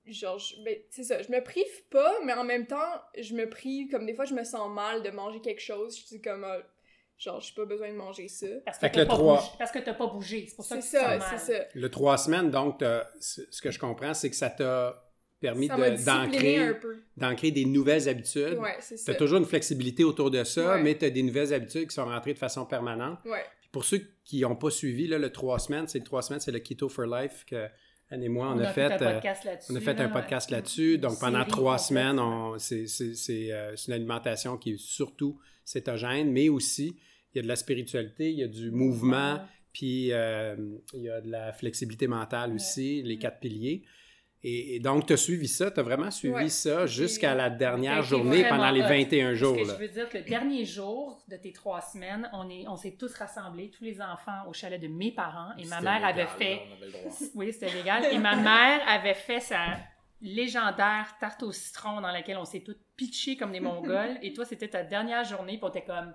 genre, 0.05 0.37
je- 0.37 0.61
ben, 0.63 0.77
c'est 0.89 1.03
ça, 1.03 1.21
je 1.21 1.31
me 1.31 1.41
prive 1.41 1.85
pas, 1.89 2.19
mais 2.25 2.33
en 2.33 2.43
même 2.43 2.67
temps, 2.67 3.01
je 3.17 3.33
me 3.35 3.49
prive, 3.49 3.89
comme 3.89 4.05
des 4.05 4.13
fois, 4.13 4.25
je 4.25 4.33
me 4.33 4.43
sens 4.43 4.69
mal 4.69 5.03
de 5.03 5.09
manger 5.11 5.41
quelque 5.41 5.61
chose, 5.61 5.97
je 5.99 6.05
dis 6.05 6.21
comme, 6.21 6.43
ah, 6.43 6.61
genre, 7.17 7.39
j'ai 7.41 7.53
pas 7.55 7.65
besoin 7.65 7.89
de 7.91 7.95
manger 7.97 8.27
ça. 8.27 8.47
Parce 8.65 8.77
que 8.79 8.87
t'as 8.87 9.05
pas 9.05 9.17
bougé. 9.17 9.41
Parce 9.57 9.71
que 9.71 9.79
t'as 9.79 9.93
pas 9.93 10.07
bougé. 10.07 10.45
C'est 10.49 10.55
pour 10.55 10.65
ça 10.65 10.81
C'est 10.81 10.97
que 10.97 11.03
tu 11.03 11.19
te 11.19 11.21
ça, 11.23 11.37
c'est 11.37 11.53
ça. 11.53 11.59
Le 11.73 11.89
trois 11.89 12.17
semaines, 12.17 12.51
donc, 12.51 12.83
ce 13.19 13.61
que 13.61 13.71
je 13.71 13.79
comprends, 13.79 14.13
c'est 14.13 14.29
que 14.29 14.35
ça 14.35 14.49
t'a 14.49 14.99
permis 15.39 15.67
de- 15.67 16.05
d'ancrer 16.05 16.71
d'ancrer 17.17 17.51
des 17.51 17.65
nouvelles 17.65 18.07
habitudes. 18.07 18.57
Ouais, 18.59 18.77
c'est 18.79 18.95
Tu 18.95 19.01
ça. 19.03 19.11
as 19.11 19.15
toujours 19.15 19.39
une 19.39 19.45
flexibilité 19.45 20.03
autour 20.05 20.31
de 20.31 20.43
ça, 20.45 20.75
Ouais. 20.75 20.81
mais 20.83 20.97
tu 20.97 21.03
as 21.05 21.09
des 21.09 21.21
nouvelles 21.23 21.53
habitudes 21.53 21.87
qui 21.89 21.93
sont 21.95 22.05
rentrées 22.05 22.33
de 22.33 22.39
façon 22.39 22.65
permanente. 22.65 23.19
Ouais. 23.25 23.43
Puis 23.61 23.69
pour 23.71 23.83
ceux 23.83 24.01
qui 24.23 24.39
n'ont 24.41 24.55
pas 24.55 24.69
suivi, 24.69 25.05
là, 25.07 25.17
le 25.17 25.31
trois 25.31 25.59
semaines, 25.59 25.87
c'est 25.87 25.99
le 25.99 26.05
trois 26.05 26.21
semaines, 26.21 26.39
c'est 26.39 26.51
le 26.53 26.59
Keto 26.59 26.87
for 26.87 27.05
Life 27.05 27.43
que 27.45 27.67
Anne 28.13 28.23
et 28.23 28.29
moi, 28.29 28.53
on, 28.55 28.59
a, 28.59 28.71
fait. 28.71 28.83
un 28.83 29.01
euh, 29.01 29.13
podcast 29.13 29.43
là-dessus. 29.43 29.71
on 29.71 29.75
a 29.75 29.79
fait 29.79 29.99
un 29.99 30.09
podcast 30.09 30.51
là-dessus. 30.51 30.97
Donc, 30.99 31.19
pendant 31.19 31.43
trois 31.45 31.79
semaines, 31.79 32.19
c'est 32.59 32.85
euh, 32.85 33.75
c'est 33.75 33.87
une 33.87 33.93
alimentation 33.93 34.57
qui 34.57 34.73
est 34.73 34.79
surtout 34.79 35.39
cétogène, 35.65 36.31
mais 36.31 36.47
aussi, 36.47 36.95
il 37.33 37.37
y 37.37 37.39
a 37.39 37.41
de 37.43 37.47
la 37.47 37.55
spiritualité, 37.55 38.29
il 38.31 38.37
y 38.37 38.43
a 38.43 38.47
du 38.47 38.69
mouvement, 38.69 39.39
puis 39.71 40.11
euh, 40.11 40.55
il 40.93 41.01
y 41.01 41.09
a 41.09 41.21
de 41.21 41.31
la 41.31 41.53
flexibilité 41.53 42.07
mentale 42.07 42.53
aussi, 42.53 43.01
les 43.01 43.17
quatre 43.17 43.39
piliers. 43.39 43.83
Et, 44.45 44.75
et 44.75 44.79
donc, 44.79 45.05
tu 45.05 45.13
as 45.13 45.17
suivi 45.17 45.47
ça, 45.47 45.71
tu 45.71 45.79
as 45.79 45.83
vraiment 45.83 46.11
suivi 46.11 46.33
Ouais. 46.33 46.49
ça 46.49 46.85
jusqu'à 46.85 47.33
la 47.33 47.49
dernière 47.49 48.01
journée 48.03 48.43
pendant 48.49 48.71
les 48.71 48.81
hot. 48.81 48.87
21 48.87 49.33
jours. 49.35 49.55
Parce 49.55 49.67
que 49.67 49.71
là. 49.71 49.77
je 49.79 49.83
veux 49.83 49.93
dire 49.93 50.09
que 50.09 50.17
le 50.17 50.23
dernier 50.23 50.65
jour 50.65 51.23
de 51.29 51.37
tes 51.37 51.53
trois 51.53 51.79
semaines, 51.79 52.29
on 52.33 52.49
est, 52.49 52.67
on 52.67 52.75
s'est 52.75 52.95
tous 52.99 53.13
rassemblés, 53.13 53.69
tous 53.69 53.83
les 53.83 54.01
enfants, 54.01 54.41
au 54.49 54.53
chalet 54.53 54.81
de 54.81 54.87
mes 54.87 55.11
parents, 55.11 55.51
et 55.57 55.65
ma 55.65 55.79
mère 55.79 55.95
légal, 55.95 56.09
avait 56.09 56.27
fait, 56.37 56.61
on 56.69 56.73
avait 56.75 56.85
le 56.87 56.91
droit. 56.91 57.11
oui, 57.35 57.53
c'était 57.53 57.73
légal, 57.73 58.05
et 58.11 58.17
ma 58.17 58.35
mère 58.35 58.81
avait 58.87 59.13
fait 59.13 59.39
sa 59.39 59.77
légendaire 60.21 61.15
tarte 61.19 61.43
au 61.43 61.51
citron 61.51 62.01
dans 62.01 62.11
laquelle 62.11 62.37
on 62.37 62.45
s'est 62.45 62.61
tous 62.61 62.77
pitchés 62.97 63.37
comme 63.37 63.51
des 63.51 63.59
mongols, 63.59 64.17
et 64.21 64.33
toi, 64.33 64.45
c'était 64.45 64.67
ta 64.69 64.83
dernière 64.83 65.23
journée, 65.23 65.53
puis 65.57 65.63
on 65.63 65.69
était 65.69 65.83
comme, 65.85 66.13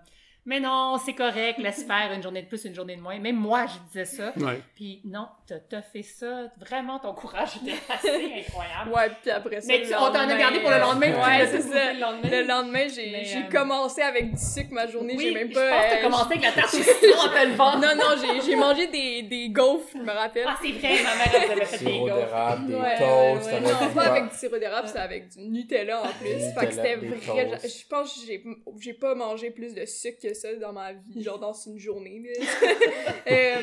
mais 0.49 0.61
non, 0.61 0.97
c'est 1.05 1.13
correct, 1.13 1.59
laisse 1.59 1.85
faire 1.85 2.11
une 2.15 2.23
journée 2.23 2.41
de 2.43 2.49
plus, 2.49 2.65
une 2.65 2.75
journée 2.75 2.97
de 2.97 3.03
moins. 3.03 3.19
Même 3.19 3.37
moi, 3.37 3.67
je 3.67 3.79
disais 3.89 4.05
ça. 4.17 4.33
Ouais. 4.39 4.61
Puis 4.75 5.03
non, 5.05 5.27
t'as 5.47 5.59
t'as 5.59 5.83
fait 5.83 6.03
ça. 6.03 6.45
Vraiment, 6.59 6.99
ton 6.99 7.13
courage 7.13 7.51
était 7.63 7.77
assez 7.93 8.45
incroyable. 8.49 8.91
Ouais, 8.95 9.11
puis 9.21 9.31
après 9.31 9.61
ça. 9.61 9.67
Mais 9.69 9.83
tu- 9.83 9.95
on 9.95 10.07
t'en 10.11 10.29
a 10.29 10.35
gardé 10.37 10.61
pour 10.61 10.71
le 10.71 10.79
lendemain, 10.79 11.13
Ouais, 11.13 11.47
c'est 11.47 11.61
ça. 11.61 11.93
le 11.93 12.01
lendemain. 12.01 12.29
Le 12.31 12.43
lendemain, 12.47 12.87
j'ai 12.89 13.15
euh, 13.37 13.51
commencé 13.53 14.01
avec 14.01 14.31
du 14.33 14.39
sucre 14.39 14.73
ma 14.73 14.87
journée. 14.87 15.15
Oui, 15.17 15.25
j'ai 15.29 15.35
même 15.35 15.51
je 15.51 15.55
pas. 15.55 15.69
pense 15.71 15.85
que 15.85 15.91
t'as 15.91 15.99
euh, 15.99 16.03
commencé 16.03 16.33
avec 16.33 16.43
la 16.45 16.53
tarte 16.53 16.75
au 16.75 16.77
citron 16.79 17.21
à 17.23 17.29
te 17.43 17.47
le 17.47 17.55
vendre. 17.55 17.79
Non, 17.81 17.95
non, 17.97 18.15
j'ai 18.21 18.41
j'ai 18.51 18.57
mangé 18.57 18.87
des, 18.87 19.23
des 19.25 19.51
gaufres, 19.51 19.89
je 19.95 19.99
me 19.99 20.11
rappelle. 20.13 20.47
Ah, 20.49 20.57
c'est 20.63 20.73
vrai, 20.73 21.03
ma 21.03 21.15
mère, 21.17 21.43
elle 21.45 21.51
avait 21.53 21.65
fait 21.67 21.85
des 21.85 21.91
Sirop 21.93 22.07
gaufres. 22.07 22.17
d'érable, 22.17 22.67
des 22.67 22.75
Ouais, 22.75 22.97
toasts, 22.99 23.53
ouais. 23.53 23.61
Non, 23.61 23.95
pas 23.95 24.03
avec 24.03 24.31
du 24.31 24.37
sirop 24.37 24.59
d'érable, 24.59 24.89
c'est 24.91 24.99
avec 24.99 25.29
du 25.29 25.41
Nutella 25.41 26.03
en 26.03 26.09
plus. 26.09 26.55
Fait 26.59 26.67
que 26.67 26.73
c'était 26.73 26.97
vrai. 26.97 27.59
Je 27.63 27.87
pense 27.89 28.15
que 28.15 28.27
j'ai- 28.27 28.45
j'ai 28.81 28.95
pas 28.95 29.15
mangé 29.15 29.51
plus 29.51 29.75
de 29.75 29.85
sucre 29.85 30.19
que 30.23 30.35
ça 30.39 30.55
dans 30.57 30.73
ma 30.73 30.93
vie, 30.95 31.23
genre 31.23 31.39
dans 31.47 31.53
une 31.53 31.79
journée. 31.79 32.23
Euh, 33.31 33.57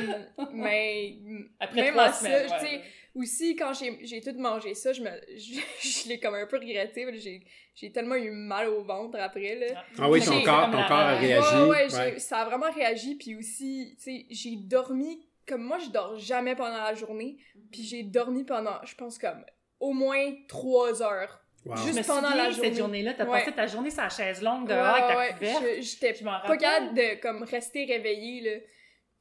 mais 0.53 1.17
Après 1.59 1.81
même 1.83 1.93
trois 1.93 2.03
à 2.05 2.13
semaines, 2.13 2.47
ça, 2.47 2.55
ouais. 2.57 2.61
tu 2.61 2.67
sais, 2.75 2.81
aussi 3.15 3.55
quand 3.55 3.73
j'ai 3.73 3.97
j'ai 4.05 4.21
tout 4.21 4.33
mangé 4.37 4.73
ça, 4.75 4.93
je 4.93 5.01
me 5.01 5.09
je, 5.35 5.59
je 5.79 6.09
l'ai 6.09 6.19
comme 6.19 6.35
un 6.35 6.45
peu 6.45 6.57
regretté. 6.57 7.07
J'ai 7.17 7.41
j'ai 7.73 7.91
tellement 7.91 8.15
eu 8.15 8.29
mal 8.31 8.69
au 8.69 8.83
ventre 8.83 9.17
après 9.19 9.55
là. 9.55 9.83
Ah 9.97 10.09
oui, 10.09 10.21
ton 10.23 10.41
corps, 10.43 10.65
ton 10.71 10.83
corps 10.87 10.91
a 10.91 11.15
réagi. 11.15 11.55
Ouais, 11.63 11.67
ouais, 11.69 11.87
j'ai- 11.89 11.97
Ouais. 11.97 12.19
ça 12.19 12.39
a 12.39 12.45
vraiment 12.45 12.71
réagi. 12.71 13.15
Puis 13.15 13.35
aussi, 13.35 13.95
tu 13.97 14.03
sais, 14.03 14.25
j'ai 14.29 14.55
dormi. 14.57 15.25
Comme 15.47 15.61
moi, 15.61 15.77
je 15.77 15.89
dors 15.91 16.17
jamais 16.17 16.55
pendant 16.55 16.81
la 16.83 16.93
journée. 16.95 17.37
Puis 17.71 17.83
j'ai 17.83 18.03
dormi 18.03 18.43
pendant, 18.45 18.83
je 18.83 18.95
pense, 18.95 19.17
comme 19.19 19.43
au 19.79 19.93
moins 19.93 20.33
trois 20.47 21.01
heures. 21.03 21.44
Wow. 21.65 21.75
Juste 21.77 21.93
Je 21.93 21.99
me 21.99 22.03
pendant 22.05 22.27
souviens, 22.29 22.43
la 22.43 22.51
journée. 22.51 22.69
cette 22.69 22.77
journée-là, 22.77 23.13
t'as 23.15 23.25
Ouais. 23.25 23.39
passé 23.39 23.51
ta 23.51 23.65
journée 23.67 23.89
sur 23.89 24.01
la 24.03 24.09
chaise 24.09 24.41
longue 24.41 24.67
Ouais, 24.69 24.75
dehors 24.75 24.85
avec 24.85 25.07
ta 25.07 25.17
ouais, 25.17 25.33
couverte. 25.33 25.63
je- 25.77 25.81
J'étais 25.81 26.13
pas 26.23 26.57
capable 26.57 26.93
de 26.95 27.19
comme 27.21 27.43
rester 27.43 27.85
réveillée, 27.85 28.41
là. 28.41 28.59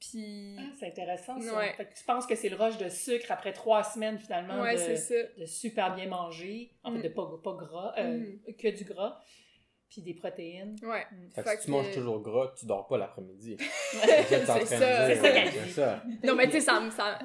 Puis. 0.00 0.56
Ah, 0.58 0.62
c'est 0.78 0.86
intéressant, 0.88 1.40
ça. 1.40 1.56
Ouais. 1.56 1.72
Fait 1.76 1.86
que 1.86 1.94
tu 1.94 2.04
penses 2.04 2.26
que 2.26 2.34
c'est 2.34 2.50
le 2.50 2.56
rush 2.56 2.76
de 2.76 2.88
sucre 2.90 3.30
après 3.30 3.52
trois 3.54 3.82
semaines, 3.82 4.18
finalement, 4.18 4.60
ouais, 4.60 4.74
de, 4.74 4.78
c'est 4.78 4.96
ça. 4.96 5.14
de 5.38 5.46
super 5.46 5.94
bien 5.94 6.06
manger. 6.08 6.72
En 6.84 6.92
fait, 6.92 6.98
Mm. 6.98 7.02
de 7.02 7.08
pas, 7.08 7.30
pas 7.42 7.54
gras, 7.54 7.94
euh, 7.98 8.18
Mm. 8.18 8.54
que 8.60 8.68
du 8.76 8.84
gras, 8.84 9.18
puis 9.90 10.02
des 10.02 10.14
protéines. 10.14 10.76
Ouais. 10.82 11.04
Mm. 11.12 11.30
Fait 11.34 11.42
que 11.42 11.48
Fait 11.50 11.56
si 11.56 11.60
tu 11.62 11.66
que- 11.66 11.70
manges 11.72 11.92
toujours 11.92 12.20
gras, 12.20 12.52
tu 12.58 12.66
dors 12.66 12.86
pas 12.86 12.98
l'après-midi. 12.98 13.56
C'est 13.90 14.44
ça. 14.46 14.58
C'est 14.66 15.16
ça 15.16 15.30
qu'elle 15.30 15.50
dit. 15.50 15.58
C'est 15.66 15.70
ça. 15.70 16.02
Non, 16.24 16.34
mais 16.34 16.46
tu 16.46 16.52
sais, 16.52 16.60
ça 16.60 16.80
me. 16.80 16.90
Ça... 16.90 17.18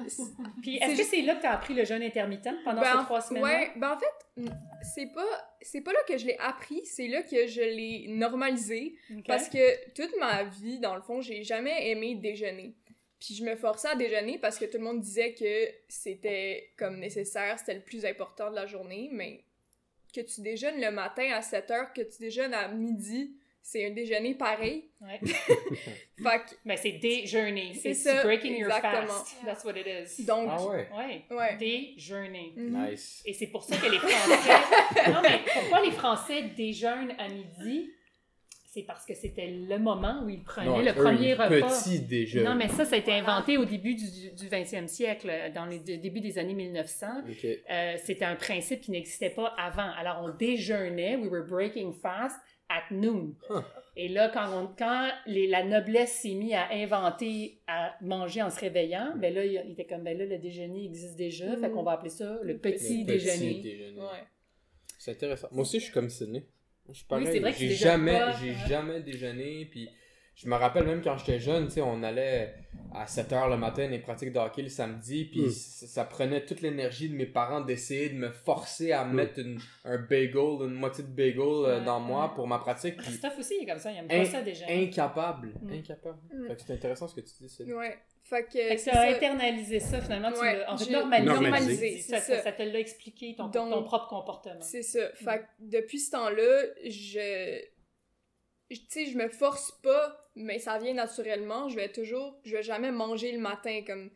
Puis 0.62 0.76
est-ce 0.76 0.90
que 0.90 0.96
juste- 0.96 1.10
c'est 1.10 1.22
là 1.22 1.34
que 1.36 1.40
tu 1.40 1.46
as 1.46 1.52
appris 1.52 1.74
le 1.74 1.84
jeûne 1.84 2.02
intermittent 2.02 2.48
pendant 2.64 2.80
Ben, 2.80 2.98
ces 2.98 3.04
trois 3.04 3.20
semaines 3.20 3.42
Ouais, 3.42 3.70
ben 3.76 3.92
en 3.92 3.98
fait, 3.98 4.50
c'est 4.94 5.06
pas. 5.12 5.26
C'est 5.62 5.80
pas 5.80 5.92
là 5.92 5.98
que 6.08 6.16
je 6.16 6.26
l'ai 6.26 6.36
appris, 6.38 6.84
c'est 6.86 7.08
là 7.08 7.22
que 7.22 7.46
je 7.46 7.60
l'ai 7.60 8.06
normalisé. 8.08 8.94
Parce 9.26 9.48
que 9.48 9.92
toute 9.94 10.16
ma 10.18 10.44
vie, 10.44 10.78
dans 10.80 10.94
le 10.94 11.02
fond, 11.02 11.20
j'ai 11.20 11.42
jamais 11.42 11.90
aimé 11.90 12.14
déjeuner. 12.14 12.74
Puis 13.18 13.34
je 13.34 13.44
me 13.44 13.54
forçais 13.56 13.88
à 13.88 13.94
déjeuner 13.96 14.38
parce 14.38 14.58
que 14.58 14.64
tout 14.64 14.78
le 14.78 14.84
monde 14.84 15.00
disait 15.00 15.34
que 15.34 15.68
c'était 15.88 16.72
comme 16.78 16.98
nécessaire, 16.98 17.58
c'était 17.58 17.74
le 17.74 17.82
plus 17.82 18.06
important 18.06 18.48
de 18.50 18.54
la 18.56 18.64
journée, 18.64 19.10
mais 19.12 19.44
que 20.12 20.20
tu 20.20 20.40
déjeunes 20.40 20.80
le 20.80 20.90
matin 20.90 21.30
à 21.34 21.42
7 21.42 21.70
heures, 21.70 21.92
que 21.92 22.02
tu 22.02 22.18
déjeunes 22.20 22.54
à 22.54 22.68
midi, 22.68 23.34
c'est 23.62 23.86
un 23.86 23.90
déjeuner 23.90 24.34
pareil. 24.34 24.90
Ouais. 25.00 25.20
Fait 25.22 26.38
que, 26.38 26.54
Ben, 26.64 26.76
c'est 26.76 26.92
déjeuner. 26.92 27.72
C'est 27.74 27.90
It's 27.90 28.02
ça, 28.02 28.22
breaking 28.22 28.56
your 28.58 28.70
exactement. 28.70 29.06
fast. 29.08 29.36
That's 29.44 29.64
what 29.64 29.74
it 29.76 29.86
is. 29.86 30.24
donc, 30.24 30.48
Ah 30.50 30.62
ouais. 30.66 30.88
Ouais. 30.96 31.24
ouais. 31.30 31.56
Déjeuner. 31.58 32.52
Mhm. 32.56 32.90
Nice. 32.90 33.22
Et 33.26 33.32
c'est 33.34 33.46
pour 33.48 33.62
ça 33.62 33.76
que 33.76 33.86
les 33.90 33.98
Français. 33.98 35.10
non, 35.12 35.20
mais 35.22 35.40
pourquoi 35.52 35.80
les 35.84 35.90
Français 35.92 36.42
déjeunent 36.56 37.14
à 37.18 37.28
midi? 37.28 37.90
C'est 38.72 38.84
parce 38.84 39.04
que 39.04 39.14
c'était 39.14 39.48
le 39.48 39.78
moment 39.80 40.22
où 40.24 40.28
ils 40.28 40.44
prenaient 40.44 40.66
Non, 40.68 40.78
le 40.78 40.90
eux, 40.90 40.94
premier 40.94 41.34
repas. 41.34 41.48
Petit 41.82 42.02
déjeuner. 42.02 42.44
Non, 42.48 42.54
mais 42.54 42.68
ça, 42.68 42.84
ça 42.84 42.94
a 42.94 42.98
été 43.00 43.10
inventé 43.12 43.58
au 43.58 43.64
début 43.64 43.96
du, 43.96 44.04
du 44.30 44.46
20e 44.48 44.86
siècle, 44.86 45.28
dans 45.52 45.66
les 45.66 45.80
dé- 45.80 45.98
début 45.98 46.20
des 46.20 46.38
années 46.38 46.54
1900. 46.54 47.06
Ok. 47.28 47.44
Euh, 47.44 47.94
c'était 48.04 48.24
un 48.24 48.36
principe 48.36 48.80
qui 48.82 48.92
n'existait 48.92 49.30
pas 49.30 49.48
avant. 49.58 49.90
Alors, 49.98 50.20
on 50.22 50.28
déjeunait, 50.36 51.16
we 51.16 51.28
were 51.28 51.44
breaking 51.44 51.92
fast 51.94 52.36
at 52.68 52.84
noon. 52.94 53.34
Huh. 53.48 53.54
Et 53.96 54.06
là, 54.06 54.28
quand, 54.32 54.46
on- 54.56 54.68
quand 54.78 55.08
les- 55.26 55.48
la 55.48 55.64
noblesse 55.64 56.12
s'est 56.22 56.34
mise 56.34 56.52
à 56.54 56.68
inventer 56.72 57.60
à 57.66 57.96
manger 58.00 58.40
en 58.40 58.50
se 58.50 58.60
réveillant, 58.60 59.14
ben 59.16 59.34
là, 59.34 59.44
il 59.44 59.60
il 59.66 59.72
était 59.72 59.84
comme, 59.84 60.04
ben 60.04 60.16
là, 60.16 60.26
le 60.26 60.38
déjeuner 60.38 60.84
existe 60.84 61.16
déjà, 61.16 61.56
fait 61.56 61.68
Mm. 61.68 61.72
qu'on 61.72 61.82
va 61.82 61.90
appeler 61.92 62.10
ça 62.10 62.38
le 62.44 62.52
Le 62.52 62.58
petit, 62.58 63.00
Le 63.00 63.06
déjeuner. 63.14 63.60
déjeuner. 63.62 63.98
Ouais. 63.98 64.24
C'est 64.96 65.10
intéressant. 65.10 65.48
Moi 65.50 65.62
aussi, 65.62 65.80
je 65.80 65.84
suis 65.86 65.92
comme 65.92 66.08
Sydney. 66.08 66.44
Je 66.92 66.98
suis 66.98 67.06
pareil. 67.06 67.26
Oui, 67.26 67.32
c'est 67.32 67.40
vrai 67.40 67.52
que 67.52 67.58
j'ai 67.58 67.70
jamais, 67.74 68.18
pas, 68.18 68.32
j'ai 68.32 68.50
ouais. 68.50 68.56
jamais 68.68 69.00
déjeuné. 69.00 69.66
Puis 69.70 69.88
je 70.34 70.48
me 70.48 70.54
rappelle 70.56 70.84
même 70.86 71.02
quand 71.02 71.16
j'étais 71.18 71.38
jeune, 71.38 71.66
tu 71.66 71.74
sais, 71.74 71.80
on 71.82 72.02
allait 72.02 72.54
à 72.94 73.06
7 73.06 73.30
h 73.32 73.50
le 73.50 73.56
matin 73.56 73.86
les 73.88 73.98
pratiques 73.98 74.32
de 74.32 74.38
hockey 74.38 74.62
le 74.62 74.68
samedi. 74.68 75.24
Puis 75.26 75.42
Mm. 75.42 75.50
ça, 75.50 75.86
ça 75.86 76.04
prenait 76.04 76.44
toute 76.44 76.60
l'énergie 76.62 77.08
de 77.08 77.14
mes 77.14 77.26
parents 77.26 77.60
d'essayer 77.60 78.08
de 78.08 78.14
me 78.16 78.30
forcer 78.30 78.92
à 78.92 79.04
Mm. 79.04 79.12
mettre 79.14 79.38
une- 79.38 79.60
un 79.84 79.98
bagel, 79.98 80.34
une 80.62 80.74
moitié 80.74 81.04
de 81.04 81.10
bagel 81.10 81.38
euh, 81.40 81.78
Ouais, 81.78 81.84
dans 81.84 82.00
moi 82.00 82.32
pour 82.34 82.46
ma 82.48 82.58
pratique. 82.58 82.96
Puis 82.96 83.06
Christophe 83.06 83.38
aussi, 83.38 83.54
il 83.60 83.64
est 83.64 83.66
comme 83.70 83.78
ça, 83.78 83.92
il 83.92 83.98
aime 83.98 84.06
In- 84.10 84.24
ça 84.24 84.42
déjà. 84.42 84.64
incapable. 84.68 85.52
Mm. 85.62 85.72
Incapable. 85.72 86.18
Mm. 86.34 86.46
Fait 86.48 86.56
que 86.56 86.62
c'est 86.66 86.72
intéressant 86.72 87.06
ce 87.08 87.14
que 87.14 87.20
tu 87.20 87.32
dis. 87.64 87.72
Ouais. 87.72 87.98
Fait 88.30 88.44
que. 88.44 88.52
Fait 88.52 88.76
que 88.76 88.80
c'est 88.80 88.90
tu 88.92 88.96
as 88.96 89.10
ça. 89.10 89.16
internalisé 89.16 89.80
ça, 89.80 90.00
finalement, 90.00 90.30
tu 90.32 90.38
Ouais, 90.40 90.56
l'as 90.58 90.72
en 90.72 90.78
fait 90.78 90.90
normalisé. 90.92 91.32
normalisé, 91.34 91.98
Ça, 91.98 92.20
ça, 92.20 92.42
ça. 92.42 92.52
te 92.52 92.62
l'a 92.62 92.78
expliqué, 92.78 93.34
ton, 93.36 93.48
Donc, 93.48 93.70
ton 93.72 93.82
propre 93.82 94.06
comportement. 94.08 94.62
C'est 94.62 94.82
ça. 94.84 95.10
Fait 95.14 95.40
que 95.40 95.44
depuis 95.58 95.98
ce 95.98 96.12
temps-là, 96.12 96.62
je. 96.84 97.60
je- 98.70 98.76
Tu 98.76 98.86
sais, 98.88 99.06
je 99.06 99.16
me 99.18 99.28
force 99.28 99.72
pas, 99.82 100.30
mais 100.36 100.58
ça 100.60 100.78
vient 100.78 100.94
naturellement. 100.94 101.68
Je 101.68 101.76
vais 101.76 101.90
toujours. 101.90 102.38
Je 102.44 102.56
vais 102.56 102.62
jamais 102.62 102.92
manger 102.92 103.32
le 103.32 103.38
matin 103.40 103.80
comme. 103.86 104.10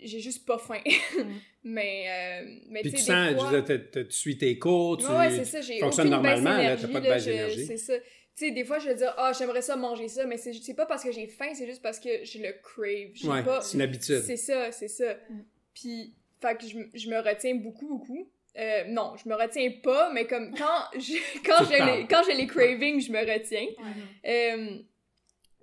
J'ai 0.00 0.20
juste 0.20 0.46
pas 0.46 0.58
faim. 0.58 0.80
mais. 1.64 2.04
euh, 2.44 2.58
mais 2.68 2.82
Puis 2.82 2.92
tu 2.92 2.98
sens, 2.98 3.34
fois. 3.34 3.62
tu 3.62 4.06
suis 4.10 4.38
tes 4.38 4.58
cours, 4.58 4.98
tu 4.98 5.06
Ouais, 5.06 5.16
ouais, 5.16 5.30
c'est 5.30 5.44
ça, 5.44 5.62
fonctionnes 5.80 6.06
aucune 6.08 6.10
normalement, 6.22 6.56
là, 6.58 6.76
t'as 6.76 6.88
pas 6.88 7.00
de 7.00 7.08
baisse 7.08 7.24
d'énergie. 7.24 7.66
C'est 7.66 7.76
ça. 7.76 7.94
Tu 8.36 8.46
sais, 8.46 8.50
des 8.52 8.64
fois, 8.64 8.78
je 8.78 8.88
vais 8.88 8.94
dire, 8.94 9.12
ah, 9.18 9.32
j'aimerais 9.32 9.60
ça 9.62 9.76
manger 9.76 10.08
ça, 10.08 10.24
mais 10.26 10.38
c'est 10.38 10.52
c'est 10.54 10.74
pas 10.74 10.86
parce 10.86 11.04
que 11.04 11.12
j'ai 11.12 11.26
faim, 11.26 11.50
c'est 11.54 11.66
juste 11.66 11.82
parce 11.82 12.00
que 12.00 12.24
je 12.24 12.38
le 12.38 12.52
crave. 12.62 13.10
J'ai 13.14 13.28
Ouais, 13.28 13.42
pas... 13.42 13.60
c'est 13.60 13.74
une 13.74 13.82
habitude. 13.82 14.22
C'est 14.22 14.36
ça, 14.38 14.72
c'est 14.72 14.88
ça. 14.88 15.14
Mm. 15.28 15.44
Puis, 15.74 16.14
fait 16.40 16.56
que 16.58 16.66
je, 16.66 16.78
je 16.94 17.08
me 17.10 17.18
retiens 17.18 17.54
beaucoup, 17.56 17.86
beaucoup. 17.88 18.30
Euh, 18.56 18.84
non, 18.88 19.14
je 19.22 19.28
me 19.28 19.34
retiens 19.34 19.70
pas, 19.82 20.10
mais 20.12 20.26
comme 20.26 20.54
quand 20.56 20.98
je- 20.98 21.40
quand 21.46 21.64
Tu 21.64 21.72
j'ai 21.72 21.84
les, 21.84 22.06
quand 22.06 22.22
j'ai 22.24 22.34
les 22.34 22.46
cravings, 22.46 23.00
je 23.00 23.12
me 23.12 23.20
retiens. 23.20 23.66
Mhm. 23.78 24.06
Euh, 24.26 24.78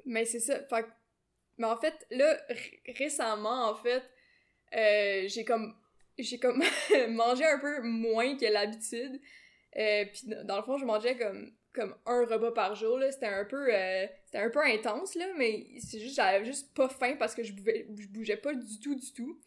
mais 0.06 0.26
c'est 0.26 0.40
ça. 0.40 0.60
Fait 0.70 0.84
que- 0.84 0.90
mais 1.58 1.68
en 1.68 1.78
fait, 1.78 1.94
là, 2.12 2.38
récemment, 2.98 3.70
en 3.70 3.76
fait, 3.76 4.04
euh, 4.76 5.24
j'ai 5.28 5.44
comme 5.44 5.76
j'ai 6.18 6.38
comme 6.40 6.64
mangé 7.10 7.46
un 7.46 7.60
peu 7.60 7.82
moins 7.82 8.38
que 8.38 8.46
l'habitude. 8.46 9.20
Euh, 9.78 10.06
puis 10.06 10.22
dans 10.46 10.58
le 10.58 10.64
fond, 10.64 10.78
je 10.78 10.86
mangeais 10.86 11.16
comme 11.18 11.52
comme 11.74 11.96
un 12.06 12.26
repas 12.26 12.52
par 12.52 12.76
jour 12.76 12.98
là, 12.98 13.12
c'était 13.12 13.28
un 13.28 13.46
peu 13.46 13.74
euh, 13.74 14.08
c'était 14.26 14.40
un 14.40 14.50
peu 14.50 14.60
intense 14.66 15.16
là, 15.16 15.26
mais 15.38 15.68
c'est 15.80 16.00
juste 16.00 16.16
j'avais 16.16 16.46
juste 16.46 16.74
pas 16.74 16.90
faim 16.90 17.16
parce 17.18 17.36
que 17.36 17.44
je 17.44 17.54
bougeais 17.54 17.88
je 17.98 18.08
bougeais 18.08 18.38
pas 18.38 18.54
du 18.54 18.80
tout 18.80 18.96
du 18.96 19.14
tout. 19.14 19.40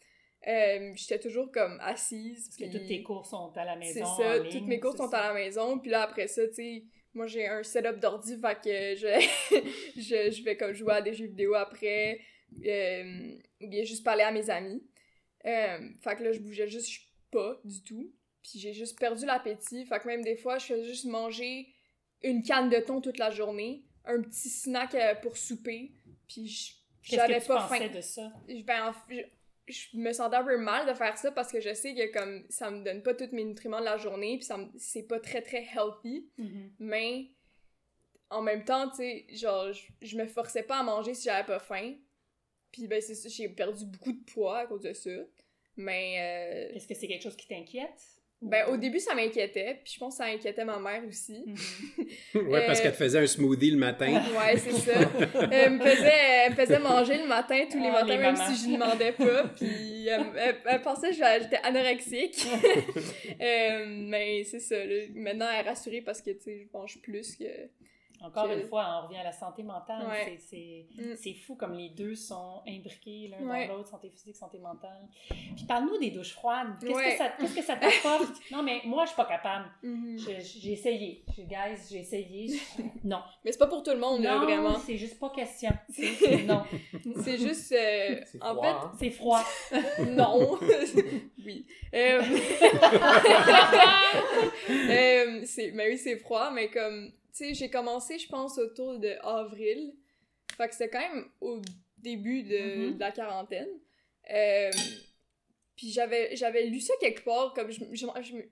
Euh, 0.45 0.91
j'étais 0.95 1.19
toujours 1.19 1.49
comme 1.51 1.79
assise 1.81 2.49
Parce 2.49 2.57
que 2.57 2.77
toutes 2.77 2.87
tes 2.87 3.01
cours 3.01 3.25
sont 3.25 3.53
à 3.55 3.63
la 3.63 3.77
maison. 3.77 3.93
c'est 3.93 4.23
ça, 4.23 4.39
en 4.39 4.43
ligne, 4.43 4.51
toutes 4.51 4.67
mes 4.67 4.79
courses 4.79 4.97
c'est 4.97 5.03
sont 5.03 5.09
ça. 5.09 5.19
à 5.19 5.27
la 5.29 5.33
maison, 5.33 5.79
puis 5.79 5.89
là 5.89 6.01
après 6.03 6.27
ça, 6.27 6.45
tu 6.49 6.55
sais, 6.55 6.83
moi 7.13 7.27
j'ai 7.27 7.47
un 7.47 7.63
setup 7.63 7.99
d'ordi, 7.99 8.37
fait 8.37 8.55
que 8.55 8.95
je, 8.95 9.59
je, 10.01 10.31
je 10.31 10.43
vais 10.43 10.57
comme 10.57 10.73
jouer 10.73 10.95
à 10.95 11.01
des 11.01 11.13
jeux 11.13 11.27
vidéo 11.27 11.53
après, 11.53 12.19
euh, 12.65 13.35
ou 13.61 13.67
bien 13.69 13.83
juste 13.83 14.03
parler 14.03 14.23
à 14.23 14.31
mes 14.31 14.49
amis. 14.49 14.83
Euh, 15.45 15.89
fait 16.01 16.15
que 16.15 16.23
là, 16.23 16.31
je 16.31 16.39
bougeais 16.39 16.67
juste 16.67 17.01
pas 17.31 17.59
du 17.63 17.81
tout, 17.83 18.13
puis 18.41 18.59
j'ai 18.59 18.73
juste 18.73 18.99
perdu 18.99 19.25
l'appétit, 19.25 19.85
fait 19.85 19.99
que 19.99 20.07
même 20.07 20.23
des 20.23 20.35
fois, 20.35 20.57
je 20.57 20.65
faisais 20.65 20.83
juste 20.83 21.05
manger 21.05 21.72
une 22.23 22.41
canne 22.43 22.69
de 22.69 22.79
thon 22.79 23.01
toute 23.01 23.17
la 23.17 23.29
journée, 23.31 23.83
un 24.05 24.21
petit 24.21 24.49
snack 24.49 24.95
euh, 24.95 25.15
pour 25.15 25.37
souper, 25.37 25.91
puis 26.27 26.47
je- 26.47 26.73
Qu'est-ce 27.03 27.15
j'avais 27.17 27.35
que 27.37 27.41
tu 27.41 27.47
pas 27.47 27.67
pensais 27.67 27.87
faim. 27.89 27.95
de 27.95 28.01
ça? 28.01 28.31
je- 28.47 28.63
ben, 28.63 28.89
en- 28.89 28.93
je, 29.09 29.21
je 29.67 29.97
me 29.97 30.11
sentais 30.13 30.37
un 30.37 30.43
peu 30.43 30.57
mal 30.57 30.87
de 30.87 30.93
faire 30.93 31.17
ça 31.17 31.31
parce 31.31 31.51
que 31.51 31.59
je 31.59 31.73
sais 31.73 31.93
que 31.93 32.11
comme 32.13 32.45
ça 32.49 32.71
me 32.71 32.83
donne 32.83 33.01
pas 33.03 33.13
tous 33.13 33.29
mes 33.33 33.43
nutriments 33.43 33.79
de 33.81 33.85
la 33.85 33.97
journée 33.97 34.37
puis 34.37 34.45
ça 34.45 34.57
c'est 34.77 35.03
pas 35.03 35.19
très 35.19 35.41
très 35.41 35.63
healthy. 35.65 36.29
Mais 36.79 37.31
en 38.29 38.41
même 38.41 38.63
temps 38.65 38.89
tu 38.89 38.95
sais 38.97 39.25
genre 39.31 39.71
je, 39.73 39.83
je 40.01 40.17
me 40.17 40.25
forçais 40.27 40.63
pas 40.63 40.79
à 40.79 40.83
manger 40.83 41.13
si 41.13 41.25
j'avais 41.25 41.45
pas 41.45 41.59
faim. 41.59 41.93
Puis 42.71 42.87
ben 42.87 43.01
c'est 43.01 43.15
ça 43.15 43.27
j'ai 43.29 43.49
perdu 43.49 43.85
beaucoup 43.85 44.13
de 44.13 44.23
poids 44.23 44.59
à 44.59 44.65
cause 44.67 44.81
de 44.81 44.93
ça. 44.93 45.11
Mais, 45.75 46.69
euh, 46.71 46.75
Est-ce 46.75 46.87
que 46.87 46.93
c'est 46.93 47.07
quelque 47.07 47.23
chose 47.23 47.35
qui 47.35 47.47
t'inquiète? 47.47 48.01
Ben, 48.43 48.65
au 48.71 48.77
début, 48.77 48.99
ça 48.99 49.15
m'inquiétait, 49.15 49.79
puis 49.83 49.93
je 49.93 49.99
pense 49.99 50.17
que 50.17 50.23
ça 50.23 50.29
inquiétait 50.29 50.65
ma 50.65 50.77
mère 50.79 51.01
aussi. 51.07 51.43
ouais, 52.35 52.65
parce 52.67 52.79
Euh, 52.79 52.83
qu'elle 52.83 52.91
te 52.91 52.97
faisait 52.97 53.19
un 53.19 53.27
smoothie 53.27 53.71
le 53.71 53.77
matin. 53.77 54.21
Ouais, 54.37 54.57
c'est 54.57 54.71
ça. 54.71 54.91
Elle 55.51 55.73
me, 55.73 55.79
faisait, 55.79 56.11
elle 56.45 56.51
me 56.51 56.55
faisait 56.55 56.79
manger 56.79 57.17
le 57.17 57.27
matin, 57.27 57.65
tous 57.71 57.79
les 57.79 57.87
Ah, 57.87 57.91
matins, 57.91 58.05
les 58.07 58.17
même 58.17 58.35
mamans. 58.35 58.53
si 58.55 58.61
je 58.63 58.67
lui 58.67 58.73
demandais 58.73 59.11
pas. 59.13 59.43
Puis 59.55 60.07
elle, 60.07 60.25
elle- 60.37 60.55
elle 60.65 60.81
pensait 60.81 61.09
que 61.09 61.15
j'étais 61.15 61.59
anorexique. 61.63 62.45
Euh, 63.41 63.85
mais 63.87 64.43
c'est 64.43 64.59
ça. 64.59 64.75
là. 64.77 64.95
Maintenant, 65.15 65.47
elle 65.51 65.65
est 65.65 65.69
rassurée 65.69 66.01
parce 66.01 66.21
que, 66.21 66.31
tu 66.31 66.39
sais, 66.43 66.67
je 66.71 66.77
mange 66.77 66.97
plus 67.01 67.35
que... 67.35 67.43
Encore 68.23 68.49
une 68.51 68.63
fois, 68.63 69.01
on 69.03 69.07
revient 69.07 69.17
à 69.19 69.23
la 69.23 69.31
santé 69.31 69.63
mentale. 69.63 70.07
Ouais. 70.07 70.37
C'est- 70.39 70.85
C'est 70.97 71.03
Mm. 71.03 71.15
c'est 71.15 71.33
fou 71.33 71.55
comme 71.55 71.73
les 71.73 71.89
deux 71.89 72.15
sont 72.15 72.61
imbriqués 72.67 73.27
l'un 73.29 73.45
Ouais. 73.47 73.67
dans 73.67 73.75
l'autre, 73.77 73.89
santé 73.89 74.09
physique, 74.09 74.35
santé 74.35 74.59
mentale. 74.59 75.07
Puis 75.29 75.65
parle-nous 75.67 75.97
des 75.97 76.11
douches 76.11 76.33
froides. 76.33 76.67
Qu'est-ce 76.79 76.93
Ouais. 76.93 77.11
que 77.11 77.17
ça 77.17 77.29
qu'est-ce 77.39 77.55
que 77.55 77.61
ça 77.63 77.75
t'apporte? 77.75 78.31
non, 78.51 78.63
mais 78.63 78.81
moi, 78.85 79.03
je 79.05 79.09
suis 79.09 79.17
pas 79.17 79.25
capable. 79.25 79.65
Mhm. 79.83 80.17
Je- 80.17 80.59
J'ai 80.59 80.71
essayé. 80.73 81.23
Je, 81.35 81.41
guys, 81.43 81.77
j'ai 81.89 81.99
essayé. 81.99 82.47
Je- 82.47 82.83
Non. 83.03 83.21
Mais 83.43 83.51
c'est 83.51 83.57
pas 83.57 83.67
pour 83.67 83.83
tout 83.83 83.91
le 83.91 83.97
monde, 83.99 84.21
là, 84.21 84.35
non, 84.37 84.45
vraiment. 84.45 84.79
c'est 84.79 84.97
juste 84.97 85.19
pas 85.19 85.29
question. 85.29 85.71
C'est- 85.89 86.43
non. 86.43 86.63
C'est 87.23 87.37
juste... 87.37 87.71
euh, 87.73 88.21
C'est 88.25 88.41
en 88.41 88.53
froid, 88.55 88.63
fait, 88.63 88.69
hein? 88.69 88.91
C'est 88.99 89.09
froid. 89.11 89.43
Non. 90.09 90.57
oui. 91.45 91.65
Euh... 91.93 92.21
euh, 94.69 95.41
c'est... 95.45 95.71
Mais 95.73 95.89
oui, 95.89 95.97
c'est 95.97 96.17
froid, 96.17 96.51
mais 96.51 96.69
comme... 96.69 97.11
Tu 97.35 97.45
sais, 97.45 97.53
j'ai 97.53 97.69
commencé, 97.69 98.19
je 98.19 98.27
pense, 98.27 98.57
autour 98.57 98.99
de 98.99 99.09
avril. 99.23 99.93
Fait 100.55 100.67
que 100.67 100.73
c'était 100.75 100.89
quand 100.89 100.99
même 100.99 101.25
au 101.41 101.61
début 101.97 102.43
de, 102.43 102.87
Mhm. 102.89 102.93
de 102.95 102.99
la 102.99 103.11
quarantaine. 103.11 103.69
Euh, 104.31 104.71
Puis 105.75 105.89
j'avais, 105.89 106.35
j'avais 106.35 106.65
lu 106.67 106.79
ça 106.79 106.93
quelque 106.99 107.23
part, 107.23 107.53
comme 107.55 107.71
je, 107.71 107.79
je, 107.91 108.05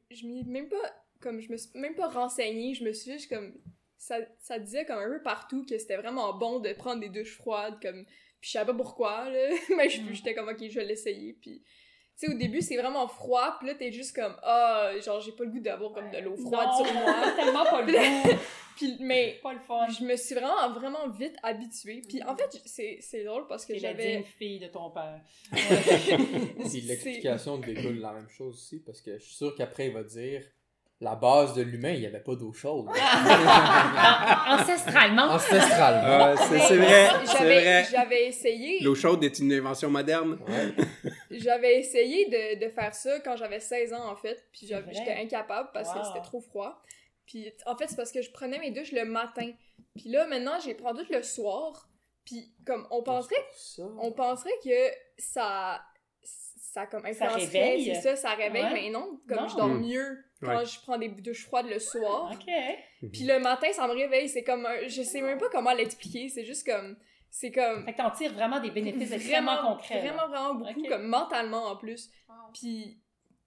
je, 0.09 0.25
même 0.49 0.67
pas... 0.69 1.03
Comme 1.19 1.39
je 1.39 1.51
me 1.51 1.57
suis 1.57 1.69
même 1.77 1.93
pas 1.93 2.07
renseignée, 2.09 2.73
je 2.73 2.83
me 2.83 2.91
suis 2.93 3.11
juste 3.11 3.29
comme... 3.29 3.53
Ça, 3.95 4.17
ça 4.39 4.57
disait 4.57 4.85
comme 4.85 4.97
un 4.97 5.07
peu 5.17 5.21
partout 5.21 5.63
que 5.63 5.77
c'était 5.77 5.97
vraiment 5.97 6.33
bon 6.33 6.59
de 6.59 6.73
prendre 6.73 6.99
des 7.01 7.09
douches 7.09 7.35
froides, 7.37 7.79
comme... 7.79 8.03
Puis 8.39 8.47
je 8.49 8.51
savais 8.53 8.71
pas 8.71 8.77
pourquoi, 8.77 9.29
là. 9.29 9.49
Mais 9.77 9.87
je- 9.89 10.01
Mm. 10.01 10.13
j'étais 10.15 10.33
comme, 10.33 10.49
ok, 10.49 10.57
je 10.67 10.79
vais 10.79 10.85
l'essayer. 10.85 11.33
Puis, 11.33 11.61
tu 12.21 12.27
sais, 12.27 12.33
au 12.33 12.37
début, 12.37 12.61
c'est 12.61 12.77
vraiment 12.77 13.07
froid. 13.07 13.55
Puis 13.57 13.67
là, 13.67 13.73
t'es 13.73 13.91
juste 13.91 14.15
comme, 14.15 14.35
ah, 14.43 14.91
genre, 15.03 15.19
j'ai 15.21 15.31
pas 15.31 15.43
le 15.43 15.49
goût 15.49 15.59
d'avoir 15.59 15.91
comme 15.91 16.11
de 16.11 16.19
l'eau 16.19 16.35
froide 16.35 16.67
Non, 16.67 16.85
sur 16.85 16.93
moi. 16.93 17.15
tellement 17.35 17.65
pas 17.65 17.81
le 17.81 17.91
goût. 17.93 18.37
Puis, 18.75 18.95
mais 19.01 19.39
Pas 19.43 19.53
le 19.53 19.59
fun. 19.59 19.85
je 19.89 20.03
me 20.05 20.15
suis 20.15 20.33
vraiment, 20.33 20.71
vraiment 20.71 21.07
vite 21.09 21.35
habituée. 21.43 22.01
Puis 22.07 22.23
en 22.23 22.35
fait, 22.35 22.49
c'est 22.65 22.97
c'est 23.01 23.23
drôle 23.23 23.45
parce 23.47 23.65
que 23.65 23.77
j'avais. 23.77 24.17
digne 24.17 24.23
fille 24.23 24.59
de 24.59 24.67
ton 24.67 24.89
père. 24.91 25.19
Puis 25.51 26.69
c'est- 26.69 26.79
l'explication 26.81 27.57
découle 27.57 27.97
de 27.97 28.01
la 28.01 28.13
même 28.13 28.29
chose 28.29 28.55
aussi, 28.55 28.79
parce 28.79 29.01
que 29.01 29.17
je 29.17 29.23
suis 29.23 29.35
sûr 29.35 29.53
qu'après, 29.55 29.87
il 29.87 29.93
va 29.93 30.03
dire 30.03 30.43
la 31.01 31.15
base 31.15 31.53
de 31.55 31.63
l'humain, 31.63 31.91
il 31.93 31.99
n'y 32.01 32.05
avait 32.05 32.19
pas 32.19 32.35
d'eau 32.35 32.53
chaude. 32.53 32.85
Ancestralement. 34.47 35.23
Ancestralement. 35.33 36.35
C'est 36.37 36.59
c'est 36.59 36.77
vrai, 36.77 37.09
c'est 37.25 37.37
J'avais 37.37 37.61
vrai. 37.61 37.85
j'avais 37.91 38.27
essayé. 38.27 38.79
L'eau 38.83 38.95
chaude 38.95 39.23
est 39.23 39.39
une 39.39 39.51
invention 39.53 39.89
moderne. 39.89 40.39
Ouais. 40.47 40.73
J'avais 41.31 41.79
essayé 41.79 42.25
de, 42.29 42.63
de 42.63 42.69
faire 42.69 42.93
ça 42.93 43.19
quand 43.21 43.35
j'avais 43.35 43.59
16 43.59 43.93
ans, 43.93 44.11
en 44.11 44.15
fait, 44.15 44.45
puis 44.51 44.67
j'étais 44.67 45.13
incapable 45.19 45.69
parce 45.73 45.89
Wow. 45.93 46.01
que 46.01 46.07
c'était 46.07 46.21
trop 46.21 46.39
froid. 46.41 46.81
Puis 47.25 47.51
en 47.65 47.75
fait, 47.75 47.87
c'est 47.87 47.95
parce 47.95 48.11
que 48.11 48.21
je 48.21 48.31
prenais 48.31 48.59
mes 48.59 48.71
douches 48.71 48.91
le 48.91 49.05
matin. 49.05 49.49
Puis 49.95 50.09
là, 50.09 50.25
maintenant, 50.27 50.59
j'ai 50.63 50.73
prends 50.73 50.93
toutes 50.93 51.09
le 51.09 51.23
soir. 51.23 51.87
Puis 52.25 52.53
comme, 52.65 52.85
on 52.91 53.01
penserait, 53.01 53.35
Ça. 53.55 53.83
on 53.99 54.11
penserait 54.11 54.51
que 54.63 54.91
ça... 55.17 55.81
Ça 56.73 56.85
comme 56.85 57.05
influencerait, 57.05 57.39
réveille? 57.41 57.85
c'est 57.95 58.01
ça, 58.01 58.15
ça 58.15 58.29
réveille, 58.29 58.63
Ouais. 58.63 58.73
mais 58.73 58.89
non, 58.91 59.19
comme 59.27 59.39
Non. 59.39 59.47
je 59.49 59.55
dors 59.57 59.67
Mm. 59.67 59.81
mieux 59.81 60.17
quand 60.41 60.57
Ouais. 60.57 60.65
je 60.65 60.79
prends 60.81 60.97
des 60.97 61.09
douches 61.09 61.45
froides 61.45 61.67
le 61.67 61.79
soir. 61.79 62.31
OK. 62.33 62.51
Puis 63.11 63.23
le 63.23 63.39
matin, 63.39 63.67
ça 63.71 63.87
me 63.87 63.93
réveille, 63.93 64.27
c'est 64.29 64.43
comme, 64.43 64.65
un- 64.65 64.87
je 64.87 65.01
sais 65.03 65.21
même 65.21 65.37
pas 65.37 65.49
comment 65.49 65.73
l'expliquer, 65.73 66.29
c'est 66.29 66.43
juste 66.45 66.65
comme, 66.65 66.97
c'est 67.29 67.51
comme, 67.51 67.85
Fait 67.85 67.93
que 67.93 67.97
t'en 67.97 68.11
tires 68.11 68.33
vraiment 68.33 68.59
des 68.59 68.71
bénéfices 68.71 69.11
extrêmement 69.11 69.61
concrets. 69.61 69.99
Vraiment, 69.99 70.27
vraiment 70.27 70.55
beaucoup, 70.55 70.83
comme 70.87 71.07
mentalement 71.07 71.65
en 71.67 71.75
plus. 71.77 72.09
Wow. 72.27 72.35
Puis, 72.53 72.99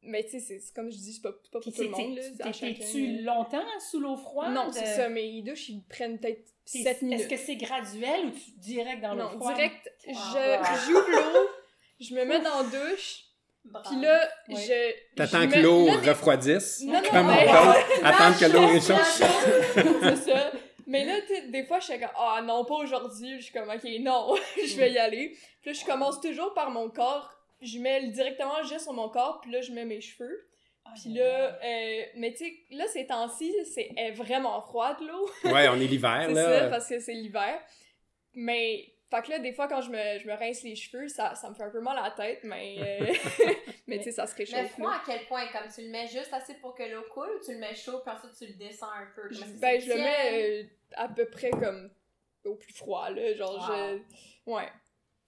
mais 0.02 0.22
tu 0.24 0.30
sais, 0.32 0.40
c'est- 0.40 0.74
comme 0.74 0.90
je 0.90 0.96
dis, 0.96 1.12
c'est 1.14 1.22
pas, 1.22 1.32
pas 1.52 1.60
pour 1.60 1.72
tout 1.72 1.82
le 1.82 1.88
monde, 1.88 2.18
T'es-tu 2.42 3.22
longtemps 3.22 3.64
sous 3.90 4.00
l'eau 4.00 4.16
froide? 4.16 4.52
Non, 4.52 4.70
c'est 4.72 4.86
ça, 4.86 5.08
mes 5.08 5.42
douches, 5.42 5.68
ils 5.70 5.82
prennent 5.84 6.18
peut-être 6.18 6.44
Puis 6.66 6.82
7 6.82 7.02
minutes. 7.02 7.20
Est-ce 7.20 7.28
que 7.28 7.36
c'est 7.36 7.56
graduel 7.56 8.26
ou 8.26 8.30
tu 8.30 8.50
direct 8.58 9.02
dans 9.02 9.14
l'eau 9.14 9.24
Non, 9.30 9.38
froide? 9.38 9.54
direct, 9.56 9.90
Wow. 10.06 10.14
je 10.14 10.86
j'ouvre 10.86 11.10
l'eau, 11.10 11.48
je 12.00 12.14
me 12.14 12.24
mets 12.24 12.40
dans 12.40 12.62
la 12.62 12.64
douche, 12.64 13.24
puis 13.64 14.00
là, 14.00 14.28
Ouais. 14.48 14.54
je... 14.56 15.16
T'attends 15.16 15.48
que 15.48 15.58
l'eau 15.58 15.86
là, 15.86 15.92
refroidisse. 16.12 16.82
Non, 16.82 16.94
non, 16.94 17.02
Comme 17.10 17.26
mais-. 17.28 17.48
Attendre 18.04 18.38
que 18.38 18.44
l'eau 18.52 18.66
réchauffe. 18.66 19.22
c'est 20.02 20.30
ça. 20.30 20.52
Mais 20.86 21.04
là, 21.06 21.14
tu 21.22 21.28
sais, 21.34 21.48
des 21.48 21.64
fois, 21.64 21.80
je 21.80 21.84
suis 21.86 21.98
comme, 21.98 22.10
ah 22.16 22.40
non, 22.44 22.64
pas 22.66 22.74
aujourd'hui. 22.74 23.36
Je 23.38 23.44
suis 23.44 23.52
comme, 23.52 23.70
ok, 23.70 23.84
non, 24.00 24.34
je 24.66 24.76
vais 24.76 24.92
y 24.92 24.98
aller. 24.98 25.30
Puis 25.62 25.72
là, 25.72 25.72
je 25.72 25.84
commence 25.84 26.20
toujours 26.20 26.52
par 26.54 26.70
mon 26.70 26.90
corps. 26.90 27.30
Je 27.62 27.78
mets 27.78 28.08
directement 28.08 28.58
le 28.62 28.68
geste 28.68 28.82
sur 28.84 28.92
mon 28.92 29.08
corps, 29.08 29.40
puis 29.40 29.50
là, 29.50 29.60
je 29.62 29.72
mets 29.72 29.86
mes 29.86 30.00
cheveux. 30.02 30.46
Puis 31.00 31.14
là, 31.14 31.58
euh, 31.64 32.02
mais 32.16 32.32
tu 32.34 32.44
sais, 32.44 32.52
là, 32.72 32.84
ces 32.92 33.06
temps-ci, 33.06 33.50
c'est 33.74 33.88
elle 33.96 34.08
est 34.08 34.10
vraiment 34.12 34.60
froide, 34.60 34.98
l'eau. 35.00 35.50
Ouais, 35.50 35.66
on 35.68 35.76
est 35.80 35.86
l'hiver, 35.86 36.24
C'est 36.28 36.34
ça, 36.34 36.50
là. 36.60 36.68
parce 36.68 36.86
que 36.86 37.00
c'est 37.00 37.14
l'hiver. 37.14 37.58
Mais, 38.34 38.84
fait 39.10 39.22
que 39.22 39.30
là, 39.30 39.38
des 39.38 39.52
fois, 39.52 39.68
quand 39.68 39.80
je 39.80 39.90
me, 39.90 40.18
je 40.18 40.26
me 40.26 40.32
rince 40.34 40.62
les 40.62 40.74
cheveux, 40.74 41.08
ça, 41.08 41.34
ça 41.34 41.48
me 41.50 41.54
fait 41.54 41.62
un 41.62 41.70
peu 41.70 41.80
mal 41.80 41.96
à 41.98 42.02
la 42.04 42.10
tête, 42.10 42.40
mais, 42.44 42.76
euh, 43.00 43.12
mais 43.86 43.98
tu 43.98 44.04
sais, 44.04 44.12
ça 44.12 44.26
se 44.26 44.34
Mais 44.38 44.44
réchauffe. 44.44 44.72
froid 44.72 44.90
là. 44.90 44.96
à 44.96 45.02
quel 45.06 45.26
point? 45.26 45.46
Comme 45.52 45.70
tu 45.72 45.82
le 45.82 45.88
mets 45.90 46.06
juste 46.08 46.32
assez 46.32 46.54
pour 46.54 46.74
que 46.74 46.82
l'eau 46.82 47.02
coule 47.12 47.28
ou 47.30 47.44
tu 47.44 47.52
le 47.52 47.58
mets 47.58 47.74
chaud 47.74 48.00
puis 48.04 48.14
ensuite 48.14 48.32
tu 48.36 48.46
le 48.46 48.54
descends 48.54 48.90
un 48.90 49.06
peu? 49.14 49.28
Que 49.28 49.60
Ben, 49.60 49.80
je 49.80 49.88
le 49.90 49.96
mets 49.96 50.62
euh, 50.62 50.64
à 50.96 51.08
peu 51.08 51.26
près 51.26 51.50
comme 51.50 51.90
au 52.44 52.54
plus 52.56 52.72
froid, 52.74 53.08
là. 53.10 53.34
Genre, 53.34 53.70
je. 53.70 54.50
Ouais. 54.50 54.68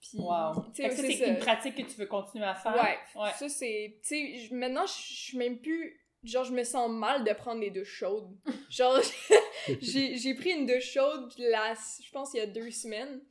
Puis. 0.01 0.19
Wow. 0.19 0.53
ça, 0.75 0.89
c'est 0.91 1.27
une 1.27 1.39
pratique 1.39 1.75
que 1.75 1.81
tu 1.81 1.97
veux 1.99 2.05
continuer 2.05 2.45
à 2.45 2.55
faire? 2.55 2.75
Ouais. 2.75 3.21
Ouais. 3.21 3.31
Ça, 3.37 3.47
c'est. 3.49 3.97
Tu 4.03 4.07
sais, 4.09 4.37
je- 4.37 4.53
maintenant, 4.53 4.85
je 4.85 4.93
je 4.93 5.13
suis 5.29 5.37
même 5.37 5.59
plus. 5.59 5.99
Genre, 6.23 6.43
je 6.43 6.51
me 6.51 6.63
sens 6.63 6.89
mal 6.89 7.23
de 7.23 7.31
prendre 7.33 7.61
des 7.61 7.69
douches 7.69 7.95
chaudes. 7.99 8.35
Genre, 8.69 8.99
j'ai 9.81 10.17
j'ai 10.17 10.33
pris 10.33 10.51
une 10.51 10.65
douche 10.65 10.91
chaude, 10.93 11.31
la, 11.37 11.73
je 11.73 12.09
pense, 12.11 12.33
il 12.33 12.37
y 12.37 12.41
a 12.41 12.47
deux 12.47 12.69
semaines. 12.71 13.21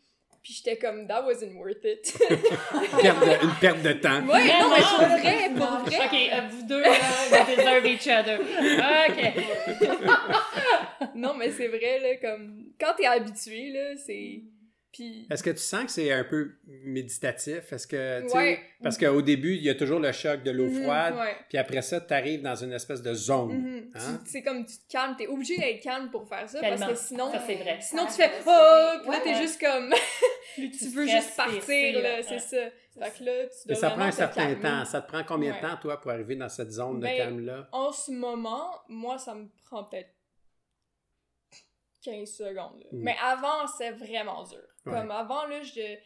Puis 0.47 0.55
j'étais 0.63 0.77
comme, 0.79 1.09
that 1.09 1.25
wasn't 1.27 1.57
worth 1.57 1.85
it. 1.85 2.17
Une 2.31 2.37
perte 3.03 3.19
de, 3.21 3.45
une 3.47 3.55
perte 3.61 3.83
de 3.83 3.93
temps. 3.95 4.25
ouais, 4.29 4.47
non, 4.47 4.71
mais 4.71 4.81
pour 4.81 4.99
Vraiment? 5.01 5.19
vrai, 5.19 5.51
pour 5.57 5.67
vrai. 5.81 5.97
OK, 6.07 6.15
euh, 6.33 6.41
vous 6.53 6.63
deux, 6.69 6.81
là, 6.83 6.89
you 7.33 7.57
deserve 7.57 7.87
each 7.87 8.07
other. 8.07 8.39
OK. 9.09 9.99
Non, 11.17 11.35
mais 11.35 11.51
c'est 11.51 11.67
vrai, 11.67 11.99
là, 11.99 12.17
comme. 12.23 12.67
Quand 12.79 12.93
t'es 12.97 13.07
habitué, 13.07 13.71
là, 13.73 13.97
c'est. 13.97 14.43
Puis. 14.97 15.27
Est-ce 15.31 15.43
que 15.43 15.51
tu 15.51 15.59
sens 15.59 15.85
que 15.85 15.91
c'est 15.91 16.11
un 16.11 16.25
peu 16.25 16.53
méditatif? 16.67 17.71
Est-ce 17.71 17.87
que, 17.87 18.27
tu 18.27 18.35
Ouais. 18.37 18.61
parce 18.83 18.97
qu'au 18.97 19.21
début, 19.21 19.55
il 19.55 19.63
y 19.63 19.69
a 19.69 19.75
toujours 19.75 20.01
le 20.01 20.11
choc 20.13 20.43
de 20.43 20.51
l'eau 20.51 20.69
Mhm, 20.71 20.83
froide, 20.85 21.15
ouais. 21.17 21.37
puis 21.51 21.59
après 21.59 21.83
ça, 21.83 22.01
tu 22.01 22.15
arrives 22.15 22.41
dans 22.41 22.55
une 22.57 22.73
espèce 22.73 23.03
de 23.03 23.13
zone. 23.13 23.53
Mhm. 23.59 23.91
Hein? 23.95 24.21
Tu- 24.25 24.31
C'est 24.31 24.43
comme 24.43 24.65
tu 24.65 24.79
te 24.79 24.91
calmes, 24.91 25.15
t'es 25.19 25.27
obligé 25.27 25.59
d'être 25.59 25.83
calme 25.83 26.11
pour 26.11 26.27
faire 26.27 26.49
ça 26.49 26.61
Tellement. 26.61 26.87
parce 26.87 27.01
que 27.03 27.07
sinon, 27.09 27.31
Ça, 27.31 27.43
c'est 27.47 27.57
vrai. 27.57 27.79
sinon 27.83 28.07
tu 28.07 28.13
fais 28.13 28.29
va 28.29 28.35
oh, 28.47 28.95
se 28.97 29.01
puis 29.03 29.11
là 29.11 29.19
Ouais, 29.19 29.23
t'es 29.25 29.35
juste 29.43 29.61
comme 29.61 29.93
tu 30.55 30.89
veux 30.89 31.07
juste 31.07 31.37
partir 31.37 32.01
là, 32.03 32.23
c'est 32.23 32.39
ça. 32.39 32.57
Fait 32.99 33.19
que 33.19 33.25
là 33.25 33.33
tu 33.49 33.75
ça 33.75 33.91
prend 33.91 34.01
un 34.05 34.11
te 34.11 34.15
certain 34.17 34.47
calmer. 34.55 34.61
temps. 34.63 34.85
Ça 34.87 35.03
te 35.03 35.09
prend 35.09 35.23
combien 35.25 35.55
de 35.55 35.61
temps, 35.61 35.77
toi, 35.77 36.01
pour 36.01 36.11
arriver 36.11 36.37
dans 36.37 36.49
cette 36.49 36.71
zone 36.71 37.01
de 37.01 37.03
Ben, 37.05 37.19
calme-là? 37.19 37.69
En 37.73 37.93
ce 37.93 38.11
moment, 38.13 38.71
moi 38.89 39.19
ça 39.19 39.35
me 39.35 39.49
prend 39.67 39.85
peut-être 39.85 40.09
15 42.03 42.29
secondes. 42.31 42.81
là. 42.81 42.89
Mm. 42.93 43.03
Mais 43.03 43.17
avant, 43.23 43.67
c'est 43.67 43.91
vraiment 43.91 44.43
dur. 44.45 44.63
Ouais. 44.87 44.93
Comme 44.93 45.11
avant 45.11 45.47
là, 45.47 45.63
je 45.63 45.97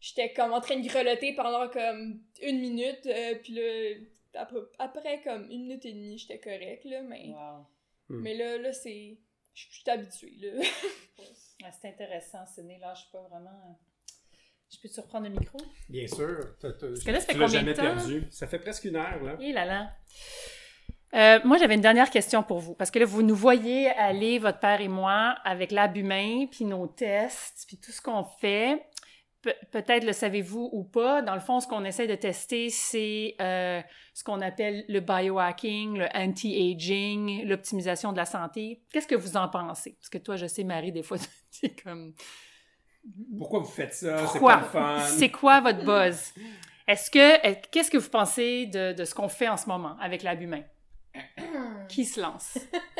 j'étais 0.00 0.32
comme 0.32 0.52
en 0.52 0.60
train 0.60 0.78
de 0.78 0.86
grelotter 0.88 1.34
pendant 1.34 1.68
comme 1.68 2.22
une 2.42 2.60
minute 2.60 3.04
euh, 3.06 3.34
puis 3.42 3.52
là 3.54 4.40
après, 4.40 4.58
après 4.78 5.20
comme 5.22 5.50
une 5.50 5.62
minute 5.66 5.84
et 5.84 5.92
demie, 5.92 6.16
j'étais 6.18 6.38
correct 6.38 6.84
là, 6.84 7.02
mais 7.02 7.28
Wow. 7.28 7.66
Mm. 8.08 8.22
mais 8.22 8.34
là 8.34 8.58
là 8.58 8.72
c'est 8.72 9.18
je 9.54 9.66
suis 9.70 9.90
habituée 9.90 10.36
là. 10.40 10.62
Ouais, 11.62 11.68
c'est 11.78 11.88
intéressant, 11.88 12.46
Sidney. 12.46 12.78
Là, 12.78 12.94
je 12.94 13.00
suis 13.02 13.10
pas 13.10 13.20
vraiment... 13.28 13.78
Je 14.72 14.78
peux-tu 14.80 15.00
reprendre 15.00 15.28
le 15.28 15.34
micro? 15.38 15.58
Bien 15.90 16.06
sûr. 16.06 16.56
que 16.58 17.10
là, 17.10 17.20
ça 17.20 17.26
fait 17.26 17.32
combien 17.34 17.46
de 17.46 17.52
jamais 17.52 17.74
temps? 17.74 17.82
perdu. 17.82 18.26
Ça 18.30 18.46
fait 18.46 18.58
presque 18.60 18.84
une 18.84 18.96
heure, 18.96 19.22
là. 19.22 19.36
Et 19.40 19.52
là 19.52 19.66
là. 19.66 19.94
Euh, 21.14 21.40
moi, 21.44 21.58
j'avais 21.58 21.74
une 21.74 21.80
dernière 21.80 22.10
question 22.10 22.42
pour 22.42 22.58
vous. 22.60 22.74
Parce 22.74 22.90
que 22.90 22.98
là, 23.00 23.04
vous 23.04 23.22
nous 23.22 23.34
voyez 23.34 23.88
aller, 23.90 24.38
votre 24.38 24.58
père 24.60 24.80
et 24.80 24.88
moi, 24.88 25.34
avec 25.44 25.72
l'albumin, 25.72 26.46
puis 26.46 26.64
nos 26.64 26.86
tests, 26.86 27.64
puis 27.66 27.78
tout 27.78 27.90
ce 27.92 28.00
qu'on 28.00 28.22
fait. 28.24 28.84
Pe- 29.42 29.54
Peut-être 29.72 30.04
le 30.04 30.12
savez-vous 30.12 30.68
ou 30.72 30.84
pas. 30.84 31.22
Dans 31.22 31.34
le 31.34 31.40
fond, 31.40 31.58
ce 31.60 31.66
qu'on 31.66 31.84
essaie 31.84 32.06
de 32.06 32.14
tester, 32.14 32.68
c'est 32.70 33.34
euh, 33.40 33.80
ce 34.14 34.22
qu'on 34.22 34.40
appelle 34.40 34.84
le 34.88 35.00
biohacking, 35.00 35.98
le 35.98 36.06
anti-aging, 36.14 37.44
l'optimisation 37.46 38.12
de 38.12 38.18
la 38.18 38.26
santé. 38.26 38.82
Qu'est-ce 38.92 39.06
que 39.08 39.14
vous 39.14 39.36
en 39.36 39.48
pensez? 39.48 39.96
Parce 40.00 40.10
que 40.10 40.18
toi, 40.18 40.36
je 40.36 40.46
sais, 40.46 40.62
Marie, 40.62 40.92
des 40.92 41.02
fois, 41.02 41.16
tu 41.58 41.66
es 41.66 41.70
comme... 41.70 42.12
Pourquoi 43.38 43.60
vous 43.60 43.64
faites 43.70 43.94
ça? 43.94 44.26
C'est 44.26 44.38
pas 44.40 44.60
fun. 44.60 45.00
C'est 45.06 45.30
quoi 45.30 45.60
votre 45.60 45.84
buzz? 45.84 46.34
Est-ce 46.86 47.10
que, 47.10 47.46
est- 47.46 47.68
qu'est-ce 47.70 47.90
que 47.90 47.96
vous 47.98 48.10
pensez 48.10 48.66
de, 48.66 48.92
de 48.92 49.04
ce 49.04 49.14
qu'on 49.14 49.28
fait 49.28 49.48
en 49.48 49.56
ce 49.56 49.66
moment 49.66 49.96
avec 50.00 50.22
l'albumin? 50.22 50.60
Qui 51.88 52.04
se 52.04 52.20
lance? 52.20 52.58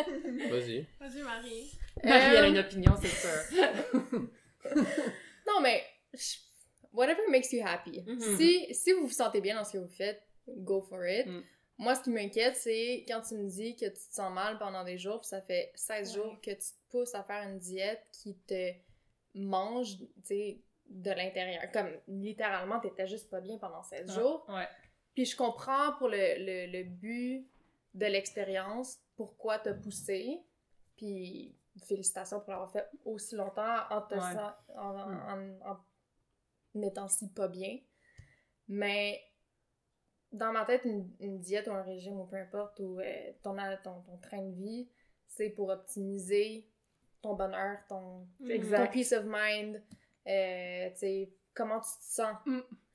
Vas-y. 0.50 0.86
Vas-y, 0.98 1.22
Marie. 1.22 1.70
Marie, 2.02 2.24
elle 2.26 2.36
a 2.36 2.42
Euh, 2.42 2.48
une 2.48 2.58
opinion, 2.58 2.94
c'est 3.00 3.08
sûr. 3.08 4.20
Non, 5.46 5.61
mais 5.62 5.82
whatever 6.92 7.22
makes 7.28 7.52
you 7.52 7.62
happy. 7.64 8.02
Mhm. 8.06 8.36
si, 8.36 8.74
si 8.74 8.92
vous 8.92 9.06
vous 9.06 9.12
sentez 9.12 9.40
bien 9.40 9.56
dans 9.56 9.64
ce 9.64 9.72
que 9.74 9.78
vous 9.78 9.88
faites, 9.88 10.22
go 10.48 10.80
for 10.82 11.04
it. 11.06 11.26
Mm. 11.26 11.42
Moi, 11.78 11.94
ce 11.94 12.02
qui 12.02 12.11
m'inquiète, 12.11 12.56
c'est 12.56 13.04
quand 13.08 13.22
tu 13.22 13.34
me 13.36 13.48
dis 13.48 13.74
que 13.74 13.86
tu 13.86 13.92
te 13.92 14.14
sens 14.14 14.32
mal 14.32 14.58
pendant 14.58 14.84
des 14.84 14.98
jours, 14.98 15.20
puis 15.20 15.28
ça 15.28 15.40
fait 15.40 15.72
16 15.74 16.08
Ouais. 16.08 16.14
jours 16.22 16.40
que 16.42 16.50
tu 16.50 16.56
te 16.58 16.90
pousses 16.90 17.14
à 17.14 17.24
faire 17.24 17.42
une 17.48 17.58
diète 17.58 18.02
qui 18.12 18.36
te 18.46 18.72
mange, 19.34 19.96
tu 19.98 20.06
sais, 20.24 20.61
de 20.88 21.11
l'intérieur. 21.11 21.62
Comme, 21.72 21.88
littéralement, 22.08 22.80
t'étais 22.80 23.06
juste 23.06 23.30
pas 23.30 23.40
bien 23.40 23.56
pendant 23.58 23.82
16 23.82 24.12
jours. 24.14 24.44
Ouais. 24.48 24.68
Puis 25.14 25.24
je 25.24 25.36
comprends 25.36 25.92
pour 25.98 26.08
le, 26.08 26.16
le, 26.38 26.66
le 26.70 26.84
but 26.84 27.48
de 27.95 28.07
l'expérience, 28.07 28.99
pourquoi 29.16 29.59
t'as 29.59 29.74
poussé. 29.74 30.43
Puis 30.97 31.57
félicitations 31.84 32.41
pour 32.41 32.51
l'avoir 32.51 32.70
fait 32.70 32.88
aussi 33.05 33.36
longtemps 33.36 33.84
en 33.91 34.03
te 34.03 34.14
Ouais. 34.14 34.20
sent- 34.20 34.74
en, 34.76 34.99
en, 34.99 35.61
en, 35.70 35.76
en 36.74 36.82
étant 36.82 37.09
si 37.09 37.28
pas 37.32 37.49
bien. 37.49 37.78
Mais 38.68 39.20
dans 40.32 40.53
ma 40.53 40.64
tête, 40.64 40.84
une, 40.84 41.11
une 41.20 41.41
diète 41.41 41.66
ou 41.68 41.72
un 41.72 41.82
régime 41.82 42.20
ou 42.20 42.26
peu 42.26 42.36
importe, 42.36 42.78
ou 42.80 43.01
euh, 43.01 43.32
ton, 43.43 43.57
ton, 43.82 44.03
ton 44.03 44.16
train 44.18 44.43
de 44.43 44.53
vie, 44.55 44.88
c'est 45.26 45.51
pour 45.51 45.68
optimiser 45.70 46.68
ton 47.22 47.34
bonheur, 47.34 47.78
ton, 47.88 48.26
ton 48.38 48.47
Exact. 48.49 48.93
peace 48.93 49.12
of 49.12 49.24
mind, 49.26 49.82
euh, 50.26 50.91
tu 50.91 50.97
sais, 50.99 51.32
comment 51.55 51.80
tu 51.80 51.91
te 51.99 52.05
sens. 52.05 52.36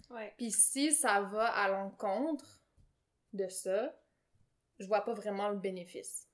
Ouais. 0.10 0.34
Puis 0.38 0.52
si 0.52 0.94
ça 0.94 1.22
va 1.22 1.48
à 1.48 1.68
l'encontre 1.70 2.64
de 3.34 3.48
ça, 3.48 3.94
je 4.80 4.86
vois 4.88 5.02
pas 5.02 5.14
vraiment 5.14 5.50
le 5.50 5.58
bénéfice. 5.58 6.28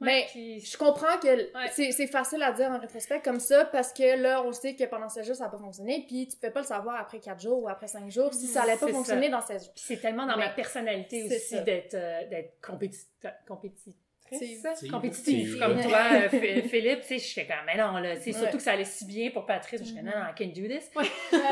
Mais 0.00 0.26
Puis- 0.30 0.58
je 0.60 0.76
comprends 0.76 1.16
que 1.22 1.28
Ouais. 1.28 1.70
c'est 1.70 1.92
c'est 1.92 2.08
facile 2.08 2.42
à 2.42 2.50
dire 2.50 2.68
en 2.70 2.78
rétrospect 2.80 3.20
comme 3.22 3.38
ça 3.38 3.66
parce 3.66 3.92
que 3.92 4.16
là, 4.20 4.42
on 4.42 4.50
sait 4.50 4.74
que 4.74 4.82
pendant 4.84 5.08
16 5.08 5.24
jours, 5.26 5.36
ça 5.36 5.44
n'a 5.44 5.50
pas 5.50 5.58
fonctionné. 5.58 6.04
Puis 6.08 6.26
tu 6.26 6.36
peux 6.38 6.50
pas 6.50 6.60
le 6.62 6.66
savoir 6.66 7.00
après 7.00 7.20
4 7.20 7.40
jours 7.40 7.62
ou 7.62 7.68
après 7.68 7.86
5 7.86 8.10
jours 8.10 8.34
si 8.34 8.48
ça 8.48 8.62
allait 8.62 8.76
pas 8.76 8.88
fonctionner 8.88 9.26
ça. 9.26 9.36
dans 9.36 9.40
16 9.42 9.64
jours. 9.64 9.74
Puis 9.74 9.84
c'est 9.86 10.00
tellement 10.00 10.26
dans 10.26 10.36
ma 10.36 10.48
personnalité 10.48 11.22
aussi 11.24 11.62
d'être 11.62 11.94
euh, 11.94 12.26
d'être 12.28 12.60
Compétitive, 14.88 15.52
C'est- 15.52 15.58
comme 15.58 15.80
toi, 15.82 16.00
euh, 16.14 16.28
Ph- 16.30 16.64
Philippe, 16.68 17.02
tu 17.02 17.06
sais, 17.06 17.18
je 17.18 17.34
fais 17.34 17.46
comme, 17.46 17.64
mais 17.66 17.76
non, 17.76 17.92
là, 17.98 18.16
tu 18.16 18.22
sais, 18.22 18.32
surtout 18.32 18.46
Ouais. 18.46 18.52
que 18.56 18.62
ça 18.62 18.72
allait 18.72 18.84
si 18.86 19.04
bien 19.04 19.30
pour 19.30 19.44
Patrice, 19.46 19.84
je 19.86 19.94
fais, 19.94 20.02
non, 20.02 20.10
non, 20.10 20.24
I 20.24 20.34
can 20.36 20.46
do 20.58 20.66
this. 20.66 20.90
Ouais. 20.96 21.04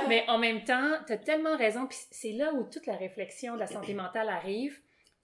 mais 0.08 0.24
en 0.28 0.38
même 0.38 0.64
temps, 0.64 0.92
t'as 1.06 1.18
tellement 1.18 1.56
raison, 1.58 1.86
puis 1.86 1.98
c'est 2.10 2.32
là 2.32 2.52
où 2.54 2.64
toute 2.64 2.86
la 2.86 2.96
réflexion 2.96 3.54
de 3.54 3.60
la 3.60 3.66
santé 3.66 3.92
mentale 3.94 4.28
arrive. 4.30 4.80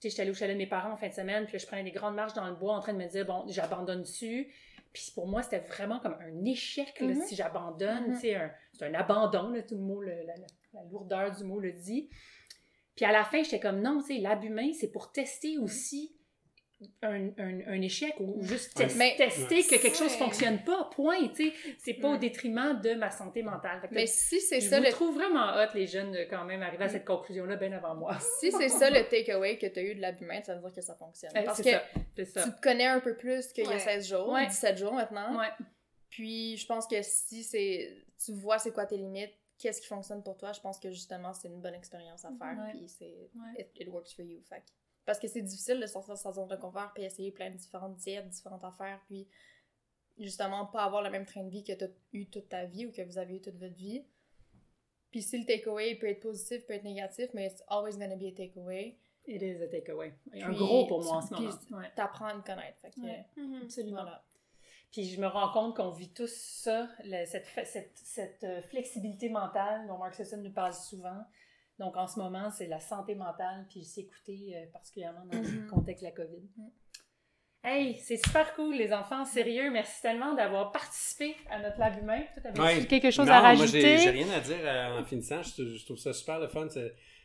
Sais, 0.07 0.11
j'étais 0.11 0.23
allée 0.23 0.31
au 0.31 0.35
chalet 0.35 0.55
de 0.55 0.59
mes 0.59 0.67
parents 0.69 0.93
en 0.93 0.97
fin 0.97 1.09
de 1.09 1.13
semaine, 1.15 1.45
puis 1.45 1.55
là, 1.55 1.59
je 1.59 1.67
prenais 1.67 1.83
des 1.85 1.91
grandes 1.91 2.15
marches 2.15 2.35
dans 2.35 2.47
le 2.47 2.55
bois 2.55 2.75
en 2.77 2.81
train 2.81 2.93
de 2.93 2.99
me 2.99 3.09
dire, 3.09 3.27
bon, 3.27 3.45
j'abandonne 3.49 4.03
dessus. 4.03 4.53
Puis 4.93 5.11
pour 5.15 5.27
moi, 5.27 5.43
c'était 5.43 5.59
vraiment 5.59 5.99
comme 6.01 6.17
un 6.21 6.45
échec, 6.45 7.01
là, 7.01 7.09
Mhm. 7.09 7.23
si 7.23 7.35
j'abandonne. 7.37 8.09
Mhm. 8.13 8.15
Sais, 8.21 8.35
un- 8.37 8.51
c'est 8.73 8.87
un 8.87 8.95
abandon, 8.95 9.51
là, 9.51 9.63
tout 9.63 9.75
le 9.75 9.81
mot, 9.83 10.01
le- 10.01 10.23
la, 10.25 10.35
lourdeur 10.91 11.35
du 11.35 11.45
mot 11.45 11.59
le 11.59 11.73
dit. 11.73 12.09
Puis 12.95 13.05
à 13.05 13.13
la 13.13 13.25
fin, 13.25 13.43
j'étais 13.43 13.61
comme, 13.61 13.81
non, 13.83 14.01
tu 14.01 14.15
sais, 14.15 14.21
l'abhumain, 14.21 14.73
c'est 14.73 14.91
pour 14.91 15.11
tester 15.13 15.59
aussi 15.59 16.16
un, 17.03 17.29
un- 17.39 17.67
un 17.69 17.81
échec 17.81 18.15
ou, 18.21 18.43
juste 18.43 18.79
Mais- 18.97 19.17
tester 19.17 19.63
que 19.63 19.81
quelque 19.81 19.97
chose 19.97 20.15
fonctionne 20.17 20.63
pas, 20.63 20.91
point, 20.95 21.29
tu 21.29 21.51
sais. 21.51 21.53
C'est 21.79 21.95
pas 21.95 22.11
au 22.11 22.17
détriment 22.19 22.79
de 22.81 22.93
ma 22.95 23.11
santé 23.11 23.43
mentale. 23.43 23.81
Fait 23.81 23.89
que 23.89 23.95
Mais 23.95 24.07
si 24.07 24.41
c'est 24.41 24.61
je 24.61 24.69
ça 24.69 24.79
vous 24.79 24.85
le 24.85 24.91
trouve 24.91 25.15
vraiment 25.15 25.55
hot, 25.57 25.73
les 25.75 25.87
jeunes, 25.87 26.13
de 26.13 26.25
quand 26.29 26.45
même 26.45 26.63
arriver 26.63 26.85
à 26.85 26.89
cette 26.89 27.07
conclusion-là 27.07 27.57
bien 27.57 27.73
avant 27.73 27.95
moi. 27.95 28.19
si 28.41 28.53
c'est 28.53 28.69
ça 28.69 28.91
le 28.91 29.09
takeaway 29.09 29.57
que 29.59 29.67
tu 29.67 29.79
as 29.79 29.83
eu 29.83 29.95
de 29.95 30.01
l'abhumain, 30.03 30.43
ça 30.43 30.55
veut 30.55 30.61
dire 30.61 30.73
que 30.75 30.83
ça 30.83 30.95
fonctionne. 30.97 31.33
Parce 31.33 31.57
c'est 31.57 31.63
que 31.65 31.71
ça, 31.71 31.83
c'est 32.15 32.25
ça. 32.27 32.43
tu 32.45 32.51
te 32.53 32.61
connais 32.61 32.87
un 32.87 33.01
peu 33.01 33.17
plus 33.17 33.47
qu'il 33.55 33.65
y 33.65 33.67
a 33.67 33.71
Ouais. 33.71 33.79
16 33.79 34.09
jours, 34.09 34.29
Ouais. 34.29 34.47
17 34.47 34.77
jours 34.77 34.93
maintenant. 34.93 35.39
Ouais. 35.39 35.49
Puis 36.11 36.57
je 36.59 36.67
pense 36.67 36.87
que 36.87 37.01
si 37.03 37.43
c'est 37.43 38.05
tu 38.25 38.33
vois 38.33 38.59
c'est 38.59 38.73
quoi 38.73 38.87
tes 38.87 38.97
limites, 38.97 39.33
qu'est-ce 39.59 39.81
qui 39.81 39.87
fonctionne 39.87 40.23
pour 40.23 40.37
toi, 40.37 40.53
je 40.53 40.61
pense 40.61 40.79
que 40.79 40.91
justement 40.91 41.33
c'est 41.33 41.49
une 41.49 41.61
bonne 41.61 41.75
expérience 41.75 42.25
à 42.25 42.29
faire 42.39 42.57
Ouais. 42.65 42.73
puis 42.73 42.87
c'est 42.89 43.31
Ouais. 43.35 43.61
it, 43.63 43.69
it 43.81 43.89
works 43.89 44.15
for 44.15 44.25
you. 44.25 44.41
Fait 44.49 44.57
que- 44.61 44.71
parce 45.07 45.19
que 45.19 45.29
c'est 45.29 45.43
difficile 45.43 45.81
de 45.81 45.87
sortir 45.87 46.15
de 46.15 46.19
sa 46.19 46.33
zone 46.33 46.49
de 46.49 46.57
confort 46.57 46.91
puis 46.95 47.05
essayer 47.05 47.31
plein 47.33 47.51
de 47.51 47.57
différentes 47.57 47.97
diètes, 47.97 48.29
différentes 48.29 48.65
affaires 48.65 49.01
puis 49.07 49.27
justement 50.19 50.67
pas 50.67 50.83
avoir 50.85 51.03
le 51.03 51.11
même 51.11 51.25
train 51.27 51.45
de 51.45 51.51
vie 51.51 51.63
que 51.65 51.73
tu 51.73 51.85
as 51.85 51.89
eu 52.13 52.27
toute 52.27 52.49
ta 52.49 52.65
vie 52.65 52.87
ou 52.87 52.93
que 52.93 53.03
vous 53.03 53.19
avez 53.19 53.37
eu 53.37 53.41
toute 53.41 53.57
votre 53.57 53.75
vie. 53.75 54.05
Puis 55.11 55.23
si 55.23 55.39
le 55.39 55.45
takeaway 55.47 55.95
peut 55.95 56.09
être 56.09 56.21
positif, 56.21 56.67
peut 56.67 56.75
être 56.75 56.85
négatif, 56.85 57.31
mais 57.33 57.47
it's 57.47 57.63
always 57.69 57.97
gonna 57.97 58.17
be 58.17 58.25
a 58.25 58.33
takeaway. 58.33 58.99
It 59.27 59.43
is 59.43 59.63
a 59.63 59.69
takeaway. 59.69 60.13
Un 60.35 60.53
gros 60.53 60.87
pour 60.87 61.03
moi 61.03 61.17
en 61.17 61.23
ce 61.23 61.29
tu- 61.29 61.35
moment. 61.43 61.57
puis 61.67 61.75
Ouais. 61.75 61.91
T'apprends 61.97 62.27
à 62.27 62.35
me 62.35 62.43
connaître. 62.43 62.79
Fait 62.81 62.91
que, 62.91 63.01
Ouais. 63.01 63.27
Mhm. 63.37 63.63
Absolument. 63.63 64.03
voilà. 64.03 64.25
Puis 64.93 65.05
je 65.05 65.21
me 65.21 65.27
rends 65.27 65.53
compte 65.53 65.77
qu'on 65.77 65.91
vit 65.91 66.13
tous 66.13 66.33
ça, 66.33 66.89
le- 67.05 67.27
cette, 67.27 67.47
cette, 67.67 67.97
cette, 67.97 68.45
euh, 68.45 68.63
flexibilité 68.63 69.29
mentale 69.29 69.87
dont 69.89 69.99
Mark 69.99 70.15
Sisson 70.15 70.39
nous 70.39 70.53
parle 70.53 70.73
souvent. 70.75 71.25
Donc 71.79 71.97
en 71.97 72.07
ce 72.07 72.19
moment, 72.19 72.51
c'est 72.51 72.67
la 72.67 72.81
santé 72.81 73.15
mentale, 73.15 73.67
puis 73.69 73.85
s'y 73.85 74.01
écouter 74.01 74.55
euh, 74.57 74.67
particulièrement 74.73 75.25
dans 75.31 75.39
le 75.39 75.45
Mhm. 75.63 75.67
contexte 75.69 76.03
de 76.05 76.09
la 76.09 76.15
COVID. 76.15 76.49
Mhm. 76.57 76.71
Hey, 77.65 77.97
c'est 77.99 78.17
super 78.25 78.55
cool, 78.55 78.77
les 78.77 78.93
enfants, 78.93 79.25
sérieux. 79.25 79.71
Merci 79.73 80.01
tellement 80.01 80.35
d'avoir 80.35 80.71
participé 80.71 81.35
à 81.51 81.61
notre 81.61 81.79
lab 81.81 81.99
humain. 82.01 82.21
T'avais 82.43 82.61
Ouais. 82.61 82.87
quelque 82.87 83.11
chose 83.11 83.27
non, 83.27 83.33
à 83.33 83.41
moi, 83.41 83.49
rajouter? 83.49 83.81
j'ai 83.81 83.99
j'ai 83.99 84.11
rien 84.11 84.31
à 84.31 84.39
dire 84.41 84.57
euh, 84.63 85.01
en 85.01 85.05
finissant. 85.05 85.43
Je, 85.43 85.65
je 85.77 85.85
trouve 85.85 85.97
ça 85.99 86.13
super 86.13 86.39
le 86.39 86.47
fun 86.47 86.69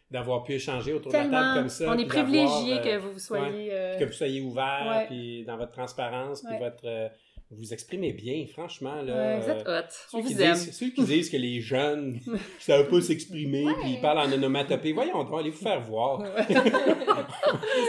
d'avoir 0.09 0.43
pu 0.43 0.53
échanger 0.53 0.93
autour 0.93 1.11
de 1.11 1.17
la 1.17 1.23
table 1.29 1.59
comme 1.59 1.69
ça. 1.69 1.85
On 1.89 1.93
est 1.93 2.05
d'avoir, 2.05 2.23
privilégiés 2.25 2.79
euh, 2.79 2.83
que 2.83 2.97
vous 2.97 3.19
soyez. 3.19 3.69
euh, 3.71 3.99
que 3.99 4.05
vous 4.05 4.11
soyez 4.13 4.41
ouvert, 4.41 4.85
Ouais. 4.89 5.05
puis 5.05 5.45
dans 5.45 5.57
votre 5.57 5.71
transparence, 5.73 6.41
puis 6.41 6.53
Ouais. 6.53 6.59
votre. 6.59 7.11
Vous 7.57 7.73
exprimez 7.73 8.13
bien, 8.13 8.45
franchement. 8.51 9.01
Là, 9.01 9.13
ouais, 9.13 9.39
vous 9.41 9.49
êtes 9.49 9.67
euh, 9.67 9.79
hot. 9.81 9.85
ceux 10.09 10.17
On 10.17 10.21
qui 10.23 10.33
vous 10.33 10.41
aime. 10.41 10.53
disent- 10.53 10.77
Ceux 10.77 10.89
qui 10.89 11.03
disent 11.03 11.29
que 11.29 11.37
les 11.37 11.59
jeunes 11.59 12.19
ne 12.27 12.37
savent 12.59 12.87
pas 12.87 13.01
s'exprimer, 13.01 13.65
puis 13.81 13.91
ils 13.93 14.01
parlent 14.01 14.19
en 14.19 14.31
onomatopée, 14.31 14.93
voyons 14.93 15.23
donc, 15.23 15.37
allez 15.39 15.49
vous 15.49 15.61
faire 15.61 15.81
voir. 15.81 16.21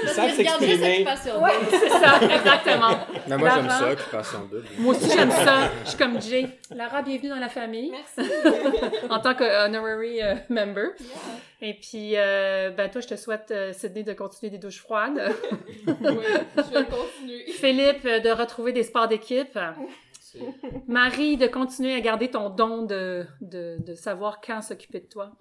Ils 0.03 0.09
savent 0.09 0.35
s'exprimer. 0.35 1.05
Ouais, 1.05 1.51
c'est 1.71 1.89
ça, 1.89 2.21
exactement. 2.23 2.99
Mais 3.29 3.37
moi, 3.39 3.51
j'aime 3.55 3.69
ça, 3.69 3.91
Occupation 3.93 4.39
double. 4.51 4.65
Moi 4.79 4.95
aussi, 4.95 5.11
j'aime 5.11 5.31
ça. 5.31 5.71
Je 5.85 5.89
suis 5.91 5.99
comme 5.99 6.21
Jay. 6.21 6.49
Lara, 6.75 7.03
bienvenue 7.03 7.29
dans 7.31 7.37
la 7.39 7.49
famille. 7.49 7.91
Merci. 7.91 8.31
en 9.11 9.21
tant 9.21 9.35
qu'honorary 9.35 10.23
euh, 10.23 10.35
member. 10.49 10.89
Et 11.65 11.75
puis, 11.75 12.17
euh, 12.17 12.71
ben, 12.71 12.91
toi, 12.91 13.01
je 13.01 13.07
te 13.07 13.15
souhaite, 13.15 13.53
euh, 13.53 13.73
Sydney, 13.73 14.03
de 14.03 14.13
continuer 14.15 14.51
des 14.51 14.59
douches 14.59 14.81
froides. 14.81 15.17
Oui, 15.87 16.25
je 16.57 16.75
vais 16.75 16.85
continuer. 16.85 17.45
Philippe, 17.53 18.05
euh, 18.05 18.19
de 18.19 18.31
retrouver 18.31 18.73
des 18.73 18.83
sports 18.83 19.07
d'équipe. 19.07 19.57
Marie, 20.89 21.37
de 21.37 21.47
continuer 21.47 21.95
à 21.95 22.01
garder 22.01 22.31
ton 22.31 22.51
don 22.51 22.83
de, 22.83 23.25
de, 23.41 23.77
de 23.79 23.95
savoir 23.95 24.41
quand 24.41 24.61
s'occuper 24.61 25.01
de 25.01 25.07
toi. 25.07 25.33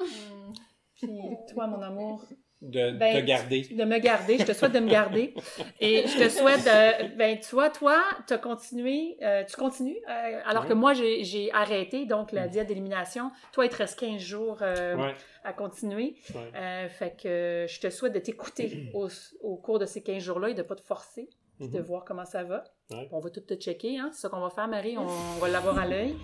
Puis 0.94 1.10
toi, 1.52 1.66
mon 1.66 1.82
amour, 1.82 2.24
De 2.62 2.92
Ben, 2.92 3.16
te 3.22 3.26
garder. 3.26 3.62
de 3.72 3.84
me 3.86 3.98
garder. 3.98 4.38
Je 4.38 4.44
te 4.44 4.54
souhaite 4.54 4.72
de 4.74 4.80
me 4.80 4.90
garder. 4.90 5.34
Et 5.80 6.06
je 6.08 6.24
te 6.26 6.30
souhaite 6.30 6.64
de... 6.64 7.16
Ben, 7.18 7.40
tu 7.40 7.56
vois, 7.56 7.70
toi, 7.72 8.00
tu 8.28 8.34
as 8.34 8.38
continué, 8.38 9.18
euh, 9.24 9.44
tu 9.46 9.56
continues, 9.56 9.98
euh, 10.08 10.40
alors 10.46 10.68
que 10.68 10.74
moi, 10.74 10.94
j'ai 10.94 11.50
arrêté, 11.54 12.06
donc 12.06 12.32
la 12.32 12.48
diète 12.48 12.68
d'élimination. 12.68 13.32
Toi, 13.52 13.66
il 13.66 13.70
te 13.70 13.78
reste 13.78 14.00
15 14.00 14.20
jours 14.22 14.60
euh, 14.62 15.12
à 15.44 15.54
continuer. 15.54 16.16
Euh, 16.56 16.88
fait 16.88 17.16
que 17.20 17.28
euh, 17.28 17.68
je 17.68 17.80
te 17.80 17.90
souhaite 17.90 18.14
de 18.14 18.20
t'écouter 18.20 18.90
au, 18.94 19.08
au 19.42 19.56
cours 19.58 19.80
de 19.80 19.86
ces 19.88 20.04
15 20.04 20.22
jours-là 20.22 20.50
et 20.50 20.54
de 20.54 20.62
pas 20.62 20.76
te 20.76 20.82
forcer, 20.82 21.30
puis 21.58 21.68
de 21.68 21.80
Mhm. 21.80 21.84
voir 21.86 22.06
comment 22.06 22.26
ça 22.26 22.44
va. 22.44 22.64
On 23.12 23.20
va 23.20 23.30
tout 23.32 23.40
te 23.40 23.54
checker, 23.56 23.98
hein? 23.98 24.10
c'est 24.14 24.22
ça 24.22 24.30
qu'on 24.30 24.40
va 24.42 24.50
faire, 24.50 24.68
Marie. 24.68 24.98
On, 24.98 25.08
on 25.08 25.40
va 25.40 25.48
l'avoir 25.48 25.80
à 25.80 25.88
l'œil. 25.88 26.16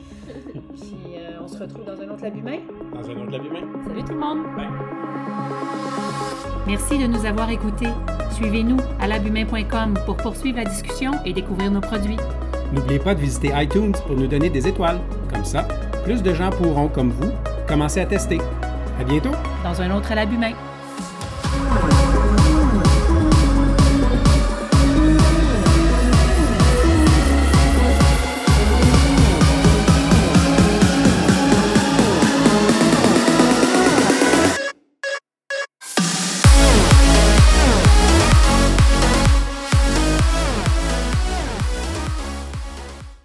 Puis 0.75 0.93
euh, 1.15 1.39
on 1.41 1.47
se 1.47 1.57
retrouve 1.57 1.85
dans 1.85 1.99
un 2.01 2.09
autre 2.09 2.23
lab 2.23 2.35
humain. 2.35 2.59
Dans 2.93 3.09
un 3.09 3.21
autre 3.21 3.31
lab 3.31 3.45
humain. 3.45 3.83
Salut 3.87 4.03
tout 4.03 4.13
le 4.13 4.19
monde! 4.19 6.06
Merci 6.67 6.97
de 6.97 7.07
nous 7.07 7.25
avoir 7.25 7.49
écoutés. 7.49 7.87
Suivez-nous 8.31 8.75
à 8.99 9.07
labumain.com 9.07 9.93
pour 10.05 10.17
poursuivre 10.17 10.57
la 10.57 10.65
discussion 10.65 11.11
et 11.23 11.31
découvrir 11.31 11.71
nos 11.71 11.79
produits. 11.79 12.17
N'oubliez 12.73 12.99
pas 12.99 13.15
de 13.15 13.21
visiter 13.21 13.53
iTunes 13.55 13.93
pour 14.05 14.17
nous 14.17 14.27
donner 14.27 14.49
des 14.49 14.67
étoiles. 14.67 14.99
Comme 15.33 15.45
ça, 15.45 15.65
plus 16.03 16.21
de 16.21 16.33
gens 16.33 16.49
pourront, 16.49 16.89
comme 16.89 17.11
vous, 17.11 17.31
commencer 17.69 18.01
à 18.01 18.05
tester. 18.05 18.39
À 18.99 19.05
bientôt! 19.05 19.31
Dans 19.63 19.81
un 19.81 19.95
autre 19.95 20.11
à 20.11 20.15
l'abhumain. 20.15 20.51